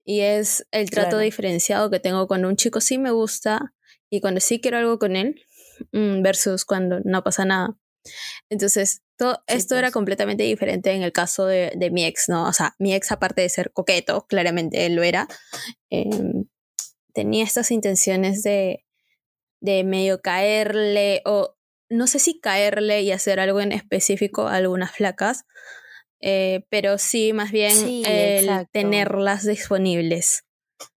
Y 0.05 0.21
es 0.23 0.67
el 0.73 0.91
trato 0.91 1.11
Claro. 1.11 1.23
diferenciado 1.23 1.89
que 1.91 2.01
tengo 2.01 2.27
cuando 2.27 2.49
un 2.49 2.57
chico 2.57 2.81
sí 2.81 2.99
me 2.99 3.13
gusta 3.13 3.75
y 4.11 4.21
cuando 4.21 4.41
sí 4.41 4.61
quiero 4.61 4.79
algo 4.79 4.99
con 4.99 5.15
él, 5.15 5.41
mm, 5.93 6.23
versus 6.23 6.65
cuando 6.65 6.99
no 7.05 7.23
pasa 7.23 7.45
nada. 7.45 7.77
Entonces, 8.51 9.03
todo 9.19 9.35
Sí, 9.47 9.57
esto 9.59 9.77
era 9.77 9.89
pues. 9.89 9.95
completamente 9.95 10.43
diferente 10.45 10.93
en 10.93 11.03
el 11.03 11.13
caso 11.13 11.45
de, 11.47 11.73
de 11.77 11.91
mi 11.91 12.05
ex, 12.05 12.29
¿no? 12.29 12.49
O 12.49 12.53
sea, 12.53 12.75
mi 12.79 12.95
ex, 12.95 13.13
aparte 13.13 13.43
de 13.43 13.49
ser 13.51 13.71
coqueto, 13.73 14.27
claramente 14.27 14.87
él 14.87 14.95
lo 14.95 15.03
era, 15.03 15.29
em, 15.91 16.47
tenía 17.13 17.45
estas 17.45 17.71
intenciones 17.71 18.43
de, 18.43 18.85
de 19.61 19.85
medio 19.85 20.21
caerle 20.23 21.21
o 21.27 21.58
no 21.91 22.07
sé 22.07 22.19
si 22.19 22.41
caerle 22.41 23.03
y 23.03 23.13
hacer 23.13 23.41
algo 23.41 23.61
en 23.61 23.73
específico 23.73 24.49
a 24.49 24.57
algunas 24.57 24.93
flacas, 24.93 25.45
eh, 26.21 26.65
pero 26.71 26.99
sí 26.99 27.33
más 27.33 27.51
bien 27.53 27.75
Sí, 27.77 28.03
el 28.07 28.49
exacto. 28.49 28.71
tenerlas 28.73 29.47
disponibles, 29.47 30.45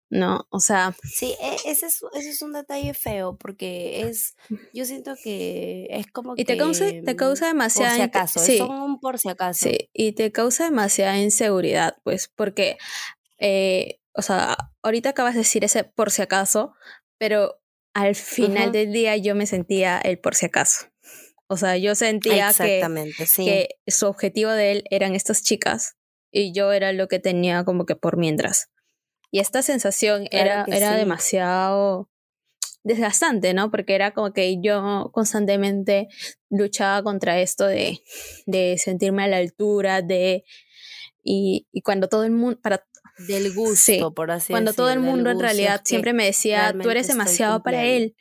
¿no? 0.10 0.48
O 0.50 0.60
sea, 0.60 0.96
Sí, 1.04 1.36
e- 1.42 1.70
ese 1.72 1.88
es, 1.88 2.02
ese 2.14 2.30
es 2.30 2.42
un 2.42 2.54
detalle 2.54 2.94
feo 2.94 3.38
porque 3.38 4.08
es, 4.10 4.36
yo 4.74 4.86
siento 4.86 5.16
que 5.24 5.88
es 5.90 6.08
como 6.12 6.36
y 6.36 6.46
te 6.46 6.58
causa, 6.58 6.86
que 6.92 7.02
te 7.04 7.14
mm, 7.14 7.18
causa 7.18 7.46
por 7.46 7.54
demasiada... 7.54 7.96
si 7.96 8.02
inte- 8.02 8.18
acaso, 8.20 8.40
sí, 8.40 8.58
son 8.58 8.72
un 8.72 9.00
por 9.00 9.20
si 9.20 9.30
acaso. 9.30 9.66
sí, 9.66 9.90
y 9.94 10.14
te 10.14 10.32
causa 10.32 10.66
demasiada 10.66 11.18
inseguridad, 11.20 11.98
pues, 12.04 12.30
porque, 12.36 12.78
eh, 13.40 14.00
o 14.14 14.22
sea, 14.22 14.58
ahorita 14.84 15.10
acabas 15.12 15.34
de 15.36 15.40
decir 15.42 15.64
ese 15.64 15.84
por 15.86 16.12
si 16.12 16.22
acaso, 16.22 16.74
pero 17.18 17.61
al 17.94 18.16
final 18.16 18.72
del 18.72 18.92
día 18.92 19.18
yo 19.18 19.36
me 19.36 19.46
sentía 19.46 20.00
el 20.00 20.20
por 20.20 20.36
si 20.36 20.48
acaso. 20.48 20.88
O 21.48 21.58
sea, 21.58 21.76
yo 21.78 21.96
sentía 21.96 22.52
que, 22.58 22.82
sí. 23.28 23.46
que 23.46 23.70
su 23.88 24.08
objetivo 24.08 24.52
de 24.52 24.72
él 24.72 24.84
eran 24.90 25.16
estas 25.16 25.44
chicas 25.44 25.98
y 26.32 26.54
yo 26.54 26.72
era 26.72 26.94
lo 26.94 27.08
que 27.10 27.20
tenía 27.20 27.66
como 27.66 27.86
que 27.86 27.96
por 27.96 28.18
mientras. 28.18 28.70
Y 29.32 29.40
esta 29.40 29.62
sensación 29.62 30.28
Claro 30.28 30.66
era, 30.66 30.66
era 30.68 30.94
sí. 30.94 30.98
demasiado 31.00 32.10
desgastante, 32.84 33.54
¿no? 33.54 33.70
Porque 33.70 33.96
era 33.96 34.12
como 34.12 34.34
que 34.34 34.62
yo 34.62 35.10
constantemente 35.14 36.08
luchaba 36.50 37.04
contra 37.04 37.40
esto 37.40 37.66
de, 37.68 38.00
de 38.46 38.78
sentirme 38.78 39.24
a 39.24 39.28
la 39.28 39.38
altura, 39.38 40.02
de... 40.02 40.44
Y, 41.24 41.68
y 41.72 41.82
cuando 41.82 42.08
todo 42.08 42.24
el 42.24 42.32
mundo, 42.32 42.60
para, 42.62 42.88
Del 43.28 43.54
gusto, 43.54 43.76
sí, 43.76 44.00
por 44.16 44.32
así 44.32 44.52
cuando 44.54 44.74
todo 44.74 44.90
el 44.90 45.00
del 45.02 45.10
mundo 45.10 45.30
en 45.30 45.40
realidad 45.40 45.82
siempre 45.84 46.14
me 46.14 46.26
decía, 46.26 46.74
tú 46.82 46.90
eres 46.90 47.08
demasiado 47.08 47.64
para 47.64 47.84
él. 47.86 48.16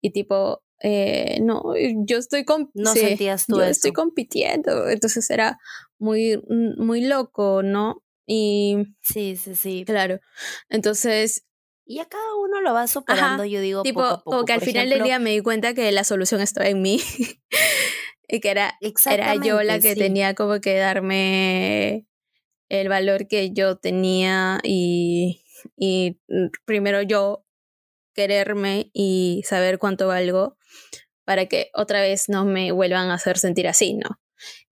Y 0.00 0.10
tipo, 0.12 0.62
eh, 0.82 1.38
no, 1.42 1.62
yo 2.06 2.18
estoy 2.18 2.44
No 2.74 2.92
sí, 2.92 3.00
sentías 3.00 3.46
tú 3.46 3.56
yo 3.56 3.62
eso. 3.62 3.70
estoy 3.70 3.92
compitiendo. 3.92 4.88
Entonces 4.88 5.28
era 5.30 5.58
muy, 5.98 6.40
muy 6.76 7.02
loco, 7.02 7.62
¿no? 7.62 8.02
Y 8.26 8.76
Sí, 9.02 9.36
sí, 9.36 9.54
sí. 9.54 9.84
claro, 9.84 10.18
entonces, 10.68 11.44
Y 11.86 11.98
a 11.98 12.06
cada 12.06 12.34
uno 12.42 12.62
lo 12.62 12.72
va 12.72 12.86
superando, 12.86 13.42
ajá, 13.42 13.46
yo 13.46 13.60
digo, 13.60 13.82
tipo, 13.82 14.00
poco 14.00 14.14
a 14.14 14.18
poco. 14.18 14.30
como 14.30 14.44
que 14.46 14.52
al 14.54 14.60
Por 14.60 14.66
final 14.68 14.84
del 14.84 14.92
ejemplo, 14.92 15.06
día 15.06 15.18
me 15.18 15.30
di 15.30 15.40
cuenta 15.40 15.74
que 15.74 15.92
la 15.92 16.04
solución 16.04 16.40
estaba 16.40 16.68
en 16.68 16.80
mí. 16.80 17.00
y 18.28 18.40
que 18.40 18.50
era, 18.50 18.74
era 19.10 19.34
yo 19.36 19.62
la 19.62 19.78
que 19.80 19.92
sí. 19.92 19.98
tenía 19.98 20.34
como 20.34 20.60
que 20.60 20.76
darme 20.76 22.06
el 22.80 22.88
valor 22.88 23.28
que 23.28 23.50
yo 23.52 23.76
tenía 23.76 24.60
y, 24.62 25.44
y 25.76 26.18
primero 26.64 27.02
yo 27.02 27.44
quererme 28.14 28.90
y 28.92 29.42
saber 29.44 29.78
cuánto 29.78 30.06
valgo 30.08 30.56
para 31.24 31.46
que 31.46 31.70
otra 31.74 32.00
vez 32.00 32.28
no 32.28 32.44
me 32.44 32.72
vuelvan 32.72 33.10
a 33.10 33.14
hacer 33.14 33.38
sentir 33.38 33.66
así, 33.66 33.94
¿no? 33.94 34.20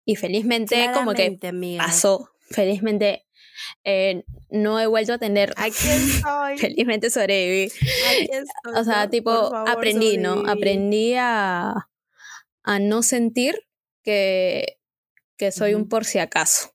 Y 0.05 0.17
felizmente 0.17 0.91
como 0.93 1.15
que 1.15 1.39
amiga. 1.49 1.85
pasó, 1.85 2.31
felizmente 2.51 3.27
eh, 3.85 4.25
no 4.51 4.79
he 4.81 4.87
vuelto 4.87 5.15
a 5.15 5.19
tener, 5.19 5.53
Aquí 5.57 5.89
estoy, 5.89 6.59
felizmente 6.59 7.11
sobreviví. 7.11 7.71
aquí 8.11 8.29
estoy. 8.31 8.75
O 8.81 8.85
sea, 8.85 9.09
tipo, 9.09 9.31
favor, 9.31 9.71
aprendí, 9.71 10.19
¿no? 10.19 10.43
Aprendí 10.49 11.15
a, 11.15 11.89
a 12.63 12.79
no 12.79 13.03
sentir 13.03 13.67
que, 14.03 14.79
que 15.37 15.53
soy 15.53 15.75
un 15.75 15.89
por 15.89 16.05
si 16.05 16.19
acaso. 16.19 16.72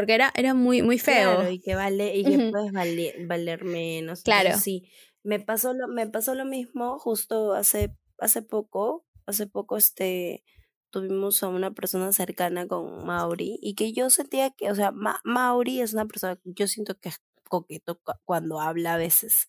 Porque 0.00 0.14
era, 0.14 0.32
era 0.34 0.54
muy, 0.54 0.82
muy 0.82 0.98
feo. 0.98 1.36
Claro, 1.36 1.50
y 1.50 1.60
que 1.60 1.74
vale, 1.74 2.16
y 2.16 2.24
que 2.24 2.36
Ujú. 2.38 2.50
puedes 2.50 2.72
valer, 2.72 3.26
valer 3.26 3.64
menos. 3.64 4.22
Claro. 4.22 4.56
Sí, 4.58 4.90
me 5.22 5.40
pasó 5.40 5.72
lo, 5.74 5.88
me 5.88 6.06
pasó 6.08 6.34
lo 6.34 6.44
mismo 6.44 6.98
justo 6.98 7.52
hace, 7.52 7.94
hace 8.18 8.42
poco, 8.42 9.06
hace 9.26 9.46
poco 9.46 9.76
este 9.76 10.44
tuvimos 10.90 11.42
a 11.44 11.48
una 11.48 11.70
persona 11.72 12.12
cercana 12.12 12.66
con 12.66 13.04
Mauri 13.06 13.58
y 13.62 13.74
que 13.76 13.92
yo 13.92 14.10
sentía 14.10 14.50
que, 14.50 14.70
o 14.72 14.74
sea, 14.74 14.90
Ma- 14.90 15.20
Mauri 15.22 15.80
es 15.80 15.92
una 15.92 16.04
persona, 16.06 16.34
que 16.36 16.52
yo 16.52 16.66
siento 16.66 16.98
que 16.98 17.10
es 17.10 17.22
coqueto 17.48 18.00
cu- 18.02 18.12
cuando 18.24 18.60
habla 18.60 18.94
a 18.94 18.96
veces 18.98 19.48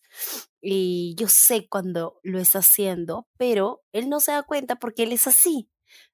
y 0.60 1.14
yo 1.16 1.26
sé 1.28 1.66
cuando 1.68 2.20
lo 2.22 2.38
está 2.38 2.60
haciendo, 2.60 3.26
pero 3.38 3.82
él 3.92 4.08
no 4.08 4.20
se 4.20 4.30
da 4.32 4.42
cuenta 4.44 4.76
porque 4.76 5.02
él 5.04 5.12
es 5.12 5.26
así. 5.26 5.68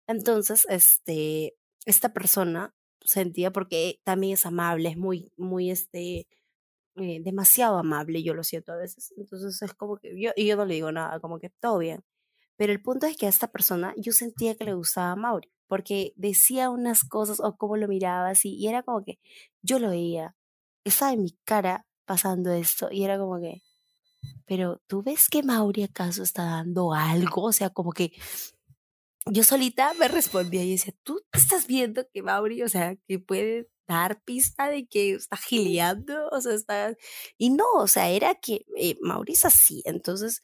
Entonces, 0.07 0.65
este, 0.71 1.57
esta 1.85 2.13
persona 2.15 2.75
sentía 3.09 3.51
porque 3.53 4.01
también 4.05 4.35
es 4.35 4.47
amable, 4.47 4.91
es 4.91 4.97
muy, 4.99 5.33
muy, 5.37 5.71
este, 5.71 6.29
eh, 6.97 7.21
demasiado 7.23 7.79
amable, 7.79 8.23
yo 8.23 8.35
lo 8.35 8.45
siento 8.45 8.73
a 8.73 8.77
veces. 8.77 9.13
Entonces 9.17 9.63
es 9.63 9.75
como 9.75 9.99
que 9.99 10.21
yo, 10.21 10.33
y 10.37 10.47
yo 10.47 10.57
no 10.57 10.67
le 10.67 10.75
digo 10.75 10.93
nada, 10.93 11.21
como 11.21 11.39
que 11.41 11.51
todo 11.51 11.79
bien. 11.79 12.05
Pero 12.57 12.73
el 12.73 12.83
punto 12.83 13.07
es 13.07 13.17
que 13.17 13.27
a 13.27 13.31
esta 13.31 13.49
persona 13.49 13.95
yo 13.97 14.13
sentía 14.13 14.57
que 14.57 14.65
le 14.65 14.75
gustaba 14.75 15.13
a 15.13 15.17
Mauri, 15.17 15.51
porque 15.69 16.13
decía 16.17 16.71
unas 16.71 17.05
cosas 17.05 17.41
o 17.41 17.57
cómo 17.57 17.77
lo 17.77 17.89
miraba 17.89 18.31
así, 18.31 18.55
y 18.57 18.69
era 18.69 18.83
como 18.83 19.05
que 19.05 19.19
yo 19.63 19.79
lo 19.79 19.91
veía, 19.91 20.37
estaba 20.85 21.13
en 21.13 21.23
mi 21.23 21.33
cara 21.45 21.87
pasando 22.07 22.53
esto, 22.53 22.89
y 22.93 23.05
era 23.05 23.19
como 23.19 23.41
que, 23.41 23.63
pero 24.47 24.81
¿tú 24.89 25.03
ves 25.03 25.29
que 25.29 25.43
Mauri 25.43 25.85
acaso 25.85 26.23
está 26.23 26.45
dando 26.45 26.93
algo? 26.95 27.45
O 27.45 27.53
sea, 27.53 27.71
como 27.71 27.93
que 27.93 28.13
yo 29.31 29.45
solita 29.45 29.95
me 29.95 30.09
respondía 30.09 30.65
y 30.65 30.73
decía, 30.73 30.95
¿tú 31.03 31.21
estás 31.33 31.67
viendo 31.67 32.07
que 32.13 32.23
Mauri, 32.23 32.63
o 32.63 32.69
sea, 32.69 32.97
que 33.07 33.19
puede 33.19 33.69
dar 33.87 34.23
pista 34.23 34.69
de 34.69 34.87
que 34.87 35.13
está 35.13 35.37
gileando? 35.37 36.29
O 36.31 36.41
sea, 36.41 36.55
está... 36.55 36.97
Y 37.37 37.51
no, 37.51 37.65
o 37.75 37.87
sea, 37.87 38.11
era 38.11 38.35
que 38.35 38.65
eh, 38.77 38.97
Mauri 39.01 39.33
es 39.33 39.45
así. 39.45 39.83
Entonces 39.85 40.43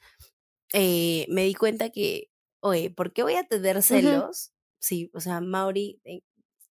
eh, 0.72 1.26
me 1.28 1.44
di 1.44 1.54
cuenta 1.54 1.90
que, 1.90 2.30
oye, 2.60 2.90
¿por 2.90 3.12
qué 3.12 3.22
voy 3.22 3.34
a 3.34 3.44
tener 3.44 3.82
celos? 3.82 4.52
Sí, 4.80 5.10
o 5.14 5.20
sea, 5.20 5.40
Mauri 5.40 6.00
en 6.04 6.22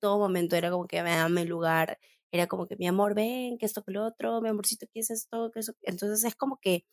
todo 0.00 0.18
momento 0.18 0.56
era 0.56 0.70
como 0.70 0.86
que 0.86 1.02
me 1.02 1.11
dame 1.11 1.44
lugar, 1.44 1.98
era 2.32 2.46
como 2.46 2.66
que 2.66 2.76
mi 2.76 2.86
amor, 2.86 3.14
ven, 3.14 3.58
que 3.58 3.66
esto, 3.66 3.82
que 3.82 3.92
lo 3.92 4.06
otro, 4.06 4.40
mi 4.40 4.48
amorcito, 4.48 4.86
¿qué 4.92 5.00
es 5.00 5.11
esto? 5.11 5.50
que 5.52 5.61
eso? 5.61 5.74
Entonces 5.82 6.24
es 6.24 6.34
como 6.34 6.58
que 6.61 6.86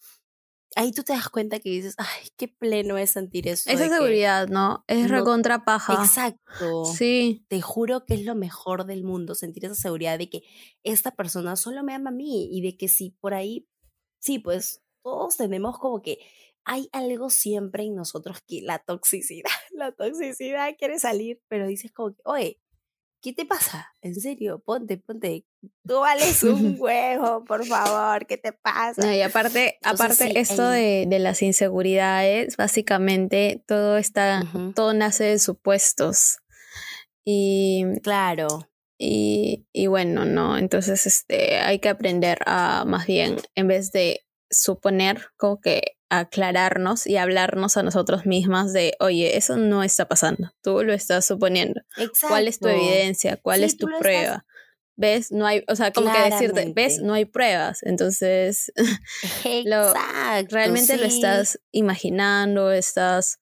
ahí 0.76 0.92
tú 0.92 1.04
te 1.04 1.14
das 1.14 1.30
cuenta 1.30 1.60
que 1.60 1.70
dices, 1.70 1.96
ay, 1.98 2.30
qué 2.38 2.48
pleno 2.48 2.98
es 2.98 3.12
sentir 3.12 3.48
eso. 3.48 3.70
Esa 3.70 3.88
seguridad, 3.90 4.48
¿no? 4.48 4.84
Es 4.88 5.04
no- 5.10 5.18
recontra 5.18 5.64
paja. 5.66 5.94
Exacto. 6.04 6.86
Sí. 6.86 7.46
Te 7.48 7.62
juro 7.62 8.06
que 8.06 8.16
es 8.16 8.26
lo 8.26 8.36
mejor 8.36 8.86
del 8.86 9.04
mundo 9.04 9.36
sentir 9.36 9.66
esa 9.66 9.76
seguridad 9.76 10.18
de 10.18 10.30
que 10.30 10.44
esta 10.84 11.12
persona 11.12 11.56
solo 11.56 11.84
me 11.84 11.94
ama 11.94 12.10
a 12.10 12.14
mí 12.14 12.50
y 12.52 12.62
de 12.62 12.78
que 12.78 12.88
si 12.88 13.12
por 13.12 13.34
ahí, 13.34 13.68
sí, 14.20 14.40
pues 14.40 14.82
todos 15.04 15.38
tenemos 15.38 15.80
como 15.80 16.02
que 16.02 16.20
hay 16.66 16.90
algo 16.92 17.30
siempre 17.30 17.84
en 17.84 17.96
nosotros 17.96 18.40
que 18.46 18.62
la 18.62 18.80
toxicidad, 18.80 19.50
la 19.72 19.94
toxicidad 19.94 20.76
quiere 20.78 21.00
salir, 21.00 21.42
pero 21.48 21.66
dices 21.68 21.92
como 21.94 22.14
que, 22.14 22.22
oye, 22.26 22.60
¿qué 23.22 23.34
te 23.34 23.46
pasa? 23.46 23.94
En 24.02 24.16
serio, 24.16 24.60
ponte, 24.66 24.98
ponte, 24.98 25.46
tú 25.86 26.00
vales 26.00 26.44
un 26.44 26.76
huevo, 26.80 27.44
por 27.46 27.66
favor, 27.66 28.26
¿qué 28.26 28.38
te 28.38 28.54
pasa? 28.54 29.02
No, 29.06 29.14
y 29.14 29.22
aparte, 29.22 29.78
Entonces, 29.84 30.00
aparte 30.02 30.26
sí, 30.28 30.34
esto 30.36 30.72
el- 30.74 30.74
de, 30.74 31.06
de 31.08 31.20
las 31.20 31.42
inseguridades, 31.42 32.58
básicamente 32.58 33.64
todo 33.68 33.98
está, 33.98 34.44
todo 34.76 34.94
nace 34.94 35.24
de 35.26 35.40
supuestos. 35.40 36.38
Y, 37.26 37.84
Claro, 38.04 38.70
y, 38.98 39.66
y 39.74 39.88
bueno, 39.88 40.26
no, 40.26 40.58
entonces 40.58 41.06
este, 41.06 41.58
hay 41.58 41.80
que 41.80 41.90
aprender 41.90 42.40
a 42.46 42.86
más 42.86 43.06
bien, 43.06 43.38
en 43.56 43.68
vez 43.68 43.92
de 43.92 44.22
suponer, 44.50 45.28
como 45.38 45.60
que 45.60 45.98
aclararnos 46.10 47.06
y 47.06 47.18
hablarnos 47.18 47.78
a 47.78 47.84
nosotros 47.84 48.26
mismas 48.26 48.74
de, 48.74 48.96
oye, 49.00 49.38
eso 49.38 49.58
no 49.58 49.84
está 49.84 50.08
pasando, 50.08 50.52
tú 50.62 50.84
lo 50.84 50.94
estás 50.94 51.26
suponiendo. 51.26 51.82
¿Cuál 52.28 52.48
es 52.48 52.60
tu 52.60 52.68
evidencia? 52.68 53.38
¿Cuál 53.38 53.64
es 53.64 53.78
tu 53.78 53.88
prueba? 54.00 54.46
¿Ves? 54.96 55.32
No 55.32 55.46
hay, 55.46 55.64
o 55.68 55.76
sea, 55.76 55.92
como 55.92 56.12
que 56.12 56.32
decirte, 56.32 56.72
¿ves? 56.76 57.00
No 57.00 57.14
hay 57.14 57.26
pruebas. 57.26 57.84
Entonces, 57.84 58.72
lo, 59.66 59.94
realmente 60.50 60.98
lo 60.98 61.06
estás 61.06 61.60
imaginando, 61.72 62.72
estás 62.72 63.40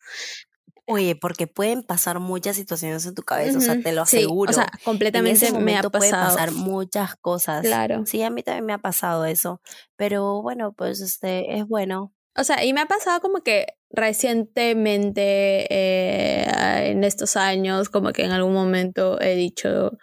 Oye, 0.87 1.15
porque 1.15 1.47
pueden 1.47 1.81
pasar 1.81 2.19
muchas 2.19 2.55
situaciones 2.55 3.05
en 3.07 3.15
tu 3.15 3.23
cabeza, 3.23 3.57
o 3.57 3.61
sea, 3.61 3.81
te 3.81 3.91
lo 3.91 4.03
aseguro. 4.03 4.51
O 4.51 4.53
sea, 4.53 4.71
completamente 4.83 5.51
me 5.53 5.75
ha 5.77 5.81
pasado. 5.81 5.99
Pueden 5.99 6.11
pasar 6.11 6.51
muchas 6.51 7.15
cosas. 7.15 7.63
Claro. 7.63 8.05
Sí, 8.05 8.21
a 8.21 8.29
mí 8.29 8.43
también 8.43 8.65
me 8.65 8.73
ha 8.73 8.77
pasado 8.77 9.25
eso. 9.25 9.61
Pero 9.95 10.43
bueno, 10.43 10.73
pues 10.73 11.01
este 11.01 11.57
es 11.57 11.67
bueno. 11.67 12.13
O 12.37 12.43
sea, 12.43 12.63
y 12.63 12.73
me 12.73 12.81
ha 12.81 12.85
pasado 12.85 13.19
como 13.19 13.41
que 13.41 13.65
recientemente, 13.89 15.65
eh, 15.73 16.91
en 16.91 17.03
estos 17.03 17.35
años, 17.35 17.89
como 17.89 18.11
que 18.11 18.23
en 18.23 18.31
algún 18.31 18.53
momento 18.53 19.19
he 19.21 19.35
dicho, 19.35 19.97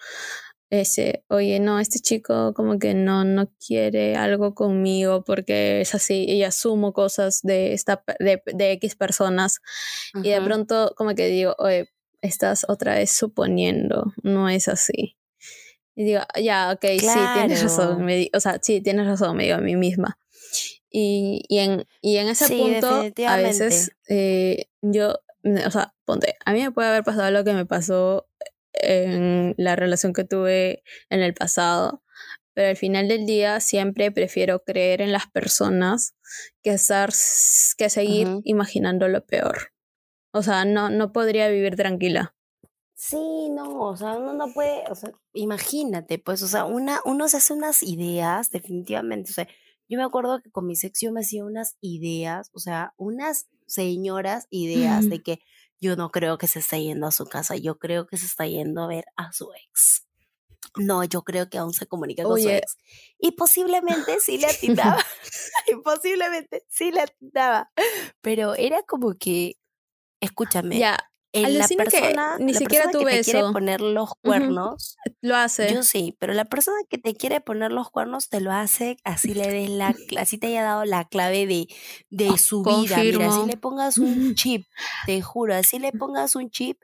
ese, 0.73 1.23
oye, 1.29 1.61
no, 1.61 1.79
este 1.79 1.99
chico 1.99 2.55
como 2.55 2.79
que 2.79 2.95
no, 2.95 3.25
no 3.25 3.53
quiere 3.65 4.17
algo 4.17 4.55
conmigo 4.55 5.23
porque 5.23 5.83
es 5.83 5.95
así, 5.95 6.25
y 6.25 6.45
asumo 6.45 6.95
cosas 6.95 7.41
de, 7.43 7.75
esta, 7.75 8.03
de, 8.19 8.43
de 8.47 8.73
X 8.73 8.97
personas 8.97 9.61
y 10.15 10.31
de 10.31 10.41
pronto 10.41 10.95
como 10.97 11.15
que 11.15 11.27
digo, 11.27 11.55
oye, 11.59 11.91
estás 12.23 12.65
otra 12.69 12.95
vez 12.95 13.11
suponiendo, 13.11 14.15
no 14.23 14.49
es 14.49 14.67
así. 14.67 15.19
Y 15.95 16.05
digo, 16.05 16.23
ya, 16.43 16.73
ok, 16.73 16.87
sí, 16.99 17.19
tienes 17.35 17.63
razón, 17.63 18.03
me 18.07 18.31
o 18.33 18.41
sea, 18.41 18.59
sí, 18.63 18.81
tienes 18.81 19.07
razón, 19.07 19.37
me 19.37 19.45
digo 19.45 19.57
a 19.57 19.61
mí 19.61 19.77
misma. 19.77 20.19
Y, 20.89 21.45
y, 21.49 21.59
en, 21.59 21.87
y 22.01 22.17
en 22.17 22.29
ese 22.29 22.49
punto, 22.49 23.13
a 23.29 23.37
veces 23.37 23.93
eh, 24.09 24.69
yo, 24.81 25.19
o 25.67 25.71
sea, 25.71 25.95
ponte, 26.07 26.37
a 26.47 26.53
mí 26.55 26.63
me 26.63 26.71
puede 26.71 26.89
haber 26.89 27.05
pasado 27.05 27.31
lo 27.31 27.45
que 27.45 27.53
me 27.53 27.67
pasó 27.67 28.27
en 28.75 29.55
la 29.57 29.77
relación 29.77 30.13
que 30.13 30.25
tuve 30.25 30.83
en 31.11 31.21
el 31.21 31.35
pasado, 31.35 32.03
pero 32.55 32.69
al 32.69 32.77
final 32.77 33.09
del 33.09 33.27
día 33.27 33.61
siempre 33.61 34.11
prefiero 34.11 34.63
creer 34.65 35.01
en 35.01 35.13
las 35.13 35.27
personas 35.27 36.15
que, 36.63 36.71
estar, 36.71 37.11
que 37.79 37.89
seguir 37.89 38.29
imaginando 38.45 39.09
lo 39.09 39.25
peor. 39.25 39.73
O 40.33 40.43
sea, 40.43 40.65
no, 40.65 40.91
no 40.91 41.13
podría 41.13 41.49
vivir 41.49 41.77
tranquila. 41.77 42.35
Sí, 42.95 43.51
no, 43.51 43.81
o 43.81 43.97
sea, 43.97 44.15
uno 44.17 44.33
no 44.33 44.53
puede, 44.53 44.85
o 44.89 44.95
sea, 44.95 45.11
imagínate, 45.33 46.19
pues, 46.19 46.41
o 46.43 46.47
sea, 46.47 46.67
una, 46.67 47.01
uno 47.05 47.27
se 47.27 47.39
hace 47.39 47.53
unas 47.53 47.83
ideas, 47.83 48.51
definitivamente, 48.51 49.31
o 49.31 49.35
sea, 49.35 49.49
yo 49.89 49.99
me 49.99 50.05
acuerdo 50.05 50.41
que 50.41 50.53
con 50.53 50.67
mi 50.67 50.77
sección 50.77 51.15
me 51.15 51.21
hacía 51.21 51.45
unas 51.45 51.77
ideas, 51.81 52.51
o 52.55 52.61
sea, 52.61 52.95
unas 52.97 53.49
señoras 53.67 54.47
ideas 54.51 55.09
de 55.09 55.21
que 55.21 55.41
yo 55.83 55.97
no 55.97 56.11
creo 56.11 56.39
que 56.39 56.47
se 56.47 56.61
esté 56.61 56.81
yendo 56.81 57.09
a 57.09 57.11
su 57.11 57.27
casa, 57.27 57.57
yo 57.57 57.77
creo 57.77 58.07
que 58.07 58.17
se 58.17 58.27
está 58.27 58.47
yendo 58.47 58.85
a 58.85 58.87
ver 58.87 59.05
a 59.17 59.33
su 59.33 59.53
ex. 59.53 60.07
No, 60.77 61.03
yo 61.03 61.23
creo 61.23 61.51
que 61.51 61.59
aún 61.59 61.75
se 61.75 61.87
comunica 61.87 62.23
con 62.23 62.41
su 62.41 62.49
ex. 62.49 62.77
Y 63.19 63.33
posiblemente 63.33 64.21
sí 64.21 64.39
le 64.39 64.47
atinaba. 64.47 65.05
y 65.67 65.75
posiblemente 65.83 66.65
sí 66.69 66.93
le 66.93 67.01
atinaba. 67.01 67.73
Pero 68.21 68.55
era 68.55 68.83
como 68.85 69.19
que, 69.19 69.59
escúchame, 70.21 70.79
ya, 70.79 71.12
en 71.33 71.59
la 71.59 71.67
persona, 71.67 72.37
ni 72.39 72.55
siquiera 72.55 72.85
persona 72.85 73.11
que 73.11 73.17
te 73.17 73.25
quiere 73.25 73.53
poner 73.53 73.81
los 73.81 74.15
cuernos, 74.17 74.99
lo 75.23 75.37
hace. 75.37 75.73
Yo 75.73 75.83
sí, 75.83 76.17
pero 76.19 76.35
la 76.35 76.45
persona 76.45 76.77
que 76.91 76.99
te 76.99 77.15
quiere 77.15 77.41
poner 77.41 77.73
los 77.73 77.91
cuernos 77.91 78.29
te 78.29 78.41
lo 78.41 78.53
hace, 78.53 78.99
así 79.05 79.33
le 79.33 79.49
des 79.49 79.71
la, 79.71 79.95
así 80.19 80.39
te 80.39 80.49
haya 80.49 80.63
dado 80.63 80.85
la 80.85 81.07
clave 81.07 81.47
de, 81.47 81.69
de 82.11 82.37
su 82.37 82.63
vida. 82.63 82.99
Mira, 82.99 83.29
así 83.29 83.47
le 83.47 83.57
pongas 83.57 83.99
un 83.99 84.35
chip, 84.35 84.67
te 85.07 85.23
juro, 85.23 85.55
así 85.55 85.79
le 85.79 85.93
pongas 85.93 86.37
un 86.37 86.51
chip, 86.51 86.79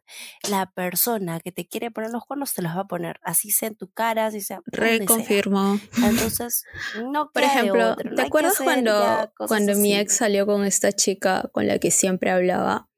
la 0.49 0.66
persona 0.66 1.40
que 1.40 1.53
te 1.53 1.66
quiere 1.66 1.90
poner 1.90 2.11
los 2.11 2.24
cuernos 2.24 2.55
te 2.55 2.62
los 2.62 2.74
va 2.74 2.80
a 2.80 2.88
poner, 2.88 3.20
así 3.22 3.51
sea 3.51 3.68
en 3.68 3.76
tu 3.76 3.90
cara, 3.90 4.26
así 4.26 4.40
sea. 4.40 4.61
Reconfirmo. 4.66 5.78
Entonces, 6.03 6.64
no 7.05 7.30
Por 7.30 7.42
ejemplo, 7.42 7.96
¿te 7.96 8.22
acuerdas 8.22 8.59
cuando, 8.62 9.30
cuando 9.46 9.74
mi 9.74 9.94
ex 9.94 10.16
salió 10.16 10.46
con 10.46 10.64
esta 10.64 10.92
chica 10.92 11.51
con 11.53 11.66
la 11.66 11.78
que 11.78 11.90
siempre 11.90 12.30
hablaba? 12.30 12.88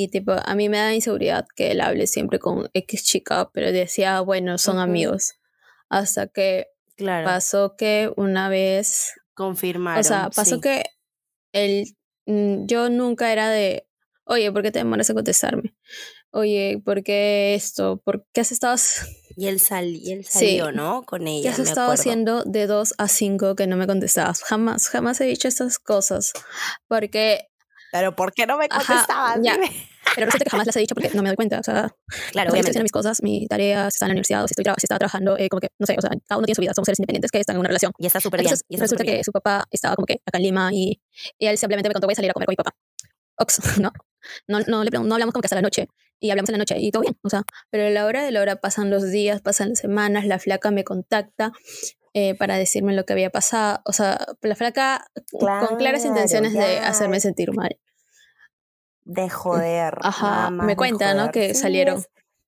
Y 0.00 0.08
tipo, 0.08 0.32
a 0.32 0.54
mí 0.54 0.70
me 0.70 0.78
da 0.78 0.94
inseguridad 0.94 1.46
que 1.54 1.72
él 1.72 1.82
hable 1.82 2.06
siempre 2.06 2.38
con 2.38 2.70
X 2.72 3.04
chica, 3.04 3.50
pero 3.52 3.70
decía, 3.70 4.22
bueno, 4.22 4.56
son 4.56 4.78
amigos. 4.78 5.34
Hasta 5.90 6.26
que 6.26 6.68
pasó 6.96 7.76
que 7.76 8.10
una 8.16 8.48
vez... 8.48 9.12
Confirmaron. 9.34 10.00
O 10.00 10.02
sea, 10.02 10.30
pasó 10.34 10.58
que 10.58 10.84
él, 11.52 11.98
mm, 12.24 12.64
yo 12.64 12.88
nunca 12.88 13.30
era 13.30 13.50
de, 13.50 13.86
oye, 14.24 14.50
¿por 14.50 14.62
qué 14.62 14.72
te 14.72 14.78
demoras 14.78 15.10
en 15.10 15.16
contestarme? 15.16 15.74
Oye, 16.30 16.80
¿por 16.82 17.02
qué 17.02 17.54
esto? 17.54 18.00
¿Por 18.02 18.26
qué 18.32 18.40
has 18.40 18.52
estado...? 18.52 18.78
Y 19.36 19.48
él, 19.48 19.60
él 20.06 20.24
salió, 20.24 20.72
¿no? 20.72 21.02
Con 21.02 21.26
ella. 21.26 21.42
¿Qué 21.42 21.48
has 21.50 21.58
estado 21.58 21.92
haciendo 21.92 22.42
de 22.44 22.66
2 22.66 22.94
a 22.96 23.06
5 23.06 23.54
que 23.54 23.66
no 23.66 23.76
me 23.76 23.86
contestabas? 23.86 24.42
Jamás, 24.44 24.88
jamás 24.88 25.20
he 25.20 25.26
dicho 25.26 25.46
estas 25.46 25.78
cosas. 25.78 26.32
Porque 26.88 27.49
pero 27.92 28.14
¿por 28.14 28.32
qué 28.32 28.46
no 28.46 28.56
me 28.56 28.68
contestabas? 28.68 29.38
Ya. 29.42 29.56
Pero 30.14 30.26
resulta 30.26 30.44
que 30.44 30.50
jamás 30.50 30.66
las 30.66 30.76
he 30.76 30.80
dicho 30.80 30.94
porque 30.94 31.10
no 31.14 31.22
me 31.22 31.28
doy 31.28 31.36
cuenta. 31.36 31.60
O 31.60 31.62
sea, 31.62 31.94
claro, 32.32 32.50
obviamente. 32.50 32.70
Estoy 32.70 32.82
mis 32.82 32.92
cosas, 32.92 33.22
mis 33.22 33.48
tareas, 33.48 33.92
si 33.92 33.96
está 33.96 34.06
en 34.06 34.10
la 34.10 34.12
universidad, 34.14 34.44
o 34.44 34.48
si, 34.48 34.52
estoy 34.52 34.64
si 34.64 34.84
estaba 34.84 34.98
trabajando, 34.98 35.36
eh, 35.38 35.48
como 35.48 35.60
que, 35.60 35.68
no 35.78 35.86
sé, 35.86 35.94
o 35.96 36.00
sea, 36.00 36.10
cada 36.26 36.38
uno 36.38 36.46
tiene 36.46 36.56
su 36.56 36.60
vida, 36.62 36.74
somos 36.74 36.86
seres 36.86 36.98
independientes 36.98 37.30
que 37.30 37.38
están 37.38 37.56
en 37.56 37.60
una 37.60 37.68
relación. 37.68 37.92
Y 37.98 38.06
está 38.06 38.20
súper 38.20 38.40
bien. 38.40 38.54
Y 38.68 38.76
resulta 38.76 39.04
que 39.04 39.22
su 39.24 39.32
papá 39.32 39.64
estaba 39.70 39.94
como 39.96 40.06
que 40.06 40.20
acá 40.26 40.38
en 40.38 40.42
Lima 40.42 40.70
y, 40.72 41.00
y 41.38 41.46
él 41.46 41.58
simplemente 41.58 41.88
me 41.88 41.94
contó, 41.94 42.06
voy 42.06 42.12
a 42.12 42.16
salir 42.16 42.30
a 42.30 42.34
comer 42.34 42.46
con 42.46 42.52
mi 42.52 42.56
papá. 42.56 42.74
Ox, 43.36 43.60
¿no? 43.80 43.92
No, 44.48 44.60
no, 44.60 44.84
le, 44.84 44.90
no 44.90 45.14
hablamos 45.14 45.32
como 45.32 45.42
que 45.42 45.46
hasta 45.46 45.56
la 45.56 45.62
noche. 45.62 45.88
Y 46.18 46.30
hablamos 46.30 46.50
en 46.50 46.54
la 46.54 46.58
noche 46.58 46.76
y 46.78 46.90
todo 46.90 47.02
bien, 47.02 47.16
o 47.22 47.30
sea, 47.30 47.44
pero 47.70 47.86
a 47.86 47.90
la 47.90 48.04
hora 48.04 48.22
de 48.22 48.30
la 48.30 48.42
hora 48.42 48.56
pasan 48.56 48.90
los 48.90 49.10
días, 49.10 49.40
pasan 49.40 49.70
las 49.70 49.78
semanas, 49.78 50.26
la 50.26 50.38
flaca 50.38 50.70
me 50.70 50.84
contacta 50.84 51.52
eh, 52.14 52.34
para 52.34 52.56
decirme 52.56 52.94
lo 52.94 53.04
que 53.04 53.12
había 53.12 53.30
pasado. 53.30 53.80
O 53.84 53.92
sea, 53.92 54.26
la 54.42 54.54
flaca 54.54 55.06
con 55.30 55.76
claras 55.76 56.04
intenciones 56.04 56.52
de 56.52 56.78
hacerme 56.78 57.20
sentir 57.20 57.52
mal 57.52 57.78
de 59.10 59.28
joder. 59.28 59.98
Ajá, 60.02 60.50
me 60.50 60.76
cuenta, 60.76 61.14
¿no? 61.14 61.30
Que 61.30 61.54
salieron. 61.54 62.02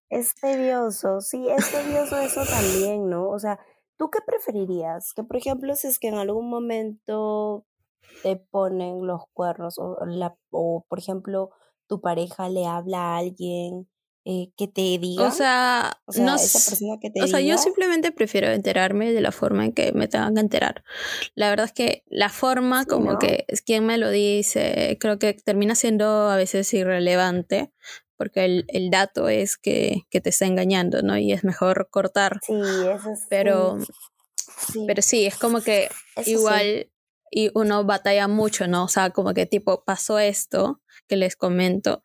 Es, 0.08 0.34
tedioso, 0.34 1.20
sí, 1.20 1.48
es 1.48 1.70
tedioso 1.72 2.18
eso 2.18 2.44
también, 2.44 3.08
¿no? 3.08 3.28
O 3.30 3.38
sea, 3.38 3.58
¿tú 3.96 4.10
qué 4.10 4.20
preferirías? 4.24 5.12
Que, 5.14 5.24
por 5.24 5.36
ejemplo, 5.36 5.74
si 5.74 5.88
es 5.88 5.98
que 5.98 6.08
en 6.08 6.16
algún 6.16 6.48
momento 6.48 7.64
te 8.22 8.36
ponen 8.36 9.06
los 9.06 9.22
cuernos 9.32 9.78
o, 9.78 9.96
la, 10.04 10.36
o 10.50 10.84
por 10.88 10.98
ejemplo, 10.98 11.50
tu 11.88 12.00
pareja 12.00 12.48
le 12.48 12.66
habla 12.66 13.14
a 13.14 13.18
alguien 13.18 13.88
eh, 14.24 14.52
que 14.56 14.68
te 14.68 14.98
diga. 14.98 15.26
O 15.26 15.30
sea, 15.32 16.00
no, 16.16 16.36
esa 16.36 16.70
persona 16.70 16.98
que 17.00 17.10
te 17.10 17.22
O 17.22 17.26
sea, 17.26 17.40
yo 17.40 17.58
simplemente 17.58 18.12
prefiero 18.12 18.48
enterarme 18.48 19.12
de 19.12 19.20
la 19.20 19.32
forma 19.32 19.64
en 19.64 19.72
que 19.72 19.92
me 19.92 20.06
tengan 20.06 20.34
que 20.34 20.40
enterar. 20.40 20.84
La 21.34 21.50
verdad 21.50 21.66
es 21.66 21.72
que 21.72 22.04
la 22.06 22.28
forma, 22.28 22.84
como 22.84 23.18
que 23.18 23.44
es 23.48 23.62
quien 23.62 23.84
me 23.84 23.98
lo 23.98 24.10
dice, 24.10 24.96
creo 25.00 25.18
que 25.18 25.34
termina 25.34 25.74
siendo 25.74 26.30
a 26.30 26.36
veces 26.36 26.72
irrelevante, 26.72 27.72
porque 28.16 28.44
el, 28.44 28.64
el 28.68 28.90
dato 28.90 29.28
es 29.28 29.56
que, 29.56 30.02
que, 30.08 30.20
te 30.20 30.30
está 30.30 30.46
engañando, 30.46 31.02
¿no? 31.02 31.18
Y 31.18 31.32
es 31.32 31.42
mejor 31.42 31.88
cortar. 31.90 32.38
Sí, 32.46 32.54
eso 32.54 33.10
es. 33.10 33.26
Pero 33.28 33.80
sí, 34.46 34.84
pero 34.86 35.02
sí 35.02 35.26
es 35.26 35.36
como 35.36 35.60
que 35.62 35.88
igual. 36.26 36.88
Y 37.34 37.50
uno 37.54 37.82
batalla 37.84 38.28
mucho, 38.28 38.68
¿no? 38.68 38.84
O 38.84 38.88
sea, 38.88 39.10
como 39.10 39.32
que 39.32 39.46
tipo, 39.46 39.84
pasó 39.84 40.18
esto 40.18 40.80
que 41.08 41.16
les 41.16 41.34
comento 41.34 42.04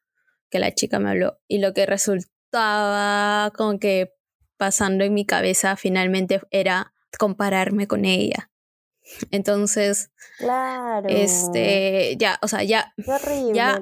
que 0.49 0.59
la 0.59 0.73
chica 0.73 0.99
me 0.99 1.09
habló 1.09 1.39
y 1.47 1.59
lo 1.59 1.73
que 1.73 1.85
resultaba 1.85 3.51
como 3.55 3.79
que 3.79 4.13
pasando 4.57 5.03
en 5.03 5.13
mi 5.13 5.25
cabeza 5.25 5.75
finalmente 5.75 6.41
era 6.51 6.93
compararme 7.17 7.87
con 7.87 8.05
ella. 8.05 8.49
Entonces, 9.31 10.11
claro. 10.37 11.07
este, 11.07 12.15
ya, 12.17 12.39
o 12.41 12.47
sea, 12.47 12.63
ya, 12.63 12.93
ya, 13.53 13.79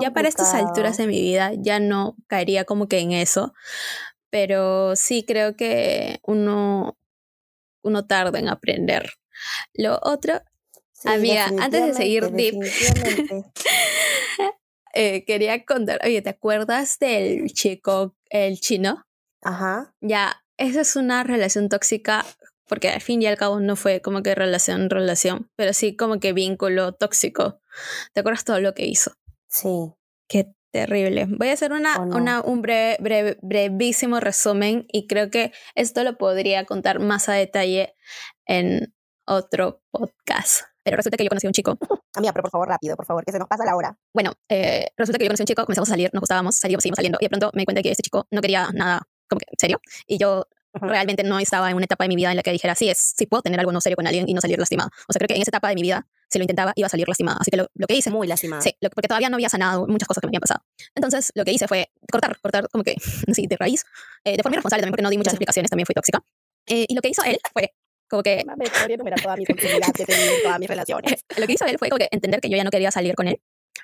ya 0.00 0.12
para 0.12 0.28
estas 0.28 0.54
alturas 0.54 0.96
de 0.96 1.06
mi 1.06 1.20
vida 1.20 1.52
ya 1.56 1.78
no 1.78 2.16
caería 2.26 2.64
como 2.64 2.88
que 2.88 2.98
en 2.98 3.12
eso, 3.12 3.54
pero 4.28 4.96
sí 4.96 5.24
creo 5.24 5.54
que 5.54 6.18
uno, 6.24 6.98
uno 7.82 8.06
tarda 8.06 8.38
en 8.40 8.48
aprender. 8.48 9.12
Lo 9.72 10.00
otro, 10.02 10.40
amiga, 11.04 11.46
antes 11.60 11.86
de 11.86 11.94
seguir 11.94 12.30
deep, 12.32 12.56
Eh, 14.98 15.26
quería 15.26 15.62
contar, 15.66 16.00
oye, 16.04 16.22
¿te 16.22 16.30
acuerdas 16.30 16.98
del 16.98 17.52
chico, 17.52 18.16
el 18.30 18.58
chino? 18.58 19.04
Ajá. 19.42 19.94
Ya, 20.00 20.42
esa 20.56 20.80
es 20.80 20.96
una 20.96 21.22
relación 21.22 21.68
tóxica 21.68 22.24
porque 22.66 22.88
al 22.88 23.02
fin 23.02 23.20
y 23.20 23.26
al 23.26 23.36
cabo 23.36 23.60
no 23.60 23.76
fue 23.76 24.00
como 24.00 24.22
que 24.22 24.34
relación, 24.34 24.88
relación, 24.88 25.50
pero 25.54 25.74
sí 25.74 25.96
como 25.96 26.18
que 26.18 26.32
vínculo 26.32 26.92
tóxico. 26.92 27.60
¿Te 28.14 28.20
acuerdas 28.20 28.44
todo 28.44 28.58
lo 28.60 28.72
que 28.72 28.86
hizo? 28.86 29.12
Sí. 29.48 29.92
Qué 30.28 30.54
terrible. 30.72 31.26
Voy 31.28 31.48
a 31.48 31.52
hacer 31.52 31.72
una, 31.72 32.00
una 32.00 32.40
un 32.40 32.62
breve, 32.62 33.38
brevísimo 33.42 34.18
resumen 34.18 34.86
y 34.90 35.06
creo 35.06 35.30
que 35.30 35.52
esto 35.74 36.04
lo 36.04 36.16
podría 36.16 36.64
contar 36.64 37.00
más 37.00 37.28
a 37.28 37.34
detalle 37.34 37.94
en 38.46 38.94
otro 39.26 39.82
podcast. 39.90 40.62
Pero 40.86 40.96
resulta 40.98 41.16
que 41.16 41.24
yo 41.24 41.28
conocí 41.28 41.48
a 41.48 41.50
un 41.50 41.52
chico. 41.52 41.76
Amiga, 42.14 42.32
pero 42.32 42.42
por 42.42 42.50
favor, 42.52 42.68
rápido, 42.68 42.94
por 42.96 43.04
favor, 43.06 43.24
que 43.24 43.32
se 43.32 43.40
nos 43.40 43.48
pasa 43.48 43.64
la 43.64 43.74
hora. 43.74 43.98
Bueno, 44.14 44.32
eh, 44.48 44.86
resulta 44.96 45.18
que 45.18 45.24
yo 45.24 45.28
conocí 45.30 45.42
a 45.42 45.44
un 45.44 45.46
chico, 45.48 45.64
comenzamos 45.64 45.88
a 45.88 45.92
salir, 45.92 46.10
nos 46.12 46.20
gustábamos, 46.20 46.54
salimos, 46.56 46.82
seguimos 46.82 46.96
saliendo. 46.96 47.18
Y 47.20 47.24
de 47.24 47.28
pronto 47.28 47.50
me 47.54 47.62
di 47.62 47.64
cuenta 47.66 47.82
que 47.82 47.90
este 47.90 48.02
chico 48.04 48.26
no 48.30 48.40
quería 48.40 48.68
nada 48.72 49.02
como 49.28 49.40
que 49.40 49.46
serio. 49.58 49.80
Y 50.06 50.16
yo 50.18 50.46
realmente 50.72 51.24
no 51.24 51.38
estaba 51.40 51.70
en 51.70 51.76
una 51.76 51.86
etapa 51.86 52.04
de 52.04 52.08
mi 52.08 52.16
vida 52.16 52.30
en 52.30 52.36
la 52.36 52.42
que 52.42 52.52
dijera, 52.52 52.74
sí, 52.76 52.88
es, 52.88 53.14
sí 53.16 53.26
puedo 53.26 53.42
tener 53.42 53.58
algo 53.58 53.72
no 53.72 53.80
serio 53.80 53.96
con 53.96 54.06
alguien 54.06 54.28
y 54.28 54.34
no 54.34 54.40
salir 54.40 54.58
lastimada. 54.60 54.90
O 55.08 55.12
sea, 55.12 55.18
creo 55.18 55.26
que 55.28 55.34
en 55.34 55.42
esa 55.42 55.48
etapa 55.50 55.68
de 55.70 55.74
mi 55.74 55.82
vida, 55.82 56.06
si 56.30 56.38
lo 56.38 56.42
intentaba, 56.44 56.72
iba 56.76 56.86
a 56.86 56.88
salir 56.88 57.08
lastimada. 57.08 57.38
Así 57.40 57.50
que 57.50 57.56
lo, 57.56 57.66
lo 57.74 57.86
que 57.88 57.94
hice 57.94 58.10
Muy 58.10 58.28
lastimada. 58.28 58.62
Sí, 58.62 58.76
lo- 58.80 58.90
porque 58.90 59.08
todavía 59.08 59.28
no 59.28 59.36
había 59.36 59.48
sanado 59.48 59.86
muchas 59.88 60.06
cosas 60.06 60.20
que 60.20 60.26
me 60.26 60.30
habían 60.30 60.40
pasado. 60.42 60.60
Entonces, 60.94 61.32
lo 61.34 61.44
que 61.44 61.50
hice 61.52 61.66
fue 61.66 61.90
cortar, 62.12 62.38
cortar 62.40 62.68
como 62.70 62.84
que, 62.84 62.94
sí, 63.34 63.46
de 63.48 63.56
raíz, 63.56 63.84
eh, 64.24 64.36
de 64.36 64.42
forma 64.44 64.54
irresponsable 64.54 64.82
también, 64.82 64.92
porque 64.92 65.02
no 65.02 65.10
di 65.10 65.18
muchas 65.18 65.32
explicaciones, 65.32 65.70
también 65.70 65.86
fui 65.86 65.94
tóxica. 65.94 66.22
Eh, 66.68 66.86
y 66.88 66.94
lo 66.94 67.00
que 67.00 67.08
hizo 67.08 67.22
él 67.24 67.38
fue 67.52 67.72
como 68.08 68.22
que, 68.22 68.44
toda 69.22 69.36
mi 69.36 69.46
sensibilidad 69.46 69.92
que 69.94 70.02
en 70.02 70.42
todas 70.42 70.58
mis 70.58 70.68
relaciones. 70.68 71.24
lo 71.38 71.46
que 71.46 71.52
hizo 71.52 71.64
él 71.66 71.76
fue 71.78 71.88
como 71.88 71.98
que 71.98 72.08
entender 72.10 72.40
que 72.40 72.48
yo 72.48 72.56
ya 72.56 72.64
no 72.64 72.70
quería 72.70 72.90
salir 72.90 73.14
con 73.14 73.28
él, 73.28 73.40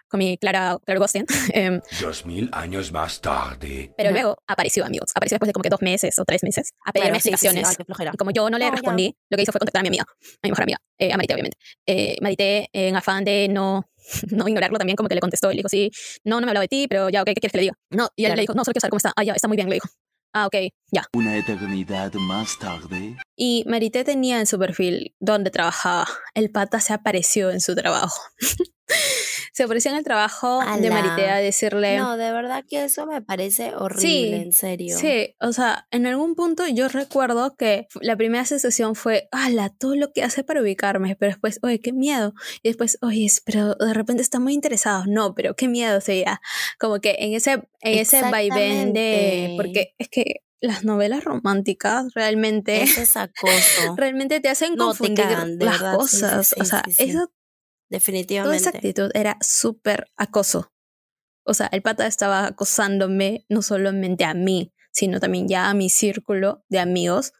con 0.08 0.18
mi 0.18 0.38
Clara, 0.38 0.78
Clara 0.84 0.98
Ghosting. 1.00 1.26
Em, 1.54 1.80
Dos 2.00 2.24
mil 2.26 2.48
años 2.52 2.92
más 2.92 3.20
tarde. 3.20 3.92
pero 3.96 4.10
luego 4.10 4.36
apareció, 4.46 4.84
amigos. 4.84 5.10
Apareció 5.14 5.36
después 5.36 5.48
de 5.48 5.52
como 5.52 5.62
que 5.62 5.68
dos 5.70 5.82
meses 5.82 6.18
o 6.18 6.24
tres 6.24 6.42
meses 6.42 6.72
a 6.84 6.92
pedirme 6.92 7.18
Claro, 7.20 7.22
sí, 7.22 7.30
sí, 7.30 7.36
sí, 7.36 7.46
explicaciones. 7.58 8.16
como 8.16 8.30
yo 8.30 8.48
no 8.50 8.58
le 8.58 8.64
No, 8.64 8.70
ya. 8.70 8.76
respondí, 8.76 9.16
lo 9.28 9.36
que 9.36 9.42
hizo 9.42 9.52
fue 9.52 9.58
contactar 9.58 9.80
a 9.80 9.82
mi 9.82 9.88
amiga, 9.88 10.04
a 10.08 10.46
mi 10.46 10.50
mejor 10.50 10.62
amiga, 10.62 10.78
eh, 10.98 11.12
a 11.12 11.16
Marité, 11.16 11.34
obviamente. 11.34 11.58
Eh, 11.86 12.16
Marité, 12.20 12.68
en 12.72 12.96
afán 12.96 13.24
de 13.24 13.48
no, 13.50 13.88
no 14.30 14.48
ignorarlo 14.48 14.78
también, 14.78 14.96
como 14.96 15.08
que 15.08 15.14
le 15.14 15.20
contestó. 15.20 15.50
Y 15.50 15.54
le 15.54 15.58
dijo, 15.58 15.68
sí, 15.68 15.90
no, 16.24 16.36
no 16.40 16.46
me 16.46 16.50
ha 16.50 16.50
hablado 16.50 16.62
de 16.62 16.68
ti, 16.68 16.86
pero 16.88 17.08
ya, 17.10 17.22
ok, 17.22 17.26
¿qué 17.28 17.34
quieres 17.34 17.52
que 17.52 17.58
le 17.58 17.62
diga? 17.62 17.74
No, 17.90 18.08
y 18.16 18.22
él 18.24 18.28
Claro. 18.28 18.36
le 18.36 18.40
dijo, 18.42 18.54
no, 18.54 18.64
solo 18.64 18.72
quiero 18.72 18.80
saber 18.82 18.90
cómo 18.90 18.98
está. 18.98 19.12
Ah, 19.16 19.24
ya, 19.24 19.32
está 19.34 19.48
muy 19.48 19.56
bien, 19.56 19.68
le 19.68 19.74
dijo. 19.74 19.88
Ah, 20.34 20.46
ok, 20.46 20.54
ya. 20.90 21.04
Una 21.14 21.36
eternidad 21.36 22.14
más 22.14 22.58
tarde. 22.58 23.18
Y 23.36 23.64
Marité 23.66 24.02
tenía 24.02 24.40
en 24.40 24.46
su 24.46 24.58
perfil 24.58 25.14
donde 25.20 25.50
trabajaba. 25.50 26.06
El 26.34 26.50
pata 26.50 26.80
se 26.80 26.94
apareció 26.94 27.50
en 27.50 27.60
su 27.60 27.74
trabajo. 27.74 28.18
se 29.52 29.64
en 29.64 29.96
el 29.96 30.04
trabajo 30.04 30.60
de 30.60 30.88
Ala. 30.88 30.90
Marité 30.90 31.28
a 31.28 31.36
decirle... 31.36 31.98
No, 31.98 32.16
de 32.16 32.32
verdad 32.32 32.64
que 32.68 32.84
eso 32.84 33.06
me 33.06 33.20
parece 33.22 33.74
horrible, 33.74 34.00
Sí, 34.00 34.34
en 34.34 34.52
serio. 34.52 34.96
Sí, 34.98 35.34
o 35.40 35.52
sea, 35.52 35.86
en 35.90 36.06
algún 36.06 36.34
punto 36.34 36.66
yo 36.66 36.88
recuerdo 36.88 37.54
que 37.56 37.86
la 38.00 38.16
primera 38.16 38.44
sensación 38.44 38.94
fue, 38.94 39.28
ala, 39.30 39.70
todo 39.70 39.94
lo 39.94 40.12
que 40.12 40.22
hace 40.22 40.44
para 40.44 40.62
ubicarme, 40.62 41.16
pero 41.16 41.32
después, 41.32 41.58
oye, 41.62 41.80
qué 41.80 41.92
miedo. 41.92 42.34
Y 42.62 42.68
después, 42.70 42.98
oye, 43.02 43.28
pero 43.44 43.74
de 43.74 43.94
repente 43.94 44.22
está 44.22 44.40
muy 44.40 44.54
interesado. 44.54 45.04
No, 45.06 45.34
pero 45.34 45.54
qué 45.54 45.68
miedo 45.68 46.00
sería. 46.00 46.40
Como 46.78 47.00
que 47.00 47.16
en 47.18 47.34
ese, 47.34 47.62
en 47.80 47.98
ese 47.98 48.22
vaivén 48.22 48.92
de. 48.92 49.54
Porque 49.56 49.94
es 49.98 50.08
que 50.08 50.42
las 50.60 50.84
novelas 50.84 51.24
románticas 51.24 52.14
realmente. 52.14 52.82
Eso 52.82 53.02
es 53.02 53.16
acoso. 53.16 53.96
Realmente 53.96 54.40
te 54.40 54.48
hacen 54.48 54.76
No, 54.76 54.92
te 54.92 54.98
confundir 54.98 55.24
cagan, 55.24 55.58
de 55.58 55.64
las 55.64 55.80
verdad, 55.80 55.98
sí, 56.00 56.16
sí, 56.16 56.22
cosas. 56.22 56.46
sí, 56.48 56.54
o 56.60 56.64
sea, 56.64 56.82
sí, 56.86 56.92
sí. 56.92 57.18
Eso 57.96 58.04
Toda 58.06 58.14
Definitivamente. 58.14 58.56
esa 58.56 58.70
actitud 58.70 59.10
era 59.14 59.36
súper 59.40 60.08
acoso. 60.16 60.72
O 61.44 61.54
sea, 61.54 61.66
el 61.72 61.82
pata 61.82 62.06
estaba 62.06 62.46
acosándome 62.46 63.44
no 63.48 63.62
solamente 63.62 64.24
a 64.24 64.34
mí, 64.34 64.72
sino 64.92 65.18
también 65.20 65.48
ya 65.48 65.68
a 65.70 65.74
mi 65.74 65.90
círculo 65.90 66.64
de 66.68 66.78
amigos 66.78 67.32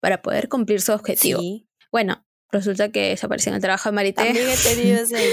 para 0.00 0.22
poder 0.22 0.48
cumplir 0.48 0.80
su 0.80 0.92
objetivo. 0.92 1.40
Sí. 1.40 1.68
Bueno, 1.90 2.24
resulta 2.52 2.90
que 2.90 3.16
se 3.16 3.26
apareció 3.26 3.50
en 3.50 3.56
el 3.56 3.60
trabajo 3.62 3.88
de 3.88 3.94
Marité. 3.94 4.24
También 4.24 4.48
he 4.48 4.56
tenido 4.56 4.98
ese. 5.02 5.30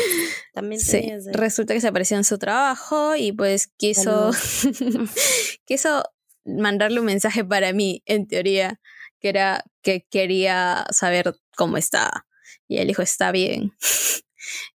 También 0.53 0.79
Sí, 0.81 0.91
tenía 0.91 1.15
ese. 1.17 1.33
resulta 1.33 1.73
que 1.73 1.81
se 1.81 1.87
apareció 1.87 2.17
en 2.17 2.23
su 2.23 2.37
trabajo 2.39 3.15
y 3.15 3.31
pues 3.31 3.67
quiso, 3.77 4.31
quiso 5.65 6.03
mandarle 6.45 6.99
un 6.99 7.05
mensaje 7.05 7.43
para 7.43 7.73
mí, 7.73 8.01
en 8.05 8.27
teoría, 8.27 8.79
que 9.19 9.29
era 9.29 9.63
que 9.81 10.05
quería 10.09 10.85
saber 10.91 11.35
cómo 11.55 11.77
estaba. 11.77 12.25
Y 12.67 12.77
él 12.77 12.87
dijo, 12.87 13.01
está 13.01 13.31
bien. 13.31 13.73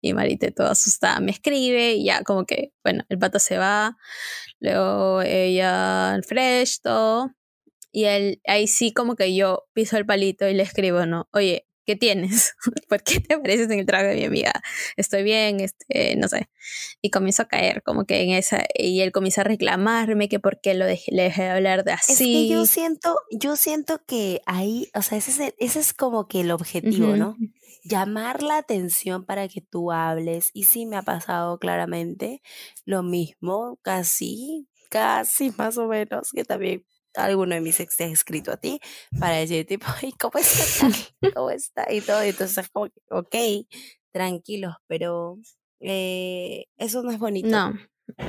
Y 0.02 0.14
Marité 0.14 0.52
toda 0.52 0.72
asustada 0.72 1.20
me 1.20 1.32
escribe 1.32 1.94
y 1.94 2.06
ya 2.06 2.24
como 2.24 2.46
que, 2.46 2.72
bueno, 2.84 3.04
el 3.10 3.20
pato 3.20 3.40
se 3.40 3.58
va, 3.58 3.98
luego 4.60 5.22
ella, 5.22 6.16
el 6.16 6.24
fresh, 6.24 6.82
todo. 6.82 7.32
Y 7.92 8.06
él, 8.06 8.42
ahí 8.46 8.68
sí 8.68 8.94
como 8.94 9.16
que 9.16 9.36
yo 9.36 9.68
piso 9.74 9.98
el 9.98 10.06
palito 10.06 10.48
y 10.48 10.54
le 10.54 10.64
escribo, 10.64 11.06
¿no? 11.06 11.28
Oye, 11.34 11.69
¿qué 11.90 11.96
tienes? 11.96 12.54
¿Por 12.88 13.02
qué 13.02 13.20
te 13.20 13.34
apareces 13.34 13.68
en 13.72 13.80
el 13.80 13.86
trago 13.88 14.10
de 14.10 14.16
mi 14.16 14.26
amiga? 14.26 14.54
Estoy 14.96 15.24
bien, 15.24 15.60
este, 15.60 16.16
no 16.18 16.28
sé. 16.28 16.48
Y 17.02 17.10
comienzo 17.10 17.42
a 17.42 17.48
caer 17.48 17.82
como 17.82 18.06
que 18.06 18.22
en 18.22 18.30
esa, 18.30 18.64
y 18.76 19.02
él 19.02 19.12
comienza 19.12 19.42
a 19.42 19.46
reclamarme 19.46 20.30
que 20.30 20.40
por 20.40 20.62
qué 20.62 20.76
lo 20.76 20.86
dejé, 20.86 21.12
le 21.12 21.24
dejé 21.24 21.44
de 21.44 21.50
hablar 21.50 21.84
de 21.84 21.94
así. 21.94 22.14
Es 22.14 22.20
que 22.20 22.48
yo 22.48 22.66
siento, 22.68 23.18
yo 23.32 23.56
siento 23.56 24.02
que 24.06 24.42
ahí, 24.46 24.92
o 24.94 25.02
sea, 25.02 25.18
ese 25.18 25.32
es, 25.32 25.40
el- 25.40 25.56
ese 25.58 25.80
es 25.80 25.94
como 25.94 26.28
que 26.28 26.42
el 26.42 26.52
objetivo. 26.52 27.16
¿no? 27.16 27.38
Llamar 27.84 28.44
la 28.44 28.58
atención 28.58 29.26
para 29.26 29.48
que 29.48 29.62
tú 29.62 29.92
hables. 29.92 30.52
Y 30.54 30.66
sí 30.66 30.86
me 30.86 30.96
ha 30.98 31.02
pasado 31.02 31.58
claramente 31.58 32.44
lo 32.86 33.02
mismo, 33.02 33.80
casi, 33.82 34.68
casi 34.90 35.52
más 35.58 35.78
o 35.80 35.88
menos, 35.88 36.30
que 36.32 36.44
también 36.44 36.86
alguno 37.26 37.56
de 37.56 37.62
mis 37.62 37.80
ex 37.80 37.96
te 37.98 38.06
ha 38.06 38.08
escrito 38.08 38.52
a 38.52 38.58
ti 38.58 38.80
para 39.20 39.36
decir 39.38 39.66
tipo, 39.66 39.86
"Ay, 40.02 40.12
¿cómo 40.20 40.34
está? 40.40 40.88
¿Cómo 41.36 41.50
está? 41.52 41.92
Y 41.92 42.02
todo. 42.02 42.24
Y 42.26 42.30
entonces 42.30 42.58
es 42.58 42.70
como, 42.70 42.88
que, 42.88 43.02
ok, 43.12 43.36
tranquilos, 44.12 44.76
pero 44.88 45.38
eh, 45.80 46.66
eso 46.78 47.04
no 47.04 47.12
es 47.12 47.20
bonito. 47.20 47.48
No, 47.50 47.74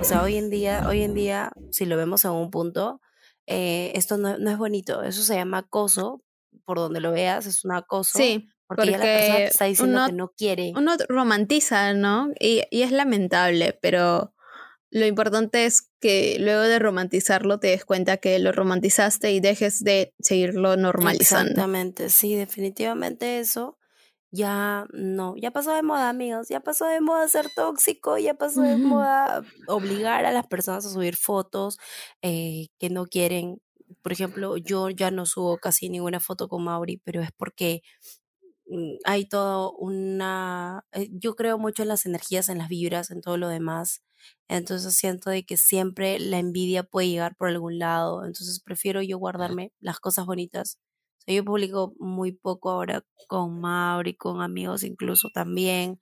O 0.01 0.05
sea, 0.05 0.23
hoy 0.23 0.37
en 0.37 0.51
día, 0.51 0.85
hoy 0.87 1.03
en 1.03 1.15
día, 1.15 1.53
si 1.71 1.85
lo 1.87 1.97
vemos 1.97 2.25
en 2.25 2.33
un 2.33 2.51
punto, 2.51 3.01
eh, 3.47 3.93
esto 3.95 4.17
no, 4.19 4.39
no 4.39 4.51
es 4.51 4.59
bonito. 4.59 5.03
Eso 5.03 5.23
se 5.23 5.35
llama 5.35 5.59
acoso. 5.59 6.23
Por 6.65 6.79
donde 6.79 7.01
lo 7.01 7.13
veas, 7.13 7.47
es 7.47 7.65
un 7.65 7.73
acoso. 7.73 8.19
sí, 8.19 8.49
porque, 8.67 8.87
ya 8.91 8.99
la 8.99 9.05
persona 9.05 9.19
te 9.25 9.33
porque 9.35 9.45
está 9.47 9.65
diciendo 9.65 9.97
uno- 9.99 10.07
que 10.07 10.13
no 10.13 10.29
quiere. 10.37 10.73
uno 10.77 10.93
romantiza, 11.09 11.93
¿no? 11.95 12.29
Y, 12.39 12.63
y 12.71 12.83
es 12.83 12.93
lamentable, 12.93 13.77
pero 13.81 14.33
lo 14.91 15.07
importante 15.07 15.67
es 15.67 15.89
que 16.01 16.37
luego 16.41 16.63
de 16.63 16.79
romantizarlo 16.79 17.61
te 17.61 17.69
des 17.69 17.85
cuenta 17.85 18.17
que 18.17 18.39
lo 18.41 18.51
romantizaste 18.51 19.33
y 19.33 19.41
dejes 19.41 19.85
de 19.85 20.13
seguirlo 20.19 20.77
normalizando. 20.77 21.51
Exactamente, 21.51 22.11
sí, 22.11 22.35
definitivamente 22.35 23.39
eso. 23.39 23.79
Ya 24.33 24.87
no, 24.93 25.35
ya 25.37 25.51
pasó 25.51 25.73
de 25.75 25.83
moda, 25.83 26.09
amigos. 26.09 26.49
Ya 26.49 26.61
pasó 26.61 26.87
de 26.87 27.01
moda 27.01 27.27
ser 27.29 27.51
tóxico, 27.55 28.19
ya 28.19 28.35
pasó 28.35 28.63
de 28.63 28.77
moda 28.77 29.45
obligar 29.67 30.25
a 30.25 30.33
las 30.33 30.47
personas 30.47 30.87
a 30.87 30.91
subir 30.91 31.17
fotos 31.17 31.79
eh, 32.23 32.69
que 32.79 32.91
no 32.91 33.07
quieren. 33.07 33.61
Por 34.03 34.13
ejemplo, 34.13 34.57
yo 34.57 34.89
ya 34.91 35.11
no 35.11 35.27
subo 35.27 35.59
casi 35.59 35.89
ninguna 35.89 36.21
foto 36.21 36.49
con 36.49 36.65
Mauri, 36.65 36.99
pero 37.05 37.23
es 37.23 37.31
porque 37.37 37.83
hay 39.05 39.27
todo 39.29 39.73
una... 39.73 40.85
eh, 40.93 41.09
Yo 41.13 41.35
creo 41.35 41.59
mucho 41.59 41.83
en 41.83 41.89
las 41.89 42.07
energías, 42.07 42.49
en 42.49 42.59
las 42.59 42.69
vibras, 42.69 43.11
en 43.11 43.21
todo 43.21 43.37
lo 43.37 43.49
demás. 43.49 44.03
Entonces 44.49 44.95
siento 44.97 45.31
de 45.31 45.45
que 45.45 45.57
siempre 45.57 46.19
la 46.19 46.39
envidia 46.39 46.83
puede 46.83 47.09
llegar 47.09 47.37
por 47.37 47.49
algún 47.49 47.79
lado. 47.79 48.25
Entonces 48.25 48.61
prefiero 48.65 49.03
yo 49.03 49.19
guardarme 49.19 49.73
las 49.81 49.99
cosas 50.01 50.27
bonitas. 50.27 50.79
O 51.19 51.23
sea, 51.27 51.35
yo 51.35 51.45
publico 51.45 51.95
muy 51.99 52.33
poco 52.33 52.71
ahora 52.71 53.05
con 53.29 53.61
Mauri, 53.61 54.15
con 54.15 54.43
amigos 54.43 54.83
incluso 54.85 55.29
también. 55.33 56.01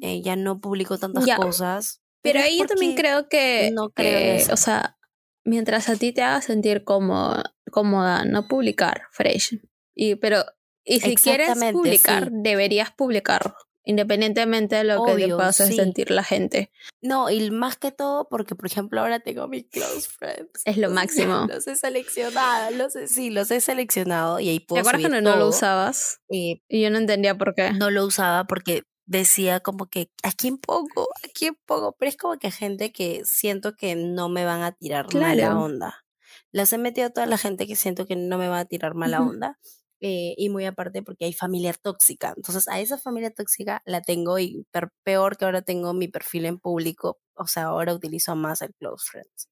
Eh, 0.00 0.22
ya 0.22 0.36
no 0.36 0.60
publico 0.60 0.98
tantas 0.98 1.26
Ya. 1.26 1.36
cosas. 1.36 2.00
Pero 2.22 2.40
ahí 2.40 2.58
yo 2.58 2.66
también 2.66 2.94
creo 2.94 3.28
que, 3.28 3.70
no 3.72 3.90
creo 3.90 4.18
que, 4.18 4.36
eso. 4.36 4.52
o 4.52 4.56
sea, 4.58 4.98
mientras 5.44 5.88
a 5.88 5.96
ti 5.96 6.12
te 6.12 6.22
haga 6.22 6.42
sentir 6.42 6.84
cómoda, 6.84 7.54
cómoda 7.70 8.24
no 8.26 8.46
publicar 8.46 9.02
fresh. 9.10 9.58
Y, 9.94 10.16
pero, 10.16 10.44
y 10.84 11.00
si 11.00 11.14
quieres 11.16 11.50
publicar, 11.72 12.24
sí. 12.24 12.30
deberías 12.32 12.90
publicar, 12.92 13.54
independientemente 13.84 14.76
de 14.76 14.84
lo 14.84 15.04
que 15.04 15.12
te 15.16 15.24
Obvio, 15.24 15.36
pase 15.36 15.66
sí. 15.68 15.76
sentir 15.76 16.10
la 16.10 16.24
gente. 16.24 16.70
No, 17.02 17.30
y 17.30 17.50
más 17.50 17.76
que 17.76 17.92
todo 17.92 18.28
porque, 18.28 18.54
por 18.54 18.66
ejemplo, 18.66 19.00
ahora 19.00 19.20
tengo 19.20 19.46
mis 19.48 19.66
close 19.68 20.08
friends. 20.08 20.62
Es 20.64 20.76
lo 20.76 20.90
máximo. 20.90 21.46
Los 21.48 21.66
he 21.66 21.76
seleccionado, 21.76 22.70
los 22.76 22.96
he, 22.96 23.06
sí, 23.08 23.30
los 23.30 23.50
he 23.50 23.60
seleccionado 23.60 24.40
y 24.40 24.48
ahí 24.48 24.60
¿Te 24.60 24.66
puedo 24.66 24.80
acuerdas 24.80 25.02
subir 25.02 25.12
cuando 25.12 25.30
no 25.30 25.36
lo 25.36 25.48
usabas? 25.48 26.20
Eh, 26.30 26.62
Y 26.68 26.82
yo 26.82 26.90
no 26.90 26.98
entendía 26.98 27.36
por 27.36 27.54
qué. 27.54 27.72
no 27.72 27.90
lo 27.90 28.04
usaba 28.04 28.44
porque 28.46 28.82
decía 29.06 29.58
como 29.60 29.86
que, 29.86 30.10
¿a 30.22 30.30
quién 30.32 30.56
pongo? 30.58 31.08
¿A 31.24 31.28
quién 31.34 31.56
pongo? 31.66 31.96
Pero 31.98 32.08
es 32.10 32.16
como 32.16 32.38
que 32.38 32.50
gente 32.52 32.92
que 32.92 33.22
siento 33.24 33.74
que 33.74 33.96
no 33.96 34.28
me 34.28 34.44
van 34.44 34.62
a 34.62 34.72
tirar 34.72 35.12
mala 35.12 35.34
Claro. 35.46 35.60
onda. 35.62 36.04
Las 36.52 36.72
he 36.72 36.78
metido 36.78 37.08
a 37.08 37.10
toda 37.10 37.26
la 37.26 37.36
gente 37.38 37.66
que 37.66 37.74
siento 37.76 38.06
que 38.06 38.14
no 38.14 38.38
me 38.38 38.46
va 38.48 38.60
a 38.60 38.64
tirar 38.66 38.94
mala 38.94 39.20
Ujú. 39.20 39.30
onda. 39.30 39.58
Eh, 40.00 40.34
y 40.36 40.48
muy 40.48 40.64
aparte 40.66 41.02
porque 41.02 41.26
hay 41.26 41.32
familia 41.32 41.74
tóxica. 41.74 42.32
Entonces 42.36 42.68
a 42.68 42.80
esa 42.80 42.98
familia 42.98 43.30
tóxica 43.30 43.82
la 43.84 44.00
tengo 44.00 44.38
y 44.38 44.66
peor 45.04 45.36
que 45.36 45.44
ahora 45.44 45.62
tengo 45.62 45.92
mi 45.94 46.08
perfil 46.08 46.46
en 46.46 46.58
público. 46.58 47.18
O 47.34 47.46
sea, 47.46 47.64
ahora 47.64 47.94
utilizo 47.94 48.34
más 48.36 48.62
el 48.62 48.74
Close 48.74 49.04
Friends. 49.10 49.48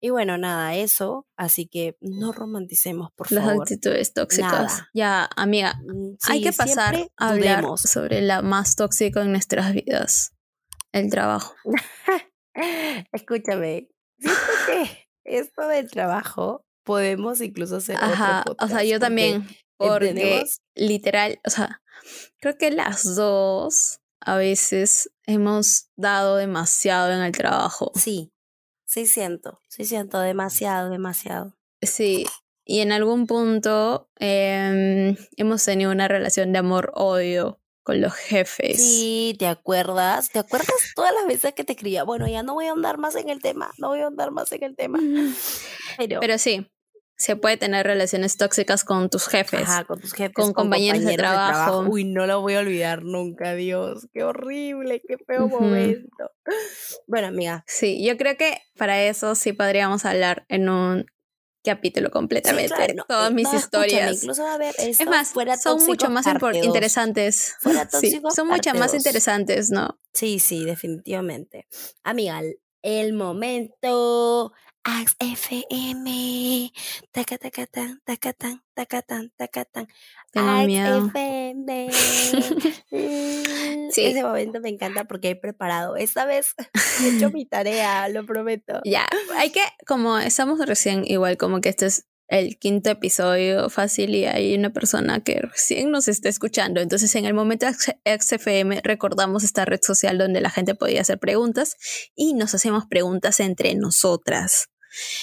Y 0.00 0.10
bueno, 0.10 0.38
nada, 0.38 0.76
eso. 0.76 1.26
Así 1.36 1.66
que 1.66 1.96
no 2.00 2.30
romanticemos, 2.30 3.10
por 3.16 3.32
Las 3.32 3.44
favor. 3.44 3.62
actitudes 3.62 4.12
tóxicas. 4.14 4.52
Nada. 4.52 4.88
Ya, 4.94 5.28
amiga, 5.36 5.74
Mm, 5.84 6.14
hay 6.28 6.38
sí, 6.38 6.44
que 6.44 6.52
pasar 6.52 6.94
a 7.16 7.28
hablar 7.30 7.56
dudemos. 7.62 7.80
sobre 7.82 8.20
la 8.20 8.40
más 8.42 8.76
tóxica 8.76 9.22
en 9.22 9.32
nuestras 9.32 9.72
vidas. 9.72 10.32
El 10.92 11.10
trabajo. 11.10 11.54
Escúchame, 13.12 13.88
siento 14.18 14.40
que 14.66 15.08
esto 15.24 15.66
del 15.68 15.90
trabajo 15.90 16.64
podemos 16.84 17.40
incluso 17.40 17.76
hacer 17.76 17.96
Ajá, 17.96 18.40
otro 18.40 18.52
o 18.54 18.66
sea, 18.68 18.76
podcast, 18.78 18.84
yo 18.90 19.00
también. 19.00 19.46
Porque 19.78 20.08
¿Entendemos? 20.08 20.60
literal, 20.74 21.40
o 21.46 21.50
sea, 21.50 21.82
creo 22.40 22.58
que 22.58 22.70
las 22.70 23.14
dos 23.14 24.00
a 24.20 24.36
veces 24.36 25.10
hemos 25.24 25.88
dado 25.96 26.36
demasiado 26.36 27.12
en 27.12 27.20
el 27.20 27.32
trabajo. 27.32 27.92
Sí, 27.94 28.32
sí 28.84 29.06
siento, 29.06 29.60
sí 29.68 29.84
siento 29.84 30.18
demasiado, 30.20 30.90
demasiado. 30.90 31.56
Sí, 31.80 32.26
y 32.64 32.80
en 32.80 32.92
algún 32.92 33.26
punto 33.26 34.10
em, 34.16 35.16
hemos 35.36 35.64
tenido 35.64 35.92
una 35.92 36.08
relación 36.08 36.52
de 36.52 36.58
amor-odio 36.58 37.60
con 37.82 38.00
los 38.02 38.14
jefes. 38.14 38.76
Sí, 38.76 39.34
¿te 39.38 39.46
acuerdas? 39.46 40.28
¿Te 40.28 40.40
acuerdas 40.40 40.74
todas 40.94 41.14
las 41.14 41.26
veces 41.26 41.54
que 41.54 41.64
te 41.64 41.72
escribía? 41.72 42.02
Bueno, 42.04 42.28
ya 42.28 42.42
no 42.42 42.52
voy 42.54 42.66
a 42.66 42.72
andar 42.72 42.98
más 42.98 43.14
en 43.14 43.30
el 43.30 43.40
tema, 43.40 43.70
no 43.78 43.88
voy 43.88 44.00
a 44.00 44.08
andar 44.08 44.32
más 44.32 44.52
en 44.52 44.64
el 44.64 44.76
tema. 44.76 44.98
Pero, 45.96 46.20
Pero 46.20 46.36
sí, 46.36 46.68
se 47.18 47.34
puede 47.36 47.56
tener 47.56 47.84
relaciones 47.84 48.36
tóxicas 48.36 48.84
con 48.84 49.10
tus 49.10 49.26
jefes. 49.26 49.62
ajá, 49.62 49.84
con 49.84 50.00
tus 50.00 50.12
jefes, 50.12 50.34
con 50.34 50.52
compañeros 50.52 51.04
de 51.04 51.16
trabajo. 51.16 51.80
Uy, 51.80 52.04
no 52.04 52.26
lo 52.26 52.40
voy 52.40 52.54
a 52.54 52.60
olvidar 52.60 53.02
nunca, 53.02 53.54
Dios. 53.54 54.06
Qué 54.12 54.22
horrible, 54.22 55.02
qué 55.06 55.18
feo 55.18 55.48
momento. 55.48 56.30
Bueno, 57.06 57.26
amiga, 57.26 57.64
Sí, 57.66 58.04
yo 58.04 58.16
creo 58.16 58.36
que 58.36 58.58
para 58.76 59.02
eso 59.02 59.34
sí 59.34 59.52
podríamos 59.52 60.04
hablar 60.04 60.46
en 60.48 60.68
un 60.68 61.06
capítulo 61.64 62.06
sí, 62.06 62.12
completamente. 62.12 62.74
claro, 62.74 62.94
no, 62.94 63.04
Todas 63.08 63.32
mis 63.32 63.44
no, 63.52 63.58
historias. 63.58 64.22
incluso 64.22 64.44
va 64.44 64.52
a 64.52 64.54
haber 64.54 64.74
esto 64.78 65.02
Es 65.02 65.08
más, 65.08 65.28
fuera 65.30 65.56
son 65.56 65.84
mucho 65.84 66.08
más 66.10 66.24
interesantes. 66.62 67.56
Fuera 67.60 67.82
Sí, 67.90 67.90
tóxicos 68.12 68.34
son 68.34 68.46
mucho 68.48 68.72
más 68.74 68.92
dos. 68.92 68.98
interesantes, 68.98 69.70
¿no? 69.70 69.98
Sí, 70.14 70.38
sí, 70.38 70.64
definitivamente. 70.64 71.66
Amiga, 72.04 72.40
el 72.82 73.12
momento 73.12 74.52
Ax 74.88 75.16
FM. 75.18 76.72
Taca, 77.12 77.36
taca, 77.36 77.66
tan, 77.66 78.00
taca, 78.06 78.32
tan, 78.32 78.62
taca, 78.72 79.02
tan, 79.02 79.30
taca, 79.36 79.64
tan. 79.66 79.86
Tengo 80.32 80.48
Ax 80.48 80.66
miedo. 80.66 81.06
FM. 81.08 81.90
Sí. 83.90 84.04
Ese 84.04 84.22
momento 84.22 84.60
me 84.60 84.68
encanta 84.68 85.04
porque 85.04 85.30
he 85.30 85.36
preparado. 85.36 85.96
Esta 85.96 86.26
vez 86.26 86.54
he 87.02 87.16
hecho 87.16 87.30
mi 87.30 87.46
tarea, 87.46 88.08
lo 88.08 88.24
prometo. 88.24 88.80
Ya, 88.84 89.06
hay 89.36 89.50
que, 89.50 89.62
como 89.86 90.18
estamos 90.18 90.58
recién, 90.66 91.04
igual 91.06 91.36
como 91.36 91.60
que 91.60 91.70
este 91.70 91.86
es 91.86 92.06
el 92.28 92.58
quinto 92.58 92.90
episodio 92.90 93.70
fácil 93.70 94.14
y 94.14 94.26
hay 94.26 94.54
una 94.54 94.70
persona 94.70 95.20
que 95.20 95.40
recién 95.40 95.90
nos 95.90 96.08
está 96.08 96.28
escuchando. 96.28 96.80
Entonces, 96.80 97.14
en 97.14 97.24
el 97.24 97.34
momento 97.34 97.66
XFM 97.70 98.82
recordamos 98.84 99.44
esta 99.44 99.64
red 99.64 99.80
social 99.82 100.18
donde 100.18 100.42
la 100.42 100.50
gente 100.50 100.74
podía 100.74 101.00
hacer 101.00 101.18
preguntas 101.18 101.76
y 102.14 102.34
nos 102.34 102.54
hacemos 102.54 102.84
preguntas 102.86 103.40
entre 103.40 103.74
nosotras. 103.74 104.68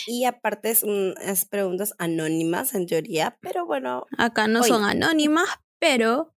Y 0.07 0.25
aparte 0.25 0.69
es, 0.71 0.83
un- 0.83 1.15
es 1.21 1.45
preguntas 1.45 1.93
anónimas 1.97 2.73
en 2.75 2.85
teoría, 2.87 3.37
pero 3.41 3.65
bueno, 3.65 4.05
Acá 4.17 4.47
no 4.47 4.59
Oye. 4.61 4.69
son 4.69 4.83
anónimas, 4.83 5.47
pero 5.79 6.31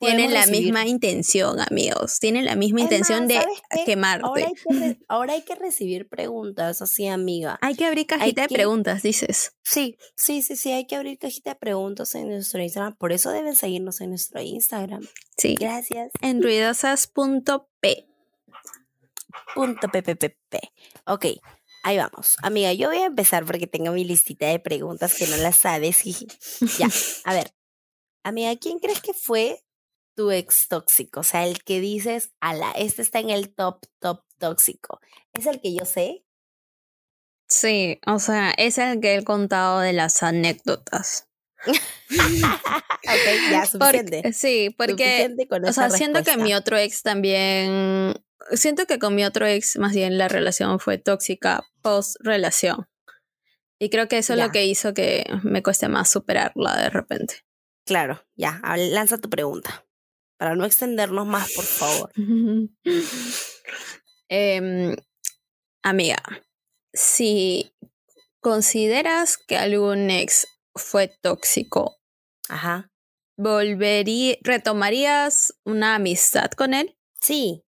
tienen 0.00 0.34
la 0.34 0.42
recibir- 0.44 0.64
misma 0.64 0.86
intención, 0.86 1.60
amigos. 1.60 2.18
Tienen 2.18 2.44
la 2.44 2.56
misma 2.56 2.80
Es 2.80 2.84
intención 2.84 3.20
más, 3.20 3.28
de 3.28 3.84
quemarte. 3.86 4.26
ahora 4.26 4.46
hay, 4.46 4.52
que 4.54 4.74
re- 4.74 4.98
ahora 5.08 5.32
hay 5.32 5.42
que 5.42 5.54
recibir 5.54 6.08
preguntas 6.08 6.82
así, 6.82 7.06
amiga. 7.06 7.58
Hay 7.62 7.74
que 7.74 7.86
abrir 7.86 8.06
cajita 8.06 8.42
de 8.42 8.48
que- 8.48 8.54
preguntas, 8.54 9.02
dices. 9.02 9.52
Sí, 9.62 9.96
sí, 10.14 10.42
sí, 10.42 10.56
sí, 10.56 10.72
hay 10.72 10.86
que 10.86 10.96
abrir 10.96 11.18
cajita 11.18 11.50
de 11.50 11.56
preguntas 11.56 12.14
en 12.16 12.28
nuestro 12.28 12.60
Instagram. 12.60 12.96
Por 12.96 13.12
eso 13.12 13.30
deben 13.30 13.56
seguirnos 13.56 14.02
en 14.02 14.10
nuestro 14.10 14.42
Instagram. 14.42 15.06
Sí. 15.38 15.54
Gracias. 15.58 16.10
En 16.20 16.42
ruidosas.p. 16.42 18.06
Punto 19.54 19.88
PPPP. 19.88 20.56
Ok, 21.06 21.26
ahí 21.84 21.98
vamos. 21.98 22.36
Amiga, 22.42 22.72
yo 22.72 22.88
voy 22.88 22.98
a 22.98 23.06
empezar 23.06 23.44
porque 23.44 23.68
tengo 23.68 23.92
mi 23.92 24.04
listita 24.04 24.46
de 24.46 24.58
preguntas 24.58 25.14
que 25.14 25.26
no 25.28 25.36
las 25.36 25.56
sabes. 25.56 26.02
ya, 26.78 26.88
a 27.24 27.34
ver. 27.34 27.54
Amiga, 28.24 28.56
¿quién 28.56 28.78
crees 28.78 29.00
que 29.00 29.12
fue 29.12 29.62
tu 30.16 30.30
ex 30.30 30.66
tóxico? 30.68 31.20
O 31.20 31.24
sea, 31.24 31.46
el 31.46 31.62
que 31.62 31.80
dices, 31.80 32.32
ala, 32.40 32.72
este 32.72 33.02
está 33.02 33.20
en 33.20 33.30
el 33.30 33.54
top, 33.54 33.84
top 34.00 34.24
tóxico. 34.38 34.98
¿Es 35.32 35.46
el 35.46 35.60
que 35.60 35.74
yo 35.74 35.84
sé? 35.84 36.24
Sí, 37.48 38.00
o 38.06 38.18
sea, 38.18 38.52
es 38.56 38.78
el 38.78 39.00
que 39.00 39.16
he 39.16 39.24
contado 39.24 39.80
de 39.80 39.92
las 39.92 40.22
anécdotas. 40.22 41.28
ok, 41.66 41.70
ya, 43.50 43.66
suficiente. 43.70 44.22
Porque- 44.22 44.32
sí, 44.32 44.74
porque, 44.76 45.28
Suficiente 45.28 45.68
o 45.68 45.72
sea, 45.72 45.90
siento 45.90 46.22
que 46.24 46.36
mi 46.38 46.54
otro 46.54 46.78
ex 46.78 47.02
también, 47.02 48.14
siento 48.52 48.86
que 48.86 48.98
con 48.98 49.14
mi 49.14 49.24
otro 49.24 49.46
ex 49.46 49.76
más 49.78 49.92
bien 49.92 50.18
la 50.18 50.28
relación 50.28 50.80
fue 50.80 50.98
tóxica 50.98 51.64
post 51.82 52.16
relación. 52.20 52.88
Y 53.78 53.90
creo 53.90 54.08
que 54.08 54.18
eso 54.18 54.34
es 54.34 54.38
lo 54.38 54.50
que 54.50 54.66
hizo 54.66 54.94
que 54.94 55.26
me 55.42 55.62
cueste 55.62 55.88
más 55.88 56.08
superarla 56.10 56.76
de 56.76 56.90
repente. 56.90 57.44
Claro, 57.84 58.24
ya, 58.34 58.60
lanza 58.76 59.18
tu 59.18 59.28
pregunta. 59.28 59.84
Para 60.38 60.56
no 60.56 60.64
extendernos 60.64 61.26
más, 61.26 61.52
por 61.52 61.64
favor. 61.64 62.12
Em, 64.30 64.96
amiga, 65.82 66.16
si 66.94 67.76
consideras 68.40 69.36
que 69.36 69.58
algún 69.58 70.10
ex 70.10 70.48
fue 70.74 71.08
tóxico, 71.08 71.98
Ajá. 72.48 72.90
¿volverí, 73.36 74.38
retomarías 74.42 75.54
una 75.64 75.96
amistad 75.96 76.50
con 76.52 76.72
él? 76.72 76.96
Sí, 77.20 77.63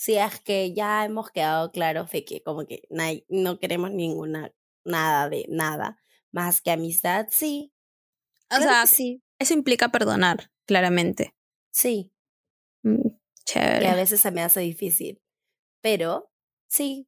sí, 0.00 0.16
es 0.16 0.40
que 0.40 0.72
ya 0.72 1.04
hemos 1.04 1.30
quedado 1.30 1.70
claros 1.72 2.10
de 2.10 2.24
que 2.24 2.42
como 2.42 2.66
que 2.66 2.88
no 3.28 3.58
queremos 3.58 3.90
ninguna, 3.90 4.50
nada 4.82 5.28
de 5.28 5.44
nada, 5.50 5.98
más 6.32 6.62
que 6.62 6.70
amistad, 6.70 7.26
sí. 7.30 7.70
O 8.50 8.56
claro 8.56 8.62
sea, 8.62 8.86
sí, 8.86 9.22
eso 9.38 9.52
implica 9.52 9.90
perdonar, 9.90 10.50
claramente. 10.66 11.34
sí, 11.70 12.10
Mm, 12.82 13.08
y 13.08 13.12
a 13.12 13.14
Chévere. 13.44 13.94
veces 13.94 14.22
se 14.22 14.30
me 14.30 14.42
hace 14.42 14.60
difícil, 14.60 15.20
pero 15.82 16.30
sí, 16.66 17.06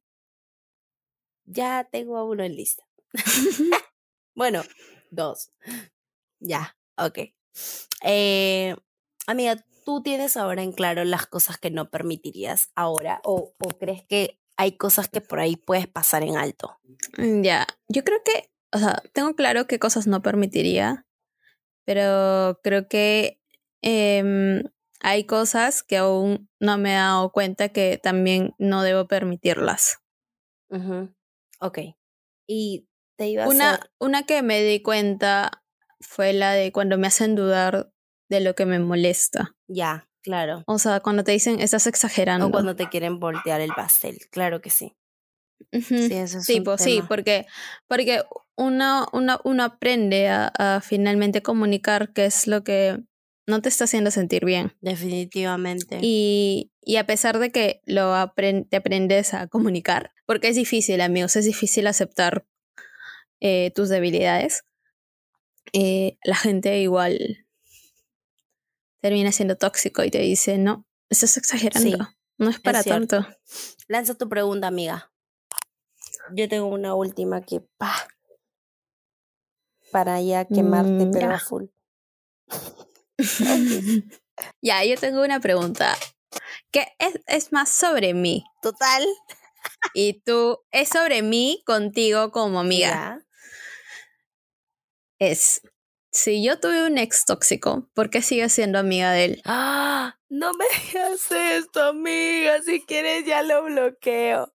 ya 1.45 1.83
tengo 1.91 2.17
a 2.17 2.23
uno 2.23 2.43
en 2.43 2.55
lista. 2.55 2.83
bueno, 4.35 4.61
dos. 5.09 5.51
Ya, 6.39 6.77
ok. 6.97 7.19
Eh, 8.03 8.75
amiga, 9.25 9.65
¿tú 9.83 10.01
tienes 10.03 10.37
ahora 10.37 10.63
en 10.63 10.71
claro 10.71 11.03
las 11.03 11.27
cosas 11.27 11.57
que 11.57 11.71
no 11.71 11.89
permitirías 11.89 12.71
ahora 12.75 13.21
o, 13.23 13.53
o 13.59 13.67
crees 13.77 14.03
que 14.07 14.39
hay 14.57 14.77
cosas 14.77 15.07
que 15.09 15.21
por 15.21 15.39
ahí 15.39 15.55
puedes 15.55 15.87
pasar 15.87 16.23
en 16.23 16.37
alto? 16.37 16.79
Mm, 17.17 17.41
Ya, 17.43 17.67
yo 17.87 18.03
creo 18.03 18.19
que, 18.23 18.51
o 18.71 18.77
sea, 18.79 19.01
tengo 19.13 19.35
claro 19.35 19.67
qué 19.67 19.79
cosas 19.79 20.07
no 20.07 20.21
permitiría, 20.21 21.05
pero 21.85 22.59
creo 22.63 22.87
que 22.87 23.41
em, 23.81 24.63
hay 25.01 25.25
cosas 25.25 25.83
que 25.83 25.97
aún 25.97 26.49
no 26.59 26.77
me 26.77 26.91
he 26.91 26.95
dado 26.95 27.31
cuenta 27.31 27.69
que 27.69 27.99
también 28.01 28.53
no 28.57 28.83
debo 28.83 29.07
permitirlas. 29.07 29.97
Ujú, 30.69 31.13
Ok. 31.59 31.79
Y 32.47 32.87
te 33.17 33.27
iba 33.27 33.43
a 33.45 33.47
Una, 33.47 33.75
hacer... 33.75 33.89
una 33.99 34.23
que 34.25 34.41
me 34.41 34.61
di 34.61 34.81
cuenta 34.81 35.63
fue 36.01 36.33
la 36.33 36.51
de 36.53 36.71
cuando 36.71 36.97
me 36.97 37.07
hacen 37.07 37.35
dudar 37.35 37.91
de 38.29 38.41
lo 38.41 38.55
que 38.55 38.65
me 38.65 38.79
molesta. 38.79 39.55
Ya, 39.67 40.07
claro. 40.21 40.63
O 40.67 40.79
sea, 40.79 40.99
cuando 40.99 41.23
te 41.23 41.31
dicen 41.31 41.59
estás 41.59 41.87
exagerando. 41.87 42.47
O 42.47 42.51
cuando 42.51 42.75
te 42.75 42.89
quieren 42.89 43.19
voltear 43.19 43.61
el 43.61 43.71
pastel, 43.75 44.17
claro 44.31 44.61
que 44.61 44.69
sí. 44.69 44.95
Sí, 45.71 46.13
eso 46.13 46.39
es 46.39 46.45
Sí, 46.45 46.59
un 46.59 46.63
pues 46.65 46.81
sí, 46.81 47.01
porque, 47.07 47.45
porque 47.87 48.21
uno, 48.55 49.07
uno, 49.13 49.39
uno 49.43 49.63
aprende 49.63 50.27
a, 50.27 50.51
a 50.57 50.81
finalmente 50.81 51.41
comunicar 51.41 52.11
qué 52.13 52.25
es 52.25 52.47
lo 52.47 52.63
que 52.63 52.99
no 53.47 53.61
te 53.61 53.69
está 53.69 53.85
haciendo 53.85 54.11
sentir 54.11 54.45
bien. 54.45 54.73
Definitivamente. 54.81 55.99
Y, 56.01 56.71
y 56.81 56.97
a 56.97 57.05
pesar 57.05 57.39
de 57.39 57.51
que 57.51 57.81
lo 57.85 58.13
te 58.69 58.75
aprendes 58.77 59.33
a 59.33 59.47
comunicar, 59.47 60.11
porque 60.25 60.47
es 60.49 60.55
difícil, 60.55 61.01
amigos, 61.01 61.35
es 61.35 61.45
difícil 61.45 61.87
aceptar 61.87 62.45
eh, 63.39 63.71
tus 63.75 63.89
debilidades, 63.89 64.63
eh, 65.73 66.17
la 66.23 66.35
gente 66.35 66.79
igual 66.79 67.42
termina 69.03 69.33
siendo 69.33 69.57
tóxico 69.57 70.01
y 70.05 70.09
te 70.09 70.19
dice, 70.19 70.57
no, 70.57 70.85
estás 71.09 71.35
exagerando, 71.35 71.97
Sí, 71.97 71.97
no 72.37 72.49
es 72.49 72.59
para 72.61 72.81
cierto. 72.81 73.17
tanto. 73.21 73.37
Lanza 73.89 74.15
tu 74.15 74.29
pregunta, 74.29 74.67
amiga. 74.67 75.11
Yo 76.33 76.47
tengo 76.47 76.67
una 76.67 76.95
última 76.95 77.41
que, 77.41 77.59
pa, 77.77 77.93
para 79.91 80.21
ya 80.21 80.45
quemarte, 80.45 81.05
Mm, 81.05 81.11
pero 81.11 81.27
ya. 81.27 81.35
a 81.35 81.39
full. 81.39 81.65
ya, 84.61 84.85
yo 84.85 84.95
tengo 84.97 85.21
una 85.21 85.41
pregunta 85.41 85.95
que 86.71 86.87
es, 86.97 87.19
es 87.27 87.51
más 87.51 87.69
sobre 87.69 88.13
mí 88.13 88.45
Total. 88.61 89.05
y 89.93 90.21
tú 90.21 90.59
es 90.71 90.87
sobre 90.89 91.21
mí 91.23 91.61
contigo 91.65 92.31
como 92.31 92.61
amiga. 92.61 92.89
Ya. 93.19 93.19
Es, 95.19 95.61
si 96.13 96.43
yo 96.43 96.59
tuve 96.59 96.85
un 96.85 96.97
ex 96.97 97.25
tóxico, 97.25 97.89
¿por 97.93 98.09
qué 98.09 98.21
sigue 98.21 98.47
siendo 98.49 98.79
amiga 98.79 99.11
de 99.11 99.25
él? 99.25 99.41
¡Ah! 99.45 100.17
No 100.29 100.53
me 100.53 100.65
digas 100.87 101.31
esto, 101.31 101.83
amiga. 101.89 102.61
Si 102.63 102.81
quieres, 102.85 103.25
ya 103.25 103.43
lo 103.43 103.63
bloqueo. 103.65 104.53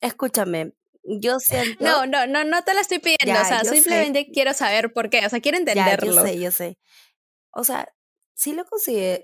Escúchame, 0.00 0.72
yo 1.04 1.38
siento. 1.38 1.84
No, 1.84 2.06
no, 2.06 2.26
no, 2.26 2.44
no 2.44 2.62
te 2.64 2.74
la 2.74 2.80
estoy 2.80 2.98
pidiendo, 2.98 3.26
Ya, 3.26 3.42
o 3.42 3.44
sea, 3.44 3.64
sé. 3.64 3.74
simplemente 3.76 4.30
quiero 4.32 4.52
saber 4.54 4.92
por 4.92 5.10
qué, 5.10 5.24
o 5.26 5.28
sea, 5.30 5.40
quiero 5.40 5.58
Ya, 5.58 5.60
entenderlo. 5.60 6.12
yo 6.14 6.22
sé, 6.26 6.38
yo 6.38 6.50
sé. 6.50 6.78
o 7.52 7.64
sea, 7.64 7.88
sí 8.34 8.52
lo 8.52 8.64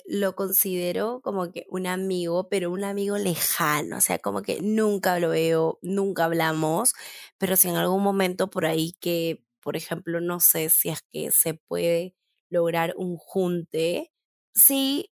lo 0.06 0.34
considero 0.36 1.20
como 1.22 1.52
que 1.52 1.66
un 1.68 1.86
amigo, 1.86 2.48
pero 2.48 2.70
un 2.70 2.84
amigo 2.84 3.18
lejano, 3.18 3.98
o 3.98 4.00
sea, 4.00 4.18
como 4.18 4.42
que 4.42 4.60
nunca 4.62 5.18
lo 5.20 5.30
veo, 5.30 5.78
nunca 5.82 6.24
hablamos, 6.24 6.94
pero 7.38 7.56
si 7.56 7.68
en 7.68 7.76
algún 7.76 8.02
momento 8.02 8.48
por 8.50 8.66
ahí 8.66 8.94
que, 9.00 9.44
por 9.62 9.76
ejemplo, 9.76 10.20
no 10.20 10.40
sé 10.40 10.68
si 10.68 10.88
es 10.90 11.02
que 11.12 11.30
se 11.30 11.54
puede 11.54 12.14
lograr 12.50 12.94
un 12.96 13.16
junte, 13.16 14.12
sí 14.54 15.10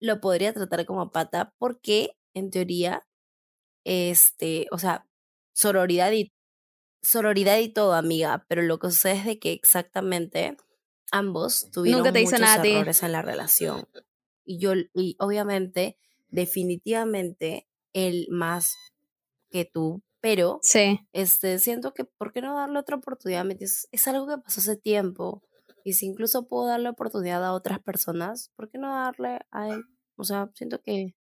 lo 0.00 0.20
podría 0.20 0.52
tratar 0.52 0.84
como 0.84 1.10
pata 1.10 1.54
porque 1.58 2.16
en 2.34 2.50
teoría, 2.50 3.06
este, 3.84 4.66
o 4.70 4.78
sea, 4.78 5.06
sororidad 5.54 6.12
y 6.12 6.32
sororidad 7.02 7.58
y 7.58 7.68
todo, 7.68 7.94
amiga, 7.94 8.44
pero 8.48 8.62
lo 8.62 8.78
que 8.78 8.90
sucede 8.90 9.14
es 9.14 9.24
de 9.24 9.38
que 9.38 9.52
exactamente 9.52 10.56
ambos 11.12 11.70
tuvieron 11.70 12.00
Nunca 12.00 12.12
te 12.12 12.22
muchos 12.22 12.40
nada 12.40 12.66
errores 12.66 13.02
en 13.02 13.12
la 13.12 13.22
relación. 13.22 13.86
Y 14.44 14.58
yo, 14.58 14.72
y 14.94 15.16
obviamente, 15.20 15.96
definitivamente, 16.28 17.68
él 17.92 18.26
más 18.30 18.74
que 19.50 19.64
tú, 19.64 20.02
pero 20.24 20.58
Sí. 20.62 21.00
este, 21.12 21.58
siento 21.58 21.92
que, 21.92 22.04
¿por 22.06 22.32
qué 22.32 22.40
no 22.40 22.56
darle 22.56 22.78
otra 22.78 22.96
oportunidad? 22.96 23.44
¿Me 23.44 23.52
entiendes? 23.52 23.88
Es 23.92 24.08
algo 24.08 24.26
que 24.26 24.38
pasó 24.38 24.60
hace 24.60 24.76
tiempo. 24.78 25.42
Y 25.84 25.92
si 25.92 26.06
incluso 26.06 26.48
puedo 26.48 26.66
darle 26.66 26.88
oportunidad 26.88 27.44
a 27.44 27.52
otras 27.52 27.78
personas, 27.80 28.50
¿por 28.56 28.70
qué 28.70 28.78
no 28.78 28.88
darle 28.94 29.40
a 29.50 29.68
él? 29.68 29.82
O 30.16 30.24
sea, 30.24 30.48
siento 30.54 30.80
que... 30.82 31.14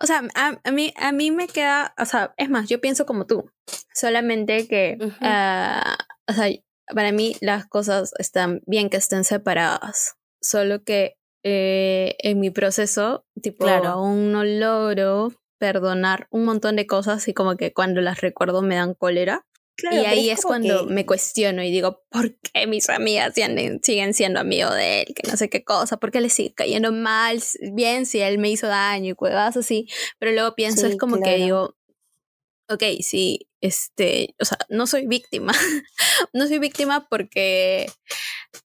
O 0.00 0.06
sea, 0.06 0.22
a, 0.34 0.58
a 0.64 0.70
mí, 0.72 0.92
a 0.96 1.12
mí 1.12 1.30
me 1.30 1.46
queda, 1.46 1.94
o 2.00 2.04
sea, 2.04 2.34
es 2.36 2.50
más, 2.50 2.68
yo 2.68 2.80
pienso 2.80 3.06
como 3.06 3.26
tú, 3.26 3.48
solamente 3.94 4.66
que, 4.66 4.96
Ujú. 5.00 5.12
ah, 5.20 5.96
o 6.28 6.32
sea, 6.32 6.48
para 6.92 7.12
mí 7.12 7.36
las 7.40 7.66
cosas 7.68 8.12
están 8.18 8.60
bien 8.66 8.90
que 8.90 8.96
estén 8.96 9.22
separadas, 9.22 10.14
solo 10.40 10.82
que 10.82 11.14
eh, 11.44 12.16
en 12.24 12.40
mi 12.40 12.50
proceso, 12.50 13.24
tipo, 13.40 13.64
Claro. 13.66 13.88
aún 13.90 14.32
no 14.32 14.42
logro 14.42 15.32
perdonar 15.58 16.26
un 16.30 16.44
montón 16.44 16.76
de 16.76 16.86
cosas 16.86 17.26
y 17.28 17.34
como 17.34 17.56
que 17.56 17.72
cuando 17.72 18.00
las 18.00 18.20
recuerdo 18.20 18.62
me 18.62 18.76
dan 18.76 18.94
cólera. 18.94 19.46
y 19.90 19.96
ahí 19.96 20.30
es, 20.30 20.42
cuando 20.42 20.86
me 20.86 21.06
cuestiono 21.06 21.62
y 21.62 21.70
digo, 21.70 22.02
¿por 22.10 22.36
qué 22.40 22.66
mis 22.66 22.88
amigas 22.88 23.34
siguen, 23.82 24.14
siendo 24.14 24.40
amigos 24.40 24.74
de 24.74 25.02
él? 25.02 25.14
Que 25.14 25.28
no 25.30 25.36
sé 25.36 25.48
qué 25.48 25.62
cosa, 25.62 25.98
¿por 25.98 26.10
qué 26.10 26.20
le 26.20 26.30
sigue 26.30 26.54
cayendo 26.54 26.90
mal? 26.90 27.40
Bien, 27.72 28.06
si 28.06 28.20
él 28.20 28.38
me 28.38 28.50
hizo 28.50 28.66
daño 28.66 29.12
y 29.12 29.14
cosas 29.14 29.56
así, 29.56 29.86
pero 30.18 30.32
luego 30.32 30.54
pienso, 30.54 30.86
Sí, 30.86 30.92
es 30.92 30.98
como 30.98 31.20
que 31.20 31.36
digo, 31.36 31.76
ok, 32.68 32.82
sí, 33.00 33.48
este, 33.60 34.34
o 34.40 34.44
sea, 34.44 34.58
no 34.68 34.86
soy 34.86 35.06
víctima, 35.06 35.52
no 36.32 36.46
soy 36.46 36.58
víctima 36.58 37.08
porque, 37.08 37.86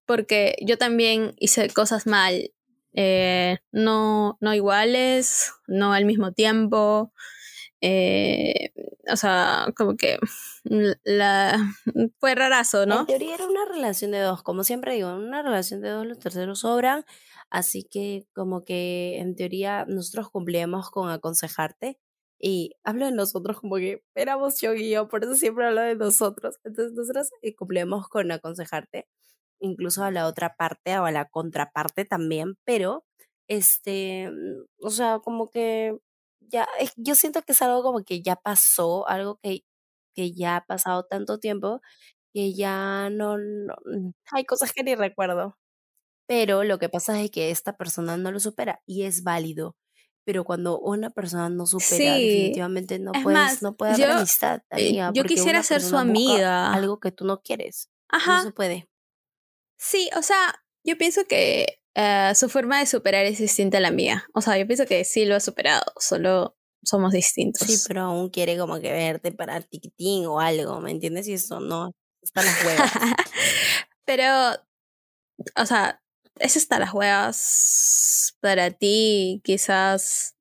porque 0.06 0.56
yo 0.62 0.78
también 0.78 1.34
hice 1.40 1.70
cosas 1.70 2.06
mal, 2.06 2.53
eh, 2.94 3.60
no, 3.72 4.38
no 4.42 4.54
iguales, 4.54 5.52
no 5.68 5.94
al 5.94 6.06
mismo 6.06 6.32
tiempo, 6.32 7.12
eh, 7.86 8.72
o 9.12 9.18
sea, 9.18 9.68
como 9.76 9.98
que 9.98 10.18
la, 11.04 11.58
fue 12.20 12.34
rarazo, 12.34 12.86
¿no? 12.86 13.02
En 13.02 13.06
teoría 13.08 13.36
era 13.36 13.46
una 13.46 13.66
relación 13.66 14.12
de 14.12 14.20
dos, 14.20 14.42
como 14.42 14.64
siempre 14.64 14.94
digo, 14.94 15.10
en 15.10 15.18
una 15.18 15.42
relación 15.42 15.82
de 15.82 15.90
dos 15.90 16.06
los 16.06 16.18
terceros 16.18 16.60
sobran, 16.60 17.04
así 17.50 17.84
que 17.84 18.26
como 18.34 18.64
que 18.64 19.18
en 19.20 19.36
teoría 19.36 19.86
nosotros 19.86 20.30
cumplíamos 20.30 20.90
con 20.92 21.10
aconsejarte 21.10 22.00
y 22.40 22.72
hablo 22.86 23.06
de 23.06 23.12
nosotros 23.12 23.60
como 23.60 23.76
que 23.76 24.02
éramos 24.16 24.62
yo 24.62 24.74
y 24.74 24.90
yo, 24.90 25.10
por 25.10 25.24
eso 25.26 25.36
siempre 25.36 25.66
hablo 25.68 25.82
de 25.82 25.96
nosotros, 25.96 26.60
entonces 26.64 26.94
nosotros 26.94 27.32
eh, 27.42 27.54
cumplíamos 27.54 28.08
con 28.08 28.32
aconsejarte, 28.32 29.08
incluso 29.64 30.04
a 30.04 30.12
la 30.12 30.28
otra 30.28 30.56
parte 30.58 30.98
o 31.00 31.06
a 31.06 31.12
la 31.12 31.26
contraparte 31.30 32.06
también, 32.06 32.58
pero 32.66 33.06
este, 33.48 34.30
mm, 34.32 34.66
o 34.86 34.90
sea, 34.92 35.20
como 35.20 35.50
que 35.50 35.98
ya, 36.42 36.68
es- 36.80 36.94
yo 36.98 37.16
siento 37.16 37.42
que 37.44 37.54
es 37.54 37.62
algo 37.64 37.84
como 37.84 38.04
que 38.04 38.22
ya 38.22 38.36
pasó, 38.38 39.08
algo 39.08 39.40
que, 39.44 39.62
que 40.16 40.34
ya 40.34 40.58
ha 40.58 40.66
pasado 40.66 41.06
tanto 41.06 41.40
tiempo 41.40 41.82
que 42.34 42.54
ya 42.56 43.10
no, 43.12 43.38
no, 43.38 43.76
mm, 43.86 44.12
hay 44.34 44.46
cosas 44.46 44.74
que 44.74 44.84
ni 44.84 44.96
recuerdo. 44.96 45.58
Pero 46.28 46.64
lo 46.64 46.80
que 46.80 46.90
pasa 46.90 47.20
es 47.22 47.32
que 47.32 47.52
esta 47.52 47.76
persona 47.78 48.18
no 48.18 48.32
lo 48.32 48.40
supera 48.40 48.82
y 48.86 49.04
es 49.04 49.24
válido. 49.24 49.76
Pero 50.26 50.46
cuando 50.46 50.80
una 50.80 51.10
persona 51.10 51.50
no 51.50 51.66
supera, 51.66 52.16
Sí, 52.16 52.28
definitivamente 52.28 52.98
no 53.00 53.12
es 53.14 53.24
puedes, 53.24 53.38
más, 53.40 53.62
no 53.62 53.76
puede 53.76 53.94
haber 53.94 54.08
yo- 54.10 54.16
amistad, 54.18 54.62
eh, 54.72 54.88
amiga, 55.02 55.12
yo 55.14 55.24
quisiera 55.26 55.64
ser 55.64 55.82
su 55.82 55.98
amiga. 55.98 56.72
Algo 56.74 57.00
que 57.00 57.12
tú 57.12 57.26
no 57.26 57.42
quieres. 57.42 57.90
No 58.12 58.18
Ajá, 58.18 58.44
se 58.44 58.52
puede. 58.52 58.88
Sí, 59.84 60.10
o 60.18 60.22
sea, 60.22 60.64
yo 60.84 60.98
pienso 60.98 61.26
que 61.26 61.80
eh, 61.96 62.32
su 62.36 62.50
forma 62.50 62.80
de 62.80 62.86
superar 62.86 63.26
es 63.26 63.40
distinta 63.40 63.78
a 63.78 63.82
la 63.82 63.92
mía. 63.92 64.26
O 64.34 64.42
sea, 64.42 64.58
yo 64.58 64.66
pienso 64.66 64.86
que 64.86 65.04
sí 65.04 65.26
lo 65.26 65.36
ha 65.36 65.40
superado, 65.40 65.84
solo 65.98 66.58
somos 66.84 67.12
distintos. 67.12 67.68
Sí, 67.68 67.78
pero 67.88 68.02
aún 68.02 68.30
quiere 68.30 68.58
como 68.58 68.80
que 68.80 68.92
verte 68.92 69.32
para 69.32 69.62
tiquitín 69.62 70.26
o 70.26 70.40
algo, 70.40 70.82
¿me 70.82 70.92
entiendes? 70.92 71.28
Y 71.28 71.34
eso 71.34 71.60
no, 71.60 71.92
están 72.22 72.46
las 72.46 72.66
huevas. 72.66 72.92
Pero, 74.06 74.28
o 75.56 75.66
sea, 75.66 76.02
eso 76.40 76.60
está 76.60 76.80
las 76.80 76.94
huevas 76.94 78.36
para 78.42 78.72
ti, 78.72 79.42
quizás 79.46 80.36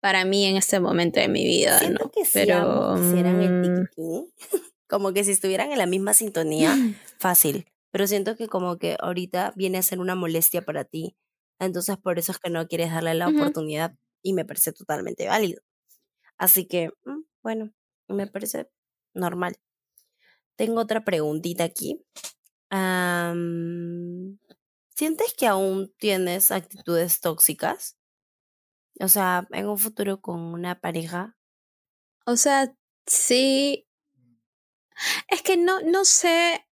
para 0.00 0.24
mí 0.24 0.46
en 0.46 0.56
este 0.56 0.80
momento 0.80 1.20
de 1.20 1.28
mi 1.28 1.44
vida, 1.44 1.78
Siento 1.78 2.04
¿no? 2.04 2.10
que 2.10 2.24
si 2.24 2.32
Pero, 2.32 2.94
hicieran 2.98 3.40
el 3.40 3.52
mm, 3.52 3.62
tiquitín, 3.62 4.32
como 4.88 5.12
que 5.12 5.24
si 5.24 5.32
estuvieran 5.32 5.72
en 5.72 5.78
la 5.78 5.86
misma 5.86 6.14
sintonía, 6.14 6.74
fácil. 7.18 7.66
Pero 7.90 8.06
siento 8.06 8.36
que 8.36 8.48
como 8.48 8.78
que 8.78 8.96
ahorita 9.00 9.52
viene 9.56 9.78
a 9.78 9.82
ser 9.82 10.00
una 10.00 10.14
molestia 10.14 10.62
para 10.62 10.84
ti. 10.84 11.16
Entonces 11.58 11.96
por 11.98 12.18
eso 12.18 12.32
es 12.32 12.38
que 12.38 12.50
no 12.50 12.66
quieres 12.68 12.92
darle 12.92 13.14
la 13.14 13.28
oportunidad 13.28 13.94
y 14.22 14.32
me 14.32 14.44
parece 14.44 14.72
totalmente 14.72 15.26
válido. 15.28 15.62
Así 16.38 16.66
que, 16.66 16.90
mm, 17.04 17.22
bueno, 17.42 17.72
me 18.08 18.26
parece 18.26 18.70
normal. 19.14 19.56
Tengo 20.56 20.80
otra 20.80 21.04
preguntita 21.04 21.64
aquí. 21.64 22.04
¿Sientes 24.96 25.34
que 25.36 25.46
aún 25.46 25.92
tienes 25.98 26.50
actitudes 26.50 27.20
tóxicas? 27.20 27.96
O 29.00 29.08
sea, 29.08 29.46
en 29.50 29.68
un 29.68 29.78
futuro 29.78 30.20
con 30.20 30.40
una 30.40 30.78
pareja. 30.80 31.36
O 32.26 32.36
sea, 32.36 32.74
sí. 33.06 33.86
Es 35.28 35.42
que 35.42 35.56
no, 35.56 35.80
no 35.80 36.04
sé. 36.04 36.66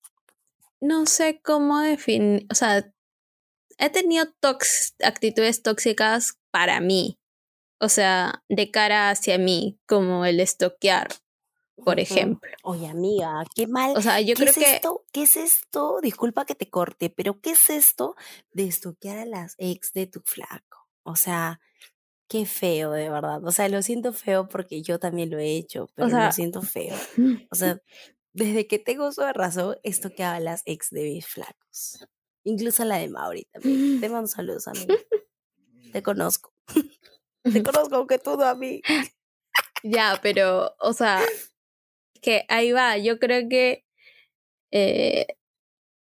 No 0.80 1.06
sé 1.06 1.40
cómo 1.42 1.80
definir. 1.80 2.46
O 2.50 2.54
sea, 2.54 2.92
he 3.78 3.90
tenido 3.90 4.26
tox- 4.40 4.94
actitudes 5.04 5.62
tóxicas 5.62 6.38
para 6.50 6.80
mí. 6.80 7.18
O 7.80 7.88
sea, 7.88 8.42
de 8.48 8.70
cara 8.70 9.10
hacia 9.10 9.38
mí, 9.38 9.78
como 9.86 10.24
el 10.24 10.40
estoquear, 10.40 11.08
por 11.76 12.00
ejemplo. 12.00 12.50
Oye, 12.64 12.88
amiga, 12.88 13.44
qué 13.54 13.66
mal. 13.68 13.92
O 13.96 14.02
sea, 14.02 14.20
yo 14.20 14.34
¿Qué 14.34 14.42
creo 14.42 14.50
es 14.50 14.56
que. 14.56 14.74
esto? 14.74 15.04
¿Qué 15.12 15.22
es 15.22 15.36
esto? 15.36 16.00
Disculpa 16.02 16.44
que 16.44 16.56
te 16.56 16.68
corte, 16.68 17.08
pero 17.08 17.40
¿qué 17.40 17.50
es 17.50 17.70
esto 17.70 18.16
de 18.52 18.66
estoquear 18.66 19.18
a 19.18 19.26
las 19.26 19.54
ex 19.58 19.92
de 19.92 20.06
tu 20.08 20.20
flaco? 20.24 20.88
O 21.04 21.14
sea, 21.14 21.60
qué 22.28 22.46
feo, 22.46 22.90
de 22.90 23.08
verdad. 23.08 23.44
O 23.44 23.52
sea, 23.52 23.68
lo 23.68 23.80
siento 23.82 24.12
feo 24.12 24.48
porque 24.48 24.82
yo 24.82 24.98
también 24.98 25.30
lo 25.30 25.38
he 25.38 25.56
hecho, 25.56 25.88
pero 25.94 26.10
sea, 26.10 26.26
lo 26.26 26.32
siento 26.32 26.62
feo. 26.62 26.96
O 27.52 27.54
sea, 27.54 27.80
desde 28.38 28.68
que 28.68 28.78
tengo 28.78 29.08
uso 29.08 29.24
de 29.24 29.32
razón, 29.32 29.76
estoqueaba 29.82 30.36
a 30.36 30.40
las 30.40 30.62
ex 30.64 30.90
de 30.90 31.02
mis 31.02 31.26
flacos. 31.26 32.06
Incluso 32.44 32.84
a 32.84 32.86
la 32.86 32.98
de 32.98 33.08
Mauri 33.08 33.44
también. 33.46 34.00
Te 34.00 34.08
mando 34.08 34.28
saludos, 34.28 34.68
amiga. 34.68 34.94
Te 35.92 36.02
conozco. 36.02 36.54
Te 37.42 37.62
conozco 37.62 37.96
aunque 37.96 38.18
tú 38.18 38.36
no 38.36 38.44
a 38.44 38.54
mí. 38.54 38.80
Ya, 39.82 40.18
pero, 40.22 40.74
o 40.80 40.92
sea, 40.92 41.20
que 42.20 42.44
ahí 42.48 42.72
va. 42.72 42.96
Yo 42.98 43.18
creo 43.18 43.48
que 43.48 43.84
eh, 44.70 45.26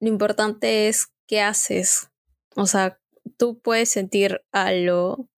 lo 0.01 0.09
importante 0.09 0.89
es 0.89 1.09
qué 1.27 1.41
haces. 1.41 2.09
O 2.57 2.67
sea, 2.67 3.01
tú 3.37 3.61
puedes 3.61 3.91
sentir 3.91 4.43
algo, 4.53 5.29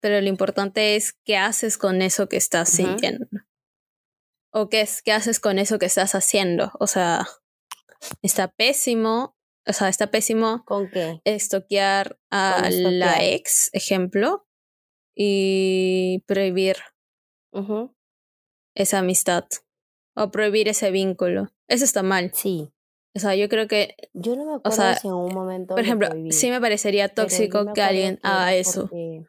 pero 0.00 0.20
lo 0.20 0.28
importante 0.28 0.96
es 0.96 1.14
qué 1.24 1.36
haces 1.36 1.78
con 1.78 2.02
eso 2.02 2.28
que 2.28 2.36
estás 2.36 2.70
sintiendo. 2.70 3.26
O 4.52 4.68
qué, 4.68 4.80
es, 4.82 5.02
qué 5.02 5.12
haces 5.12 5.40
con 5.40 5.58
eso 5.58 5.78
que 5.78 5.86
estás 5.86 6.14
haciendo. 6.14 6.72
O 6.80 6.86
sea, 6.86 7.26
está 8.22 8.48
pésimo. 8.48 9.36
O 9.66 9.72
sea, 9.72 9.88
está 9.88 10.10
pésimo 10.10 10.64
¿Con 10.64 10.90
qué? 10.90 11.20
estoquear 11.24 12.18
a 12.30 12.66
estoquear. 12.68 12.92
la 12.92 13.24
ex, 13.24 13.68
ejemplo, 13.74 14.46
y 15.14 16.24
prohibir 16.26 16.76
esa 18.74 18.98
amistad 19.00 19.44
o 20.16 20.30
prohibir 20.30 20.68
ese 20.68 20.90
vínculo. 20.90 21.52
Eso 21.68 21.84
está 21.84 22.02
mal. 22.02 22.32
Sí. 22.34 22.72
O 23.14 23.18
sea, 23.18 23.34
yo 23.34 23.48
creo 23.48 23.68
que, 23.68 23.96
Yo 24.14 24.34
no 24.36 24.44
me 24.46 24.54
acuerdo 24.54 24.76
sea, 24.76 24.94
si 24.96 25.08
en 25.08 25.14
un 25.14 25.34
momento. 25.34 25.74
por 25.74 25.78
lo 25.80 25.84
ejemplo, 25.84 26.08
prohibí, 26.08 26.32
sí 26.32 26.50
me 26.50 26.60
parecería 26.60 27.08
tóxico 27.08 27.64
me 27.64 27.72
que 27.74 27.82
alguien 27.82 28.18
haga 28.22 28.54
eso, 28.54 28.82
porque- 28.82 29.24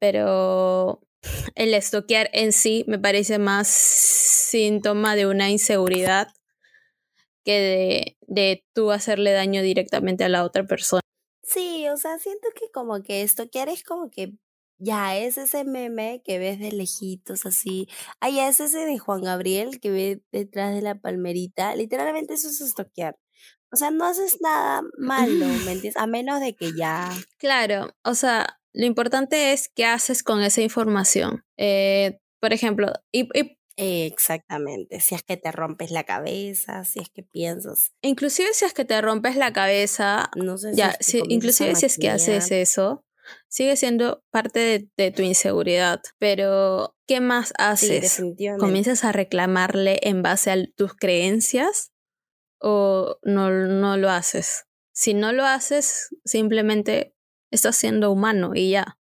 pero 0.00 1.00
el 1.54 1.74
estoquear 1.74 2.30
en 2.32 2.52
sí 2.52 2.84
me 2.86 2.98
parece 2.98 3.38
más 3.38 3.68
síntoma 3.68 5.16
de 5.16 5.26
una 5.26 5.50
inseguridad 5.50 6.28
que 7.44 7.52
de, 7.52 8.16
de 8.26 8.64
tú 8.74 8.90
hacerle 8.90 9.32
daño 9.32 9.62
directamente 9.62 10.24
a 10.24 10.28
la 10.28 10.44
otra 10.44 10.64
persona. 10.64 11.00
Sí, 11.42 11.88
o 11.88 11.96
sea, 11.96 12.18
siento 12.18 12.48
que 12.54 12.70
como 12.70 13.02
que 13.02 13.22
estoquear 13.22 13.68
es 13.68 13.82
como 13.82 14.10
que 14.10 14.34
ya 14.78 15.16
es 15.18 15.36
ese 15.36 15.64
meme 15.64 16.22
que 16.24 16.38
ves 16.38 16.58
de 16.58 16.72
lejitos 16.72 17.44
así. 17.44 17.88
Ah, 18.20 18.30
ya 18.30 18.48
es 18.48 18.60
ese 18.60 18.86
de 18.86 18.98
Juan 18.98 19.22
Gabriel 19.22 19.80
que 19.80 19.90
ve 19.90 20.22
detrás 20.32 20.74
de 20.74 20.80
la 20.80 20.94
palmerita. 20.94 21.74
Literalmente 21.74 22.34
eso 22.34 22.48
es 22.48 22.60
estoquear. 22.60 23.18
O 23.72 23.76
sea, 23.76 23.90
no 23.90 24.04
haces 24.04 24.38
nada 24.40 24.82
malo, 24.98 25.46
¿me 25.46 25.72
entiendes? 25.72 25.96
A 25.96 26.06
menos 26.06 26.40
de 26.40 26.54
que 26.54 26.72
ya. 26.76 27.10
Claro, 27.36 27.94
o 28.04 28.14
sea, 28.14 28.59
lo 28.72 28.86
importante 28.86 29.52
es 29.52 29.68
qué 29.74 29.84
haces 29.84 30.22
con 30.22 30.42
esa 30.42 30.60
información. 30.62 31.44
Eh, 31.56 32.18
por 32.40 32.52
ejemplo, 32.52 32.92
y, 33.12 33.28
y 33.38 33.56
Exactamente. 33.76 35.00
Si 35.00 35.14
es 35.14 35.22
que 35.22 35.36
te 35.36 35.50
rompes 35.52 35.90
la 35.90 36.04
cabeza, 36.04 36.84
si 36.84 37.00
es 37.00 37.08
que 37.08 37.22
piensas. 37.22 37.92
inclusive 38.02 38.52
si 38.52 38.64
es 38.66 38.74
que 38.74 38.84
te 38.84 39.00
rompes 39.00 39.36
la 39.36 39.52
cabeza, 39.52 40.30
No 40.36 40.58
sé 40.58 40.72
si 40.72 40.76
ya, 40.76 40.96
si- 41.00 41.22
inclusive 41.28 41.74
si 41.74 41.86
es 41.86 41.96
que 41.98 42.10
haces 42.10 42.50
eso, 42.50 43.04
sigue 43.48 43.76
siendo 43.76 44.22
parte 44.30 44.58
de, 44.60 44.88
de 44.96 45.10
tu 45.12 45.22
inseguridad. 45.22 46.00
Pero, 46.18 46.94
¿qué 47.06 47.20
más 47.20 47.48
Sí, 47.48 47.54
haces? 47.58 48.02
definitivamente. 48.02 48.66
¿Comienzas 48.66 49.04
a 49.04 49.12
reclamarle 49.12 49.98
en 50.02 50.22
base 50.22 50.50
a 50.50 50.56
tus 50.76 50.94
creencias 50.94 51.92
o 52.60 53.18
no, 53.22 53.50
no 53.50 53.96
lo 53.96 54.10
haces? 54.10 54.64
Si 54.92 55.14
no 55.14 55.32
lo 55.32 55.44
haces, 55.46 56.08
simplemente 56.24 57.14
estás 57.50 57.76
siendo 57.76 58.10
humano 58.10 58.52
y 58.54 58.70
ya. 58.70 58.98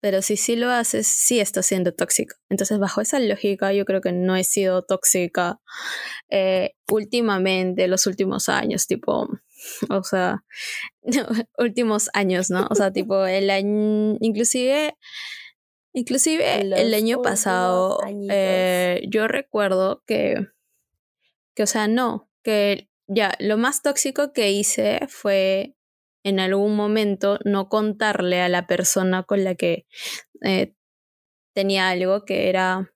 Pero 0.00 0.20
si 0.20 0.36
sí 0.36 0.54
lo 0.54 0.70
haces, 0.70 1.06
sí 1.06 1.40
estás 1.40 1.64
siendo 1.64 1.94
tóxico. 1.94 2.36
Entonces, 2.50 2.78
bajo 2.78 3.00
esa 3.00 3.18
lógica, 3.18 3.72
yo 3.72 3.86
creo 3.86 4.02
que 4.02 4.12
no 4.12 4.36
he 4.36 4.44
sido 4.44 4.82
tóxica 4.82 5.60
eh, 6.28 6.74
últimamente, 6.90 7.88
los 7.88 8.06
últimos 8.06 8.50
años, 8.50 8.86
tipo, 8.86 9.30
o 9.88 10.04
sea, 10.04 10.44
últimos 11.58 12.10
años, 12.12 12.50
¿no? 12.50 12.66
O 12.70 12.74
sea, 12.74 12.90
tipo, 12.92 13.24
el 13.24 13.48
año, 13.48 14.18
inclusive, 14.20 14.94
inclusive 15.94 16.60
el 16.60 16.92
año 16.92 17.22
pasado, 17.22 17.98
eh, 18.30 19.00
yo 19.08 19.26
recuerdo 19.26 20.02
que, 20.06 20.48
que, 21.54 21.62
o 21.62 21.66
sea, 21.66 21.88
no, 21.88 22.28
que 22.42 22.90
ya, 23.06 23.34
lo 23.38 23.56
más 23.56 23.82
tóxico 23.82 24.32
que 24.32 24.50
hice 24.50 25.00
fue 25.08 25.74
en 26.24 26.40
algún 26.40 26.76
momento 26.76 27.38
no 27.44 27.68
contarle 27.68 28.42
a 28.42 28.48
la 28.48 28.66
persona 28.66 29.22
con 29.24 29.44
la 29.44 29.54
que 29.54 29.86
eh, 30.44 30.74
tenía 31.54 31.90
algo 31.90 32.24
que 32.24 32.48
era 32.50 32.92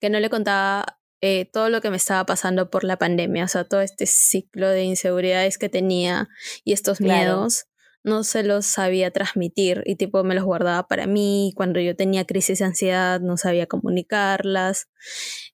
que 0.00 0.10
no 0.10 0.20
le 0.20 0.30
contaba 0.30 0.98
eh, 1.20 1.46
todo 1.52 1.68
lo 1.70 1.80
que 1.80 1.90
me 1.90 1.96
estaba 1.96 2.24
pasando 2.26 2.70
por 2.70 2.84
la 2.84 2.96
pandemia, 2.98 3.44
o 3.44 3.48
sea, 3.48 3.64
todo 3.64 3.80
este 3.80 4.06
ciclo 4.06 4.68
de 4.68 4.84
inseguridades 4.84 5.58
que 5.58 5.68
tenía 5.68 6.28
y 6.64 6.72
estos 6.72 7.00
Claro. 7.00 7.14
miedos, 7.42 7.66
no 8.04 8.22
se 8.24 8.44
los 8.44 8.66
sabía 8.66 9.10
transmitir 9.10 9.82
y 9.84 9.96
tipo 9.96 10.22
me 10.24 10.34
los 10.36 10.44
guardaba 10.44 10.86
para 10.86 11.06
mí, 11.08 11.52
cuando 11.56 11.80
yo 11.80 11.96
tenía 11.96 12.24
crisis 12.26 12.60
de 12.60 12.66
ansiedad 12.66 13.20
no 13.20 13.36
sabía 13.36 13.66
comunicarlas 13.66 14.88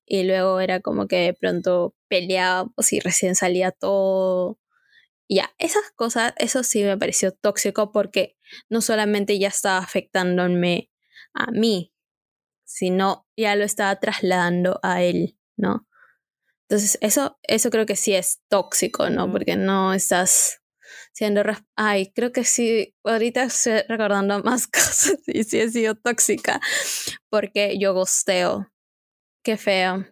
y 0.07 0.25
luego 0.25 0.61
era 0.61 0.81
como 0.81 1.09
que 1.09 1.17
de 1.17 1.35
pronto 1.35 1.95
peleábamos 2.09 2.93
y 2.93 3.01
recién 3.01 3.35
salía 3.35 3.71
todo. 3.73 4.59
Ya, 5.29 5.55
esas 5.59 5.91
cosas, 5.97 6.35
eso 6.37 6.63
sí 6.63 6.83
me 6.85 6.99
pareció 6.99 7.33
tóxico 7.33 7.93
porque 7.93 8.37
no 8.69 8.81
solamente 8.81 9.39
ya 9.39 9.49
estaba 9.49 9.79
afectándome 9.79 10.91
a 11.33 11.51
mí, 11.51 11.93
sino 12.65 13.27
ya 13.37 13.57
lo 13.57 13.65
estaba 13.65 13.99
trasladando 14.01 14.81
a 14.83 15.03
él, 15.03 15.39
¿no? 15.57 15.87
Entonces, 16.69 16.99
eso, 17.01 17.39
eso 17.43 17.71
creo 17.71 17.87
que 17.87 17.97
sí 17.97 18.15
es 18.15 18.41
tóxico, 18.49 19.11
¿no? 19.11 19.31
Porque 19.31 19.57
no 19.57 19.95
estás 19.95 20.61
siendo... 21.13 21.43
Ay, 21.77 22.13
creo 22.13 22.33
que 22.33 22.45
sí, 22.45 22.95
ahorita 23.05 23.45
estoy 23.45 23.83
recordando 23.89 24.43
más 24.43 24.67
cosas 24.69 25.19
y 25.27 25.45
sí 25.45 25.61
he 25.61 25.71
sido 25.71 25.95
tóxica 25.95 26.61
porque 27.29 27.79
yo 27.79 27.95
gosteo. 27.95 28.71
Qué 29.43 29.57
feo. 29.57 30.07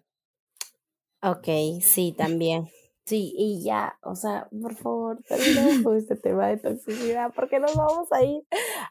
Ok, 1.22 1.46
sí, 1.80 2.14
también. 2.16 2.68
Sí, 3.04 3.34
y 3.36 3.64
ya, 3.64 3.98
o 4.02 4.14
sea, 4.14 4.48
por 4.60 4.76
favor, 4.76 5.20
terminemos 5.28 5.82
con 5.82 5.96
este 5.96 6.14
tema 6.14 6.46
de 6.46 6.58
toxicidad, 6.58 7.32
porque 7.34 7.58
nos 7.58 7.74
vamos 7.74 8.12
a 8.12 8.22
ir 8.22 8.44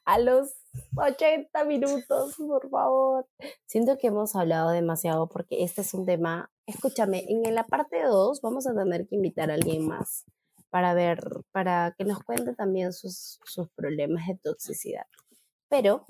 a 0.04 0.20
los 0.20 0.54
80 0.98 1.64
minutos, 1.64 2.36
por 2.36 2.70
favor. 2.70 3.26
Siento 3.66 3.98
que 3.98 4.08
hemos 4.08 4.36
hablado 4.36 4.72
demasiado 4.72 5.28
porque 5.28 5.64
este 5.64 5.82
es 5.82 5.94
un 5.94 6.06
tema, 6.06 6.52
escúchame, 6.66 7.26
en 7.28 7.56
la 7.56 7.66
parte 7.66 8.04
2 8.04 8.42
vamos 8.42 8.68
a 8.68 8.76
tener 8.76 9.08
que 9.08 9.16
invitar 9.16 9.50
a 9.50 9.54
alguien 9.54 9.88
más 9.88 10.26
para 10.70 10.94
ver, 10.94 11.20
para 11.52 11.94
que 11.98 12.04
nos 12.04 12.24
cuente 12.24 12.54
también 12.54 12.92
sus, 12.92 13.40
sus 13.46 13.70
problemas 13.70 14.28
de 14.28 14.38
toxicidad. 14.38 15.06
Pero, 15.70 16.06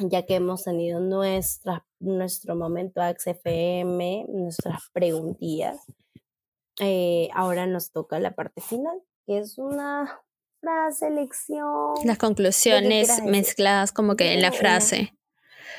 ya 0.00 0.26
que 0.26 0.36
hemos 0.36 0.64
tenido 0.64 0.98
nuestra, 0.98 1.86
nuestro 2.00 2.56
momento 2.56 3.00
AXFM, 3.00 4.26
nuestras 4.28 4.90
preguntillas, 4.92 5.78
eh, 6.80 7.28
ahora 7.34 7.66
nos 7.66 7.90
toca 7.92 8.18
la 8.18 8.34
parte 8.34 8.60
final, 8.60 9.00
que 9.26 9.38
es 9.38 9.58
una 9.58 10.20
frase, 10.60 11.10
lección. 11.10 11.94
Las 12.04 12.18
conclusiones 12.18 13.22
mezcladas 13.24 13.92
como 13.92 14.16
que 14.16 14.32
en 14.32 14.42
la 14.42 14.52
frase. 14.52 15.14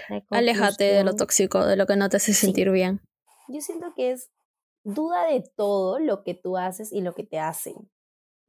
de 0.10 0.24
Aléjate 0.30 0.84
de 0.86 1.04
lo 1.04 1.16
tóxico, 1.16 1.66
de 1.66 1.76
lo 1.76 1.86
que 1.88 1.96
no 1.96 2.10
te 2.10 2.18
hace 2.18 2.34
Sí. 2.34 2.46
sentir 2.48 2.70
bien. 2.72 3.02
Yo 3.48 3.62
siento 3.62 3.94
que 3.96 4.12
es 4.12 4.30
duda 4.84 5.26
de 5.26 5.44
todo 5.56 6.00
lo 6.00 6.24
que 6.24 6.34
tú 6.36 6.58
haces 6.58 6.92
y 6.92 7.02
lo 7.02 7.14
que 7.16 7.24
te 7.24 7.40
hacen. 7.40 7.74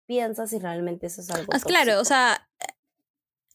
Piensa 0.07 0.47
si 0.47 0.59
realmente 0.59 1.07
eso 1.07 1.21
es 1.23 1.31
algo 1.31 1.53
Ah, 1.55 1.59
claro, 1.65 2.01
o 2.01 2.05
sea, 2.05 2.49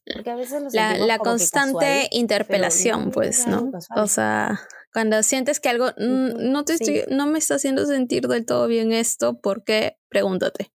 porque 0.05 0.29
a 0.29 0.35
veces 0.35 0.61
lo 0.61 0.69
la, 0.71 0.97
la 0.97 1.17
constante 1.19 1.73
casual, 1.73 2.07
interpelación, 2.11 3.05
no 3.05 3.11
pues, 3.11 3.47
¿no? 3.47 3.71
casual. 3.71 3.99
O 3.99 4.07
sea, 4.07 4.61
cuando 4.93 5.21
sientes 5.23 5.59
que 5.59 5.69
algo 5.69 5.91
no 5.97 6.65
te 6.65 6.77
sí. 6.77 6.83
estoy- 6.83 7.15
no 7.15 7.27
me 7.27 7.39
está 7.39 7.55
haciendo 7.55 7.85
sentir 7.85 8.27
del 8.27 8.45
todo 8.45 8.67
bien 8.67 8.91
esto, 8.91 9.39
¿por 9.39 9.63
qué? 9.63 9.97
Pregúntate. 10.09 10.71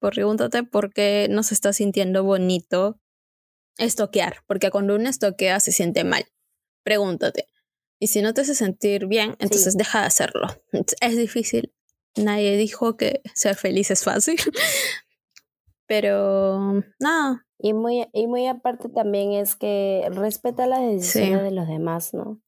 Pregúntate 0.00 0.62
por 0.64 0.92
qué 0.92 1.28
no 1.30 1.42
se 1.42 1.54
está 1.54 1.72
sintiendo 1.72 2.24
bonito 2.24 3.00
estoquear, 3.78 4.42
porque 4.46 4.70
cuando 4.70 4.94
uno 4.96 5.08
estoquea 5.08 5.60
se 5.60 5.72
siente 5.72 6.04
mal. 6.04 6.24
Pregúntate. 6.82 7.46
Y 8.00 8.08
si 8.08 8.22
no 8.22 8.32
te 8.34 8.42
hace 8.42 8.54
sentir 8.54 9.06
bien, 9.06 9.36
entonces 9.40 9.76
deja 9.76 10.00
de 10.00 10.06
hacerlo. 10.06 10.46
Es 11.00 11.16
difícil. 11.16 11.74
Nadie 12.16 12.56
dijo 12.56 12.96
que 12.96 13.22
ser 13.34 13.56
feliz 13.56 13.90
es 13.90 14.04
fácil. 14.04 14.36
Pero 15.86 16.82
nada, 16.98 17.46
Y 17.60 17.72
muy, 17.72 18.06
y 18.12 18.26
muy 18.28 18.46
aparte 18.46 18.88
también 18.88 19.32
es 19.32 19.56
que 19.56 20.08
respeta 20.12 20.66
las 20.66 20.80
decisiones 20.80 21.42
de 21.42 21.50
los 21.50 21.66
demás, 21.66 22.14
¿no? 22.14 22.40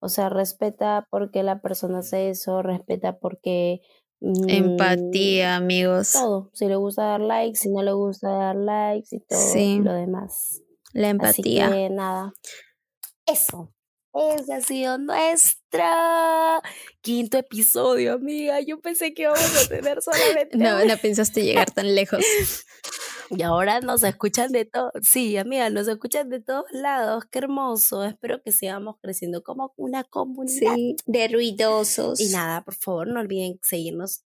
O 0.00 0.08
sea, 0.08 0.28
respeta 0.28 1.06
por 1.10 1.30
qué 1.30 1.42
la 1.42 1.60
persona 1.60 1.98
hace 2.00 2.30
eso, 2.30 2.62
respeta 2.62 3.18
por 3.18 3.40
qué... 3.40 3.80
mm, 4.20 4.48
empatía, 4.48 5.56
amigos. 5.56 6.12
Todo. 6.12 6.50
Si 6.54 6.66
le 6.66 6.76
gusta 6.76 7.04
dar 7.04 7.20
likes, 7.20 7.58
si 7.58 7.70
no 7.70 7.82
le 7.82 7.92
gusta 7.92 8.28
dar 8.30 8.56
likes 8.56 9.08
y 9.14 9.20
todo 9.20 9.38
Sí. 9.38 9.80
lo 9.82 9.92
demás. 9.92 10.62
La 10.92 11.08
empatía. 11.10 11.66
Así 11.66 11.74
que 11.74 11.90
nada. 11.90 12.32
Eso. 13.26 13.72
Ese 14.14 14.54
ha 14.54 14.60
sido 14.60 14.98
nuestra 14.98 16.60
quinto 17.02 17.38
episodio, 17.38 18.14
amiga. 18.14 18.60
Yo 18.60 18.80
pensé 18.80 19.14
que 19.14 19.22
íbamos 19.22 19.64
a 19.64 19.68
tener 19.68 20.00
solamente 20.02 20.56
No, 20.56 20.84
no 20.84 20.96
pensaste 20.96 21.44
llegar 21.44 21.70
tan 21.70 21.94
lejos. 21.94 22.24
Y 23.30 23.42
ahora 23.42 23.80
nos 23.80 24.02
escuchan 24.02 24.52
de 24.52 24.64
todo. 24.64 24.90
Sí, 25.02 25.36
amiga, 25.36 25.70
nos 25.70 25.88
escuchan 25.88 26.28
de 26.28 26.40
todos 26.40 26.64
lados. 26.72 27.24
Qué 27.30 27.38
hermoso. 27.40 28.04
Espero 28.04 28.42
que 28.42 28.52
sigamos 28.52 28.96
creciendo 29.00 29.42
como 29.42 29.72
una 29.76 30.04
comunidad. 30.04 30.74
de 31.06 31.28
ruidosos. 31.28 32.20
Y 32.20 32.30
nada, 32.30 32.64
por 32.64 32.74
favor, 32.74 33.08
no 33.08 33.20
olviden 33.20 33.58
seguirnos 33.62 34.24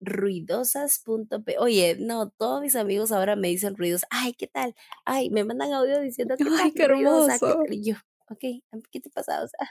ruidosas.p. 0.00 1.56
Oye, 1.58 1.96
no, 1.98 2.30
todos 2.30 2.60
mis 2.60 2.76
amigos 2.76 3.12
ahora 3.12 3.36
me 3.36 3.48
dicen 3.48 3.76
ruidos. 3.76 4.04
Ay, 4.10 4.34
¿qué 4.34 4.46
tal? 4.46 4.74
Ay, 5.04 5.30
me 5.30 5.44
mandan 5.44 5.72
audio 5.72 6.00
diciendo 6.00 6.36
que 6.36 6.44
Ay, 6.60 6.72
qué 6.72 6.84
hermoso. 6.84 7.64
yo, 7.70 7.94
ok, 8.30 8.62
¿qué 8.90 9.00
te 9.00 9.10
pasa? 9.10 9.42
O 9.42 9.48
sea, 9.48 9.70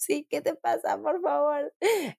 sí, 0.00 0.26
¿qué 0.28 0.40
te 0.40 0.54
pasa? 0.54 0.98
Por 1.00 1.20
favor. 1.20 1.72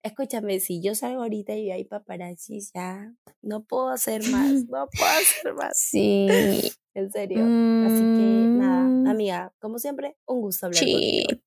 Escúchame, 0.03 0.59
si 0.59 0.81
yo 0.81 0.95
salgo 0.95 1.23
ahorita 1.23 1.55
y 1.55 1.71
hay 1.71 1.83
paparazzis, 1.85 2.71
ya 2.73 3.13
no 3.41 3.63
puedo 3.63 3.89
hacer 3.89 4.21
más, 4.29 4.51
no 4.69 4.87
puedo 4.89 5.11
hacer 5.11 5.53
más. 5.53 5.77
Sí. 5.77 6.27
En 6.93 7.09
serio. 7.09 7.45
Así 7.85 8.05
que 8.13 8.49
Mm, 8.51 8.57
nada, 8.57 9.09
amiga, 9.09 9.53
como 9.59 9.79
siempre, 9.79 10.17
un 10.25 10.41
gusto 10.41 10.65
hablar 10.65 10.83
Sí. 10.83 11.23
contigo. 11.25 11.41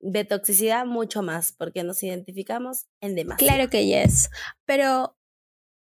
De 0.00 0.24
toxicidad 0.24 0.86
mucho 0.86 1.22
más, 1.22 1.52
porque 1.52 1.84
nos 1.84 2.02
identificamos 2.02 2.86
en 3.02 3.14
demás. 3.14 3.36
Claro 3.36 3.68
que 3.68 3.84
yes. 3.84 4.30
Pero 4.64 5.18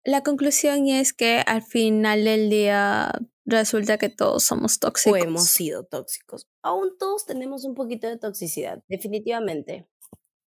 la 0.03 0.23
conclusión 0.23 0.87
es 0.87 1.13
que 1.13 1.43
al 1.45 1.61
final 1.61 2.23
del 2.23 2.49
día 2.49 3.11
resulta 3.49 3.97
que 3.97 4.09
todos 4.09 4.43
somos 4.43 4.75
O 4.77 4.79
tóxicos. 4.79 5.19
hemos 5.21 5.45
sido 5.47 5.83
tóxicos. 5.83 6.47
Aún 6.61 6.97
todos 6.97 7.25
tenemos 7.25 7.65
un 7.65 7.75
poquito 7.75 8.07
de 8.07 8.17
toxicidad, 8.17 8.83
definitivamente. 8.87 9.87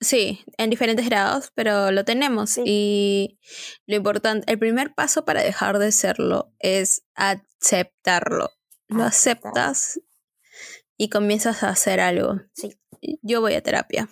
Sí, 0.00 0.40
en 0.58 0.68
diferentes 0.70 1.06
grados, 1.08 1.52
pero 1.54 1.92
lo 1.92 2.04
tenemos. 2.04 2.50
Sí. 2.50 2.62
Y 2.66 3.38
lo 3.86 3.96
importante, 3.96 4.50
el 4.50 4.58
primer 4.58 4.94
paso 4.94 5.24
para 5.24 5.42
dejar 5.42 5.78
de 5.78 5.92
serlo 5.92 6.52
es 6.58 7.04
aceptarlo. 7.14 8.50
Lo 8.88 9.04
aceptas 9.04 10.00
y 10.96 11.08
comienzas 11.08 11.62
a 11.62 11.68
hacer 11.70 12.00
algo. 12.00 12.40
Sí. 12.52 12.78
Yo 13.22 13.40
voy 13.40 13.54
a 13.54 13.62
terapia, 13.62 14.08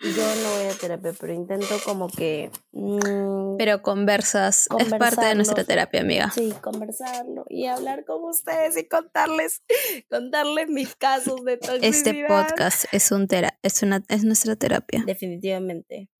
Yo 0.00 0.34
no 0.42 0.50
voy 0.56 0.66
a 0.66 0.74
terapia, 0.80 1.12
pero 1.20 1.32
intento 1.32 1.76
como 1.84 2.08
que... 2.08 2.50
mm, 2.72 3.56
pero 3.58 3.80
conversas, 3.82 4.68
es 4.78 4.88
parte 4.94 5.24
de 5.24 5.34
nuestra 5.36 5.62
terapia, 5.64 6.00
amiga. 6.00 6.30
Sí, 6.32 6.52
conversarlo 6.60 7.44
y 7.48 7.66
hablar 7.66 8.04
con 8.04 8.24
ustedes 8.24 8.76
y 8.76 8.88
contarles, 8.88 9.62
contarles 10.10 10.68
mis 10.68 10.96
casos 10.96 11.44
de 11.44 11.58
toxicidad. 11.58 11.84
Este 11.84 12.26
podcast 12.26 12.86
es 12.92 13.12
un 13.12 13.28
tera 13.28 13.58
es 13.62 13.82
una 13.84 14.04
es 14.08 14.24
nuestra 14.24 14.56
terapia. 14.56 15.02
Definitivamente. 15.06 16.10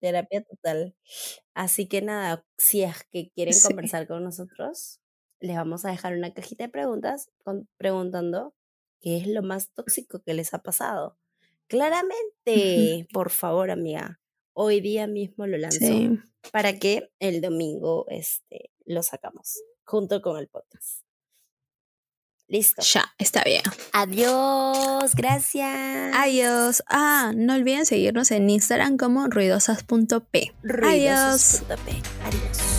Terapia 0.00 0.44
total. 0.44 0.94
Así 1.54 1.88
que 1.88 2.02
nada, 2.02 2.44
si 2.56 2.84
es 2.84 3.02
que 3.10 3.30
quieren 3.34 3.52
Sí. 3.54 3.66
conversar 3.66 4.06
con 4.06 4.22
nosotros, 4.22 5.00
les 5.40 5.56
vamos 5.56 5.84
a 5.84 5.90
dejar 5.90 6.14
una 6.16 6.32
cajita 6.32 6.64
de 6.64 6.70
preguntas 6.70 7.30
con- 7.42 7.68
preguntando 7.78 8.54
qué 9.00 9.16
es 9.16 9.26
lo 9.26 9.42
más 9.42 9.72
tóxico 9.74 10.20
que 10.24 10.34
les 10.34 10.54
ha 10.54 10.58
pasado. 10.62 11.18
Claramente, 11.68 13.06
por 13.12 13.30
favor, 13.30 13.70
amiga. 13.70 14.20
Hoy 14.54 14.80
día 14.80 15.06
mismo 15.06 15.46
lo 15.46 15.56
lanzo 15.58 15.78
Sí. 15.78 16.18
para 16.50 16.78
que 16.78 17.10
el 17.20 17.40
domingo 17.40 18.06
este, 18.08 18.70
lo 18.86 19.02
sacamos 19.02 19.60
junto 19.84 20.20
con 20.20 20.36
el 20.38 20.48
podcast. 20.48 21.04
Listo. 22.50 22.80
Ya, 22.82 23.04
está 23.18 23.44
bien. 23.44 23.62
Adiós, 23.92 25.14
gracias. 25.14 26.14
Adiós. 26.16 26.82
Ah, 26.88 27.32
no 27.36 27.54
olviden 27.54 27.84
seguirnos 27.84 28.30
en 28.30 28.48
Instagram 28.48 28.96
como 28.96 29.26
ruidosas.p. 29.26 30.00
Adiós. 30.02 30.52
Ruidosos.p. 30.62 31.92
Adiós. 32.24 32.77